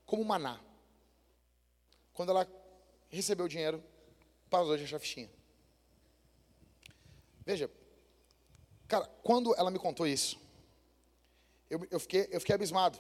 Como 0.06 0.26
maná. 0.26 0.60
Quando 2.14 2.32
ela 2.32 2.46
recebeu 3.10 3.46
o 3.46 3.50
dinheiro, 3.50 3.82
parou 4.54 4.78
de 4.78 4.84
achar 4.84 5.00
fichinha. 5.00 5.32
Veja, 7.44 7.72
cara, 8.88 9.10
quando 9.24 9.56
ela 9.56 9.72
me 9.72 9.80
contou 9.80 10.06
isso, 10.06 10.40
eu, 11.72 11.88
eu, 11.90 12.00
fiquei, 12.00 12.28
eu 12.30 12.40
fiquei 12.40 12.54
abismado. 12.54 13.00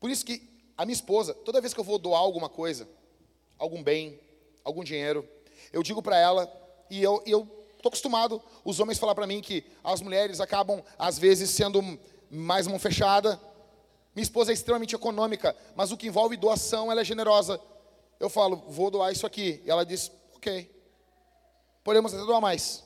Por 0.00 0.10
isso 0.10 0.26
que 0.26 0.50
a 0.76 0.84
minha 0.84 0.94
esposa, 0.94 1.32
toda 1.32 1.60
vez 1.60 1.72
que 1.72 1.78
eu 1.78 1.84
vou 1.84 1.96
doar 1.96 2.18
alguma 2.18 2.48
coisa, 2.48 2.88
algum 3.56 3.84
bem, 3.84 4.18
algum 4.64 4.82
dinheiro, 4.82 5.28
eu 5.72 5.80
digo 5.80 6.02
para 6.02 6.18
ela, 6.18 6.52
e 6.90 7.00
eu 7.00 7.22
estou 7.76 7.88
acostumado, 7.88 8.42
os 8.64 8.80
homens 8.80 8.98
falar 8.98 9.14
para 9.14 9.28
mim 9.28 9.40
que 9.40 9.64
as 9.84 10.00
mulheres 10.00 10.40
acabam, 10.40 10.82
às 10.98 11.20
vezes, 11.20 11.50
sendo 11.50 11.80
mais 12.28 12.66
mão 12.66 12.80
fechada. 12.80 13.40
Minha 14.12 14.24
esposa 14.24 14.50
é 14.50 14.54
extremamente 14.54 14.96
econômica, 14.96 15.56
mas 15.76 15.92
o 15.92 15.96
que 15.96 16.08
envolve 16.08 16.36
doação, 16.36 16.90
ela 16.90 17.02
é 17.02 17.04
generosa. 17.04 17.60
Eu 18.18 18.28
falo, 18.28 18.56
vou 18.68 18.90
doar 18.90 19.12
isso 19.12 19.24
aqui. 19.24 19.62
E 19.64 19.70
ela 19.70 19.86
diz, 19.86 20.10
ok. 20.44 20.70
Podemos 21.82 22.12
até 22.12 22.24
doar 22.24 22.40
mais. 22.40 22.84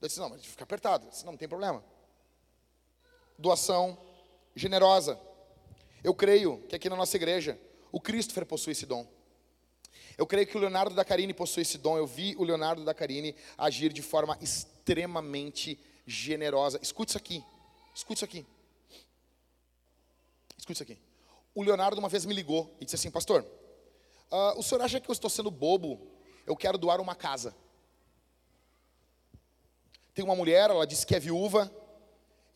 Eu 0.00 0.06
disse, 0.06 0.20
não, 0.20 0.28
mas 0.28 0.44
fica 0.44 0.62
apertado. 0.62 1.08
Disse, 1.08 1.24
não, 1.24 1.32
não 1.32 1.38
tem 1.38 1.48
problema. 1.48 1.84
Doação 3.36 3.98
generosa. 4.54 5.18
Eu 6.04 6.14
creio 6.14 6.62
que 6.68 6.76
aqui 6.76 6.88
na 6.88 6.96
nossa 6.96 7.16
igreja, 7.16 7.58
o 7.90 8.00
Christopher 8.00 8.46
possui 8.46 8.72
esse 8.72 8.86
dom. 8.86 9.06
Eu 10.16 10.26
creio 10.26 10.46
que 10.46 10.56
o 10.56 10.60
Leonardo 10.60 10.94
da 10.94 11.04
Carine 11.04 11.34
possui 11.34 11.62
esse 11.62 11.78
dom. 11.78 11.98
Eu 11.98 12.06
vi 12.06 12.36
o 12.36 12.44
Leonardo 12.44 12.84
da 12.84 12.94
Carine 12.94 13.34
agir 13.58 13.92
de 13.92 14.02
forma 14.02 14.38
extremamente 14.40 15.80
generosa. 16.06 16.78
Escute 16.80 17.10
isso 17.10 17.18
aqui. 17.18 17.44
Escute 17.92 18.18
isso 18.18 18.24
aqui. 18.24 18.46
Escute 20.56 20.74
isso 20.74 20.82
aqui. 20.82 20.98
O 21.54 21.62
Leonardo 21.62 21.98
uma 21.98 22.08
vez 22.08 22.24
me 22.24 22.34
ligou 22.34 22.76
e 22.80 22.84
disse 22.84 22.96
assim, 22.96 23.10
pastor, 23.10 23.44
uh, 24.30 24.58
o 24.58 24.62
senhor 24.62 24.82
acha 24.82 25.00
que 25.00 25.08
eu 25.08 25.12
estou 25.12 25.30
sendo 25.30 25.50
bobo? 25.50 26.13
Eu 26.46 26.56
quero 26.56 26.78
doar 26.78 27.00
uma 27.00 27.14
casa. 27.14 27.54
Tem 30.14 30.24
uma 30.24 30.36
mulher, 30.36 30.70
ela 30.70 30.86
disse 30.86 31.06
que 31.06 31.14
é 31.14 31.20
viúva, 31.20 31.70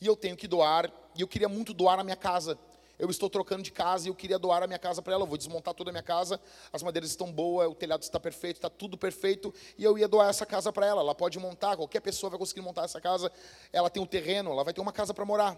e 0.00 0.06
eu 0.06 0.16
tenho 0.16 0.36
que 0.36 0.46
doar 0.46 0.92
e 1.18 1.20
eu 1.20 1.26
queria 1.26 1.48
muito 1.48 1.74
doar 1.74 1.98
a 1.98 2.04
minha 2.04 2.16
casa. 2.16 2.56
Eu 2.96 3.10
estou 3.10 3.28
trocando 3.28 3.62
de 3.62 3.72
casa 3.72 4.06
e 4.06 4.10
eu 4.10 4.14
queria 4.14 4.38
doar 4.38 4.62
a 4.62 4.66
minha 4.68 4.78
casa 4.78 5.02
para 5.02 5.12
ela. 5.12 5.24
Eu 5.24 5.26
vou 5.26 5.36
desmontar 5.36 5.74
toda 5.74 5.90
a 5.90 5.92
minha 5.92 6.02
casa. 6.02 6.40
As 6.72 6.80
madeiras 6.80 7.10
estão 7.10 7.32
boas, 7.32 7.68
o 7.68 7.74
telhado 7.74 8.02
está 8.02 8.20
perfeito, 8.20 8.56
está 8.56 8.70
tudo 8.70 8.96
perfeito. 8.96 9.52
E 9.76 9.82
eu 9.82 9.98
ia 9.98 10.06
doar 10.06 10.30
essa 10.30 10.46
casa 10.46 10.72
para 10.72 10.86
ela. 10.86 11.00
Ela 11.00 11.14
pode 11.14 11.38
montar, 11.38 11.76
qualquer 11.76 12.00
pessoa 12.00 12.30
vai 12.30 12.38
conseguir 12.38 12.60
montar 12.60 12.84
essa 12.84 13.00
casa. 13.00 13.32
Ela 13.72 13.90
tem 13.90 14.00
um 14.00 14.06
terreno, 14.06 14.52
ela 14.52 14.62
vai 14.62 14.72
ter 14.72 14.80
uma 14.80 14.92
casa 14.92 15.12
para 15.12 15.24
morar. 15.24 15.56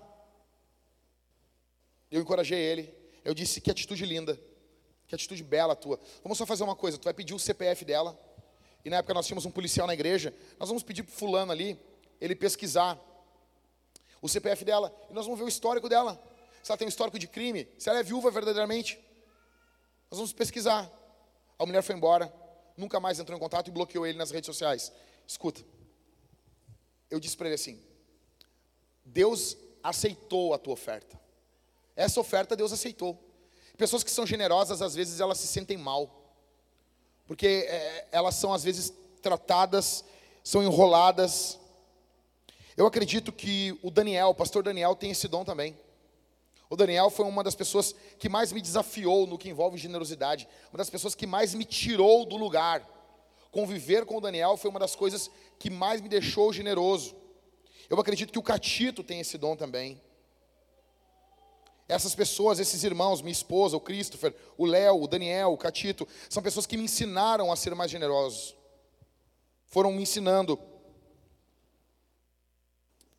Eu 2.10 2.22
encorajei 2.22 2.58
ele. 2.58 2.94
Eu 3.22 3.34
disse: 3.34 3.60
que 3.60 3.70
atitude 3.70 4.04
linda, 4.06 4.40
que 5.10 5.14
atitude 5.16 5.42
bela 5.42 5.74
tua. 5.74 5.98
Vamos 6.22 6.38
só 6.38 6.46
fazer 6.46 6.62
uma 6.62 6.76
coisa: 6.76 6.96
tu 6.96 7.04
vai 7.04 7.12
pedir 7.12 7.34
o 7.34 7.38
CPF 7.38 7.84
dela. 7.84 8.18
E 8.84 8.88
na 8.88 8.98
época 8.98 9.12
nós 9.12 9.26
tínhamos 9.26 9.44
um 9.44 9.50
policial 9.50 9.86
na 9.86 9.92
igreja. 9.92 10.32
Nós 10.58 10.68
vamos 10.68 10.84
pedir 10.84 11.02
para 11.02 11.12
fulano 11.12 11.50
ali, 11.50 11.78
ele 12.20 12.34
pesquisar 12.34 12.98
o 14.22 14.28
CPF 14.28 14.64
dela, 14.64 14.94
e 15.10 15.12
nós 15.12 15.24
vamos 15.24 15.38
ver 15.38 15.44
o 15.44 15.48
histórico 15.48 15.88
dela. 15.88 16.18
Se 16.62 16.70
ela 16.70 16.78
tem 16.78 16.86
um 16.86 16.88
histórico 16.88 17.18
de 17.18 17.26
crime, 17.26 17.66
se 17.76 17.88
ela 17.88 17.98
é 17.98 18.02
viúva 18.02 18.30
verdadeiramente. 18.30 18.98
Nós 20.10 20.18
vamos 20.18 20.32
pesquisar. 20.32 20.90
A 21.58 21.66
mulher 21.66 21.82
foi 21.82 21.96
embora, 21.96 22.32
nunca 22.76 23.00
mais 23.00 23.18
entrou 23.18 23.36
em 23.36 23.40
contato 23.40 23.68
e 23.68 23.70
bloqueou 23.70 24.06
ele 24.06 24.16
nas 24.16 24.30
redes 24.30 24.46
sociais. 24.46 24.92
Escuta, 25.26 25.62
eu 27.10 27.18
disse 27.18 27.36
para 27.36 27.48
ele 27.48 27.56
assim: 27.56 27.82
Deus 29.04 29.56
aceitou 29.82 30.54
a 30.54 30.58
tua 30.58 30.74
oferta. 30.74 31.18
Essa 31.96 32.20
oferta 32.20 32.54
Deus 32.54 32.72
aceitou. 32.72 33.29
Pessoas 33.80 34.04
que 34.04 34.10
são 34.10 34.26
generosas, 34.26 34.82
às 34.82 34.94
vezes 34.94 35.20
elas 35.20 35.38
se 35.38 35.46
sentem 35.46 35.78
mal, 35.78 36.10
porque 37.26 37.64
é, 37.66 38.08
elas 38.12 38.34
são 38.34 38.52
às 38.52 38.62
vezes 38.62 38.92
tratadas, 39.22 40.04
são 40.44 40.62
enroladas, 40.62 41.58
eu 42.76 42.86
acredito 42.86 43.32
que 43.32 43.74
o 43.82 43.90
Daniel, 43.90 44.28
o 44.28 44.34
pastor 44.34 44.62
Daniel, 44.62 44.94
tem 44.94 45.12
esse 45.12 45.26
dom 45.26 45.46
também. 45.46 45.74
O 46.68 46.76
Daniel 46.76 47.08
foi 47.08 47.24
uma 47.24 47.42
das 47.42 47.54
pessoas 47.54 47.94
que 48.18 48.28
mais 48.28 48.52
me 48.52 48.60
desafiou 48.60 49.26
no 49.26 49.38
que 49.38 49.48
envolve 49.48 49.78
generosidade, 49.78 50.46
uma 50.70 50.76
das 50.76 50.90
pessoas 50.90 51.14
que 51.14 51.26
mais 51.26 51.54
me 51.54 51.64
tirou 51.64 52.26
do 52.26 52.36
lugar. 52.36 52.86
Conviver 53.50 54.04
com 54.04 54.18
o 54.18 54.20
Daniel 54.20 54.58
foi 54.58 54.68
uma 54.68 54.78
das 54.78 54.94
coisas 54.94 55.30
que 55.58 55.70
mais 55.70 56.02
me 56.02 56.08
deixou 56.10 56.52
generoso. 56.52 57.16
Eu 57.88 57.98
acredito 57.98 58.30
que 58.30 58.38
o 58.38 58.42
Catito 58.42 59.02
tem 59.02 59.20
esse 59.20 59.38
dom 59.38 59.56
também. 59.56 59.98
Essas 61.90 62.14
pessoas, 62.14 62.60
esses 62.60 62.84
irmãos, 62.84 63.20
minha 63.20 63.32
esposa, 63.32 63.76
o 63.76 63.80
Christopher, 63.80 64.32
o 64.56 64.64
Léo, 64.64 65.02
o 65.02 65.08
Daniel, 65.08 65.52
o 65.52 65.58
Catito, 65.58 66.06
são 66.28 66.40
pessoas 66.40 66.64
que 66.64 66.76
me 66.76 66.84
ensinaram 66.84 67.50
a 67.50 67.56
ser 67.56 67.74
mais 67.74 67.90
generosos. 67.90 68.54
Foram 69.66 69.90
me 69.92 70.02
ensinando 70.02 70.58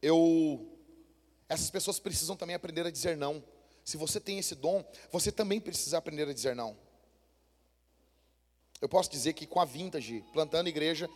eu 0.01 0.67
essas 1.49 1.69
pessoas 1.69 1.99
precisam 1.99 2.35
também 2.37 2.55
aprender 2.55 2.87
a 2.87 2.89
dizer 2.89 3.17
não. 3.17 3.43
Se 3.83 3.97
você 3.97 4.21
tem 4.21 4.39
esse 4.39 4.55
dom, 4.55 4.85
você 5.11 5.33
também 5.33 5.59
precisa 5.59 5.97
aprender 5.97 6.29
a 6.29 6.33
dizer 6.33 6.55
não. 6.55 6.77
Eu 8.79 8.87
posso 8.87 9.11
dizer 9.11 9.33
que 9.33 9.45
com 9.45 9.59
a 9.59 9.65
Vintage, 9.65 10.23
plantando 10.31 10.69
igreja, 10.69 11.09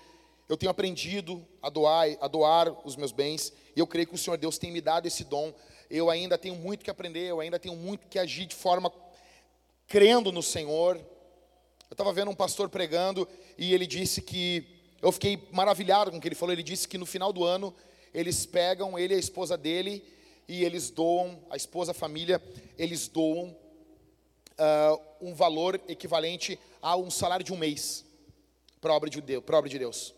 eu 0.49 0.57
tenho 0.57 0.69
aprendido 0.69 1.47
a 1.61 1.69
doar, 1.69 2.07
a 2.19 2.27
doar 2.27 2.85
os 2.85 2.97
meus 2.97 3.13
bens, 3.13 3.53
e 3.75 3.79
eu 3.79 3.87
creio 3.87 4.07
que 4.07 4.15
o 4.15 4.17
Senhor 4.17 4.37
Deus 4.37 4.57
tem 4.57 4.71
me 4.71 4.81
dado 4.81 5.07
esse 5.07 5.23
dom. 5.23 5.53
Eu 5.95 6.09
ainda 6.09 6.37
tenho 6.37 6.55
muito 6.55 6.83
que 6.83 6.91
aprender, 6.91 7.21
eu 7.21 7.39
ainda 7.39 7.57
tenho 7.57 7.73
muito 7.73 8.05
que 8.07 8.19
agir 8.19 8.45
de 8.45 8.53
forma 8.53 8.91
crendo 9.87 10.29
no 10.29 10.43
Senhor. 10.43 10.97
Eu 10.97 11.93
estava 11.93 12.11
vendo 12.11 12.29
um 12.29 12.35
pastor 12.35 12.67
pregando 12.67 13.25
e 13.57 13.73
ele 13.73 13.87
disse 13.87 14.21
que 14.21 14.67
eu 15.01 15.09
fiquei 15.09 15.47
maravilhado 15.53 16.11
com 16.11 16.17
o 16.17 16.19
que 16.19 16.27
ele 16.27 16.35
falou. 16.35 16.51
Ele 16.51 16.61
disse 16.61 16.85
que 16.85 16.97
no 16.97 17.05
final 17.05 17.31
do 17.31 17.45
ano 17.45 17.73
eles 18.13 18.45
pegam 18.45 18.99
ele 18.99 19.13
e 19.13 19.15
a 19.15 19.19
esposa 19.19 19.55
dele 19.55 20.03
e 20.49 20.65
eles 20.65 20.89
doam, 20.89 21.41
a 21.49 21.55
esposa, 21.55 21.91
a 21.91 21.93
família, 21.93 22.43
eles 22.77 23.07
doam 23.07 23.55
uh, 24.59 25.01
um 25.21 25.33
valor 25.33 25.79
equivalente 25.87 26.59
a 26.81 26.97
um 26.97 27.09
salário 27.09 27.45
de 27.45 27.53
um 27.53 27.57
mês 27.57 28.03
para 28.81 28.91
a 28.91 28.97
obra 28.97 29.09
de 29.09 29.21
Deus. 29.21 29.43
Obra 29.47 29.69
de 29.69 29.79
Deus. 29.79 30.13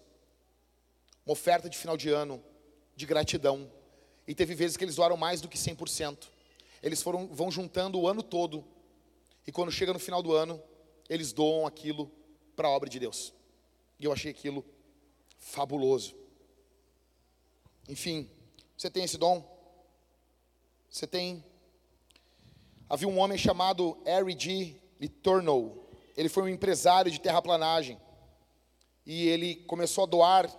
Uma 1.23 1.33
oferta 1.33 1.69
de 1.69 1.77
final 1.77 1.95
de 1.95 2.09
ano, 2.09 2.43
de 2.95 3.05
gratidão. 3.05 3.76
E 4.27 4.35
teve 4.35 4.53
vezes 4.53 4.75
que 4.75 4.83
eles 4.83 4.95
doaram 4.95 5.15
mais 5.15 5.39
do 5.39 5.47
que 5.47 5.57
100%. 5.57 6.27
Eles 6.83 7.01
foram, 7.01 7.27
vão 7.27 7.49
juntando 7.49 7.99
o 7.99 8.07
ano 8.07 8.21
todo. 8.21 8.63
E 9.45 9.51
quando 9.51 9.71
chega 9.71 9.93
no 9.93 9.99
final 9.99 10.21
do 10.21 10.33
ano, 10.33 10.61
eles 11.09 11.31
doam 11.31 11.65
aquilo 11.65 12.11
para 12.55 12.67
a 12.67 12.71
obra 12.71 12.89
de 12.89 12.99
Deus. 12.99 13.33
E 13.99 14.05
eu 14.05 14.11
achei 14.11 14.31
aquilo 14.31 14.65
fabuloso. 15.39 16.15
Enfim, 17.87 18.29
você 18.77 18.89
tem 18.89 19.05
esse 19.05 19.17
dom? 19.17 19.43
Você 20.89 21.07
tem. 21.07 21.43
Havia 22.89 23.07
um 23.07 23.17
homem 23.17 23.37
chamado 23.37 23.97
Harry 24.05 24.35
G. 24.37 24.75
Letourneau. 24.99 25.87
Ele 26.15 26.27
foi 26.27 26.43
um 26.43 26.49
empresário 26.49 27.11
de 27.11 27.19
terraplanagem. 27.19 27.99
E 29.05 29.27
ele 29.27 29.55
começou 29.55 30.03
a 30.03 30.07
doar, 30.07 30.49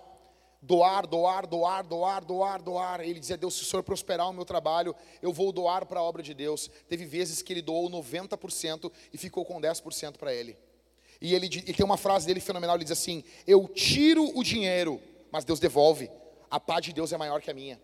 doar, 0.61 1.07
doar, 1.07 1.47
doar, 1.47 1.85
doar, 1.85 2.25
doar, 2.25 2.63
doar. 2.63 3.01
Ele 3.01 3.21
dizia: 3.21 3.37
Deus, 3.37 3.55
se 3.55 3.63
o 3.63 3.67
Senhor 3.67 3.83
prosperar 3.83 4.29
o 4.29 4.33
meu 4.33 4.45
trabalho, 4.45 4.95
eu 5.23 5.33
vou 5.33 5.53
doar 5.53 5.87
para 5.87 6.01
a 6.01 6.03
obra 6.03 6.23
de 6.23 6.35
Deus. 6.35 6.71
Teve 6.89 7.05
vezes 7.05 7.43
que 7.43 7.53
ele 7.53 7.63
doou 7.63 7.89
90% 7.91 8.91
e 9.13 9.19
ficou 9.19 9.45
com 9.45 9.61
10% 9.61 10.17
para 10.17 10.33
ele. 10.33 10.57
E 11.21 11.35
ele, 11.35 11.49
tem 11.49 11.85
uma 11.85 11.97
frase 11.97 12.27
dele 12.27 12.41
fenomenal: 12.41 12.77
ele 12.77 12.85
diz 12.85 12.93
assim: 12.93 13.25
Eu 13.47 13.69
tiro 13.69 14.37
o 14.37 14.43
dinheiro, 14.43 15.01
mas 15.31 15.45
Deus 15.45 15.61
devolve. 15.61 16.11
A 16.51 16.59
paz 16.59 16.85
de 16.85 16.93
Deus 16.93 17.13
é 17.13 17.17
maior 17.17 17.41
que 17.41 17.51
a 17.51 17.55
minha. 17.55 17.81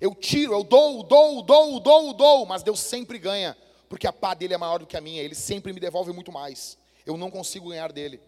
Eu 0.00 0.14
tiro, 0.14 0.52
eu 0.52 0.64
dou, 0.64 1.02
dou, 1.02 1.42
dou, 1.42 1.78
dou, 1.78 2.12
dou, 2.12 2.46
mas 2.46 2.62
Deus 2.62 2.80
sempre 2.80 3.18
ganha, 3.18 3.56
porque 3.88 4.06
a 4.06 4.12
pá 4.12 4.34
dele 4.34 4.54
é 4.54 4.58
maior 4.58 4.78
do 4.78 4.86
que 4.86 4.96
a 4.96 5.00
minha, 5.00 5.22
ele 5.22 5.34
sempre 5.34 5.72
me 5.72 5.78
devolve 5.78 6.12
muito 6.12 6.32
mais. 6.32 6.78
Eu 7.04 7.16
não 7.16 7.30
consigo 7.30 7.68
ganhar 7.68 7.92
dele. 7.92 8.20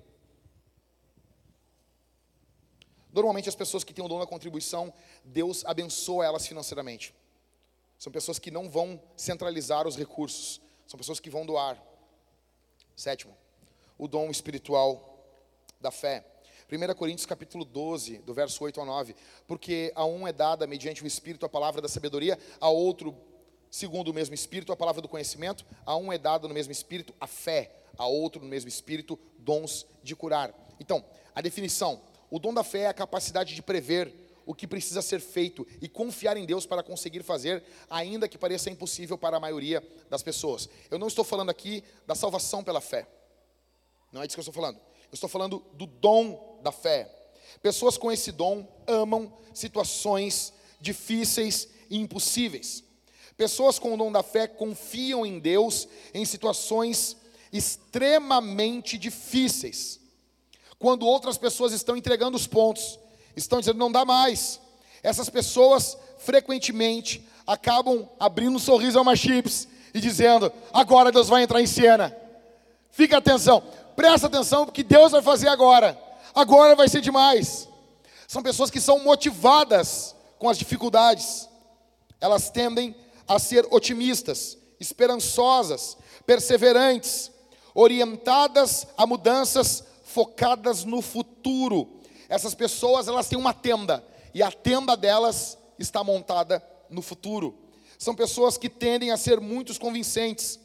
Normalmente 3.15 3.49
as 3.49 3.55
pessoas 3.55 3.85
que 3.85 3.95
têm 3.95 4.05
o 4.05 4.09
dom 4.09 4.19
da 4.19 4.27
contribuição, 4.27 4.93
Deus 5.25 5.65
abençoa 5.65 6.25
elas 6.25 6.49
financeiramente. 6.49 7.15
São 7.97 8.13
pessoas 8.13 8.41
que 8.41 8.51
não 8.51 8.69
vão 8.69 9.01
centralizar 9.17 9.87
os 9.87 9.97
recursos, 9.97 10.61
são 10.85 10.99
pessoas 10.99 11.21
que 11.21 11.31
vão 11.31 11.47
doar. 11.47 11.81
Sétimo, 12.97 13.33
o 13.97 14.09
dom 14.09 14.31
espiritual 14.31 15.17
da 15.81 15.93
fé. 15.93 16.27
1 16.69 16.95
Coríntios 16.95 17.25
capítulo 17.25 17.65
12, 17.65 18.19
do 18.19 18.35
verso 18.35 18.65
8 18.65 18.81
ao 18.81 18.87
9. 18.87 19.15
Porque 19.47 19.93
a 19.95 20.05
um 20.05 20.27
é 20.27 20.33
dada 20.33 20.67
mediante 20.67 21.05
o 21.05 21.07
Espírito 21.07 21.47
a 21.47 21.49
palavra 21.49 21.81
da 21.81 21.89
sabedoria, 21.89 22.37
a 22.61 22.69
outro, 22.69 23.17
segundo 23.71 24.09
o 24.09 24.15
mesmo 24.15 24.35
Espírito, 24.35 24.73
a 24.73 24.77
palavra 24.77 25.01
do 25.01 25.09
conhecimento, 25.09 25.65
a 25.87 25.97
um 25.97 26.13
é 26.13 26.19
dada 26.19 26.49
no 26.49 26.55
mesmo 26.55 26.73
Espírito 26.73 27.15
a 27.21 27.29
fé, 27.29 27.77
a 27.97 28.07
outro 28.09 28.43
no 28.43 28.49
mesmo 28.49 28.69
Espírito 28.69 29.17
dons 29.39 29.87
de 30.03 30.17
curar. 30.17 30.53
Então, 30.81 31.05
a 31.33 31.41
definição: 31.41 32.03
o 32.35 32.39
dom 32.41 32.53
da 32.53 32.65
fé 32.65 32.81
é 32.81 32.87
a 32.89 32.93
capacidade 32.93 33.55
de 33.55 33.63
prever 33.63 34.13
o 34.45 34.53
que 34.53 34.67
precisa 34.67 35.01
ser 35.01 35.21
feito 35.21 35.65
e 35.81 35.89
confiar 35.89 36.37
em 36.37 36.45
Deus 36.45 36.67
para 36.67 36.83
conseguir 36.83 37.23
fazer, 37.23 37.63
ainda 37.89 38.27
que 38.27 38.37
pareça 38.37 38.69
impossível 38.69 39.17
para 39.17 39.37
a 39.37 39.41
maioria 39.41 39.81
das 40.11 40.21
pessoas. 40.21 40.69
Eu 40.91 40.99
não 40.99 41.07
estou 41.07 41.25
falando 41.25 41.51
aqui 41.51 41.85
da 42.09 42.17
salvação 42.17 42.65
pela 42.65 42.81
fé. 42.81 43.07
Não 44.11 44.21
é 44.21 44.27
disso 44.27 44.35
que 44.35 44.41
eu 44.41 44.43
estou 44.51 44.53
falando. 44.53 44.79
Eu 44.79 45.15
estou 45.15 45.29
falando 45.29 45.65
do 45.75 45.87
dom 45.87 46.59
da 46.61 46.73
fé. 46.73 47.09
Pessoas 47.63 47.97
com 47.97 48.11
esse 48.11 48.33
dom 48.33 48.67
amam 48.85 49.33
situações 49.55 50.53
difíceis 50.81 51.69
e 51.89 52.01
impossíveis. 52.01 52.83
Pessoas 53.37 53.79
com 53.79 53.95
o 53.95 53.97
dom 53.97 54.11
da 54.11 54.25
fé 54.25 54.49
confiam 54.49 55.25
em 55.25 55.39
Deus 55.39 55.87
em 56.13 56.25
situações 56.25 57.17
extremamente 57.53 58.99
difíceis. 58.99 60.01
Quando 60.79 61.07
outras 61.07 61.39
pessoas 61.39 61.73
estão 61.73 61.97
entregando 61.97 62.37
os 62.37 62.47
pontos, 62.47 62.99
estão 63.37 63.61
dizendo 63.61 63.79
não 63.79 63.93
dá 63.93 64.05
mais. 64.05 64.61
Essas 65.03 65.29
pessoas 65.29 65.97
frequentemente 66.19 67.27
acabam 67.47 68.09
abrindo 68.19 68.57
um 68.57 68.59
sorriso 68.59 68.99
a 68.99 69.03
uma 69.03 69.17
chips 69.17 69.69
e 69.93 70.01
dizendo: 70.01 70.53
agora 70.73 71.13
Deus 71.13 71.29
vai 71.29 71.43
entrar 71.43 71.61
em 71.61 71.67
cena. 71.67 72.17
Fica 72.91 73.19
atenção 73.19 73.63
presta 73.95 74.27
atenção 74.27 74.65
porque 74.65 74.83
Deus 74.83 75.13
vai 75.13 75.23
fazer 75.23 75.49
agora. 75.49 75.99
Agora 76.35 76.75
vai 76.75 76.89
ser 76.89 77.01
demais. 77.01 77.69
São 78.27 78.43
pessoas 78.43 78.71
que 78.71 78.81
são 78.81 78.99
motivadas 79.01 80.15
com 80.39 80.49
as 80.49 80.59
dificuldades. 80.59 81.49
Elas 82.21 82.51
tendem 82.51 82.95
a 83.27 83.39
ser 83.39 83.67
otimistas, 83.71 84.59
esperançosas, 84.81 85.97
perseverantes, 86.27 87.31
orientadas 87.75 88.87
a 88.97 89.07
mudanças 89.07 89.85
focadas 90.15 90.85
no 90.85 91.03
futuro. 91.03 92.01
Essas 92.29 92.55
pessoas, 92.55 93.09
elas 93.09 93.29
têm 93.29 93.37
uma 93.37 93.53
tenda 93.53 94.03
e 94.33 94.45
a 94.45 94.51
tenda 94.51 94.97
delas 94.97 95.59
está 95.77 96.05
montada 96.05 96.65
no 96.89 97.03
futuro. 97.03 97.59
São 97.99 98.15
pessoas 98.15 98.57
que 98.57 98.69
tendem 98.69 99.11
a 99.11 99.17
ser 99.17 99.41
muito 99.41 99.77
convincentes 99.79 100.61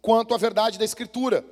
quanto 0.00 0.34
à 0.34 0.38
verdade 0.38 0.78
da 0.78 0.84
escritura. 0.84 1.44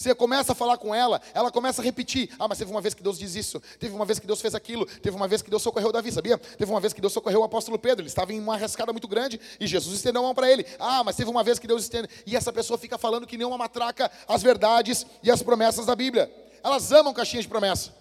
Você 0.00 0.14
começa 0.14 0.52
a 0.52 0.54
falar 0.54 0.78
com 0.78 0.94
ela, 0.94 1.20
ela 1.34 1.50
começa 1.50 1.82
a 1.82 1.84
repetir. 1.84 2.30
Ah, 2.38 2.48
mas 2.48 2.56
teve 2.56 2.70
uma 2.70 2.80
vez 2.80 2.94
que 2.94 3.02
Deus 3.02 3.18
diz 3.18 3.34
isso, 3.34 3.60
teve 3.78 3.94
uma 3.94 4.06
vez 4.06 4.18
que 4.18 4.26
Deus 4.26 4.40
fez 4.40 4.54
aquilo, 4.54 4.86
teve 4.86 5.14
uma 5.14 5.28
vez 5.28 5.42
que 5.42 5.50
Deus 5.50 5.60
socorreu 5.60 5.92
Davi, 5.92 6.10
sabia? 6.10 6.38
Teve 6.38 6.70
uma 6.70 6.80
vez 6.80 6.94
que 6.94 7.02
Deus 7.02 7.12
socorreu 7.12 7.40
o 7.40 7.44
apóstolo 7.44 7.78
Pedro, 7.78 8.00
ele 8.00 8.08
estava 8.08 8.32
em 8.32 8.40
uma 8.40 8.54
arriscada 8.54 8.92
muito 8.92 9.06
grande 9.06 9.38
e 9.60 9.66
Jesus 9.66 9.96
estendeu 9.96 10.22
a 10.22 10.24
mão 10.24 10.34
para 10.34 10.50
ele. 10.50 10.64
Ah, 10.78 11.04
mas 11.04 11.16
teve 11.16 11.28
uma 11.28 11.44
vez 11.44 11.58
que 11.58 11.66
Deus 11.66 11.82
estendeu. 11.82 12.08
E 12.24 12.34
essa 12.34 12.50
pessoa 12.50 12.78
fica 12.78 12.96
falando 12.96 13.26
que 13.26 13.36
nem 13.36 13.46
uma 13.46 13.58
matraca 13.58 14.10
as 14.26 14.42
verdades 14.42 15.04
e 15.22 15.30
as 15.30 15.42
promessas 15.42 15.84
da 15.84 15.94
Bíblia. 15.94 16.32
Elas 16.64 16.90
amam 16.92 17.12
caixinhas 17.12 17.44
de 17.44 17.50
promessa. 17.50 17.94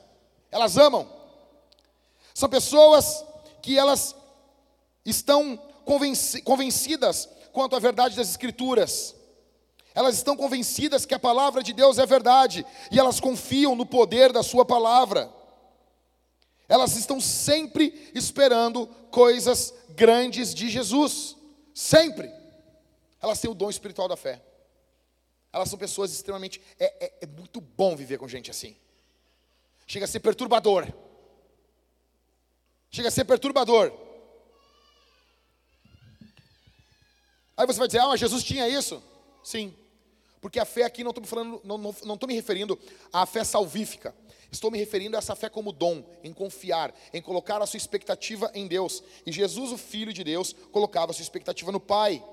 Elas 0.49 0.77
amam. 0.77 1.05
São 2.33 2.47
pessoas 2.47 3.25
que 3.61 3.77
elas 3.77 4.15
estão 5.03 5.57
convencidas 6.45 7.27
quanto 7.51 7.75
à 7.75 7.79
verdade 7.79 8.15
das 8.15 8.29
Escrituras. 8.29 9.18
Elas 9.99 10.15
estão 10.15 10.37
convencidas 10.37 11.05
que 11.05 11.13
a 11.13 11.19
palavra 11.19 11.61
de 11.61 11.73
Deus 11.73 11.99
é 11.99 12.05
verdade 12.05 12.65
e 12.89 12.97
elas 12.97 13.19
confiam 13.19 13.75
no 13.75 13.85
poder 13.85 14.31
da 14.31 14.41
Sua 14.41 14.63
palavra. 14.63 15.29
Elas 16.69 16.95
estão 16.95 17.19
sempre 17.19 18.09
esperando 18.15 18.87
coisas 19.11 19.73
grandes 19.89 20.55
de 20.55 20.69
Jesus, 20.69 21.35
sempre. 21.75 22.31
Elas 23.21 23.41
têm 23.41 23.51
o 23.51 23.53
dom 23.53 23.69
espiritual 23.69 24.07
da 24.07 24.15
fé. 24.15 24.41
Elas 25.51 25.67
são 25.67 25.77
pessoas 25.77 26.13
extremamente. 26.13 26.61
É, 26.79 27.07
é, 27.07 27.13
é 27.23 27.25
muito 27.25 27.59
bom 27.59 27.93
viver 27.93 28.17
com 28.17 28.25
gente 28.25 28.49
assim. 28.49 28.77
Chega 29.85 30.05
a 30.05 30.07
ser 30.07 30.21
perturbador. 30.21 30.87
Chega 32.89 33.09
a 33.09 33.11
ser 33.11 33.25
perturbador. 33.25 33.91
Aí 37.57 37.67
você 37.67 37.77
vai 37.77 37.89
dizer, 37.89 37.99
ah, 37.99 38.07
mas 38.07 38.21
Jesus 38.21 38.45
tinha 38.45 38.65
isso. 38.65 39.03
Sim. 39.43 39.75
Porque 40.41 40.59
a 40.59 40.65
fé 40.65 40.83
aqui 40.83 41.03
não 41.03 41.11
estou 41.11 41.21
me 41.21 41.27
falando, 41.27 41.61
não, 41.63 41.77
me 42.27 42.33
referindo 42.33 42.79
à 43.11 43.25
fé 43.25 43.43
salvífica. 43.43 44.15
Estou 44.51 44.71
me 44.71 44.77
referindo 44.79 45.15
a 45.15 45.19
essa 45.19 45.35
fé 45.35 45.49
como 45.49 45.71
dom, 45.71 46.03
em 46.23 46.33
confiar, 46.33 46.93
em 47.13 47.21
colocar 47.21 47.61
a 47.61 47.67
sua 47.67 47.77
expectativa 47.77 48.49
em 48.53 48.67
Deus. 48.67 49.03
E 49.25 49.31
Jesus, 49.31 49.71
o 49.71 49.77
Filho 49.77 50.11
de 50.11 50.23
Deus, 50.23 50.55
colocava 50.71 51.11
a 51.11 51.13
sua 51.13 51.21
expectativa 51.21 51.71
no 51.71 51.79
Pai. 51.79 52.23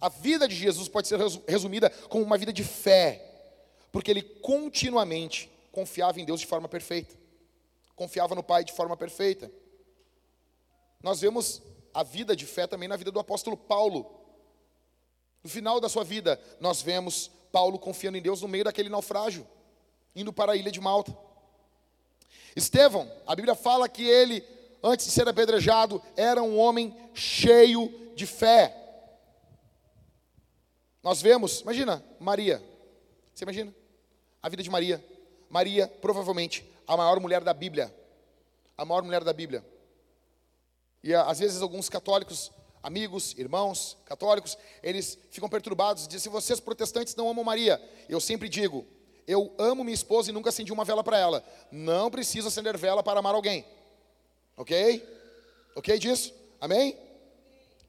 A 0.00 0.08
vida 0.08 0.46
de 0.46 0.54
Jesus 0.54 0.88
pode 0.88 1.08
ser 1.08 1.18
resumida 1.48 1.88
como 2.08 2.24
uma 2.24 2.36
vida 2.36 2.52
de 2.52 2.62
fé, 2.62 3.24
porque 3.90 4.10
ele 4.10 4.22
continuamente 4.22 5.50
confiava 5.72 6.20
em 6.20 6.24
Deus 6.24 6.40
de 6.40 6.46
forma 6.46 6.68
perfeita, 6.68 7.16
confiava 7.96 8.34
no 8.34 8.42
Pai 8.42 8.64
de 8.64 8.72
forma 8.72 8.96
perfeita. 8.96 9.50
Nós 11.02 11.20
vemos 11.20 11.62
a 11.94 12.02
vida 12.02 12.34
de 12.34 12.44
fé 12.44 12.66
também 12.66 12.88
na 12.88 12.96
vida 12.96 13.10
do 13.10 13.20
apóstolo 13.20 13.56
Paulo. 13.56 14.23
No 15.44 15.50
final 15.50 15.78
da 15.78 15.90
sua 15.90 16.02
vida, 16.02 16.40
nós 16.58 16.80
vemos 16.80 17.30
Paulo 17.52 17.78
confiando 17.78 18.16
em 18.16 18.22
Deus 18.22 18.40
no 18.40 18.48
meio 18.48 18.64
daquele 18.64 18.88
naufrágio, 18.88 19.46
indo 20.16 20.32
para 20.32 20.52
a 20.52 20.56
ilha 20.56 20.72
de 20.72 20.80
Malta. 20.80 21.14
Estevão, 22.56 23.10
a 23.26 23.36
Bíblia 23.36 23.54
fala 23.54 23.86
que 23.86 24.02
ele, 24.02 24.42
antes 24.82 25.04
de 25.04 25.12
ser 25.12 25.28
apedrejado, 25.28 26.02
era 26.16 26.42
um 26.42 26.58
homem 26.58 26.96
cheio 27.12 28.12
de 28.16 28.26
fé. 28.26 28.74
Nós 31.02 31.20
vemos, 31.20 31.60
imagina, 31.60 32.02
Maria. 32.18 32.62
Você 33.34 33.44
imagina? 33.44 33.74
A 34.42 34.48
vida 34.48 34.62
de 34.62 34.70
Maria. 34.70 35.04
Maria, 35.50 35.86
provavelmente, 35.86 36.64
a 36.86 36.96
maior 36.96 37.20
mulher 37.20 37.44
da 37.44 37.52
Bíblia. 37.52 37.94
A 38.78 38.84
maior 38.86 39.02
mulher 39.02 39.22
da 39.22 39.32
Bíblia. 39.32 39.62
E 41.02 41.14
às 41.14 41.38
vezes 41.38 41.60
alguns 41.60 41.90
católicos, 41.90 42.50
amigos, 42.84 43.34
irmãos 43.38 43.96
católicos, 44.04 44.58
eles 44.82 45.18
ficam 45.30 45.48
perturbados, 45.48 46.06
dizem: 46.06 46.30
vocês 46.30 46.60
protestantes 46.60 47.16
não 47.16 47.28
amam 47.28 47.42
Maria. 47.42 47.82
Eu 48.08 48.20
sempre 48.20 48.48
digo: 48.48 48.86
eu 49.26 49.52
amo 49.58 49.82
minha 49.82 49.94
esposa 49.94 50.30
e 50.30 50.32
nunca 50.32 50.50
acendi 50.50 50.70
uma 50.70 50.84
vela 50.84 51.02
para 51.02 51.18
ela. 51.18 51.42
Não 51.72 52.10
preciso 52.10 52.48
acender 52.48 52.76
vela 52.76 53.02
para 53.02 53.18
amar 53.18 53.34
alguém. 53.34 53.64
Ok? 54.56 55.02
Ok 55.74 55.98
disso? 55.98 56.32
Amém? 56.60 56.96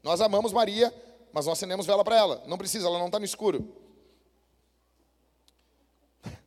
Nós 0.01 0.21
amamos 0.21 0.53
Maria, 0.53 0.93
mas 1.33 1.45
não 1.45 1.53
acendemos 1.53 1.85
vela 1.85 2.03
para 2.03 2.15
ela. 2.15 2.43
Não 2.47 2.57
precisa, 2.57 2.87
ela 2.87 2.97
não 2.97 3.07
está 3.07 3.19
no 3.19 3.25
escuro. 3.25 3.67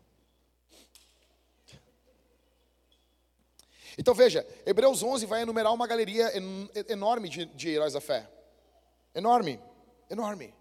Então 4.01 4.15
veja, 4.15 4.47
Hebreus 4.65 5.03
11 5.03 5.27
vai 5.27 5.43
enumerar 5.43 5.75
uma 5.75 5.85
galeria 5.85 6.33
enorme 6.89 7.29
de, 7.29 7.47
de 7.47 7.69
heróis 7.70 7.95
da 7.95 8.01
fé. 8.01 8.29
Enorme, 9.19 9.59
enorme. 10.09 10.55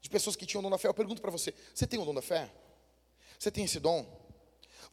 De 0.00 0.08
pessoas 0.08 0.34
que 0.34 0.46
tinham 0.46 0.62
dom 0.62 0.70
da 0.70 0.78
fé. 0.78 0.88
Eu 0.88 0.94
pergunto 0.94 1.20
para 1.20 1.30
você: 1.30 1.52
você 1.74 1.86
tem 1.86 2.00
o 2.00 2.04
dom 2.04 2.14
da 2.14 2.22
fé? 2.22 2.50
Você 3.38 3.50
tem 3.50 3.64
esse 3.64 3.78
dom? 3.78 4.06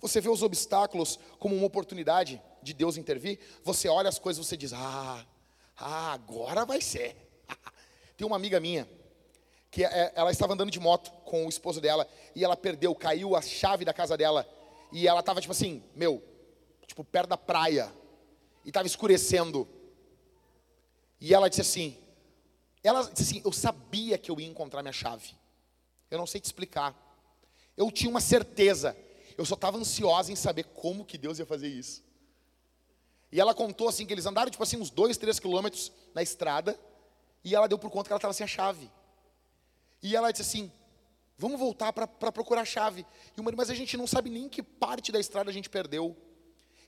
Você 0.02 0.20
vê 0.20 0.28
os 0.28 0.44
obstáculos 0.44 1.18
como 1.40 1.56
uma 1.56 1.66
oportunidade 1.66 2.42
de 2.62 2.74
Deus 2.74 2.98
intervir? 2.98 3.40
Você 3.64 3.88
olha 3.88 4.10
as 4.10 4.20
coisas 4.20 4.46
e 4.46 4.50
você 4.50 4.58
diz: 4.58 4.74
Ah, 4.74 5.26
ah 5.78 6.12
agora 6.12 6.66
vai 6.66 6.82
ser. 6.82 7.16
Tem 8.18 8.28
uma 8.28 8.36
amiga 8.36 8.60
minha 8.60 8.86
que 9.72 9.86
é, 9.86 10.12
ela 10.14 10.32
estava 10.32 10.54
andando 10.54 10.72
de 10.72 10.80
moto 10.80 11.12
com 11.24 11.46
o 11.46 11.50
esposo 11.50 11.80
dela 11.80 12.08
e 12.36 12.44
ela 12.44 12.58
perdeu, 12.58 12.94
caiu 12.94 13.36
a 13.36 13.42
chave 13.42 13.84
da 13.84 13.94
casa 13.94 14.18
dela 14.18 14.48
e 14.92 15.08
ela 15.08 15.22
estava 15.22 15.40
tipo 15.40 15.52
assim, 15.52 15.82
meu, 15.96 16.22
tipo, 16.86 17.04
perto 17.06 17.30
da 17.30 17.38
praia, 17.38 17.92
e 18.66 18.70
estava 18.70 18.88
escurecendo. 18.88 19.66
E 21.22 21.34
ela 21.34 21.50
disse 21.50 21.62
assim: 21.62 22.05
ela 22.88 23.04
disse 23.04 23.24
assim, 23.24 23.42
eu 23.44 23.52
sabia 23.52 24.18
que 24.18 24.30
eu 24.30 24.40
ia 24.40 24.48
encontrar 24.48 24.82
minha 24.82 24.94
chave. 24.94 25.34
Eu 26.10 26.18
não 26.18 26.28
sei 26.28 26.40
te 26.40 26.46
explicar. 26.46 26.96
Eu 27.76 27.92
tinha 27.92 28.10
uma 28.10 28.22
certeza. 28.22 28.96
Eu 29.38 29.46
só 29.46 29.56
estava 29.56 29.78
ansiosa 29.78 30.32
em 30.32 30.36
saber 30.36 30.64
como 30.66 31.06
que 31.06 31.18
Deus 31.18 31.40
ia 31.40 31.46
fazer 31.46 31.68
isso. 31.68 32.04
E 33.32 33.40
ela 33.40 33.54
contou 33.54 33.90
assim 33.90 34.06
que 34.06 34.14
eles 34.14 34.26
andaram 34.26 34.52
tipo 34.52 34.64
assim 34.64 34.78
uns 34.78 34.90
dois, 34.90 35.18
três 35.18 35.40
quilômetros 35.40 35.92
na 36.14 36.22
estrada. 36.22 36.80
E 37.44 37.56
ela 37.56 37.68
deu 37.68 37.78
por 37.78 37.90
conta 37.90 38.08
que 38.08 38.14
ela 38.14 38.18
estava 38.18 38.34
sem 38.34 38.44
a 38.44 38.48
chave. 38.48 38.90
E 40.02 40.16
ela 40.16 40.32
disse 40.32 40.44
assim: 40.44 40.72
Vamos 41.38 41.60
voltar 41.60 41.92
para 41.92 42.08
procurar 42.32 42.62
a 42.62 42.66
chave. 42.66 43.06
E 43.36 43.42
marido, 43.42 43.58
mas 43.58 43.70
a 43.70 43.76
gente 43.76 43.98
não 43.98 44.08
sabe 44.08 44.30
nem 44.30 44.48
que 44.48 44.64
parte 44.64 45.12
da 45.12 45.20
estrada 45.20 45.50
a 45.50 45.54
gente 45.54 45.70
perdeu. 45.70 46.16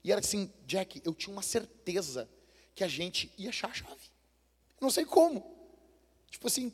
E 0.04 0.12
era 0.12 0.22
assim, 0.22 0.52
Jack, 0.66 1.02
eu 1.04 1.14
tinha 1.14 1.34
uma 1.34 1.42
certeza 1.42 2.30
que 2.74 2.84
a 2.84 2.88
gente 2.88 3.32
ia 3.38 3.50
achar 3.50 3.70
a 3.70 3.74
chave. 3.74 4.10
Não 4.80 4.90
sei 4.90 5.04
como. 5.04 5.57
Tipo 6.30 6.48
assim, 6.48 6.74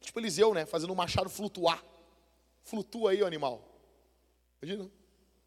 tipo 0.00 0.18
Eliseu, 0.18 0.54
né? 0.54 0.66
Fazendo 0.66 0.92
o 0.92 0.96
machado 0.96 1.28
flutuar. 1.28 1.82
Flutua 2.62 3.10
aí 3.10 3.22
o 3.22 3.26
animal. 3.26 3.62
Imagina? 4.60 4.90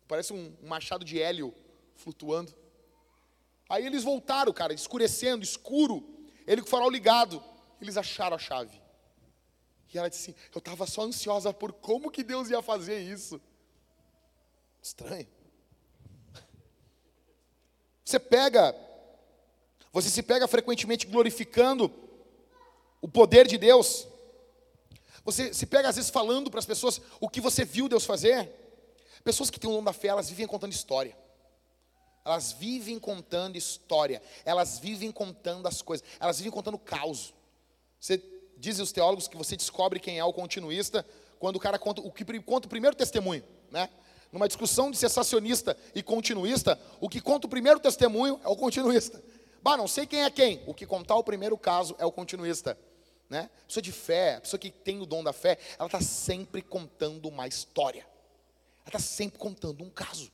Parece 0.08 0.34
um 0.34 0.56
machado 0.64 1.04
de 1.04 1.22
hélio 1.22 1.54
flutuando. 1.96 2.54
Aí 3.70 3.86
eles 3.86 4.04
voltaram, 4.04 4.54
cara, 4.54 4.74
escurecendo, 4.74 5.44
escuro. 5.44 6.08
Ele 6.46 6.62
com 6.62 6.68
o 6.68 6.72
farol 6.72 6.90
ligado. 6.90 7.44
Eles 7.82 7.98
acharam 7.98 8.36
a 8.36 8.40
chave. 8.40 8.82
E 9.94 9.98
ela 9.98 10.10
disse 10.10 10.32
assim: 10.32 10.40
Eu 10.54 10.60
estava 10.60 10.86
só 10.86 11.04
ansiosa 11.04 11.54
por 11.54 11.74
como 11.74 12.12
que 12.12 12.24
Deus 12.24 12.50
ia 12.50 12.62
fazer 12.62 13.00
isso. 13.00 13.42
Estranho. 14.82 15.28
Você 18.04 18.20
pega, 18.20 18.74
você 19.92 20.10
se 20.10 20.24
pega 20.24 20.48
frequentemente 20.48 21.06
glorificando 21.06 21.90
o 23.02 23.07
poder 23.07 23.48
de 23.48 23.57
Deus. 23.57 24.07
Você 25.24 25.53
se 25.53 25.65
pega 25.65 25.90
às 25.90 25.95
vezes 25.95 26.10
falando 26.10 26.49
para 26.49 26.60
as 26.60 26.65
pessoas 26.65 27.02
o 27.19 27.30
que 27.30 27.41
você 27.41 27.65
viu 27.65 27.90
Deus 27.90 28.06
fazer. 28.06 28.49
Pessoas 29.24 29.49
que 29.49 29.60
têm 29.60 29.69
o 29.69 29.74
dom 29.74 29.84
da 29.84 29.94
fé, 29.94 30.07
elas 30.07 30.30
vivem 30.30 30.48
contando 30.48 30.72
história. 30.72 31.18
Elas 32.24 32.53
vivem 32.53 32.99
contando 32.99 33.56
história. 33.57 34.22
Elas 34.45 34.80
vivem 34.80 35.11
contando 35.11 35.68
as 35.68 35.82
coisas. 35.82 36.07
Elas 36.19 36.38
vivem 36.38 36.52
contando 36.52 36.78
caos. 36.78 37.34
Você 37.99 38.22
dizem 38.57 38.84
os 38.84 38.91
teólogos 38.91 39.28
que 39.28 39.38
você 39.38 39.56
descobre 39.56 39.99
quem 39.99 40.18
é 40.19 40.24
o 40.24 40.34
continuista 40.34 41.06
quando 41.40 41.57
o 41.57 41.60
cara 41.60 41.78
conta 41.78 42.02
o 42.02 42.11
que 42.11 42.26
conta 42.41 42.68
o 42.68 42.69
primeiro 42.69 42.95
testemunho, 42.95 43.44
né? 43.69 43.90
numa 44.32 44.48
discussão 44.48 44.91
de 44.91 44.98
cessacionista 44.98 45.78
e 45.95 46.03
continuista, 46.03 46.80
o 46.99 47.07
que 47.07 47.22
conta 47.22 47.48
o 47.48 47.49
primeiro 47.49 47.80
testemunho 47.80 48.40
é 48.44 48.48
o 48.48 48.56
continuista. 48.56 49.22
Bah, 49.62 49.78
não 49.78 49.88
sei 49.88 50.06
quem 50.06 50.24
é 50.24 50.30
quem. 50.30 50.64
O 50.66 50.74
que 50.74 50.86
contar 50.86 51.16
o 51.16 51.24
primeiro 51.24 51.58
caso 51.58 51.96
é 52.00 52.06
o 52.06 52.12
continuista. 52.12 52.78
Né? 53.30 53.50
Pessoa 53.68 53.82
de 53.82 53.92
fé, 53.92 54.40
pessoa 54.40 54.60
que 54.60 54.72
tem 54.72 55.02
o 55.02 55.06
dom 55.06 55.24
da 55.24 55.34
fé, 55.34 55.58
ela 55.78 55.88
está 55.88 56.02
sempre 56.02 56.62
contando 56.62 57.28
uma 57.28 57.48
história. 57.48 58.08
Ela 58.86 58.88
está 58.88 59.00
sempre 59.00 59.38
contando 59.38 59.84
um 59.84 59.90
caso. 59.90 60.32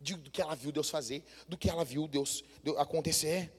De, 0.00 0.14
do 0.14 0.30
que 0.30 0.42
ela 0.42 0.54
viu 0.54 0.70
Deus 0.70 0.90
fazer, 0.90 1.24
do 1.48 1.56
que 1.56 1.70
ela 1.70 1.84
viu 1.84 2.06
Deus, 2.06 2.44
Deus 2.62 2.76
acontecer. 2.76 3.52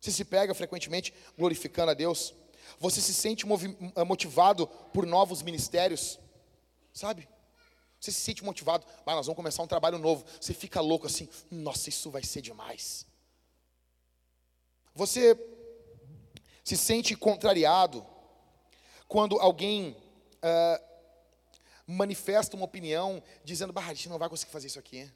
Você 0.00 0.10
se 0.10 0.24
pega 0.24 0.54
frequentemente 0.54 1.12
glorificando 1.36 1.90
a 1.90 1.94
Deus. 1.94 2.34
Você 2.78 3.00
se 3.00 3.12
sente 3.12 3.44
motivado 4.06 4.66
por 4.66 5.06
novos 5.06 5.42
ministérios. 5.42 6.18
Sabe? 6.92 7.28
Você 8.00 8.12
se 8.12 8.20
sente 8.20 8.44
motivado, 8.44 8.86
mas 9.04 9.16
nós 9.16 9.26
vamos 9.26 9.36
começar 9.36 9.62
um 9.62 9.66
trabalho 9.66 9.98
novo. 9.98 10.24
Você 10.40 10.54
fica 10.54 10.80
louco 10.80 11.06
assim, 11.06 11.28
nossa, 11.50 11.88
isso 11.88 12.10
vai 12.10 12.22
ser 12.22 12.40
demais. 12.40 13.06
Você 14.94 15.36
se 16.62 16.76
sente 16.76 17.16
contrariado 17.16 18.06
quando 19.06 19.38
alguém 19.40 19.96
uh, 20.36 20.84
manifesta 21.86 22.54
uma 22.54 22.66
opinião 22.66 23.22
dizendo, 23.42 23.72
bah, 23.72 23.86
a 23.86 23.94
gente 23.94 24.08
não 24.08 24.18
vai 24.18 24.28
conseguir 24.28 24.52
fazer 24.52 24.66
isso 24.66 24.78
aqui. 24.78 25.10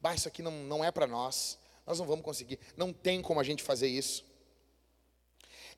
Bah, 0.00 0.14
isso 0.14 0.28
aqui 0.28 0.42
não, 0.42 0.52
não 0.64 0.84
é 0.84 0.90
para 0.90 1.06
nós. 1.06 1.58
Nós 1.86 1.98
não 1.98 2.06
vamos 2.06 2.24
conseguir. 2.24 2.58
Não 2.76 2.92
tem 2.92 3.22
como 3.22 3.40
a 3.40 3.44
gente 3.44 3.62
fazer 3.62 3.88
isso. 3.88 4.24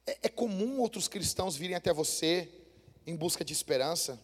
É, 0.06 0.18
é 0.22 0.28
comum 0.28 0.80
outros 0.80 1.06
cristãos 1.06 1.54
virem 1.54 1.76
até 1.76 1.92
você 1.92 2.48
em 3.06 3.14
busca 3.14 3.44
de 3.44 3.52
esperança 3.52 4.18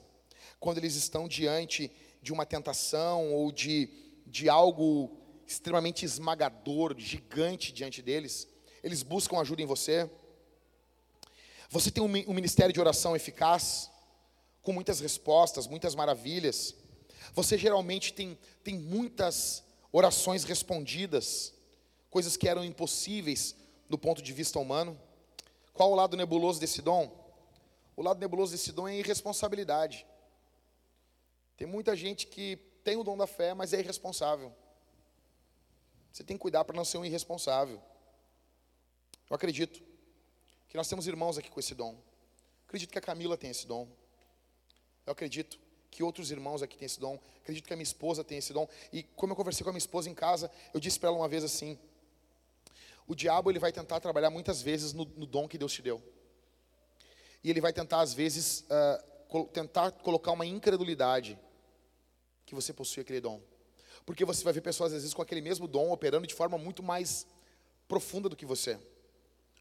quando 0.58 0.78
eles 0.78 0.96
estão 0.96 1.28
diante 1.28 1.92
de 2.26 2.32
uma 2.32 2.44
tentação 2.44 3.32
ou 3.32 3.52
de, 3.52 3.88
de 4.26 4.48
algo 4.48 5.16
extremamente 5.46 6.04
esmagador, 6.04 6.92
gigante 6.98 7.72
diante 7.72 8.02
deles, 8.02 8.48
eles 8.82 9.04
buscam 9.04 9.38
ajuda 9.38 9.62
em 9.62 9.66
você. 9.66 10.10
Você 11.70 11.88
tem 11.88 12.02
um, 12.02 12.10
um 12.28 12.34
ministério 12.34 12.72
de 12.72 12.80
oração 12.80 13.14
eficaz, 13.14 13.88
com 14.60 14.72
muitas 14.72 14.98
respostas, 14.98 15.68
muitas 15.68 15.94
maravilhas. 15.94 16.74
Você 17.32 17.56
geralmente 17.56 18.12
tem, 18.12 18.36
tem 18.64 18.76
muitas 18.76 19.62
orações 19.92 20.42
respondidas, 20.42 21.54
coisas 22.10 22.36
que 22.36 22.48
eram 22.48 22.64
impossíveis 22.64 23.54
do 23.88 23.96
ponto 23.96 24.20
de 24.20 24.32
vista 24.32 24.58
humano. 24.58 25.00
Qual 25.72 25.92
o 25.92 25.94
lado 25.94 26.16
nebuloso 26.16 26.58
desse 26.58 26.82
dom? 26.82 27.24
O 27.96 28.02
lado 28.02 28.18
nebuloso 28.18 28.50
desse 28.50 28.72
dom 28.72 28.88
é 28.88 28.96
irresponsabilidade. 28.96 30.04
Tem 31.56 31.66
muita 31.66 31.96
gente 31.96 32.26
que 32.26 32.56
tem 32.84 32.96
o 32.96 33.02
dom 33.02 33.16
da 33.16 33.26
fé, 33.26 33.54
mas 33.54 33.72
é 33.72 33.80
irresponsável. 33.80 34.52
Você 36.12 36.22
tem 36.22 36.36
que 36.36 36.42
cuidar 36.42 36.64
para 36.64 36.76
não 36.76 36.84
ser 36.84 36.98
um 36.98 37.04
irresponsável. 37.04 37.82
Eu 39.28 39.34
acredito 39.34 39.82
que 40.68 40.76
nós 40.76 40.88
temos 40.88 41.06
irmãos 41.06 41.36
aqui 41.36 41.50
com 41.50 41.60
esse 41.60 41.74
dom. 41.74 41.96
acredito 42.66 42.90
que 42.90 42.98
a 42.98 43.02
Camila 43.02 43.36
tem 43.36 43.50
esse 43.50 43.66
dom. 43.66 43.88
Eu 45.04 45.12
acredito 45.12 45.58
que 45.90 46.02
outros 46.02 46.30
irmãos 46.30 46.62
aqui 46.62 46.76
têm 46.76 46.86
esse 46.86 47.00
dom. 47.00 47.18
acredito 47.40 47.66
que 47.66 47.72
a 47.72 47.76
minha 47.76 47.82
esposa 47.82 48.22
tem 48.22 48.38
esse 48.38 48.52
dom. 48.52 48.68
E 48.92 49.02
como 49.02 49.32
eu 49.32 49.36
conversei 49.36 49.64
com 49.64 49.70
a 49.70 49.72
minha 49.72 49.78
esposa 49.78 50.10
em 50.10 50.14
casa, 50.14 50.50
eu 50.74 50.80
disse 50.80 50.98
para 50.98 51.08
ela 51.08 51.18
uma 51.18 51.28
vez 51.28 51.42
assim: 51.42 51.78
o 53.06 53.14
diabo 53.14 53.50
ele 53.50 53.58
vai 53.58 53.72
tentar 53.72 54.00
trabalhar 54.00 54.30
muitas 54.30 54.60
vezes 54.60 54.92
no, 54.92 55.04
no 55.16 55.26
dom 55.26 55.48
que 55.48 55.56
Deus 55.56 55.72
te 55.72 55.82
deu. 55.82 56.02
E 57.42 57.50
ele 57.50 57.60
vai 57.60 57.72
tentar 57.72 58.00
às 58.00 58.12
vezes 58.12 58.64
uh, 58.70 59.44
tentar 59.46 59.90
colocar 59.92 60.32
uma 60.32 60.44
incredulidade 60.44 61.38
que 62.46 62.54
você 62.54 62.72
possui 62.72 63.02
aquele 63.02 63.20
dom. 63.20 63.42
Porque 64.06 64.24
você 64.24 64.44
vai 64.44 64.52
ver 64.52 64.60
pessoas, 64.60 64.92
às 64.92 65.02
vezes, 65.02 65.12
com 65.12 65.20
aquele 65.20 65.40
mesmo 65.40 65.66
dom 65.66 65.90
operando 65.90 66.26
de 66.26 66.34
forma 66.34 66.56
muito 66.56 66.82
mais 66.82 67.26
profunda 67.88 68.28
do 68.28 68.36
que 68.36 68.46
você. 68.46 68.78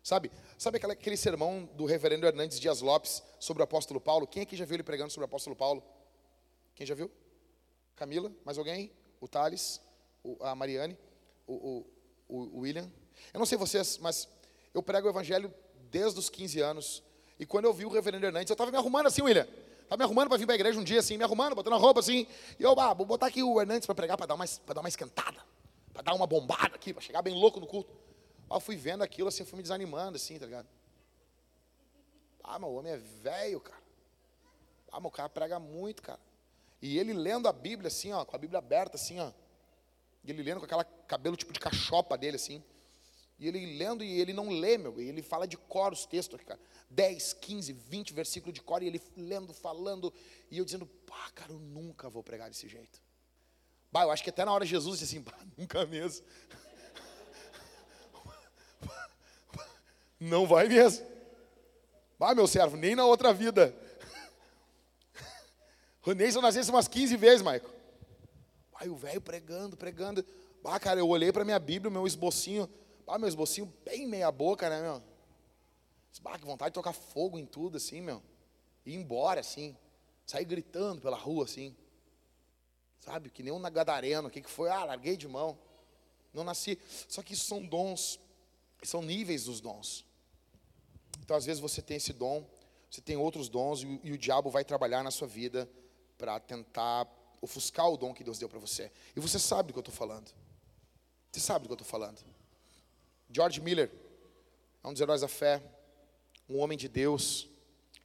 Sabe? 0.03 0.32
Sabe 0.56 0.78
aquele, 0.78 0.94
aquele 0.94 1.18
sermão 1.18 1.68
do 1.74 1.84
reverendo 1.86 2.28
Hernandes 2.28 2.60
Dias 2.60 2.80
Lopes 2.80 3.24
sobre 3.40 3.62
o 3.62 3.64
apóstolo 3.64 3.99
Paulo? 3.99 4.28
Quem 4.28 4.44
aqui 4.44 4.56
já 4.56 4.64
viu 4.64 4.76
ele 4.76 4.84
pregando 4.84 5.12
sobre 5.12 5.24
o 5.24 5.26
apóstolo 5.26 5.56
Paulo? 5.56 5.84
Quem 6.76 6.86
já 6.86 6.94
viu? 6.94 7.10
Camila? 7.95 8.32
Mais 8.45 8.60
alguém? 8.60 8.91
O 9.20 9.28
Thales? 9.28 9.82
O, 10.24 10.38
a 10.41 10.53
Mariane? 10.53 10.95
O, 11.48 11.86
o, 12.30 12.36
o 12.38 12.60
William? 12.60 12.91
Eu 13.34 13.40
não 13.40 13.48
sei 13.48 13.57
vocês, 13.57 13.98
mas 13.98 14.28
eu 14.74 14.84
prego 14.84 15.07
o 15.07 15.10
evangelho 15.10 15.52
desde 15.90 16.20
os 16.20 16.30
15 16.30 16.60
anos. 16.60 17.03
E 17.40 17.45
quando 17.45 17.66
eu 17.66 17.74
vi 17.74 17.86
o 17.86 17.90
reverendo 17.90 18.28
Hernandes, 18.28 18.52
eu 18.52 18.53
estava 18.53 18.70
me 18.70 18.78
arrumando 18.78 19.07
assim, 19.07 19.24
William. 19.24 19.48
Tava 19.88 19.99
me 19.99 20.03
arrumando 20.03 20.30
para 20.30 20.38
vir 20.38 20.45
para 20.45 20.53
a 20.53 20.56
igreja 20.56 20.80
um 20.80 20.84
dia, 20.84 20.99
assim, 20.99 21.18
me 21.18 21.24
arrumando, 21.24 21.56
botando 21.56 21.74
a 21.74 21.78
roupa 21.78 21.99
assim. 21.99 22.28
E 22.60 22.64
eu, 22.64 22.80
ah, 22.80 22.94
vou 22.94 23.06
botar 23.06 23.28
aqui 23.28 23.44
o 23.44 23.62
Hernandes 23.62 23.86
para 23.86 23.95
pregar, 23.95 24.18
para 24.18 24.26
dar, 24.26 24.36
uma, 24.36 24.45
dar 24.45 24.80
uma 24.80 24.90
esquentada. 24.90 25.38
Para 25.94 26.02
dar 26.02 26.14
uma 26.14 26.26
bombada 26.26 26.76
aqui, 26.76 26.94
para 26.94 27.02
chegar 27.02 27.22
bem 27.22 27.34
louco 27.34 27.60
no 27.60 27.68
culto. 27.68 27.91
Aí 28.49 28.56
eu 28.56 28.60
fui 28.60 28.76
vendo 28.76 29.03
aquilo, 29.03 29.28
assim, 29.28 29.45
fui 29.45 29.57
me 29.57 29.64
desanimando, 29.64 30.16
assim, 30.16 30.40
tá 30.40 30.45
ligado? 30.45 30.68
Ah, 32.44 32.57
o 32.57 32.76
homem 32.76 32.94
é 32.94 32.98
velho, 32.98 33.60
cara. 33.60 33.82
Ah, 34.91 34.99
o 35.03 35.12
cara 35.12 35.30
prega 35.30 35.60
muito, 35.60 36.02
cara. 36.02 36.20
E 36.82 36.98
ele 36.98 37.14
lendo 37.14 37.48
a 37.48 37.53
Bíblia, 37.53 37.88
assim, 37.88 38.12
ó, 38.12 38.24
com 38.24 38.36
a 38.36 38.40
Bíblia 38.40 38.60
aberta, 38.60 38.95
assim, 38.95 39.20
ó. 39.20 39.32
E 40.24 40.32
ele 40.32 40.44
lendo 40.44 40.60
com 40.60 40.66
aquela 40.66 40.84
cabelo 40.84 41.36
tipo 41.36 41.53
de 41.53 41.60
cachopa 41.60 42.18
dele, 42.18 42.36
assim. 42.36 42.64
E 43.38 43.48
ele 43.48 43.78
lendo 43.78 44.03
e 44.03 44.20
ele 44.20 44.32
não 44.32 44.49
lê, 44.49 44.78
meu. 44.78 44.99
E 45.02 45.10
ele 45.10 45.22
fala 45.22 45.45
de 45.48 45.57
cor 45.57 45.91
os 45.91 46.06
textos, 46.06 46.40
cara. 46.44 46.60
10, 46.90 47.34
15, 47.34 47.74
20 47.74 48.14
versículos 48.14 48.53
de 48.53 48.62
cor. 48.62 48.82
E 48.82 48.88
ele 48.88 49.02
lendo, 49.18 49.53
falando. 49.53 50.14
E 50.49 50.57
eu 50.57 50.66
dizendo, 50.66 50.86
pá, 50.86 51.30
cara, 51.34 51.52
eu 51.52 51.60
nunca 51.60 52.10
vou 52.10 52.24
pregar 52.24 52.49
desse 52.49 52.68
jeito. 52.68 53.02
Bah, 53.91 54.03
eu 54.03 54.12
acho 54.12 54.24
que 54.24 54.30
até 54.30 54.45
na 54.45 54.53
hora 54.53 54.66
Jesus 54.66 54.99
disse 54.99 55.16
assim, 55.16 55.24
pá, 55.24 55.38
nunca 55.57 55.86
mesmo. 55.86 56.26
Não 60.20 60.48
vai 60.48 60.68
mesmo. 60.70 61.06
Bah, 62.18 62.34
meu 62.34 62.48
servo, 62.48 62.78
nem 62.78 62.95
na 62.95 63.06
outra 63.06 63.34
vida. 63.34 63.76
O 66.06 66.14
Neison 66.14 66.40
nascesse 66.40 66.70
umas 66.70 66.88
15 66.88 67.18
vezes, 67.18 67.41
Maico. 67.41 67.68
Aí 68.76 68.88
o 68.88 68.95
velho 68.95 69.20
pregando, 69.20 69.76
pregando. 69.76 70.24
Ah, 70.64 70.80
cara, 70.80 70.99
eu 70.99 71.10
olhei 71.10 71.32
para 71.32 71.44
minha 71.44 71.57
Bíblia, 71.57 71.90
meu 71.90 72.06
esbocinho. 72.06 72.70
Ah, 73.07 73.19
meu 73.19 73.27
esbocinho 73.27 73.72
bem 73.84 74.07
meia 74.07 74.32
boca, 74.32 74.69
né, 74.69 74.82
meu? 74.82 75.02
Ah, 76.26 76.40
que 76.40 76.45
vontade 76.45 76.72
de 76.72 76.76
tocar 76.76 76.94
fogo 76.94 77.38
em 77.38 77.45
tudo, 77.45 77.77
assim, 77.77 78.02
meu. 78.02 78.22
E 78.86 78.91
ir 78.91 78.95
embora, 78.95 79.41
assim. 79.41 79.76
Sair 80.26 80.45
gritando 80.45 81.02
pela 81.02 81.18
rua, 81.18 81.45
assim. 81.45 81.76
Sabe? 82.99 83.30
Que 83.30 83.44
nem 83.44 83.53
um 83.53 83.61
gadareno. 83.61 84.27
O 84.27 84.32
que, 84.32 84.41
que 84.41 84.49
foi? 84.49 84.69
Ah, 84.69 84.86
larguei 84.86 85.15
de 85.15 85.27
mão. 85.27 85.57
Não 86.34 86.44
nasci. 86.44 86.80
Só 87.07 87.22
que 87.22 87.34
isso 87.34 87.45
são 87.45 87.64
dons. 87.64 88.19
São 88.82 89.02
níveis 89.02 89.45
dos 89.45 89.61
dons. 89.61 90.06
Então, 91.22 91.38
às 91.38 91.45
vezes, 91.45 91.60
você 91.61 91.82
tem 91.82 91.98
esse 91.98 92.14
dom, 92.14 92.45
você 92.90 93.02
tem 93.02 93.18
outros 93.18 93.49
dons, 93.49 93.84
e, 93.84 93.99
e 94.03 94.11
o 94.11 94.18
diabo 94.18 94.49
vai 94.49 94.64
trabalhar 94.64 95.03
na 95.03 95.11
sua 95.11 95.27
vida 95.27 95.69
para 96.18 96.40
tentar 96.40 97.07
ofuscar 97.41 97.90
o 97.90 97.98
dom 97.98 98.14
que 98.14 98.23
Deus 98.23 98.40
deu 98.40 98.49
para 98.49 98.60
você. 98.60 98.91
E 99.15 99.19
você 99.19 99.40
sabe 99.40 99.68
do 99.68 99.73
que 99.73 99.80
eu 99.80 99.82
estou 99.82 99.95
falando. 99.95 100.32
Você 101.32 101.40
sabe 101.40 101.64
do 101.64 101.68
que 101.68 101.73
eu 101.73 101.76
estou 101.84 101.88
falando. 101.88 102.19
George 103.36 103.60
Miller 103.60 103.91
é 104.82 104.88
um 104.88 104.94
dos 104.94 105.02
heróis 105.02 105.20
da 105.20 105.28
fé, 105.28 105.62
um 106.48 106.57
homem 106.57 106.78
de 106.78 106.88
Deus, 106.88 107.49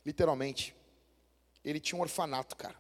literalmente. 0.05 0.75
Ele 1.65 1.79
tinha 1.79 1.97
um 1.97 2.03
orfanato, 2.03 2.57
cara. 2.57 2.75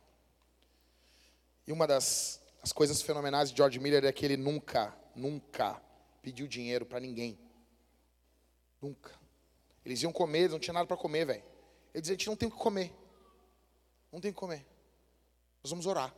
E 1.65 1.71
uma 1.71 1.87
das 1.87 2.43
as 2.61 2.73
coisas 2.73 3.01
fenomenais 3.01 3.53
de 3.53 3.57
George 3.57 3.79
Miller 3.79 4.05
é 4.05 4.11
que 4.11 4.25
ele 4.25 4.37
nunca, 4.37 4.93
nunca 5.15 5.81
pediu 6.21 6.49
dinheiro 6.49 6.85
para 6.85 6.99
ninguém. 6.99 7.39
Nunca. 8.83 9.13
Eles 9.85 10.03
iam 10.03 10.13
comer, 10.13 10.41
eles 10.41 10.53
não 10.53 10.59
tinha 10.59 10.75
nada 10.75 10.89
para 10.89 10.97
comer, 10.97 11.25
velho. 11.25 11.45
Ele 11.95 12.01
dizia: 12.01 12.17
a 12.17 12.19
gente 12.19 12.27
não 12.27 12.37
tem 12.37 12.49
o 12.49 12.51
que 12.51 12.59
comer. 12.59 12.93
Não 14.11 14.21
tem 14.21 14.33
o 14.33 14.35
que 14.35 14.41
comer. 14.41 14.67
Nós 15.63 15.71
vamos 15.71 15.87
orar. 15.87 16.13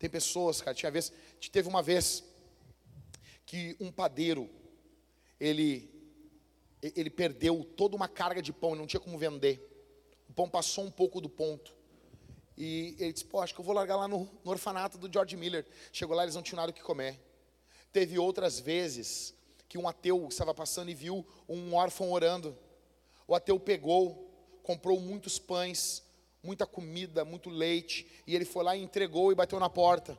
Tem 0.00 0.10
pessoas, 0.10 0.60
cara, 0.60 0.74
tinha 0.74 0.90
vez, 0.90 1.12
teve 1.52 1.68
uma 1.68 1.80
vez 1.80 2.24
que 3.46 3.76
um 3.78 3.92
padeiro, 3.92 4.50
ele 5.40 5.90
ele 6.82 7.10
perdeu 7.10 7.62
toda 7.76 7.94
uma 7.94 8.08
carga 8.08 8.40
de 8.40 8.52
pão, 8.52 8.74
não 8.74 8.86
tinha 8.86 9.00
como 9.00 9.18
vender. 9.18 9.66
O 10.28 10.32
pão 10.32 10.48
passou 10.48 10.84
um 10.84 10.90
pouco 10.90 11.20
do 11.20 11.28
ponto. 11.28 11.74
E 12.56 12.96
ele 12.98 13.12
disse, 13.12 13.24
pô, 13.24 13.40
acho 13.40 13.54
que 13.54 13.60
eu 13.60 13.64
vou 13.64 13.74
largar 13.74 13.96
lá 13.96 14.08
no, 14.08 14.28
no 14.44 14.50
orfanato 14.50 14.96
do 14.96 15.12
George 15.12 15.36
Miller. 15.36 15.66
Chegou 15.92 16.16
lá, 16.16 16.22
eles 16.22 16.34
não 16.34 16.42
tinham 16.42 16.56
nada 16.56 16.70
o 16.70 16.74
que 16.74 16.82
comer. 16.82 17.20
Teve 17.92 18.18
outras 18.18 18.58
vezes 18.60 19.34
que 19.68 19.78
um 19.78 19.88
ateu 19.88 20.26
estava 20.28 20.54
passando 20.54 20.90
e 20.90 20.94
viu 20.94 21.26
um 21.48 21.74
órfão 21.74 22.10
orando. 22.12 22.56
O 23.26 23.34
ateu 23.34 23.58
pegou, 23.58 24.30
comprou 24.62 25.00
muitos 25.00 25.38
pães, 25.38 26.02
muita 26.42 26.66
comida, 26.66 27.24
muito 27.24 27.50
leite, 27.50 28.06
e 28.26 28.34
ele 28.34 28.44
foi 28.44 28.64
lá 28.64 28.76
e 28.76 28.82
entregou 28.82 29.30
e 29.32 29.34
bateu 29.34 29.60
na 29.60 29.68
porta. 29.68 30.18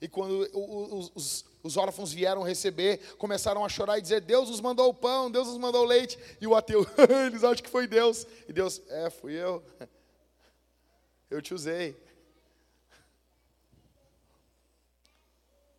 E 0.00 0.08
quando 0.08 0.48
os, 0.54 1.12
os, 1.14 1.44
os, 1.62 1.76
órfãos 1.76 2.10
vieram 2.10 2.42
receber, 2.42 3.16
começaram 3.16 3.64
a 3.64 3.68
chorar 3.68 3.98
e 3.98 4.02
dizer: 4.02 4.22
Deus 4.22 4.48
nos 4.48 4.60
mandou 4.60 4.88
o 4.88 4.94
pão, 4.94 5.30
Deus 5.30 5.48
nos 5.48 5.58
mandou 5.58 5.82
o 5.82 5.86
leite. 5.86 6.18
E 6.40 6.46
o 6.46 6.54
ateu, 6.54 6.86
eles 7.26 7.44
acham 7.44 7.62
que 7.62 7.68
foi 7.68 7.86
Deus. 7.86 8.26
E 8.48 8.52
Deus, 8.52 8.80
é, 8.88 9.10
fui 9.10 9.34
eu. 9.34 9.62
Eu 11.30 11.40
te 11.40 11.54
usei. 11.54 11.96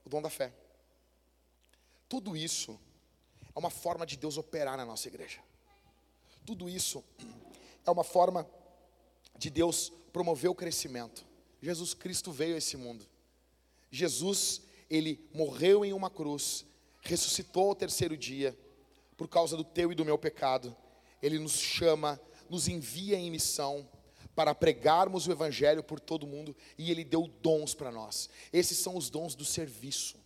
O 0.06 0.10
dom 0.10 0.22
da 0.22 0.30
fé. 0.30 0.53
Tudo 2.07 2.38
isso 2.38 2.80
é 3.53 3.60
uma 3.60 3.69
forma 3.69 4.06
de 4.06 4.15
Deus 4.15 4.38
operar 4.38 4.77
na 4.77 4.85
nossa 4.85 5.10
igreja. 5.10 5.41
Tudo 6.45 6.69
isso 6.69 7.03
é 7.85 7.91
uma 7.91 8.03
forma 8.03 8.49
de 9.38 9.49
Deus 9.49 9.91
promover 10.14 10.49
o 10.49 10.56
crescimento. 10.56 11.26
Jesus 11.61 11.93
Cristo 11.93 12.31
veio 12.31 12.56
a 12.56 12.57
esse 12.57 12.77
mundo. 12.77 13.06
Jesus, 13.91 14.61
ele 14.89 15.19
morreu 15.34 15.84
em 15.84 15.93
uma 15.93 16.09
cruz, 16.09 16.65
ressuscitou 17.01 17.69
ao 17.69 17.76
terceiro 17.76 18.18
dia, 18.18 18.57
por 19.18 19.27
causa 19.27 19.55
do 19.57 19.63
teu 19.63 19.91
e 19.91 19.95
do 19.95 20.05
meu 20.05 20.18
pecado. 20.18 20.76
Ele 21.22 21.38
nos 21.38 21.53
chama, 21.53 22.19
nos 22.49 22.68
envia 22.68 23.18
em 23.18 23.30
missão 23.30 23.88
para 24.34 24.55
pregarmos 24.55 25.27
o 25.27 25.31
evangelho 25.31 25.84
por 25.84 25.99
todo 25.99 26.26
mundo 26.26 26.55
e 26.77 26.89
ele 26.89 27.03
deu 27.03 27.27
dons 27.41 27.73
para 27.76 27.91
nós. 27.91 28.30
Esses 28.51 28.77
são 28.77 28.95
os 28.95 29.09
dons 29.09 29.35
do 29.35 29.45
serviço. 29.45 30.18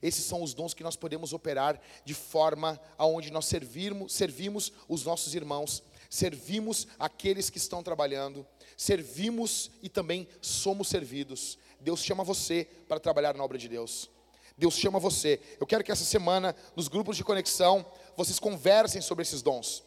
Esses 0.00 0.24
são 0.24 0.42
os 0.42 0.52
dons 0.52 0.74
que 0.74 0.82
nós 0.82 0.96
podemos 0.96 1.32
operar 1.32 1.80
de 2.04 2.14
forma 2.14 2.80
aonde 2.98 3.30
nós 3.30 3.44
servirmos, 3.44 4.12
servimos 4.12 4.72
os 4.88 5.04
nossos 5.04 5.34
irmãos 5.34 5.82
servimos 6.12 6.86
aqueles 6.98 7.48
que 7.48 7.56
estão 7.56 7.82
trabalhando, 7.82 8.46
servimos 8.76 9.70
e 9.82 9.88
também 9.88 10.28
somos 10.42 10.88
servidos. 10.88 11.58
Deus 11.82 12.02
chama 12.02 12.24
você 12.24 12.66
para 12.88 13.00
trabalhar 13.00 13.34
na 13.34 13.44
obra 13.44 13.58
de 13.58 13.68
Deus. 13.68 14.08
Deus 14.56 14.74
chama 14.74 14.98
você. 14.98 15.40
Eu 15.60 15.66
quero 15.66 15.82
que 15.82 15.90
essa 15.90 16.04
semana, 16.04 16.54
nos 16.76 16.88
grupos 16.88 17.16
de 17.16 17.24
conexão, 17.24 17.84
vocês 18.16 18.38
conversem 18.38 19.00
sobre 19.00 19.22
esses 19.22 19.42
dons. 19.42 19.82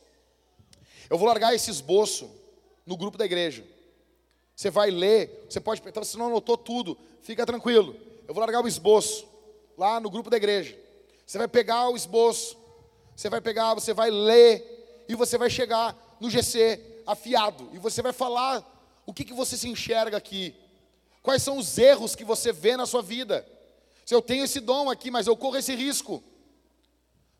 Eu 1.09 1.17
vou 1.17 1.27
largar 1.27 1.53
esse 1.53 1.69
esboço 1.71 2.29
no 2.85 2.97
grupo 2.97 3.17
da 3.17 3.25
igreja. 3.25 3.65
Você 4.55 4.69
vai 4.69 4.89
ler, 4.89 5.45
você 5.49 5.59
pode, 5.59 5.81
então 5.85 6.03
você 6.03 6.17
não 6.17 6.27
anotou 6.27 6.57
tudo, 6.57 6.97
fica 7.21 7.45
tranquilo. 7.45 7.95
Eu 8.27 8.33
vou 8.33 8.41
largar 8.41 8.63
o 8.63 8.67
esboço 8.67 9.27
lá 9.77 9.99
no 9.99 10.09
grupo 10.09 10.29
da 10.29 10.37
igreja. 10.37 10.77
Você 11.25 11.37
vai 11.37 11.47
pegar 11.47 11.89
o 11.89 11.95
esboço, 11.95 12.57
você 13.15 13.29
vai 13.29 13.41
pegar, 13.41 13.73
você 13.73 13.93
vai 13.93 14.09
ler 14.09 15.05
e 15.07 15.15
você 15.15 15.37
vai 15.37 15.49
chegar 15.49 16.17
no 16.19 16.29
GC 16.29 17.03
afiado 17.05 17.69
e 17.73 17.77
você 17.77 18.01
vai 18.01 18.13
falar 18.13 18.71
o 19.05 19.13
que, 19.13 19.23
que 19.23 19.33
você 19.33 19.55
se 19.55 19.67
enxerga 19.67 20.17
aqui, 20.17 20.55
quais 21.25 21.41
são 21.41 21.57
os 21.57 21.77
erros 21.77 22.15
que 22.15 22.23
você 22.23 22.53
vê 22.53 22.77
na 22.77 22.85
sua 22.85 23.01
vida. 23.01 23.45
Se 24.05 24.13
eu 24.13 24.21
tenho 24.21 24.45
esse 24.45 24.59
dom 24.59 24.89
aqui, 24.89 25.09
mas 25.09 25.25
eu 25.25 25.35
corro 25.35 25.57
esse 25.57 25.75
risco. 25.75 26.23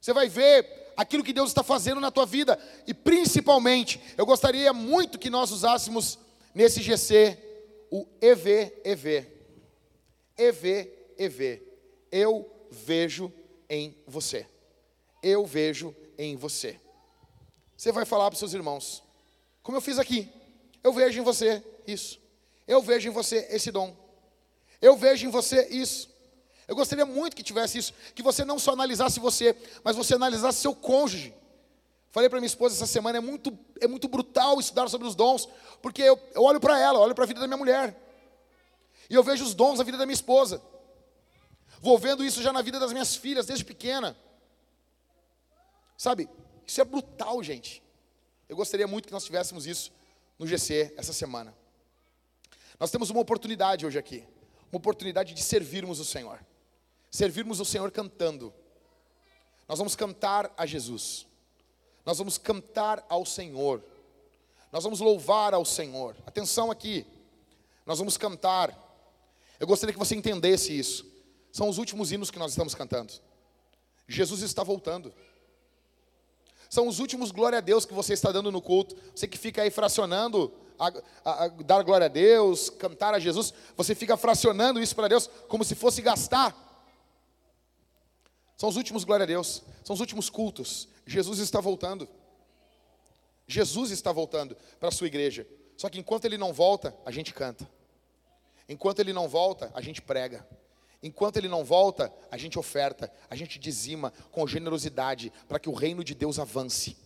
Você 0.01 0.11
vai 0.11 0.27
ver 0.27 0.91
aquilo 0.97 1.23
que 1.23 1.31
Deus 1.31 1.51
está 1.51 1.63
fazendo 1.63 2.01
na 2.01 2.09
tua 2.09 2.25
vida 2.25 2.59
e 2.87 2.93
principalmente, 2.93 4.01
eu 4.17 4.25
gostaria 4.25 4.73
muito 4.73 5.19
que 5.19 5.29
nós 5.29 5.51
usássemos 5.51 6.17
nesse 6.53 6.81
GC 6.81 7.37
o 7.91 8.07
EV, 8.19 8.73
EV. 8.83 9.27
EV, 10.37 10.91
EV. 11.17 11.63
Eu 12.11 12.49
vejo 12.71 13.31
em 13.69 13.95
você. 14.07 14.47
Eu 15.21 15.45
vejo 15.45 15.95
em 16.17 16.35
você. 16.35 16.79
Você 17.77 17.91
vai 17.91 18.05
falar 18.05 18.25
para 18.25 18.33
os 18.33 18.39
seus 18.39 18.53
irmãos, 18.53 19.03
como 19.61 19.77
eu 19.77 19.81
fiz 19.81 19.99
aqui. 19.99 20.27
Eu 20.83 20.91
vejo 20.91 21.19
em 21.19 21.23
você 21.23 21.63
isso. 21.85 22.24
Eu 22.67 22.81
vejo 22.81 23.07
em 23.09 23.11
você 23.11 23.47
esse 23.49 23.71
dom. 23.71 23.95
Eu 24.81 24.95
vejo 24.95 25.25
em 25.25 25.29
você 25.29 25.67
isso. 25.69 26.09
Eu 26.67 26.75
gostaria 26.75 27.05
muito 27.05 27.35
que 27.35 27.43
tivesse 27.43 27.77
isso, 27.77 27.93
que 28.15 28.23
você 28.23 28.43
não 28.43 28.57
só 28.57 28.71
analisasse 28.71 29.19
você, 29.19 29.55
mas 29.83 29.95
você 29.95 30.15
analisasse 30.15 30.61
seu 30.61 30.73
cônjuge. 30.73 31.33
Falei 32.11 32.29
para 32.29 32.39
minha 32.39 32.47
esposa 32.47 32.75
essa 32.75 32.87
semana, 32.87 33.17
é 33.17 33.21
muito, 33.21 33.57
é 33.79 33.87
muito 33.87 34.07
brutal 34.07 34.59
estudar 34.59 34.87
sobre 34.89 35.07
os 35.07 35.15
dons, 35.15 35.47
porque 35.81 36.01
eu, 36.01 36.19
eu 36.33 36.41
olho 36.43 36.59
para 36.59 36.79
ela, 36.79 36.99
olho 36.99 37.13
para 37.13 37.23
a 37.25 37.27
vida 37.27 37.39
da 37.39 37.45
minha 37.45 37.57
mulher, 37.57 37.95
e 39.09 39.13
eu 39.13 39.21
vejo 39.21 39.43
os 39.43 39.53
dons 39.53 39.77
da 39.77 39.83
vida 39.83 39.97
da 39.97 40.05
minha 40.05 40.15
esposa. 40.15 40.61
Vou 41.81 41.99
vendo 41.99 42.23
isso 42.23 42.41
já 42.41 42.51
na 42.51 42.61
vida 42.61 42.79
das 42.79 42.91
minhas 42.91 43.15
filhas, 43.15 43.45
desde 43.45 43.63
pequena. 43.63 44.17
Sabe, 45.97 46.27
isso 46.65 46.81
é 46.81 46.83
brutal, 46.83 47.43
gente. 47.43 47.83
Eu 48.49 48.55
gostaria 48.55 48.87
muito 48.87 49.07
que 49.07 49.13
nós 49.13 49.25
tivéssemos 49.25 49.67
isso 49.67 49.91
no 50.39 50.47
GC 50.47 50.93
essa 50.97 51.13
semana. 51.13 51.55
Nós 52.79 52.91
temos 52.91 53.09
uma 53.09 53.21
oportunidade 53.21 53.85
hoje 53.85 53.97
aqui, 53.97 54.27
uma 54.71 54.77
oportunidade 54.77 55.33
de 55.33 55.41
servirmos 55.41 55.99
o 55.99 56.05
Senhor. 56.05 56.39
Servirmos 57.09 57.59
o 57.59 57.65
Senhor 57.65 57.89
cantando. 57.91 58.53
Nós 59.67 59.77
vamos 59.77 59.95
cantar 59.95 60.53
a 60.57 60.65
Jesus. 60.65 61.25
Nós 62.05 62.17
vamos 62.17 62.37
cantar 62.37 63.05
ao 63.07 63.25
Senhor. 63.25 63.83
Nós 64.71 64.83
vamos 64.83 64.99
louvar 64.99 65.53
ao 65.53 65.63
Senhor. 65.63 66.15
Atenção 66.25 66.69
aqui. 66.69 67.05
Nós 67.85 67.97
vamos 67.97 68.17
cantar. 68.17 68.77
Eu 69.59 69.65
gostaria 69.65 69.93
que 69.93 69.99
você 69.99 70.15
entendesse 70.15 70.77
isso. 70.77 71.05
São 71.51 71.69
os 71.69 71.77
últimos 71.77 72.11
hinos 72.11 72.29
que 72.29 72.37
nós 72.37 72.51
estamos 72.51 72.75
cantando. 72.75 73.13
Jesus 74.07 74.41
está 74.41 74.63
voltando. 74.63 75.13
São 76.69 76.87
os 76.87 76.99
últimos 76.99 77.31
glória 77.31 77.59
a 77.59 77.61
Deus 77.61 77.85
que 77.85 77.93
você 77.93 78.13
está 78.13 78.31
dando 78.31 78.51
no 78.51 78.61
culto. 78.61 78.95
Você 79.15 79.27
que 79.27 79.37
fica 79.37 79.61
aí 79.61 79.71
fracionando 79.71 80.53
a, 80.79 80.91
a, 81.23 81.43
a 81.45 81.47
dar 81.47 81.83
glória 81.83 82.05
a 82.05 82.09
Deus, 82.09 82.69
cantar 82.69 83.13
a 83.13 83.19
Jesus, 83.19 83.53
você 83.75 83.95
fica 83.95 84.17
fracionando 84.17 84.81
isso 84.81 84.95
para 84.95 85.07
Deus 85.07 85.29
como 85.47 85.63
se 85.63 85.75
fosse 85.75 86.01
gastar. 86.01 86.55
São 88.57 88.69
os 88.69 88.77
últimos 88.77 89.03
glória 89.03 89.23
a 89.23 89.27
Deus, 89.27 89.63
são 89.83 89.93
os 89.93 89.99
últimos 89.99 90.29
cultos. 90.29 90.87
Jesus 91.05 91.39
está 91.39 91.59
voltando. 91.59 92.07
Jesus 93.47 93.91
está 93.91 94.11
voltando 94.11 94.57
para 94.79 94.89
a 94.89 94.91
sua 94.91 95.07
igreja. 95.07 95.47
Só 95.77 95.89
que 95.89 95.99
enquanto 95.99 96.25
ele 96.25 96.37
não 96.37 96.53
volta, 96.53 96.95
a 97.05 97.11
gente 97.11 97.33
canta. 97.33 97.69
Enquanto 98.67 98.99
ele 98.99 99.13
não 99.13 99.27
volta, 99.27 99.71
a 99.73 99.81
gente 99.81 100.01
prega. 100.01 100.47
Enquanto 101.03 101.37
ele 101.37 101.47
não 101.47 101.63
volta, 101.63 102.11
a 102.31 102.37
gente 102.37 102.57
oferta, 102.57 103.11
a 103.29 103.35
gente 103.35 103.59
dizima 103.59 104.11
com 104.31 104.47
generosidade 104.47 105.31
para 105.47 105.59
que 105.59 105.69
o 105.69 105.73
reino 105.73 106.03
de 106.03 106.15
Deus 106.15 106.39
avance. 106.39 106.97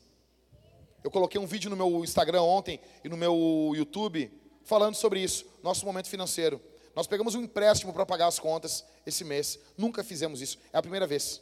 Eu 1.03 1.09
coloquei 1.09 1.39
um 1.39 1.45
vídeo 1.45 1.69
no 1.69 1.77
meu 1.77 2.03
Instagram 2.03 2.41
ontem 2.41 2.79
e 3.03 3.09
no 3.09 3.15
meu 3.15 3.71
YouTube 3.75 4.31
falando 4.63 4.95
sobre 4.95 5.21
isso, 5.21 5.45
nosso 5.63 5.85
momento 5.85 6.09
financeiro. 6.09 6.61
Nós 6.95 7.07
pegamos 7.07 7.35
um 7.35 7.41
empréstimo 7.41 7.93
para 7.93 8.05
pagar 8.05 8.27
as 8.27 8.37
contas 8.37 8.83
esse 9.05 9.23
mês. 9.23 9.57
Nunca 9.77 10.03
fizemos 10.03 10.41
isso. 10.41 10.57
É 10.73 10.77
a 10.77 10.81
primeira 10.81 11.07
vez. 11.07 11.41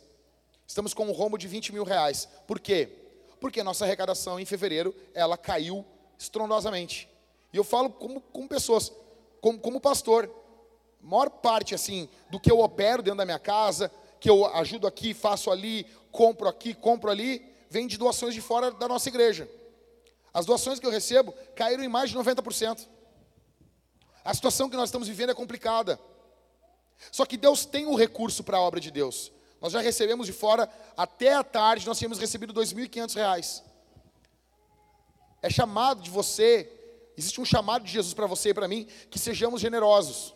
Estamos 0.68 0.94
com 0.94 1.06
um 1.06 1.12
rombo 1.12 1.38
de 1.38 1.48
20 1.48 1.74
mil 1.74 1.84
reais. 1.84 2.28
Por 2.46 2.60
quê? 2.60 2.90
Porque 3.40 3.64
nossa 3.64 3.84
arrecadação 3.84 4.40
em 4.40 4.46
fevereiro, 4.46 4.94
ela 5.14 5.38
caiu 5.38 5.84
estrondosamente. 6.18 7.10
E 7.52 7.58
eu 7.58 7.64
falo 7.64 7.90
como, 7.90 8.22
como 8.22 8.48
pessoas, 8.48 8.92
como, 9.42 9.60
como 9.60 9.82
pastor. 9.82 10.30
A 11.04 11.08
maior 11.08 11.30
parte, 11.30 11.74
assim, 11.74 12.08
do 12.30 12.40
que 12.40 12.52
eu 12.52 12.60
opero 12.60 13.02
dentro 13.02 13.18
da 13.18 13.26
minha 13.26 13.40
casa, 13.40 13.92
que 14.20 14.30
eu 14.30 14.46
ajudo 14.46 14.86
aqui, 14.86 15.14
faço 15.14 15.50
ali, 15.50 15.86
compro 16.12 16.48
aqui, 16.48 16.74
compro 16.74 17.10
ali, 17.10 17.57
vem 17.70 17.88
de 17.88 17.98
doações 17.98 18.34
de 18.34 18.42
fora 18.42 18.72
da 18.72 18.88
nossa 18.88 19.10
igreja. 19.10 19.50
As 20.34 20.46
doações 20.46 20.80
que 20.80 20.86
eu 20.86 20.92
recebo 20.92 21.34
caíram 21.56 21.84
em 21.84 21.88
mais 21.88 22.10
de 22.10 22.18
90%. 22.18 22.88
A 24.24 24.34
situação 24.34 24.70
que 24.70 24.76
nós 24.76 24.90
estamos 24.90 25.08
vivendo 25.08 25.32
é 25.32 25.34
complicada. 25.34 26.00
Só 27.12 27.26
que 27.26 27.38
Deus 27.38 27.66
tem 27.66 27.86
o 27.86 27.92
um 27.92 27.96
recurso 27.96 28.44
para 28.44 28.58
a 28.58 28.62
obra 28.62 28.80
de 28.80 28.92
Deus. 28.92 29.32
Nós 29.62 29.74
já 29.74 29.82
recebemos 29.82 30.28
de 30.28 30.34
fora, 30.34 30.70
até 30.96 31.34
a 31.34 31.44
tarde, 31.44 31.88
nós 31.88 31.98
tínhamos 31.98 32.20
recebido 32.20 32.54
R$ 32.54 32.66
2.500. 32.66 33.64
É 35.42 35.50
chamado 35.50 36.02
de 36.02 36.10
você, 36.10 36.72
existe 37.18 37.40
um 37.42 37.46
chamado 37.46 37.84
de 37.84 37.92
Jesus 37.92 38.14
para 38.14 38.28
você 38.28 38.50
e 38.50 38.54
para 38.54 38.68
mim, 38.68 38.88
que 39.10 39.18
sejamos 39.18 39.62
generosos. 39.62 40.34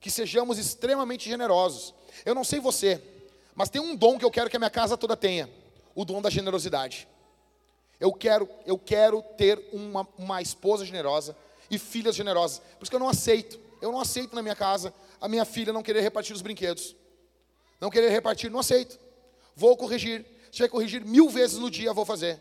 Que 0.00 0.10
sejamos 0.10 0.58
extremamente 0.58 1.28
generosos. 1.28 1.94
Eu 2.24 2.34
não 2.34 2.44
sei 2.44 2.60
você, 2.60 3.02
mas 3.54 3.68
tem 3.68 3.80
um 3.80 3.96
dom 3.96 4.18
que 4.18 4.24
eu 4.24 4.30
quero 4.30 4.48
que 4.48 4.56
a 4.56 4.60
minha 4.60 4.70
casa 4.70 4.96
toda 4.96 5.16
tenha 5.16 5.50
o 5.94 6.04
dom 6.04 6.22
da 6.22 6.30
generosidade. 6.30 7.08
Eu 8.00 8.12
quero, 8.12 8.48
eu 8.64 8.78
quero 8.78 9.22
ter 9.36 9.68
uma, 9.72 10.06
uma 10.16 10.40
esposa 10.40 10.84
generosa 10.84 11.36
e 11.70 11.78
filhas 11.78 12.14
generosas. 12.14 12.58
Por 12.58 12.84
isso 12.84 12.90
que 12.90 12.96
eu 12.96 13.00
não 13.00 13.08
aceito. 13.08 13.58
Eu 13.80 13.92
não 13.92 14.00
aceito 14.00 14.34
na 14.34 14.42
minha 14.42 14.56
casa 14.56 14.92
a 15.20 15.28
minha 15.28 15.44
filha 15.44 15.72
não 15.72 15.82
querer 15.82 16.00
repartir 16.00 16.34
os 16.34 16.42
brinquedos. 16.42 16.94
Não 17.80 17.90
querer 17.90 18.10
repartir, 18.10 18.50
não 18.50 18.60
aceito. 18.60 18.98
Vou 19.54 19.76
corrigir. 19.76 20.24
Se 20.52 20.60
vai 20.60 20.68
corrigir 20.68 21.04
mil 21.04 21.28
vezes 21.28 21.58
no 21.58 21.70
dia, 21.70 21.92
vou 21.92 22.04
fazer. 22.04 22.40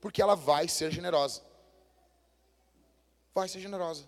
Porque 0.00 0.20
ela 0.20 0.34
vai 0.34 0.68
ser 0.68 0.90
generosa. 0.90 1.42
Vai 3.34 3.48
ser 3.48 3.60
generosa. 3.60 4.04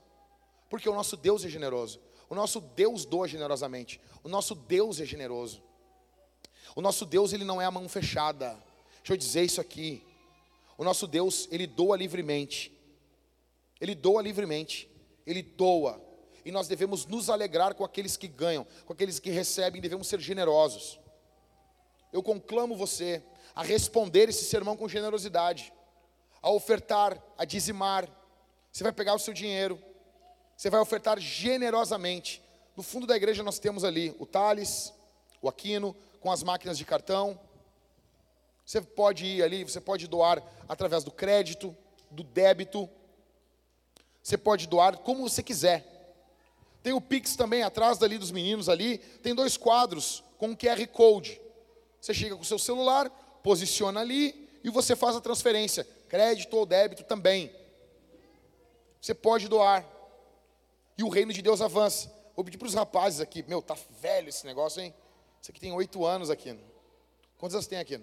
Porque 0.69 0.89
o 0.89 0.95
nosso 0.95 1.17
Deus 1.17 1.45
é 1.45 1.49
generoso. 1.49 2.01
O 2.29 2.35
nosso 2.35 2.61
Deus 2.61 3.05
doa 3.05 3.27
generosamente. 3.27 4.01
O 4.23 4.29
nosso 4.29 4.55
Deus 4.55 5.01
é 5.01 5.05
generoso. 5.05 5.63
O 6.75 6.81
nosso 6.81 7.07
Deus, 7.07 7.33
ele 7.33 7.45
não 7.45 7.61
é 7.61 7.65
a 7.65 7.71
mão 7.71 7.89
fechada. 7.89 8.57
Deixa 9.09 9.15
eu 9.15 9.27
dizer 9.27 9.45
isso 9.45 9.59
aqui. 9.59 10.03
O 10.77 10.85
nosso 10.85 11.07
Deus, 11.07 11.49
ele 11.51 11.67
doa 11.67 11.97
livremente. 11.97 12.71
Ele 13.81 13.95
doa 13.95 14.21
livremente. 14.21 14.87
Ele 15.27 15.41
doa. 15.41 15.99
E 16.45 16.53
nós 16.53 16.69
devemos 16.69 17.07
nos 17.07 17.31
alegrar 17.31 17.75
com 17.75 17.87
aqueles 17.87 18.19
que 18.19 18.29
ganham, 18.29 18.67
com 18.85 18.93
aqueles 18.93 19.19
que 19.19 19.31
recebem, 19.31 19.81
devemos 19.81 20.09
ser 20.09 20.21
generosos. 20.21 21.01
Eu 22.13 22.23
conclamo 22.23 22.77
você 22.77 23.23
a 23.55 23.63
responder 23.63 24.29
esse 24.29 24.45
sermão 24.45 24.77
com 24.77 24.87
generosidade, 24.87 25.73
a 26.43 26.51
ofertar, 26.51 27.19
a 27.39 27.47
dizimar. 27.47 28.07
Você 28.71 28.85
vai 28.85 28.93
pegar 28.93 29.15
o 29.15 29.19
seu 29.19 29.33
dinheiro, 29.33 29.83
você 30.55 30.69
vai 30.69 30.81
ofertar 30.81 31.19
generosamente. 31.19 32.43
No 32.77 32.83
fundo 32.83 33.07
da 33.07 33.17
igreja 33.17 33.43
nós 33.43 33.59
temos 33.59 33.85
ali 33.85 34.15
o 34.19 34.27
Thales, 34.27 34.93
o 35.41 35.49
Aquino, 35.49 35.97
com 36.21 36.31
as 36.31 36.43
máquinas 36.43 36.77
de 36.77 36.85
cartão. 36.85 37.48
Você 38.69 38.83
pode 38.83 39.25
ir 39.25 39.43
ali, 39.43 39.65
você 39.65 39.81
pode 39.81 40.07
doar 40.07 40.43
através 40.69 41.03
do 41.03 41.11
crédito, 41.11 41.75
do 42.11 42.23
débito. 42.23 42.87
Você 44.23 44.37
pode 44.37 44.69
doar 44.69 44.99
como 44.99 45.27
você 45.27 45.43
quiser. 45.43 45.87
Tem 46.83 46.93
o 46.93 47.01
Pix 47.01 47.35
também 47.35 47.63
atrás 47.63 47.97
dali 47.97 48.19
dos 48.19 48.31
meninos 48.31 48.69
ali, 48.69 48.99
tem 48.99 49.35
dois 49.35 49.57
quadros 49.57 50.23
com 50.37 50.55
QR 50.55 50.87
Code. 50.89 51.41
Você 51.99 52.13
chega 52.13 52.37
com 52.37 52.43
o 52.43 52.45
seu 52.45 52.59
celular, 52.59 53.09
posiciona 53.43 54.01
ali 54.01 54.51
e 54.63 54.69
você 54.69 54.95
faz 54.95 55.17
a 55.17 55.21
transferência, 55.23 55.89
crédito 56.07 56.55
ou 56.55 56.67
débito 56.67 57.05
também. 57.05 57.51
Você 59.01 59.15
pode 59.15 59.49
doar. 59.49 59.83
E 60.99 61.03
o 61.03 61.09
reino 61.09 61.33
de 61.33 61.41
Deus 61.41 61.63
avança. 61.63 62.13
Vou 62.37 62.45
pedir 62.45 62.59
para 62.59 62.69
os 62.69 62.75
rapazes 62.75 63.23
aqui, 63.23 63.43
meu, 63.49 63.63
tá 63.63 63.75
velho 63.99 64.29
esse 64.29 64.45
negócio, 64.45 64.83
hein? 64.83 64.93
Isso 65.41 65.51
aqui 65.51 65.59
tem 65.59 65.73
oito 65.73 66.05
anos 66.05 66.29
aqui. 66.29 66.55
Quantos 67.39 67.55
anos 67.55 67.67
tem 67.67 67.79
aqui? 67.79 67.99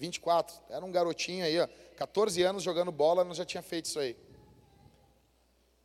24. 0.00 0.56
Era 0.70 0.84
um 0.84 0.90
garotinho 0.90 1.44
aí, 1.44 1.60
ó, 1.60 1.68
14 1.96 2.42
anos 2.42 2.62
jogando 2.62 2.90
bola, 2.90 3.22
não 3.22 3.34
já 3.34 3.44
tinha 3.44 3.62
feito 3.62 3.84
isso 3.84 3.98
aí. 4.00 4.16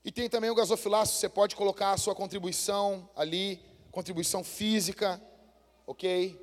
E 0.03 0.11
tem 0.11 0.29
também 0.29 0.49
o 0.49 0.55
gasofilácio, 0.55 1.17
você 1.17 1.27
pode 1.27 1.55
colocar 1.55 1.91
a 1.91 1.97
sua 1.97 2.15
contribuição 2.15 3.09
ali, 3.15 3.61
contribuição 3.91 4.43
física, 4.43 5.21
ok? 5.85 6.39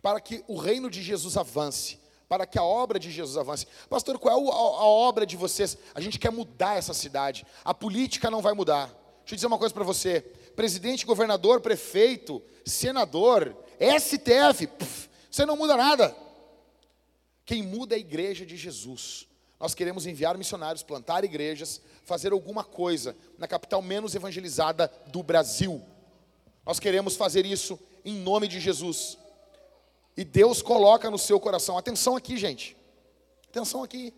Para 0.00 0.20
que 0.20 0.44
o 0.46 0.56
reino 0.56 0.88
de 0.88 1.02
Jesus 1.02 1.36
avance, 1.36 1.98
para 2.28 2.46
que 2.46 2.58
a 2.58 2.62
obra 2.62 2.98
de 2.98 3.10
Jesus 3.10 3.36
avance. 3.36 3.66
Pastor, 3.88 4.18
qual 4.18 4.38
é 4.38 4.50
a, 4.50 4.84
obra 4.84 5.26
de 5.26 5.36
vocês? 5.36 5.76
A 5.94 6.00
gente 6.00 6.18
quer 6.18 6.30
mudar 6.30 6.76
essa 6.76 6.94
cidade, 6.94 7.44
a 7.64 7.74
política 7.74 8.30
não 8.30 8.40
vai 8.40 8.52
mudar. 8.52 8.86
Deixa 9.20 9.34
eu 9.34 9.36
dizer 9.36 9.46
uma 9.46 9.58
coisa 9.58 9.74
para 9.74 9.82
você: 9.82 10.20
presidente, 10.54 11.06
governador, 11.06 11.60
prefeito, 11.60 12.40
senador, 12.64 13.56
STF, 13.98 14.66
puf, 14.66 15.08
você 15.30 15.44
não 15.44 15.56
muda 15.56 15.76
nada. 15.76 16.27
Quem 17.48 17.62
muda 17.62 17.94
é 17.94 17.96
a 17.96 17.98
igreja 17.98 18.44
de 18.44 18.58
Jesus. 18.58 19.26
Nós 19.58 19.74
queremos 19.74 20.04
enviar 20.04 20.36
missionários, 20.36 20.82
plantar 20.82 21.24
igrejas, 21.24 21.80
fazer 22.04 22.30
alguma 22.30 22.62
coisa 22.62 23.16
na 23.38 23.48
capital 23.48 23.80
menos 23.80 24.14
evangelizada 24.14 24.92
do 25.06 25.22
Brasil. 25.22 25.82
Nós 26.66 26.78
queremos 26.78 27.16
fazer 27.16 27.46
isso 27.46 27.80
em 28.04 28.16
nome 28.16 28.48
de 28.48 28.60
Jesus. 28.60 29.16
E 30.14 30.26
Deus 30.26 30.60
coloca 30.60 31.10
no 31.10 31.16
seu 31.16 31.40
coração. 31.40 31.78
Atenção 31.78 32.16
aqui, 32.16 32.36
gente. 32.36 32.76
Atenção 33.48 33.82
aqui. 33.82 34.12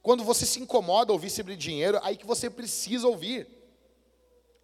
Quando 0.00 0.22
você 0.22 0.46
se 0.46 0.60
incomoda 0.60 1.12
ouvir 1.12 1.30
sobre 1.30 1.56
dinheiro, 1.56 1.98
aí 2.00 2.16
que 2.16 2.24
você 2.24 2.48
precisa 2.48 3.08
ouvir. 3.08 3.48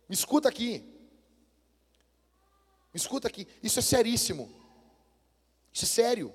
Me 0.08 0.14
escuta 0.14 0.48
aqui. 0.48 0.84
Me 2.94 3.00
escuta 3.00 3.26
aqui. 3.26 3.48
Isso 3.60 3.80
é 3.80 3.82
seríssimo. 3.82 4.48
Isso 5.72 5.84
é 5.84 5.88
sério. 5.88 6.32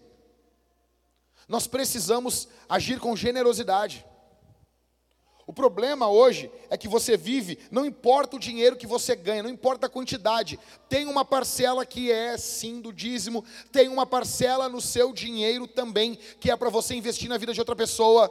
Nós 1.48 1.66
precisamos 1.66 2.48
agir 2.68 3.00
com 3.00 3.16
generosidade. 3.16 4.06
O 5.46 5.54
problema 5.54 6.10
hoje 6.10 6.52
é 6.70 6.78
que 6.78 6.90
você 6.90 7.16
vive, 7.16 7.58
não 7.72 7.86
importa 7.86 8.36
o 8.36 8.40
dinheiro 8.40 8.76
que 8.76 8.86
você 8.86 9.16
ganha, 9.16 9.44
não 9.44 9.50
importa 9.50 9.86
a 9.86 9.90
quantidade, 9.90 10.60
tem 10.90 11.06
uma 11.06 11.24
parcela 11.24 11.86
que 11.86 12.12
é 12.12 12.38
sim 12.38 12.82
do 12.82 12.92
dízimo, 12.92 13.46
tem 13.72 13.88
uma 13.88 14.06
parcela 14.06 14.68
no 14.68 14.82
seu 14.82 15.14
dinheiro 15.14 15.66
também, 15.66 16.16
que 16.42 16.52
é 16.52 16.56
para 16.58 16.70
você 16.70 16.96
investir 16.96 17.30
na 17.30 17.38
vida 17.38 17.54
de 17.54 17.62
outra 17.62 17.78
pessoa. 17.78 18.30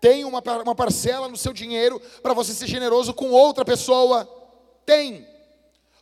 Tem 0.00 0.24
uma, 0.24 0.42
uma 0.62 0.74
parcela 0.74 1.28
no 1.28 1.36
seu 1.36 1.52
dinheiro 1.52 2.00
para 2.22 2.32
você 2.32 2.54
ser 2.54 2.66
generoso 2.66 3.12
com 3.12 3.30
outra 3.30 3.66
pessoa. 3.66 4.24
Tem. 4.86 5.28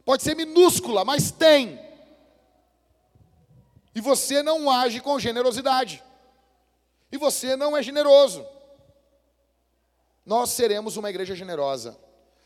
Pode 0.05 0.23
ser 0.23 0.37
minúscula, 0.37 1.05
mas 1.05 1.33
tem 1.33 1.81
e 3.97 4.01
você 4.03 4.43
não 4.43 4.71
age 4.71 5.01
com 5.01 5.19
generosidade, 5.19 6.05
e 7.11 7.17
você 7.17 7.57
não 7.57 7.75
é 7.75 7.83
generoso, 7.83 8.47
nós 10.23 10.51
seremos 10.51 10.99
uma 10.99 11.09
igreja 11.09 11.35
generosa, 11.35 11.99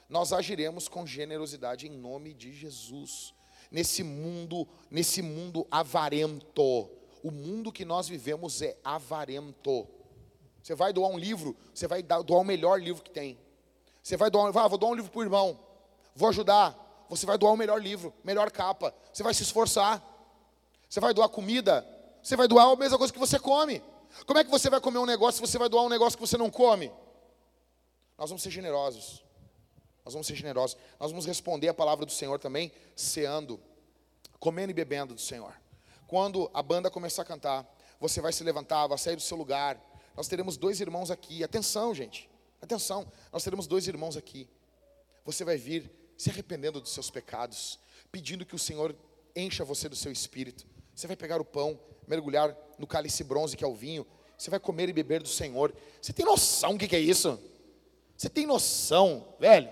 nós 0.08 0.32
agiremos 0.32 0.86
com 0.86 1.04
generosidade 1.04 1.88
em 1.88 1.90
nome 1.90 2.34
de 2.34 2.52
Jesus. 2.52 3.34
Nesse 3.68 4.04
mundo, 4.04 4.66
nesse 4.88 5.22
mundo 5.22 5.66
avarento, 5.68 6.88
o 7.20 7.32
mundo 7.32 7.72
que 7.72 7.84
nós 7.84 8.06
vivemos 8.06 8.62
é 8.62 8.76
avarento. 8.84 9.88
Você 10.62 10.76
vai 10.76 10.92
doar 10.92 11.10
um 11.10 11.18
livro, 11.18 11.56
você 11.74 11.88
vai 11.88 12.00
doar 12.00 12.42
o 12.42 12.44
melhor 12.44 12.80
livro 12.80 13.02
que 13.02 13.10
tem. 13.10 13.36
Você 14.00 14.16
vai 14.16 14.30
doar, 14.30 14.56
ah, 14.56 14.68
vou 14.68 14.78
doar 14.78 14.92
um 14.92 14.94
livro 14.94 15.10
para 15.10 15.18
o 15.18 15.24
irmão, 15.24 15.58
vou 16.14 16.28
ajudar. 16.28 17.06
Você 17.08 17.26
vai 17.26 17.36
doar 17.36 17.52
o 17.52 17.56
melhor 17.56 17.82
livro, 17.82 18.14
melhor 18.22 18.52
capa. 18.52 18.94
Você 19.12 19.24
vai 19.24 19.34
se 19.34 19.42
esforçar. 19.42 20.09
Você 20.90 20.98
vai 20.98 21.14
doar 21.14 21.28
comida, 21.28 21.86
você 22.20 22.34
vai 22.34 22.48
doar 22.48 22.66
a 22.66 22.74
mesma 22.74 22.98
coisa 22.98 23.12
que 23.12 23.18
você 23.18 23.38
come. 23.38 23.80
Como 24.26 24.40
é 24.40 24.42
que 24.42 24.50
você 24.50 24.68
vai 24.68 24.80
comer 24.80 24.98
um 24.98 25.06
negócio 25.06 25.34
se 25.34 25.48
você 25.48 25.56
vai 25.56 25.68
doar 25.68 25.84
um 25.84 25.88
negócio 25.88 26.18
que 26.18 26.26
você 26.26 26.36
não 26.36 26.50
come? 26.50 26.92
Nós 28.18 28.28
vamos 28.28 28.42
ser 28.42 28.50
generosos. 28.50 29.24
Nós 30.04 30.14
vamos 30.14 30.26
ser 30.26 30.34
generosos. 30.34 30.76
Nós 30.98 31.12
vamos 31.12 31.26
responder 31.26 31.68
a 31.68 31.74
palavra 31.74 32.04
do 32.04 32.10
Senhor 32.10 32.40
também, 32.40 32.72
ceando, 32.96 33.60
comendo 34.40 34.72
e 34.72 34.74
bebendo 34.74 35.14
do 35.14 35.20
Senhor. 35.20 35.54
Quando 36.08 36.50
a 36.52 36.60
banda 36.60 36.90
começar 36.90 37.22
a 37.22 37.24
cantar, 37.24 37.72
você 38.00 38.20
vai 38.20 38.32
se 38.32 38.42
levantar, 38.42 38.88
vai 38.88 38.98
sair 38.98 39.14
do 39.14 39.22
seu 39.22 39.36
lugar. 39.36 39.80
Nós 40.16 40.26
teremos 40.26 40.56
dois 40.56 40.80
irmãos 40.80 41.08
aqui. 41.08 41.44
Atenção, 41.44 41.94
gente. 41.94 42.28
Atenção. 42.60 43.06
Nós 43.32 43.44
teremos 43.44 43.68
dois 43.68 43.86
irmãos 43.86 44.16
aqui. 44.16 44.48
Você 45.24 45.44
vai 45.44 45.56
vir 45.56 45.88
se 46.18 46.30
arrependendo 46.30 46.80
dos 46.80 46.90
seus 46.90 47.10
pecados, 47.10 47.78
pedindo 48.10 48.44
que 48.44 48.56
o 48.56 48.58
Senhor 48.58 48.92
encha 49.36 49.64
você 49.64 49.88
do 49.88 49.94
seu 49.94 50.10
espírito. 50.10 50.66
Você 51.00 51.06
vai 51.06 51.16
pegar 51.16 51.40
o 51.40 51.44
pão, 51.46 51.80
mergulhar 52.06 52.54
no 52.78 52.86
cálice 52.86 53.24
bronze 53.24 53.56
que 53.56 53.64
é 53.64 53.66
o 53.66 53.74
vinho. 53.74 54.06
Você 54.36 54.50
vai 54.50 54.60
comer 54.60 54.86
e 54.90 54.92
beber 54.92 55.22
do 55.22 55.28
Senhor. 55.30 55.74
Você 55.98 56.12
tem 56.12 56.26
noção 56.26 56.76
do 56.76 56.86
que 56.86 56.94
é 56.94 57.00
isso? 57.00 57.40
Você 58.14 58.28
tem 58.28 58.44
noção, 58.44 59.26
velho? 59.38 59.70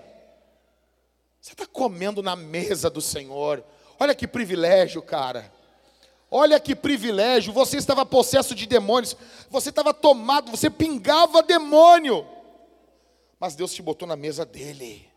Você 1.39 1.51
está 1.51 1.67
comendo 1.67 2.23
na 2.23 2.35
mesa 2.35 2.89
do 2.89 2.99
Senhor. 2.99 3.63
Olha 3.99 4.15
que 4.15 4.27
privilégio, 4.27 5.03
cara. 5.03 5.53
Olha 6.31 6.59
que 6.59 6.75
privilégio. 6.75 7.53
Você 7.53 7.77
estava 7.77 8.03
possesso 8.07 8.55
de 8.55 8.65
demônios. 8.65 9.15
Você 9.51 9.69
estava 9.69 9.93
tomado, 9.93 10.49
você 10.49 10.67
pingava 10.67 11.43
demônio. 11.43 12.25
Mas 13.39 13.53
Deus 13.53 13.71
te 13.71 13.83
botou 13.83 14.07
na 14.07 14.15
mesa 14.15 14.43
dele. 14.43 15.07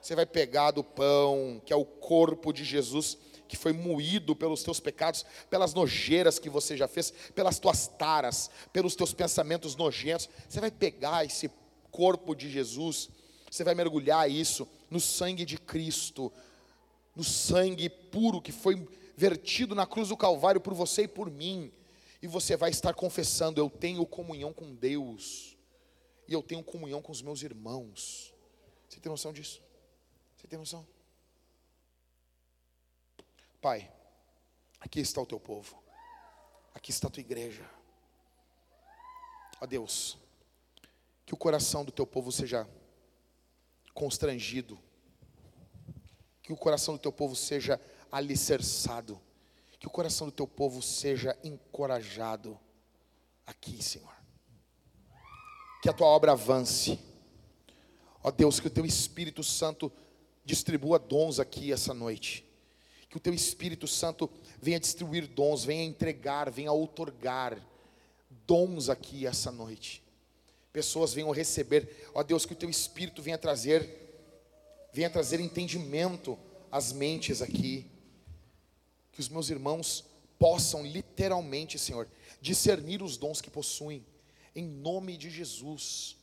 Você 0.00 0.14
vai 0.14 0.24
pegar 0.24 0.70
do 0.70 0.84
pão, 0.84 1.60
que 1.64 1.72
é 1.72 1.76
o 1.76 1.84
corpo 1.84 2.52
de 2.52 2.62
Jesus 2.62 3.18
que 3.48 3.56
foi 3.56 3.72
moído 3.72 4.34
pelos 4.34 4.62
teus 4.62 4.80
pecados, 4.80 5.24
pelas 5.50 5.74
nojeiras 5.74 6.38
que 6.38 6.48
você 6.48 6.76
já 6.76 6.88
fez, 6.88 7.12
pelas 7.34 7.58
tuas 7.58 7.86
taras, 7.86 8.50
pelos 8.72 8.94
teus 8.94 9.12
pensamentos 9.12 9.76
nojentos. 9.76 10.28
Você 10.48 10.60
vai 10.60 10.70
pegar 10.70 11.24
esse 11.24 11.50
corpo 11.90 12.34
de 12.34 12.50
Jesus, 12.50 13.08
você 13.50 13.62
vai 13.62 13.74
mergulhar 13.74 14.30
isso 14.30 14.68
no 14.90 15.00
sangue 15.00 15.44
de 15.44 15.58
Cristo, 15.58 16.32
no 17.14 17.22
sangue 17.22 17.88
puro 17.88 18.40
que 18.40 18.52
foi 18.52 18.88
vertido 19.16 19.74
na 19.74 19.86
cruz 19.86 20.08
do 20.08 20.16
Calvário 20.16 20.60
por 20.60 20.74
você 20.74 21.02
e 21.02 21.08
por 21.08 21.30
mim. 21.30 21.70
E 22.20 22.26
você 22.26 22.56
vai 22.56 22.70
estar 22.70 22.94
confessando: 22.94 23.60
Eu 23.60 23.70
tenho 23.70 24.04
comunhão 24.06 24.52
com 24.52 24.74
Deus, 24.74 25.56
e 26.26 26.32
eu 26.32 26.42
tenho 26.42 26.62
comunhão 26.62 27.02
com 27.02 27.12
os 27.12 27.22
meus 27.22 27.42
irmãos. 27.42 28.32
Você 28.88 28.98
tem 28.98 29.10
noção 29.10 29.32
disso? 29.32 29.60
Você 30.36 30.46
tem 30.46 30.58
noção? 30.58 30.86
Pai, 33.64 33.90
aqui 34.78 35.00
está 35.00 35.22
o 35.22 35.24
teu 35.24 35.40
povo, 35.40 35.82
aqui 36.74 36.90
está 36.90 37.08
a 37.08 37.10
tua 37.10 37.22
igreja. 37.22 37.64
Ó 39.58 39.64
Deus, 39.64 40.18
que 41.24 41.32
o 41.32 41.36
coração 41.38 41.82
do 41.82 41.90
teu 41.90 42.06
povo 42.06 42.30
seja 42.30 42.68
constrangido, 43.94 44.78
que 46.42 46.52
o 46.52 46.58
coração 46.58 46.92
do 46.92 47.00
teu 47.00 47.10
povo 47.10 47.34
seja 47.34 47.80
alicerçado, 48.12 49.18
que 49.80 49.86
o 49.86 49.90
coração 49.90 50.26
do 50.26 50.32
teu 50.34 50.46
povo 50.46 50.82
seja 50.82 51.34
encorajado 51.42 52.60
aqui, 53.46 53.82
Senhor. 53.82 54.14
Que 55.80 55.88
a 55.88 55.94
tua 55.94 56.08
obra 56.08 56.32
avance. 56.32 56.98
Ó 58.22 58.30
Deus, 58.30 58.60
que 58.60 58.66
o 58.66 58.70
teu 58.70 58.84
Espírito 58.84 59.42
Santo 59.42 59.90
distribua 60.44 60.98
dons 60.98 61.40
aqui 61.40 61.72
essa 61.72 61.94
noite 61.94 62.44
que 63.14 63.18
o 63.18 63.20
teu 63.20 63.32
Espírito 63.32 63.86
Santo 63.86 64.28
venha 64.60 64.80
distribuir 64.80 65.28
dons, 65.28 65.64
venha 65.64 65.84
entregar, 65.84 66.50
venha 66.50 66.72
outorgar 66.72 67.56
dons 68.44 68.88
aqui 68.88 69.24
essa 69.24 69.52
noite. 69.52 70.02
Pessoas 70.72 71.14
venham 71.14 71.30
receber, 71.30 72.10
ó 72.12 72.24
Deus, 72.24 72.44
que 72.44 72.54
o 72.54 72.56
teu 72.56 72.68
Espírito 72.68 73.22
venha 73.22 73.38
trazer, 73.38 73.88
venha 74.92 75.08
trazer 75.08 75.38
entendimento 75.38 76.36
às 76.72 76.92
mentes 76.92 77.40
aqui. 77.40 77.88
Que 79.12 79.20
os 79.20 79.28
meus 79.28 79.48
irmãos 79.48 80.04
possam 80.36 80.84
literalmente, 80.84 81.78
Senhor, 81.78 82.08
discernir 82.40 83.00
os 83.00 83.16
dons 83.16 83.40
que 83.40 83.48
possuem, 83.48 84.04
em 84.56 84.66
nome 84.66 85.16
de 85.16 85.30
Jesus, 85.30 86.16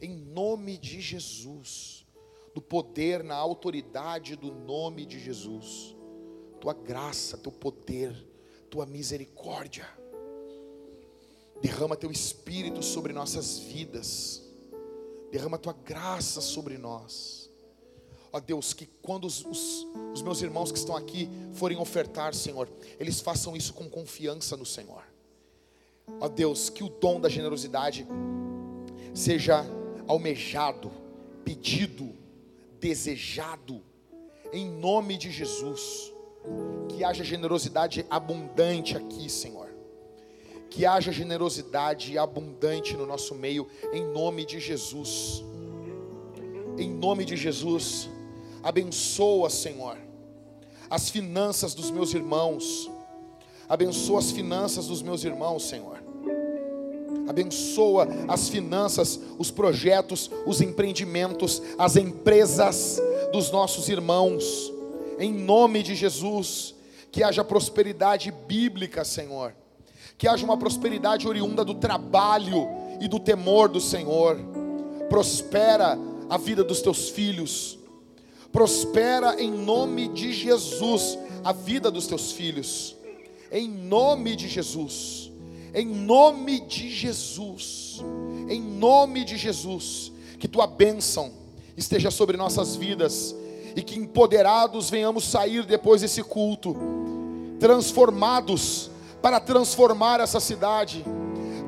em 0.00 0.16
nome 0.16 0.78
de 0.78 0.98
Jesus, 1.02 2.06
do 2.54 2.62
poder, 2.62 3.22
na 3.22 3.34
autoridade 3.34 4.34
do 4.34 4.50
nome 4.50 5.04
de 5.04 5.20
Jesus 5.20 5.97
tua 6.60 6.74
graça, 6.74 7.38
teu 7.38 7.52
poder, 7.52 8.14
tua 8.70 8.86
misericórdia. 8.86 9.88
Derrama 11.60 11.96
teu 11.96 12.10
espírito 12.10 12.82
sobre 12.82 13.12
nossas 13.12 13.58
vidas. 13.58 14.42
Derrama 15.30 15.58
tua 15.58 15.72
graça 15.72 16.40
sobre 16.40 16.78
nós. 16.78 17.50
Ó 18.32 18.38
Deus, 18.40 18.72
que 18.72 18.86
quando 19.02 19.26
os, 19.26 19.44
os, 19.44 19.86
os, 20.12 20.22
meus 20.22 20.42
irmãos 20.42 20.70
que 20.70 20.78
estão 20.78 20.94
aqui 20.94 21.28
forem 21.54 21.78
ofertar, 21.78 22.34
Senhor, 22.34 22.68
eles 23.00 23.20
façam 23.20 23.56
isso 23.56 23.72
com 23.72 23.88
confiança 23.88 24.56
no 24.56 24.66
Senhor. 24.66 25.02
Ó 26.20 26.28
Deus, 26.28 26.68
que 26.68 26.84
o 26.84 26.88
dom 26.88 27.20
da 27.20 27.28
generosidade 27.28 28.06
seja 29.14 29.64
almejado, 30.06 30.90
pedido, 31.44 32.14
desejado, 32.78 33.82
em 34.52 34.68
nome 34.68 35.16
de 35.16 35.30
Jesus 35.30 36.12
que 36.88 37.04
haja 37.04 37.22
generosidade 37.22 38.04
abundante 38.10 38.96
aqui, 38.96 39.30
Senhor. 39.30 39.68
Que 40.68 40.84
haja 40.84 41.12
generosidade 41.12 42.18
abundante 42.18 42.96
no 42.96 43.06
nosso 43.06 43.36
meio, 43.36 43.68
em 43.92 44.04
nome 44.04 44.44
de 44.44 44.58
Jesus. 44.58 45.44
Em 46.76 46.90
nome 46.90 47.24
de 47.24 47.36
Jesus, 47.36 48.08
abençoa, 48.62 49.48
Senhor, 49.48 49.96
as 50.90 51.08
finanças 51.08 51.74
dos 51.74 51.90
meus 51.90 52.14
irmãos. 52.14 52.90
Abençoa 53.68 54.18
as 54.18 54.30
finanças 54.32 54.86
dos 54.86 55.02
meus 55.02 55.24
irmãos, 55.24 55.68
Senhor. 55.68 56.02
Abençoa 57.28 58.08
as 58.26 58.48
finanças, 58.48 59.20
os 59.38 59.50
projetos, 59.50 60.30
os 60.46 60.60
empreendimentos, 60.60 61.62
as 61.78 61.96
empresas 61.96 63.00
dos 63.32 63.50
nossos 63.50 63.88
irmãos 63.88 64.72
em 65.18 65.32
nome 65.32 65.82
de 65.82 65.94
Jesus, 65.94 66.74
que 67.10 67.22
haja 67.22 67.42
prosperidade 67.42 68.30
bíblica, 68.30 69.04
Senhor, 69.04 69.54
que 70.16 70.28
haja 70.28 70.44
uma 70.44 70.56
prosperidade 70.56 71.26
oriunda 71.26 71.64
do 71.64 71.74
trabalho 71.74 72.68
e 73.00 73.08
do 73.08 73.18
temor 73.18 73.68
do 73.68 73.80
Senhor, 73.80 74.38
prospera 75.08 75.98
a 76.28 76.36
vida 76.36 76.62
dos 76.62 76.80
teus 76.80 77.08
filhos, 77.08 77.78
prospera 78.52 79.40
em 79.40 79.50
nome 79.50 80.08
de 80.08 80.32
Jesus 80.32 81.18
a 81.44 81.52
vida 81.52 81.90
dos 81.90 82.06
teus 82.06 82.32
filhos, 82.32 82.96
em 83.50 83.68
nome 83.68 84.36
de 84.36 84.48
Jesus, 84.48 85.30
em 85.74 85.86
nome 85.86 86.60
de 86.60 86.90
Jesus, 86.90 88.02
em 88.48 88.60
nome 88.60 89.24
de 89.24 89.36
Jesus, 89.36 90.12
que 90.38 90.48
tua 90.48 90.66
bênção 90.66 91.32
esteja 91.76 92.10
sobre 92.10 92.36
nossas 92.36 92.76
vidas 92.76 93.34
e 93.78 93.82
que 93.82 93.96
empoderados 93.96 94.90
venhamos 94.90 95.22
sair 95.22 95.64
depois 95.64 96.00
desse 96.00 96.20
culto, 96.24 96.76
transformados 97.60 98.90
para 99.22 99.38
transformar 99.38 100.18
essa 100.18 100.40
cidade, 100.40 101.04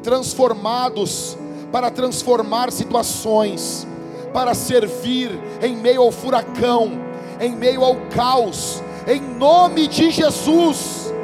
transformados 0.03 1.39
para 1.71 1.89
transformar 1.89 2.73
situações, 2.73 3.87
para 4.33 4.55
servir 4.55 5.31
em 5.63 5.77
meio 5.77 6.03
ao 6.03 6.11
furacão, 6.11 6.91
em 7.39 7.55
meio 7.55 7.85
ao 7.85 7.95
caos, 8.09 8.83
em 9.07 9.21
nome 9.21 9.87
de 9.87 10.11
Jesus. 10.11 11.15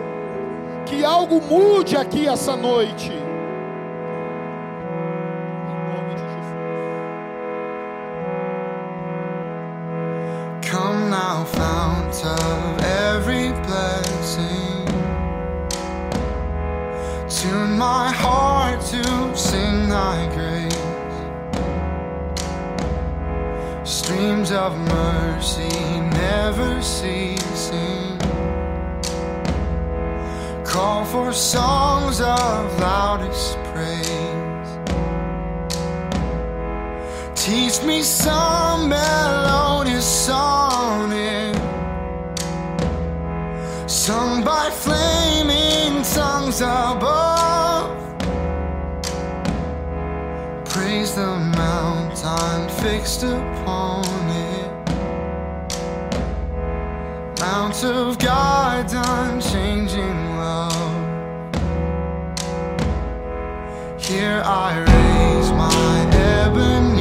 Que 0.87 1.05
algo 1.05 1.43
mude 1.43 1.97
aqui 1.97 2.29
essa 2.29 2.55
noite. 2.55 3.11
now 11.19 11.45
fount 11.45 12.17
of 12.27 12.81
every 13.09 13.49
blessing. 13.67 14.85
Tune 17.39 17.73
my 17.89 18.07
heart 18.23 18.81
to 18.93 19.03
sing 19.49 19.89
thy 19.89 20.19
grace. 20.37 21.17
Streams 23.99 24.51
of 24.65 24.73
mercy 24.99 25.79
never 26.25 26.73
ceasing. 26.83 28.19
Call 30.73 31.03
for 31.13 31.33
songs 31.33 32.21
of 32.21 32.61
loudest 32.79 33.57
praise. 33.71 34.71
Teach 37.45 37.77
me 37.89 38.03
some 38.03 38.89
melodious 38.91 40.09
song. 40.27 40.66
sung 43.97 44.45
by 44.45 44.69
flaming 44.71 46.05
songs 46.05 46.61
above. 46.61 47.97
Praise 50.67 51.15
the 51.15 51.39
mountain 51.57 52.69
fixed 52.83 53.23
upon 53.23 54.05
it, 54.51 54.71
Mount 57.41 57.83
of 57.85 58.19
God's 58.19 58.93
unchanging 58.93 60.37
love. 60.37 61.05
Here 63.99 64.43
I 64.45 64.79
raise 64.79 65.51
my 65.53 66.07
ebony. 66.13 66.96